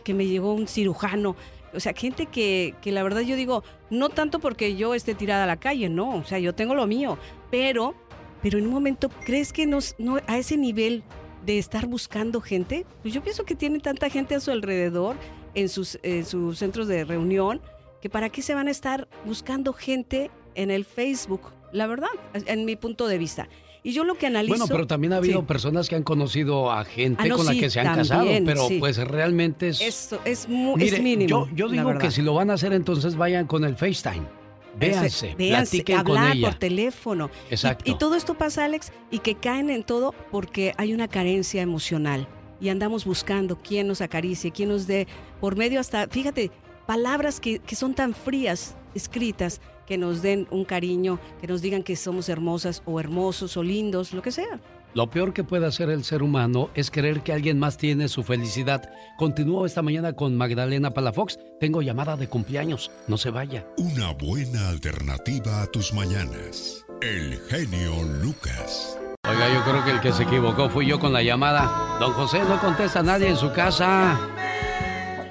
que 0.05 0.13
me 0.13 0.27
llegó 0.27 0.53
un 0.53 0.69
cirujano 0.69 1.35
o 1.75 1.81
sea, 1.81 1.93
gente 1.95 2.27
que, 2.27 2.75
que 2.83 2.93
la 2.93 3.03
verdad 3.03 3.21
yo 3.23 3.37
digo, 3.37 3.65
no 3.91 4.09
tanto 4.09 4.39
porque 4.39 4.77
yo 4.77 4.95
esté 4.95 5.15
tirada 5.15 5.45
a 5.45 5.47
la 5.47 5.59
calle, 5.59 5.89
no, 5.89 6.17
o 6.17 6.25
sea, 6.25 6.39
yo 6.39 6.55
tengo 6.55 6.75
lo 6.75 6.87
mío, 6.87 7.19
pero, 7.51 7.95
pero 8.43 8.59
en 8.59 8.67
un 8.67 8.73
momento, 8.73 9.09
¿crees 9.25 9.53
que 9.53 9.67
nos, 9.67 9.95
no, 9.99 10.19
a 10.27 10.39
ese 10.39 10.57
nivel 10.57 11.03
de 11.45 11.59
estar 11.59 11.87
buscando 11.87 12.41
gente? 12.41 12.87
Pues 13.03 13.15
yo 13.15 13.23
pienso 13.23 13.45
que 13.45 13.55
tiene 13.55 13.81
tanta 13.81 14.09
gente 14.11 14.35
a 14.35 14.41
su 14.41 14.51
alrededor, 14.51 15.17
en 15.55 15.69
sus, 15.69 15.99
en 16.03 16.25
sus 16.25 16.59
centros 16.59 16.89
de 16.89 17.05
reunión, 17.05 17.61
que 18.01 18.11
para 18.11 18.31
qué 18.31 18.43
se 18.43 18.55
van 18.55 18.69
a 18.69 18.71
estar 18.71 19.09
buscando 19.25 19.73
gente 19.73 20.31
en 20.55 20.71
el 20.71 20.85
Facebook, 20.85 21.53
la 21.73 21.87
verdad, 21.87 22.11
en 22.35 22.65
mi 22.65 22.77
punto 22.77 23.07
de 23.07 23.19
vista. 23.19 23.49
Y 23.85 23.93
yo 23.93 24.05
lo 24.05 24.15
que 24.15 24.27
analizo... 24.27 24.53
Bueno, 24.53 24.67
pero 24.69 24.87
también 24.87 25.13
ha 25.13 25.17
habido 25.17 25.45
personas 25.45 25.89
que 25.89 25.97
han 25.97 26.05
conocido 26.05 26.71
a 26.71 26.85
gente 26.85 27.25
ah, 27.29 27.35
con 27.35 27.47
la 27.47 27.53
que 27.53 27.69
se 27.69 27.81
han 27.81 27.97
casado, 27.97 28.29
pero 28.45 28.69
pues 28.79 28.97
realmente 28.99 29.69
es... 29.69 29.81
Eso 29.81 30.21
es, 30.25 30.49
muy, 30.49 30.91
mínimo. 31.01 31.49
Yo, 31.53 31.69
digo 31.69 31.99
que 31.99 32.11
si 32.11 32.23
lo 32.23 32.35
van 32.35 32.51
a 32.51 32.55
hacer, 32.55 32.73
entonces 32.73 33.17
vayan 33.17 33.47
con 33.47 33.65
el 33.65 33.77
FaceTime. 33.77 34.43
Véanse, 34.79 35.35
véanse 35.35 35.85
hablar 35.95 36.37
por 36.41 36.55
teléfono. 36.55 37.31
Exacto. 37.51 37.91
Y, 37.91 37.99
todo 37.99 38.15
esto 38.15 38.35
pasa, 38.35 38.65
Alex, 38.65 38.93
y 39.11 39.19
que 39.19 39.35
caen 39.35 39.69
en 39.69 39.83
todo 39.83 40.15
porque 40.31 40.73
hay 40.79 40.95
una 40.95 41.09
carencia 41.09 41.61
emocional. 41.61 42.29
Y 42.61 42.69
andamos 42.69 43.05
buscando 43.05 43.59
quién 43.59 43.89
nos 43.89 44.01
acaricie, 44.01 44.53
quién 44.53 44.69
nos 44.69 44.87
dé, 44.87 45.09
por 45.41 45.57
medio 45.57 45.81
hasta, 45.81 46.07
fíjate, 46.07 46.53
palabras 46.87 47.41
que, 47.41 47.59
que 47.59 47.75
son 47.75 47.95
tan 47.95 48.15
frías 48.15 48.77
escritas 48.95 49.61
que 49.87 49.99
nos 49.99 50.23
den 50.23 50.47
un 50.51 50.65
cariño, 50.65 51.19
que 51.41 51.47
nos 51.47 51.63
digan 51.63 51.83
que 51.83 51.97
somos 51.97 52.29
hermosas 52.29 52.83
o 52.87 53.01
hermosos 53.01 53.57
o 53.57 53.63
lindos, 53.63 54.13
lo 54.13 54.23
que 54.23 54.33
sea. 54.33 54.61
Lo 54.95 55.09
peor 55.09 55.33
que 55.33 55.43
puede 55.43 55.67
hacer 55.67 55.89
el 55.89 56.05
ser 56.05 56.23
humano 56.23 56.69
es 56.75 56.91
creer 56.91 57.23
que 57.23 57.33
alguien 57.33 57.59
más 57.59 57.79
tiene 57.79 58.09
su 58.09 58.23
felicidad. 58.23 58.91
Continúo 59.17 59.65
esta 59.65 59.81
mañana 59.81 60.13
con 60.13 60.37
Magdalena 60.37 60.91
Palafox. 60.93 61.39
Tengo 61.61 61.81
llamada 61.81 62.17
de 62.17 62.29
cumpleaños. 62.29 62.91
No 63.09 63.17
se 63.17 63.31
vaya. 63.31 63.67
Una 63.79 64.13
buena 64.13 64.69
alternativa 64.69 65.63
a 65.63 65.67
tus 65.67 65.95
mañanas. 65.95 66.85
El 67.01 67.39
genio 67.49 68.03
Lucas. 68.23 68.99
Oiga, 69.27 69.55
yo 69.55 69.63
creo 69.63 69.85
que 69.85 69.91
el 69.93 70.01
que 70.01 70.13
se 70.13 70.25
equivocó 70.25 70.69
fui 70.69 70.87
yo 70.87 71.01
con 71.01 71.13
la 71.13 71.23
llamada. 71.23 71.97
Don 71.99 72.13
José 72.13 72.41
no 72.41 72.61
contesta 72.61 73.01
a 73.01 73.03
nadie 73.03 73.29
en 73.29 73.37
su 73.37 73.51
casa. 73.53 74.19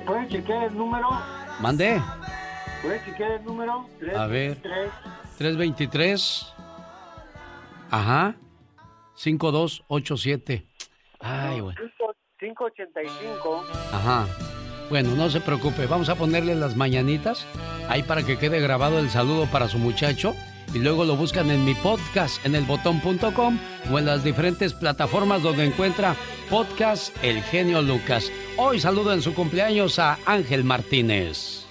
¿Puede 0.07 0.27
chequear 0.27 0.71
el 0.71 0.77
número? 0.77 1.07
Mandé. 1.61 2.01
¿Puedes 2.81 3.05
chequear 3.05 3.31
el 3.33 3.43
número? 3.45 3.85
323. 3.99 4.17
A 4.17 4.27
ver. 4.27 4.57
323. 5.37 6.53
Ajá. 7.91 8.35
5287. 9.15 10.65
Ay, 11.19 11.61
bueno. 11.61 11.79
585. 12.39 13.65
Ajá. 13.91 14.25
Bueno, 14.89 15.11
no 15.15 15.29
se 15.29 15.41
preocupe. 15.41 15.85
Vamos 15.85 16.09
a 16.09 16.15
ponerle 16.15 16.55
las 16.55 16.75
mañanitas 16.75 17.45
ahí 17.87 18.03
para 18.03 18.23
que 18.23 18.37
quede 18.37 18.59
grabado 18.59 18.99
el 18.99 19.09
saludo 19.09 19.45
para 19.45 19.67
su 19.67 19.77
muchacho 19.77 20.33
y 20.73 20.79
luego 20.79 21.05
lo 21.05 21.15
buscan 21.15 21.51
en 21.51 21.63
mi 21.65 21.75
podcast 21.75 22.43
en 22.45 22.55
elbotón.com 22.55 23.59
o 23.91 23.99
en 23.99 24.05
las 24.05 24.23
diferentes 24.23 24.73
plataformas 24.73 25.43
donde 25.43 25.65
encuentra 25.65 26.15
podcast 26.49 27.15
El 27.23 27.41
Genio 27.43 27.81
Lucas. 27.81 28.31
Hoy 28.57 28.79
saludo 28.79 29.13
en 29.13 29.21
su 29.21 29.33
cumpleaños 29.33 29.99
a 29.99 30.17
Ángel 30.25 30.63
Martínez. 30.63 31.70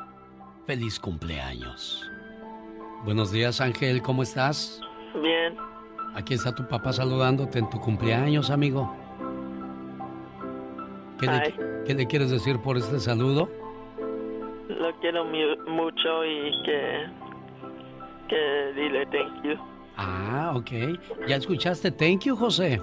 Feliz 0.65 0.99
cumpleaños. 0.99 2.09
Buenos 3.03 3.31
días 3.31 3.61
Ángel, 3.61 4.01
¿cómo 4.01 4.23
estás? 4.23 4.79
Bien. 5.21 5.55
Aquí 6.13 6.33
está 6.33 6.53
tu 6.53 6.67
papá 6.67 6.93
saludándote 6.93 7.59
en 7.59 7.69
tu 7.69 7.79
cumpleaños, 7.79 8.49
amigo. 8.49 8.93
¿Qué, 11.19 11.27
le, 11.27 11.83
¿qué 11.85 11.93
le 11.93 12.07
quieres 12.07 12.29
decir 12.31 12.59
por 12.59 12.77
este 12.77 12.99
saludo? 12.99 13.49
lo 14.81 14.91
quiero 14.99 15.25
mucho 15.25 16.25
y 16.25 16.63
que, 16.63 17.05
que 18.27 18.73
dile 18.75 19.05
thank 19.07 19.43
you. 19.43 19.55
Ah, 19.97 20.53
ok. 20.55 20.71
¿Ya 21.27 21.35
escuchaste 21.35 21.91
thank 21.91 22.21
you, 22.21 22.35
José? 22.35 22.81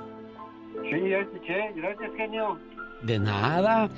Sí, 0.83 1.09
ya 1.09 1.19
escuché. 1.19 1.73
Gracias, 1.75 2.11
genio. 2.17 2.59
De 3.03 3.19
nada. 3.19 3.89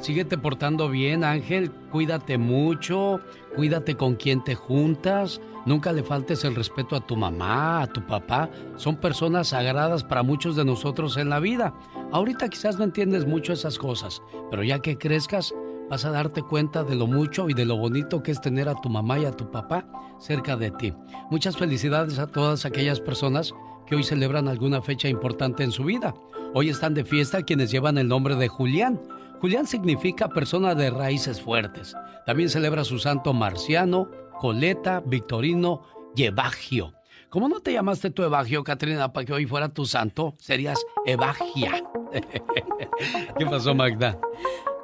Síguete 0.00 0.36
portando 0.36 0.88
bien, 0.88 1.24
Ángel. 1.24 1.70
Cuídate 1.90 2.38
mucho. 2.38 3.20
Cuídate 3.54 3.96
con 3.96 4.16
quien 4.16 4.42
te 4.44 4.54
juntas. 4.54 5.40
Nunca 5.66 5.92
le 5.92 6.02
faltes 6.02 6.44
el 6.44 6.54
respeto 6.54 6.94
a 6.94 7.06
tu 7.06 7.16
mamá, 7.16 7.82
a 7.82 7.86
tu 7.86 8.06
papá. 8.06 8.50
Son 8.76 8.96
personas 8.96 9.48
sagradas 9.48 10.04
para 10.04 10.22
muchos 10.22 10.56
de 10.56 10.64
nosotros 10.64 11.16
en 11.16 11.30
la 11.30 11.40
vida. 11.40 11.74
Ahorita 12.12 12.48
quizás 12.48 12.78
no 12.78 12.84
entiendes 12.84 13.26
mucho 13.26 13.52
esas 13.52 13.78
cosas, 13.78 14.20
pero 14.50 14.62
ya 14.62 14.80
que 14.80 14.98
crezcas, 14.98 15.54
vas 15.88 16.04
a 16.04 16.10
darte 16.10 16.42
cuenta 16.42 16.84
de 16.84 16.96
lo 16.96 17.06
mucho 17.06 17.48
y 17.48 17.54
de 17.54 17.64
lo 17.64 17.76
bonito 17.76 18.22
que 18.22 18.30
es 18.30 18.40
tener 18.40 18.68
a 18.68 18.80
tu 18.80 18.90
mamá 18.90 19.18
y 19.18 19.24
a 19.24 19.32
tu 19.32 19.50
papá 19.50 19.86
cerca 20.18 20.56
de 20.56 20.70
ti. 20.70 20.92
Muchas 21.30 21.56
felicidades 21.56 22.18
a 22.18 22.26
todas 22.26 22.64
aquellas 22.64 23.00
personas 23.00 23.54
que 23.86 23.96
hoy 23.96 24.02
celebran 24.02 24.48
alguna 24.48 24.82
fecha 24.82 25.08
importante 25.08 25.62
en 25.62 25.72
su 25.72 25.84
vida. 25.84 26.14
Hoy 26.54 26.68
están 26.68 26.94
de 26.94 27.04
fiesta 27.04 27.42
quienes 27.42 27.70
llevan 27.70 27.98
el 27.98 28.08
nombre 28.08 28.36
de 28.36 28.48
Julián. 28.48 29.00
Julián 29.40 29.66
significa 29.66 30.28
persona 30.28 30.74
de 30.74 30.90
raíces 30.90 31.40
fuertes. 31.40 31.94
También 32.26 32.48
celebra 32.48 32.84
su 32.84 32.98
santo 32.98 33.32
Marciano, 33.32 34.10
Coleta, 34.40 35.02
Victorino 35.04 35.82
y 36.16 36.24
Evagio. 36.24 36.94
¿Cómo 37.28 37.48
no 37.48 37.60
te 37.60 37.72
llamaste 37.72 38.10
tu 38.10 38.22
Evagio, 38.22 38.62
Catrina, 38.62 39.12
para 39.12 39.26
que 39.26 39.32
hoy 39.32 39.46
fuera 39.46 39.68
tu 39.68 39.86
santo? 39.86 40.34
Serías 40.38 40.84
Evagia. 41.04 41.82
¿Qué 43.38 43.46
pasó, 43.46 43.74
Magda? 43.74 44.18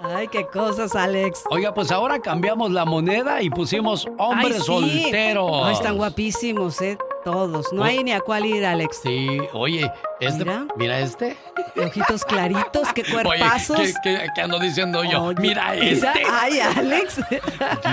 Ay, 0.03 0.29
qué 0.29 0.47
cosas, 0.47 0.97
Alex. 0.97 1.45
Oiga, 1.51 1.75
pues 1.75 1.91
ahora 1.91 2.21
cambiamos 2.21 2.71
la 2.71 2.85
moneda 2.85 3.43
y 3.43 3.51
pusimos 3.51 4.07
hombre 4.19 4.59
soltero. 4.59 5.69
están 5.71 5.97
guapísimos, 5.97 6.81
¿eh? 6.81 6.97
Todos. 7.25 7.71
No 7.73 7.85
hay 7.85 8.03
ni 8.03 8.13
a 8.13 8.21
cuál 8.21 8.47
ir, 8.47 8.65
Alex. 8.65 9.01
Sí, 9.03 9.39
oye, 9.53 9.91
este, 10.21 10.47
mira, 10.77 11.01
este. 11.01 11.37
ojitos 11.77 12.25
claritos, 12.25 12.93
qué 12.95 13.05
cuerpazos. 13.13 13.79
Oye, 13.79 13.95
¿qué, 14.03 14.27
qué, 14.35 14.41
ando 14.41 14.59
diciendo 14.59 15.05
yo? 15.05 15.33
mira 15.39 15.75
este. 15.77 16.09
ay, 16.31 16.61
Alex. 16.61 17.21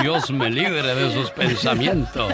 Dios 0.01 0.31
me 0.31 0.49
libre 0.49 0.81
de 0.81 1.09
esos 1.09 1.29
pensamientos. 1.35 2.31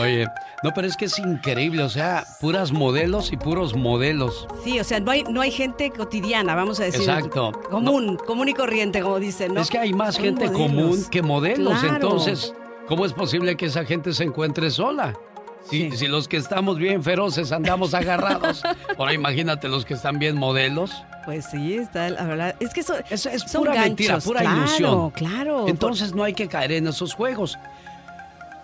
Oye, 0.00 0.26
no, 0.62 0.72
pero 0.74 0.86
es 0.86 0.96
que 0.96 1.04
es 1.04 1.18
increíble, 1.18 1.82
o 1.82 1.88
sea, 1.88 2.24
puras 2.40 2.72
modelos 2.72 3.32
y 3.32 3.36
puros 3.36 3.74
modelos. 3.74 4.48
Sí, 4.64 4.80
o 4.80 4.84
sea, 4.84 4.98
no 5.00 5.10
hay, 5.10 5.24
no 5.24 5.40
hay 5.40 5.50
gente 5.50 5.90
cotidiana, 5.90 6.54
vamos 6.54 6.80
a 6.80 6.84
decir. 6.84 7.02
Exacto. 7.02 7.52
Común, 7.70 8.16
común 8.16 8.48
y 8.48 8.54
corriente, 8.54 9.02
como 9.02 9.18
dicen, 9.18 9.54
¿no? 9.54 9.60
Es 9.60 9.68
que 9.68 9.78
hay 9.78 9.92
más 9.92 10.18
gente 10.18 10.50
común 10.52 11.04
que 11.10 11.22
modelos, 11.22 11.82
entonces, 11.84 12.54
¿cómo 12.86 13.04
es 13.04 13.12
posible 13.12 13.56
que 13.56 13.66
esa 13.66 13.84
gente 13.84 14.14
se 14.14 14.24
encuentre 14.24 14.70
sola? 14.70 15.14
Si, 15.68 15.90
si 15.92 16.06
los 16.06 16.26
que 16.26 16.38
estamos 16.38 16.78
bien 16.78 17.02
feroces 17.02 17.52
andamos 17.52 17.92
agarrados, 17.92 18.62
ahora 18.98 19.12
imagínate 19.12 19.68
los 19.68 19.84
que 19.84 19.94
están 19.94 20.18
bien 20.18 20.36
modelos. 20.36 21.04
Pues 21.26 21.46
sí, 21.50 21.74
está, 21.74 22.08
la 22.08 22.24
verdad. 22.24 22.56
Es 22.60 22.72
que 22.72 22.80
eso, 22.80 22.94
es, 23.10 23.26
es 23.26 23.44
pura 23.44 23.74
mentira, 23.74 24.18
pura 24.18 24.42
ilusión. 24.42 25.10
Claro, 25.10 25.68
Entonces 25.68 26.14
no 26.14 26.24
hay 26.24 26.32
que 26.32 26.48
caer 26.48 26.72
en 26.72 26.86
esos 26.86 27.12
juegos. 27.12 27.58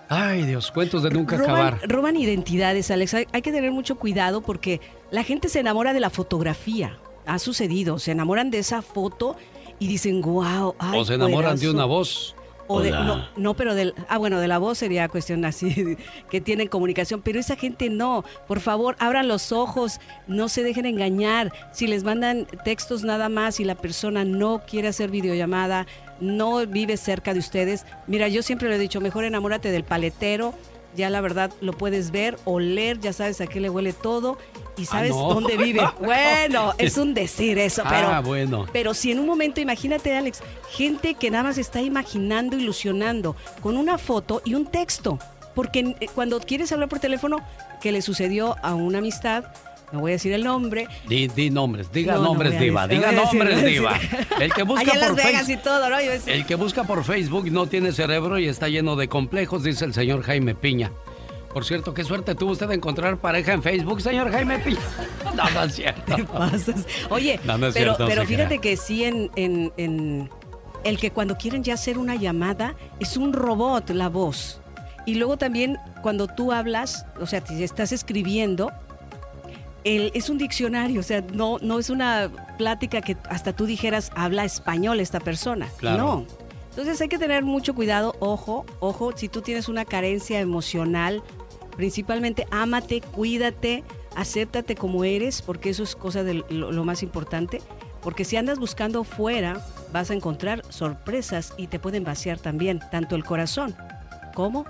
Ay, 0.09 0.43
Dios, 0.43 0.71
cuentos 0.71 1.03
de 1.03 1.11
nunca 1.11 1.37
acabar. 1.37 1.81
Roban 1.89 2.17
identidades, 2.17 2.91
Alex. 2.91 3.15
Hay, 3.15 3.43
que 3.43 3.53
tener 3.53 3.73
mucho 3.73 3.97
cuidado 3.97 4.41
porque 4.41 4.81
la 5.11 5.25
gente 5.25 5.49
se 5.49 5.61
enamora 5.61 5.93
de 5.93 6.01
la 6.01 6.11
fotografía. 6.11 6.99
Ha 7.27 7.41
sucedido, 7.41 7.99
se 7.99 8.13
enamoran 8.13 8.51
de 8.51 8.59
esa 8.59 8.83
foto 8.83 9.37
y 9.81 9.89
dicen, 9.89 10.23
wow. 10.23 10.77
o 10.79 11.05
se 11.05 11.15
enamoran 11.15 11.59
de 11.59 11.71
una 11.71 11.85
voz. 11.87 12.36
O 12.69 12.81
de, 12.81 12.91
no, 12.91 13.29
no, 13.37 13.55
pero 13.55 13.75
del. 13.75 13.95
Ah, 14.09 14.19
bueno, 14.19 14.41
de 14.41 14.49
la 14.49 14.59
voz 14.59 14.79
sería 14.79 15.09
cuestión 15.09 15.45
así, 15.45 15.97
que 16.31 16.41
tienen 16.41 16.69
comunicación. 16.69 17.23
Pero 17.23 17.39
esa 17.39 17.57
gente 17.57 17.91
no. 17.91 18.25
Por 18.47 18.61
favor, 18.61 18.97
abran 18.99 19.29
los 19.29 19.53
ojos, 19.53 20.01
no 20.27 20.49
se 20.49 20.63
dejen 20.63 20.87
engañar. 20.87 21.53
Si 21.73 21.87
les 21.87 22.05
mandan 22.05 22.47
textos 22.65 23.05
nada 23.05 23.29
más 23.29 23.61
y 23.61 23.65
la 23.65 23.75
persona 23.75 24.25
no 24.25 24.63
quiere 24.67 24.89
hacer 24.89 25.11
videollamada, 25.11 25.87
no 26.21 26.67
vive 26.67 26.97
cerca 26.97 27.35
de 27.35 27.41
ustedes. 27.41 27.85
Mira, 28.07 28.29
yo 28.29 28.43
siempre 28.43 28.69
le 28.69 28.77
he 28.77 28.79
dicho, 28.79 29.01
mejor 29.01 29.25
enamórate 29.25 29.71
del 29.71 29.85
paletero, 29.85 30.55
ya 30.97 31.11
la 31.11 31.21
verdad 31.21 31.53
lo 31.61 31.73
puedes 31.73 32.11
ver, 32.11 32.39
oler, 32.45 32.99
ya 32.99 33.13
sabes 33.13 33.41
a 33.41 33.47
qué 33.47 33.61
le 33.61 33.71
huele 33.71 33.93
todo 33.93 34.39
y 34.77 34.83
ah, 34.83 34.87
sabes 34.87 35.11
dónde 35.11 35.57
vive. 35.57 35.83
Bueno, 36.01 36.73
es 36.79 36.97
un 36.97 37.15
decir 37.15 37.59
eso, 37.59 37.83
ah, 37.85 37.89
pero, 37.91 38.23
bueno. 38.23 38.67
pero 38.73 38.95
si 38.95 39.13
en 39.13 39.19
un 39.19 39.27
momento, 39.27 39.61
imagínate 39.61 40.17
Alex, 40.17 40.41
gente 40.71 41.15
que 41.15 41.31
nada 41.31 41.45
más 41.45 41.59
está 41.59 41.81
imaginando, 41.81 42.57
ilusionando 42.57 43.37
con 43.61 43.77
una 43.77 43.99
foto 43.99 44.43
y 44.45 44.55
un 44.55 44.67
texto, 44.67 45.19
porque 45.55 45.97
eh, 46.01 46.09
cuando 46.15 46.39
quieres 46.41 46.73
hablar 46.73 46.89
por 46.89 46.99
teléfono, 46.99 47.39
que 47.81 47.93
le 47.93 48.03
sucedió 48.03 48.57
a 48.63 48.75
una 48.75 48.99
amistad, 48.99 49.45
no 49.93 50.01
voy 50.01 50.13
a 50.13 50.15
decir 50.15 50.33
el 50.33 50.43
nombre. 50.45 50.89
Di, 51.09 51.51
nombres, 51.51 51.93
diga 51.93 52.17
nombres, 52.17 52.59
Diva. 52.59 52.89
diga 52.89 53.13
nombres, 53.13 53.65
Diva. 53.65 53.99
El 54.41 54.53
que 54.53 54.65
busca 54.65 54.93
por 54.93 55.17
Facebook. 55.21 56.23
El 56.27 56.47
que 56.47 56.55
busca 56.57 56.85
por 56.85 57.05
Facebook 57.05 57.51
no 57.51 57.67
tiene 57.67 57.93
cerebro 57.93 58.39
y 58.39 58.49
está 58.49 58.69
lleno 58.69 58.97
de 58.97 59.09
complejos, 59.09 59.63
dice 59.63 59.85
el 59.85 59.95
señor 59.95 60.23
Jaime 60.23 60.55
Piña. 60.55 60.93
Por 61.53 61.65
cierto, 61.65 61.95
qué 61.95 62.05
suerte 62.05 62.35
tuvo 62.35 62.51
usted 62.53 62.69
de 62.69 62.75
encontrar 62.75 63.17
pareja 63.19 63.53
en 63.53 63.63
Facebook, 63.63 64.03
señor 64.03 64.31
Jaime 64.31 64.59
Piña. 64.59 64.81
No, 65.37 65.51
no 65.51 65.65
es 65.65 65.75
cierto. 65.75 66.17
Oye, 67.11 67.39
pero, 67.75 67.95
pero 67.99 68.25
fíjate 68.25 68.59
que 68.59 68.79
sí 68.79 69.05
en, 69.05 69.31
en, 69.37 69.71
en 69.77 70.31
el 70.83 70.99
que 70.99 71.11
cuando 71.11 71.37
quieren 71.37 71.63
ya 71.63 71.75
hacer 71.75 71.99
una 71.99 72.15
llamada 72.15 72.75
es 73.01 73.19
un 73.19 73.35
robot 73.35 73.91
la 73.91 74.09
voz. 74.09 74.61
Y 75.05 75.17
luego 75.17 75.37
también 75.37 75.77
cuando 76.01 76.27
tú 76.27 76.53
hablas, 76.53 77.05
o 77.21 77.27
sea, 77.27 77.45
si 77.45 77.63
estás 77.63 77.93
escribiendo, 77.93 78.73
es 79.87 80.29
un 80.31 80.39
diccionario, 80.39 80.99
o 80.99 81.03
sea, 81.05 81.23
no, 81.33 81.59
no 81.61 81.79
es 81.79 81.91
una 81.91 82.29
plática 82.59 83.01
que 83.01 83.17
hasta 83.31 83.55
tú 83.55 83.67
dijeras 83.67 84.11
habla 84.17 84.45
español 84.45 84.99
esta 84.99 85.21
persona. 85.21 85.69
No. 85.81 86.27
Entonces 86.71 87.01
hay 87.01 87.09
que 87.09 87.19
tener 87.19 87.45
mucho 87.45 87.75
cuidado, 87.75 88.17
ojo, 88.19 88.67
ojo, 88.81 89.17
si 89.17 89.29
tú 89.29 89.43
tienes 89.43 89.69
una 89.69 89.85
carencia 89.85 90.41
emocional, 90.41 91.23
principalmente 91.77 92.47
ámate, 92.51 93.01
cuídate, 93.01 93.85
acéptate 94.17 94.75
como 94.75 95.05
eres, 95.05 95.41
porque 95.41 95.71
eso 95.71 95.85
es 95.85 95.95
cosa 95.95 96.25
de 96.25 96.35
lo, 96.35 96.73
lo 96.73 96.85
más 96.85 97.03
importante. 97.05 97.63
Porque 98.03 98.25
si 98.25 98.37
andas 98.37 98.59
buscando 98.59 99.05
fuera, 99.05 99.65
vas 99.93 100.11
a 100.11 100.15
encontrar 100.15 100.63
sorpresas 100.69 101.55
y 101.57 101.69
te 101.69 101.79
pueden 101.79 102.05
vaciar 102.05 102.39
también 102.39 102.81
tanto 102.91 103.15
el 103.15 103.25
corazón 103.25 103.75
como 104.35 104.67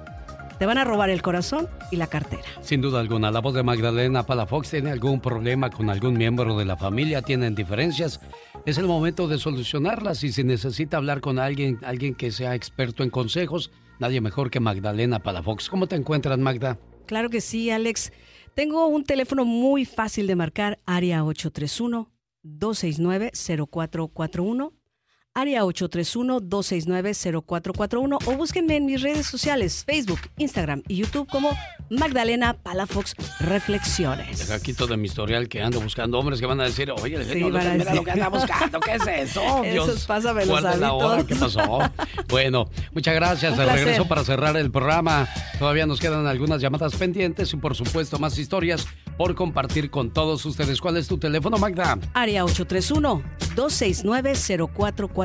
te 0.59 0.67
van 0.67 0.79
a 0.79 0.85
robar 0.85 1.11
el 1.11 1.23
corazón 1.23 1.69
y 1.91 1.97
la 1.97 2.07
cartera. 2.07 2.43
Sin 2.61 2.81
duda 2.81 3.01
alguna, 3.01 3.31
la 3.31 3.41
voz 3.41 3.55
de 3.55 3.63
Magdalena 3.63 4.25
Palafox 4.25 4.71
tiene 4.71 4.91
algún 4.91 5.21
problema 5.21 5.71
con 5.71 5.91
algún 5.91 6.15
miembro 6.15 6.57
de 6.57 6.65
la 6.65 6.77
familia, 6.77 7.23
tienen 7.23 7.55
diferencias. 7.55 8.21
Es 8.65 8.79
el 8.79 8.87
momento 8.87 9.29
de 9.29 9.39
solucionarlas 9.39 10.25
y 10.25 10.33
si 10.33 10.45
necesita 10.45 10.97
hablar 10.97 11.21
con 11.21 11.39
alguien, 11.39 11.79
alguien 11.85 12.15
que 12.15 12.31
sea 12.31 12.55
experto 12.55 13.03
en 13.03 13.11
consejos, 13.11 13.71
nadie 13.99 14.21
mejor 14.21 14.51
que 14.51 14.61
Magdalena 14.61 15.21
Palafox. 15.21 15.69
¿Cómo 15.69 15.87
te 15.87 15.97
encuentras, 15.97 16.39
Magda? 16.39 16.79
Claro 17.07 17.31
que 17.31 17.41
sí, 17.41 17.71
Alex. 17.71 18.13
Tengo 18.55 18.87
un 18.87 19.05
teléfono 19.05 19.45
muy 19.45 19.85
fácil 19.85 20.27
de 20.27 20.35
marcar, 20.35 20.79
área 20.87 21.25
831 21.25 22.11
269 22.43 23.33
0441 23.71 24.73
área 25.37 25.63
831-269-0441 25.65 28.19
o 28.25 28.33
búsquenme 28.33 28.77
en 28.77 28.87
mis 28.87 29.03
redes 29.03 29.27
sociales, 29.27 29.85
Facebook, 29.87 30.21
Instagram 30.39 30.83
y 30.89 30.97
YouTube 30.97 31.29
como 31.31 31.51
Magdalena 31.91 32.55
Palafox 32.55 33.15
Reflexiones. 33.41 34.51
Aquí 34.51 34.73
todo 34.73 34.97
mi 34.97 35.07
historial 35.07 35.49
que 35.49 35.63
ando 35.63 35.81
buscando 35.81 36.19
hombres 36.19 36.41
que 36.41 36.47
van 36.47 36.61
a 36.61 36.65
decir, 36.65 36.91
oye, 36.91 37.15
el 37.17 37.25
Sí, 37.25 37.29
genio 37.35 37.51
Lucas, 37.51 37.67
mira 37.77 37.95
lo 37.95 38.03
que 38.03 38.11
anda 38.13 38.29
buscando, 38.29 38.81
¿qué 38.81 38.95
es 38.95 39.07
eso? 39.31 39.63
Dios, 39.71 40.05
pásamelos 40.07 40.49
¿cuál 40.49 40.73
es 40.73 40.79
la 40.81 40.93
hora? 40.95 41.23
¿Qué 41.25 41.37
pasó? 41.37 41.79
Bueno, 42.29 42.69
muchas 42.93 43.15
gracias. 43.15 43.57
De 43.57 43.65
regreso 43.65 44.09
para 44.09 44.25
cerrar 44.25 44.57
el 44.57 44.71
programa. 44.71 45.29
Todavía 45.59 45.87
nos 45.87 46.01
quedan 46.01 46.27
algunas 46.27 46.61
llamadas 46.61 46.95
pendientes 46.97 47.53
y 47.53 47.57
por 47.57 47.77
supuesto 47.77 48.19
más 48.19 48.37
historias 48.39 48.87
por 49.17 49.35
compartir 49.35 49.91
con 49.91 50.11
todos 50.11 50.45
ustedes. 50.45 50.81
¿Cuál 50.81 50.97
es 50.97 51.07
tu 51.07 51.19
teléfono, 51.19 51.57
Magda? 51.59 51.99
Área 52.15 52.45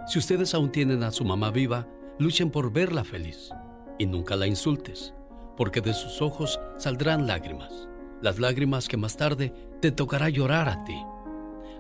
Si 0.08 0.18
ustedes 0.18 0.56
aún 0.56 0.72
tienen 0.72 1.04
a 1.04 1.12
su 1.12 1.24
mamá 1.24 1.52
viva, 1.52 1.88
luchen 2.18 2.50
por 2.50 2.74
verla 2.74 3.04
feliz 3.04 3.52
y 4.00 4.08
nunca 4.08 4.36
la 4.36 4.48
insultes, 4.48 5.14
porque 5.56 5.82
de 5.82 5.94
sus 5.94 6.24
ojos 6.24 6.60
saldrán 6.80 7.28
lágrimas, 7.28 7.88
las 8.24 8.40
lágrimas 8.40 8.88
que 8.88 8.98
más 8.98 9.18
tarde 9.18 9.54
te 9.82 9.92
tocará 9.92 10.30
llorar 10.30 10.68
a 10.68 10.84
ti. 10.84 10.98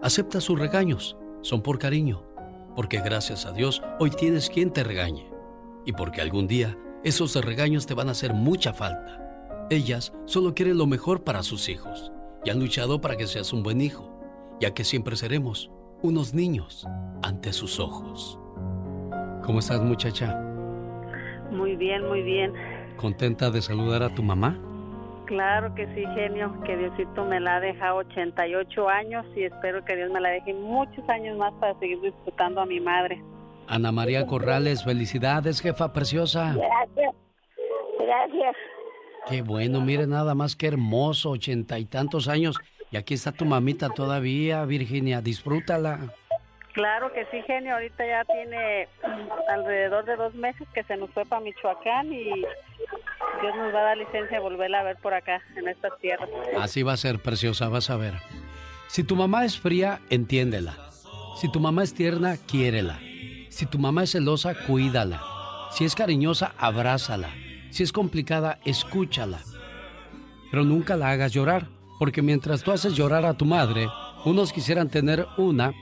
Acepta 0.03 0.41
sus 0.41 0.59
regaños, 0.59 1.17
son 1.41 1.63
por 1.63 1.79
cariño, 1.79 2.23
porque 2.75 3.01
gracias 3.01 3.47
a 3.47 3.51
Dios 3.51 3.81
hoy 3.99 4.11
tienes 4.11 4.51
quien 4.51 4.71
te 4.71 4.83
regañe 4.83 5.27
y 5.87 5.93
porque 5.93 6.21
algún 6.21 6.45
día 6.45 6.77
esos 7.03 7.33
regaños 7.43 7.87
te 7.87 7.95
van 7.95 8.09
a 8.09 8.11
hacer 8.11 8.35
mucha 8.35 8.73
falta. 8.73 9.67
Ellas 9.71 10.13
solo 10.25 10.53
quieren 10.53 10.77
lo 10.77 10.85
mejor 10.85 11.23
para 11.23 11.41
sus 11.41 11.67
hijos 11.67 12.11
y 12.43 12.49
han 12.49 12.59
luchado 12.59 13.01
para 13.01 13.17
que 13.17 13.27
seas 13.27 13.53
un 13.53 13.63
buen 13.63 13.81
hijo, 13.81 14.09
ya 14.59 14.73
que 14.73 14.83
siempre 14.83 15.15
seremos 15.15 15.71
unos 16.01 16.33
niños 16.33 16.87
ante 17.23 17.53
sus 17.53 17.79
ojos. 17.79 18.39
¿Cómo 19.43 19.59
estás, 19.59 19.81
muchacha? 19.81 20.39
Muy 21.51 21.75
bien, 21.75 22.07
muy 22.07 22.21
bien. 22.21 22.53
¿Contenta 22.97 23.49
de 23.49 23.61
saludar 23.61 24.03
a 24.03 24.13
tu 24.13 24.23
mamá? 24.23 24.59
Claro 25.25 25.73
que 25.75 25.85
sí, 25.93 26.03
genio, 26.15 26.59
que 26.65 26.75
Diosito 26.75 27.23
me 27.23 27.39
la 27.39 27.57
ha 27.57 27.59
dejado 27.59 27.97
88 27.97 28.89
años 28.89 29.25
y 29.35 29.43
espero 29.43 29.83
que 29.85 29.95
Dios 29.95 30.11
me 30.11 30.19
la 30.19 30.29
deje 30.29 30.53
muchos 30.53 31.07
años 31.07 31.37
más 31.37 31.53
para 31.59 31.77
seguir 31.79 32.01
disfrutando 32.01 32.61
a 32.61 32.65
mi 32.65 32.79
madre. 32.79 33.21
Ana 33.67 33.91
María 33.91 34.25
Corrales, 34.25 34.83
felicidades, 34.83 35.61
jefa 35.61 35.93
preciosa. 35.93 36.55
Gracias. 36.55 37.15
Gracias. 37.99 38.55
Qué 39.27 39.41
bueno, 39.41 39.81
mire 39.81 40.07
nada 40.07 40.33
más 40.35 40.55
que 40.55 40.67
hermoso, 40.67 41.31
ochenta 41.31 41.77
y 41.77 41.85
tantos 41.85 42.27
años. 42.27 42.57
Y 42.91 42.97
aquí 42.97 43.13
está 43.13 43.31
tu 43.31 43.45
mamita 43.45 43.89
todavía, 43.89 44.65
Virginia, 44.65 45.21
disfrútala. 45.21 46.13
Claro 46.73 47.11
que 47.13 47.25
sí, 47.31 47.41
genio. 47.45 47.73
Ahorita 47.73 48.05
ya 48.05 48.25
tiene 48.25 48.87
alrededor 49.49 50.05
de 50.05 50.15
dos 50.15 50.33
meses 50.33 50.67
que 50.73 50.83
se 50.83 50.97
nos 50.97 51.09
fue 51.11 51.25
para 51.25 51.41
Michoacán 51.41 52.11
y 52.11 52.23
Dios 52.23 53.55
nos 53.57 53.73
va 53.73 53.79
a 53.79 53.83
dar 53.83 53.97
licencia 53.97 54.37
de 54.37 54.39
volverla 54.39 54.79
a 54.79 54.83
ver 54.83 54.97
por 54.97 55.13
acá, 55.13 55.41
en 55.55 55.67
estas 55.67 55.91
tierras. 55.99 56.29
Así 56.59 56.83
va 56.83 56.93
a 56.93 56.97
ser, 56.97 57.19
preciosa, 57.19 57.69
vas 57.69 57.89
a 57.89 57.97
ver. 57.97 58.13
Si 58.87 59.03
tu 59.03 59.15
mamá 59.15 59.45
es 59.45 59.59
fría, 59.59 59.99
entiéndela. 60.09 60.75
Si 61.39 61.51
tu 61.51 61.59
mamá 61.59 61.83
es 61.83 61.93
tierna, 61.93 62.37
quiérela. 62.37 62.99
Si 63.49 63.65
tu 63.65 63.77
mamá 63.77 64.03
es 64.03 64.11
celosa, 64.11 64.55
cuídala. 64.65 65.21
Si 65.71 65.85
es 65.85 65.95
cariñosa, 65.95 66.53
abrázala. 66.57 67.29
Si 67.69 67.83
es 67.83 67.91
complicada, 67.91 68.59
escúchala. 68.65 69.39
Pero 70.51 70.63
nunca 70.63 70.95
la 70.95 71.11
hagas 71.11 71.31
llorar, 71.31 71.69
porque 71.99 72.21
mientras 72.21 72.63
tú 72.63 72.71
haces 72.71 72.93
llorar 72.93 73.25
a 73.25 73.35
tu 73.35 73.45
madre, 73.45 73.87
unos 74.25 74.51
quisieran 74.51 74.89
tener 74.89 75.25
una 75.37 75.73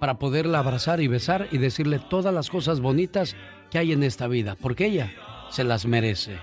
para 0.00 0.18
poderla 0.18 0.60
abrazar 0.60 1.00
y 1.00 1.08
besar 1.08 1.48
y 1.50 1.58
decirle 1.58 1.98
todas 1.98 2.32
las 2.32 2.50
cosas 2.50 2.80
bonitas 2.80 3.36
que 3.70 3.78
hay 3.78 3.92
en 3.92 4.02
esta 4.02 4.28
vida, 4.28 4.56
porque 4.60 4.86
ella 4.86 5.12
se 5.50 5.64
las 5.64 5.86
merece. 5.86 6.38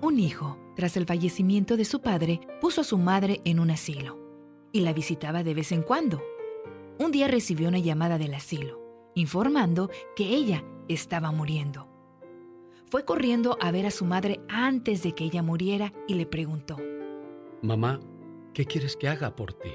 Un 0.00 0.18
hijo, 0.18 0.58
tras 0.76 0.96
el 0.96 1.06
fallecimiento 1.06 1.76
de 1.76 1.84
su 1.84 2.00
padre, 2.00 2.40
puso 2.60 2.80
a 2.80 2.84
su 2.84 2.98
madre 2.98 3.40
en 3.44 3.60
un 3.60 3.70
asilo 3.70 4.18
y 4.72 4.80
la 4.80 4.92
visitaba 4.92 5.42
de 5.42 5.54
vez 5.54 5.72
en 5.72 5.82
cuando. 5.82 6.22
Un 6.98 7.10
día 7.10 7.28
recibió 7.28 7.68
una 7.68 7.78
llamada 7.78 8.18
del 8.18 8.34
asilo, 8.34 8.80
informando 9.14 9.90
que 10.14 10.28
ella 10.28 10.64
estaba 10.88 11.32
muriendo. 11.32 11.89
Fue 12.90 13.04
corriendo 13.04 13.56
a 13.60 13.70
ver 13.70 13.86
a 13.86 13.92
su 13.92 14.04
madre 14.04 14.40
antes 14.48 15.04
de 15.04 15.12
que 15.12 15.22
ella 15.22 15.44
muriera 15.44 15.92
y 16.08 16.14
le 16.14 16.26
preguntó, 16.26 16.76
Mamá, 17.62 18.00
¿qué 18.52 18.64
quieres 18.64 18.96
que 18.96 19.08
haga 19.08 19.36
por 19.36 19.52
ti? 19.52 19.70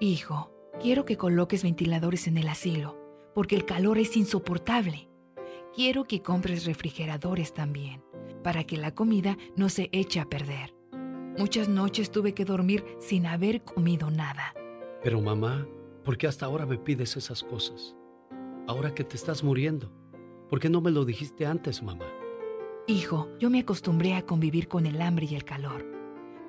Hijo, 0.00 0.52
quiero 0.80 1.04
que 1.04 1.16
coloques 1.16 1.64
ventiladores 1.64 2.28
en 2.28 2.38
el 2.38 2.46
asilo, 2.46 2.96
porque 3.34 3.56
el 3.56 3.64
calor 3.64 3.98
es 3.98 4.16
insoportable. 4.16 5.08
Quiero 5.74 6.04
que 6.04 6.22
compres 6.22 6.64
refrigeradores 6.64 7.54
también, 7.54 8.04
para 8.44 8.62
que 8.62 8.76
la 8.76 8.94
comida 8.94 9.36
no 9.56 9.68
se 9.68 9.88
eche 9.90 10.20
a 10.20 10.26
perder. 10.26 10.76
Muchas 11.36 11.68
noches 11.68 12.12
tuve 12.12 12.34
que 12.34 12.44
dormir 12.44 12.84
sin 13.00 13.26
haber 13.26 13.64
comido 13.64 14.12
nada. 14.12 14.54
Pero 15.02 15.20
mamá, 15.20 15.66
¿por 16.04 16.16
qué 16.16 16.28
hasta 16.28 16.46
ahora 16.46 16.66
me 16.66 16.78
pides 16.78 17.16
esas 17.16 17.42
cosas? 17.42 17.96
Ahora 18.68 18.94
que 18.94 19.02
te 19.02 19.16
estás 19.16 19.42
muriendo, 19.42 19.90
¿por 20.52 20.60
qué 20.60 20.68
no 20.68 20.82
me 20.82 20.90
lo 20.90 21.06
dijiste 21.06 21.46
antes, 21.46 21.82
mamá? 21.82 22.04
Hijo, 22.86 23.30
yo 23.40 23.48
me 23.48 23.60
acostumbré 23.60 24.12
a 24.12 24.26
convivir 24.26 24.68
con 24.68 24.84
el 24.84 25.00
hambre 25.00 25.24
y 25.24 25.34
el 25.34 25.44
calor, 25.44 25.86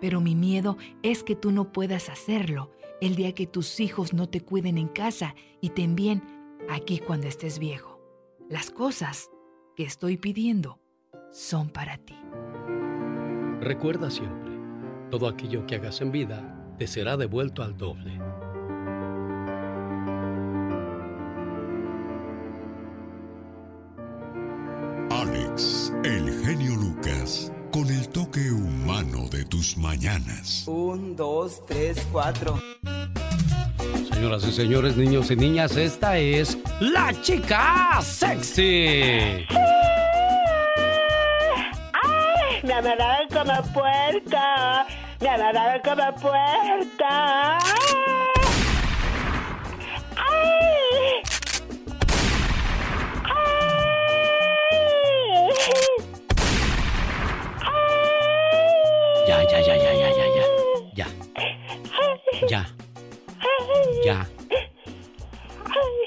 pero 0.02 0.20
mi 0.20 0.36
miedo 0.36 0.76
es 1.04 1.24
que 1.24 1.38
tú 1.38 1.52
no 1.52 1.72
puedas 1.72 2.10
hacerlo 2.10 2.70
el 3.00 3.16
día 3.16 3.32
que 3.32 3.48
tus 3.48 3.80
hijos 3.80 4.14
no 4.14 4.28
te 4.28 4.42
cuiden 4.42 4.78
en 4.78 4.90
casa 4.90 5.36
y 5.62 5.70
te 5.70 5.84
envíen 5.84 6.22
aquí 6.70 7.00
cuando 7.00 7.28
estés 7.28 7.60
viejo. 7.60 8.02
Las 8.50 8.72
cosas 8.72 9.32
que 9.78 9.84
estoy 9.84 10.18
pidiendo 10.18 10.82
son 11.32 11.70
para 11.70 11.96
ti. 11.98 12.18
Recuerda 13.62 14.12
siempre, 14.12 14.52
todo 15.12 15.30
aquello 15.30 15.66
que 15.66 15.76
hagas 15.76 16.02
en 16.02 16.12
vida 16.12 16.76
te 16.78 16.88
será 16.88 17.16
devuelto 17.16 17.64
al 17.64 17.78
doble. 17.78 18.20
El 26.04 26.44
genio 26.44 26.76
Lucas, 26.76 27.52
con 27.72 27.88
el 27.88 28.08
toque 28.10 28.52
humano 28.52 29.30
de 29.30 29.46
tus 29.46 29.78
mañanas. 29.78 30.66
Un, 30.68 31.16
dos, 31.16 31.66
tres, 31.66 32.06
cuatro. 32.12 32.60
Señoras 34.14 34.46
y 34.46 34.52
señores, 34.52 34.98
niños 34.98 35.32
y 35.32 35.36
niñas, 35.36 35.78
esta 35.78 36.18
es 36.18 36.58
la 36.80 37.14
chica 37.22 38.00
sexy. 38.02 39.46
¡Ay! 42.04 42.62
Me 42.64 42.74
amarraron 42.74 43.28
como 43.30 43.74
puerca. 43.74 44.86
Me 45.22 45.30
amarraron 45.30 45.82
como 45.84 46.16
puerca. 46.16 47.58
¡Ay! 47.60 48.23
Ya, 59.54 59.62
ya, 59.62 59.76
ya, 59.78 59.94
ya, 59.94 60.10
ya, 60.10 60.26
ya, 60.36 60.46
ya. 60.96 61.08
Ya. 62.50 62.66
Ya. 64.04 64.28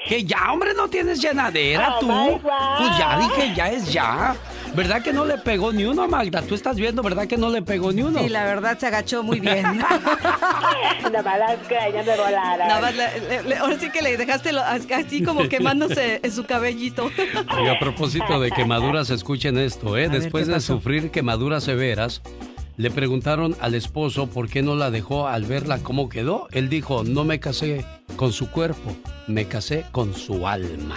Que 0.09 0.25
ya, 0.25 0.53
hombre, 0.53 0.75
no 0.75 0.89
tienes 0.89 1.21
llenadera 1.23 1.97
Oh, 1.97 2.01
tú. 2.01 2.41
Pues 2.43 2.99
ya 2.99 3.19
dije, 3.21 3.55
ya 3.55 3.71
es 3.71 3.93
ya. 3.93 4.35
¿Verdad 4.75 5.01
que 5.03 5.13
no 5.13 5.25
le 5.25 5.39
pegó 5.39 5.73
ni 5.73 5.85
uno, 5.85 6.07
Magda? 6.09 6.43
Tú 6.43 6.55
estás 6.57 6.77
viendo, 6.77 7.03
¿verdad 7.03 7.27
que 7.29 7.37
no 7.37 7.49
le 7.51 7.63
pegó 7.63 7.93
ni 7.93 8.03
uno? 8.03 8.19
Sí, 8.21 8.29
la 8.29 8.45
verdad 8.45 8.77
se 8.79 8.87
agachó 8.89 9.23
muy 9.23 9.39
bien. 9.41 9.63
Nada 9.79 11.23
más 11.23 11.39
las 11.39 11.69
greñas 11.69 12.05
me 12.05 12.17
volaron. 12.17 12.67
Nada 12.69 12.81
más 12.81 12.95
le- 12.97 13.21
le- 13.29 13.43
le- 13.45 13.57
ahora 13.57 13.79
sí 13.79 13.91
que 13.91 14.03
le 14.03 14.17
dejaste 14.17 14.53
lo- 14.53 14.63
así 14.63 15.23
como 15.23 15.49
quemándose 15.49 16.21
en 16.23 16.33
su 16.33 16.45
cabellito. 16.45 17.11
Y 17.65 17.69
a 17.69 17.79
propósito 17.79 18.41
de 18.41 18.51
quemaduras, 18.57 19.11
escuchen 19.11 19.57
esto, 19.57 19.97
¿eh? 19.97 20.09
Después 20.09 20.47
¿qué 20.49 20.55
de 20.55 20.61
sufrir 20.61 21.11
quemaduras 21.13 21.63
severas, 21.65 22.21
le 22.77 22.91
preguntaron 22.91 23.57
al 23.61 23.75
esposo 23.75 24.27
por 24.27 24.49
qué 24.49 24.63
no 24.63 24.75
la 24.77 24.91
dejó 24.91 25.27
al 25.29 25.45
verla 25.45 25.79
cómo 25.79 26.09
quedó. 26.09 26.49
Él 26.53 26.69
dijo, 26.69 27.05
no 27.05 27.25
me 27.25 27.41
casé 27.41 27.85
con 28.17 28.33
su 28.33 28.51
cuerpo, 28.51 28.95
me 29.27 29.47
casé 29.47 29.85
con 29.93 30.15
su 30.15 30.47
alma. 30.47 30.97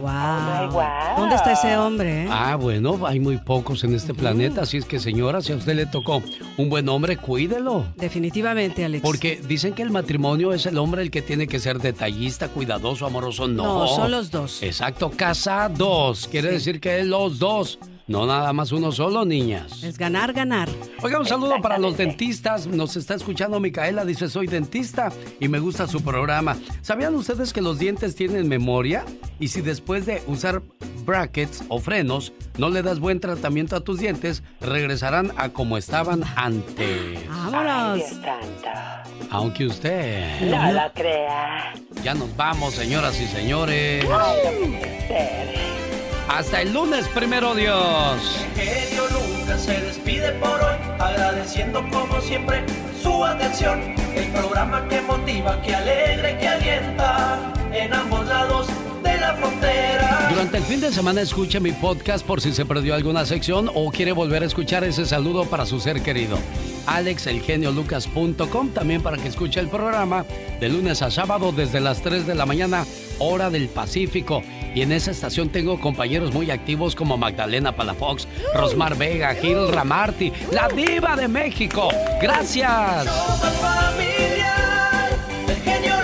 Wow. 0.00 0.82
¿Dónde 1.18 1.36
está 1.36 1.52
ese 1.52 1.76
hombre? 1.76 2.24
eh? 2.24 2.28
Ah, 2.30 2.56
bueno, 2.56 3.06
hay 3.06 3.20
muy 3.20 3.36
pocos 3.38 3.84
en 3.84 3.94
este 3.94 4.12
planeta, 4.14 4.62
así 4.62 4.78
es 4.78 4.84
que 4.86 4.98
señora, 4.98 5.40
si 5.40 5.52
a 5.52 5.56
usted 5.56 5.74
le 5.76 5.86
tocó 5.86 6.22
un 6.56 6.68
buen 6.68 6.88
hombre, 6.88 7.16
cuídelo. 7.16 7.86
Definitivamente, 7.96 8.84
Alex. 8.84 9.02
Porque 9.02 9.40
dicen 9.46 9.74
que 9.74 9.82
el 9.82 9.90
matrimonio 9.90 10.52
es 10.52 10.66
el 10.66 10.78
hombre 10.78 11.02
el 11.02 11.10
que 11.10 11.22
tiene 11.22 11.46
que 11.46 11.60
ser 11.60 11.78
detallista, 11.78 12.48
cuidadoso, 12.48 13.06
amoroso. 13.06 13.46
No, 13.46 13.80
No, 13.80 13.86
son 13.88 14.10
los 14.10 14.30
dos. 14.30 14.62
Exacto, 14.62 15.10
casados. 15.10 16.28
Quiere 16.30 16.50
decir 16.50 16.80
que 16.80 17.00
es 17.00 17.06
los 17.06 17.38
dos. 17.38 17.78
No 18.06 18.26
nada 18.26 18.52
más 18.52 18.70
uno 18.70 18.92
solo, 18.92 19.24
niñas. 19.24 19.82
Es 19.82 19.96
ganar, 19.96 20.34
ganar. 20.34 20.68
Oiga, 21.02 21.18
un 21.18 21.26
saludo 21.26 21.60
para 21.62 21.78
los 21.78 21.96
dentistas. 21.96 22.66
Nos 22.66 22.96
está 22.96 23.14
escuchando 23.14 23.60
Micaela, 23.60 24.04
dice 24.04 24.28
soy 24.28 24.46
dentista 24.46 25.10
y 25.40 25.48
me 25.48 25.58
gusta 25.58 25.86
su 25.86 26.02
programa. 26.02 26.56
¿Sabían 26.82 27.14
ustedes 27.14 27.52
que 27.54 27.62
los 27.62 27.78
dientes 27.78 28.14
tienen 28.14 28.46
memoria? 28.46 29.04
Y 29.40 29.48
si 29.48 29.62
después 29.62 30.04
de 30.04 30.22
usar 30.26 30.62
brackets 31.06 31.64
o 31.68 31.78
frenos 31.78 32.32
no 32.58 32.68
le 32.68 32.82
das 32.82 32.98
buen 33.00 33.20
tratamiento 33.20 33.74
a 33.76 33.80
tus 33.80 33.98
dientes, 33.98 34.42
regresarán 34.60 35.32
a 35.36 35.48
como 35.48 35.78
estaban 35.78 36.24
antes. 36.36 37.26
Vámonos. 37.28 38.02
Aunque 39.30 39.66
usted... 39.66 40.50
No 40.50 40.72
lo 40.72 40.92
crea. 40.92 41.72
Ya 42.02 42.14
nos 42.14 42.36
vamos, 42.36 42.74
señoras 42.74 43.18
y 43.20 43.26
señores. 43.26 44.04
Ay, 44.10 44.38
no. 44.44 45.83
Hasta 46.28 46.62
el 46.62 46.72
lunes, 46.72 47.06
primero 47.08 47.54
Dios. 47.54 48.44
genio 48.56 49.02
Lucas 49.10 49.62
se 49.62 49.80
despide 49.80 50.32
por 50.32 50.60
hoy, 50.60 50.76
agradeciendo 50.98 51.84
como 51.90 52.20
siempre 52.20 52.64
su 53.02 53.24
atención. 53.24 53.80
El 54.14 54.28
programa 54.32 54.88
que 54.88 55.00
motiva, 55.02 55.60
que 55.62 55.74
alegra 55.74 56.30
y 56.32 56.38
que 56.38 56.48
alienta 56.48 57.52
en 57.72 57.92
ambos 57.92 58.26
lados 58.26 58.66
de 59.02 59.16
la 59.18 59.34
frontera. 59.34 60.28
Durante 60.30 60.56
el 60.56 60.62
fin 60.64 60.80
de 60.80 60.92
semana 60.92 61.20
escuche 61.20 61.60
mi 61.60 61.72
podcast 61.72 62.26
por 62.26 62.40
si 62.40 62.52
se 62.52 62.64
perdió 62.64 62.94
alguna 62.94 63.26
sección 63.26 63.70
o 63.74 63.90
quiere 63.90 64.12
volver 64.12 64.42
a 64.42 64.46
escuchar 64.46 64.82
ese 64.82 65.04
saludo 65.06 65.44
para 65.44 65.66
su 65.66 65.78
ser 65.78 66.02
querido. 66.02 66.38
alexelgeniolucas.com 66.86 68.70
también 68.70 69.02
para 69.02 69.18
que 69.18 69.28
escuche 69.28 69.60
el 69.60 69.68
programa 69.68 70.24
de 70.58 70.68
lunes 70.70 71.02
a 71.02 71.10
sábado 71.10 71.52
desde 71.52 71.80
las 71.80 72.00
3 72.02 72.26
de 72.26 72.34
la 72.34 72.46
mañana, 72.46 72.86
hora 73.18 73.50
del 73.50 73.68
Pacífico. 73.68 74.42
Y 74.74 74.82
en 74.82 74.92
esa 74.92 75.10
estación 75.10 75.48
tengo 75.50 75.80
compañeros 75.80 76.32
muy 76.32 76.50
activos 76.50 76.94
como 76.96 77.16
Magdalena 77.16 77.76
Palafox, 77.76 78.26
Rosmar 78.54 78.96
Vega, 78.96 79.34
Gil 79.34 79.68
Ramarty, 79.68 80.32
la 80.50 80.68
diva 80.68 81.14
de 81.16 81.28
México. 81.28 81.88
Gracias. 82.20 83.06
El 85.48 85.56
genio. 85.56 86.03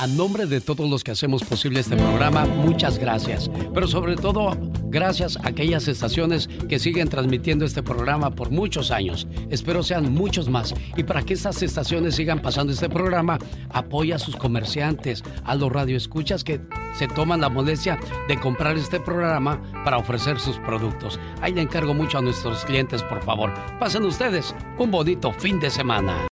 A 0.00 0.06
nombre 0.06 0.46
de 0.46 0.60
todos 0.60 0.88
los 0.88 1.02
que 1.02 1.10
hacemos 1.10 1.42
posible 1.42 1.80
este 1.80 1.96
programa, 1.96 2.44
muchas 2.44 3.00
gracias. 3.00 3.50
Pero 3.74 3.88
sobre 3.88 4.14
todo, 4.14 4.56
gracias 4.84 5.36
a 5.38 5.48
aquellas 5.48 5.88
estaciones 5.88 6.48
que 6.68 6.78
siguen 6.78 7.08
transmitiendo 7.08 7.64
este 7.64 7.82
programa 7.82 8.30
por 8.30 8.52
muchos 8.52 8.92
años. 8.92 9.26
Espero 9.50 9.82
sean 9.82 10.12
muchos 10.14 10.48
más. 10.48 10.72
Y 10.96 11.02
para 11.02 11.22
que 11.22 11.34
estas 11.34 11.64
estaciones 11.64 12.14
sigan 12.14 12.40
pasando 12.40 12.72
este 12.72 12.88
programa, 12.88 13.40
apoya 13.70 14.14
a 14.14 14.20
sus 14.20 14.36
comerciantes, 14.36 15.24
a 15.42 15.56
los 15.56 15.72
radioescuchas 15.72 16.44
que 16.44 16.60
se 16.96 17.08
toman 17.08 17.40
la 17.40 17.48
molestia 17.48 17.98
de 18.28 18.38
comprar 18.38 18.76
este 18.76 19.00
programa 19.00 19.60
para 19.84 19.98
ofrecer 19.98 20.38
sus 20.38 20.58
productos. 20.58 21.18
Ahí 21.40 21.52
le 21.52 21.62
encargo 21.62 21.92
mucho 21.92 22.18
a 22.18 22.22
nuestros 22.22 22.64
clientes, 22.64 23.02
por 23.02 23.20
favor. 23.24 23.52
Pasen 23.80 24.04
ustedes 24.04 24.54
un 24.78 24.92
bonito 24.92 25.32
fin 25.32 25.58
de 25.58 25.70
semana. 25.70 26.18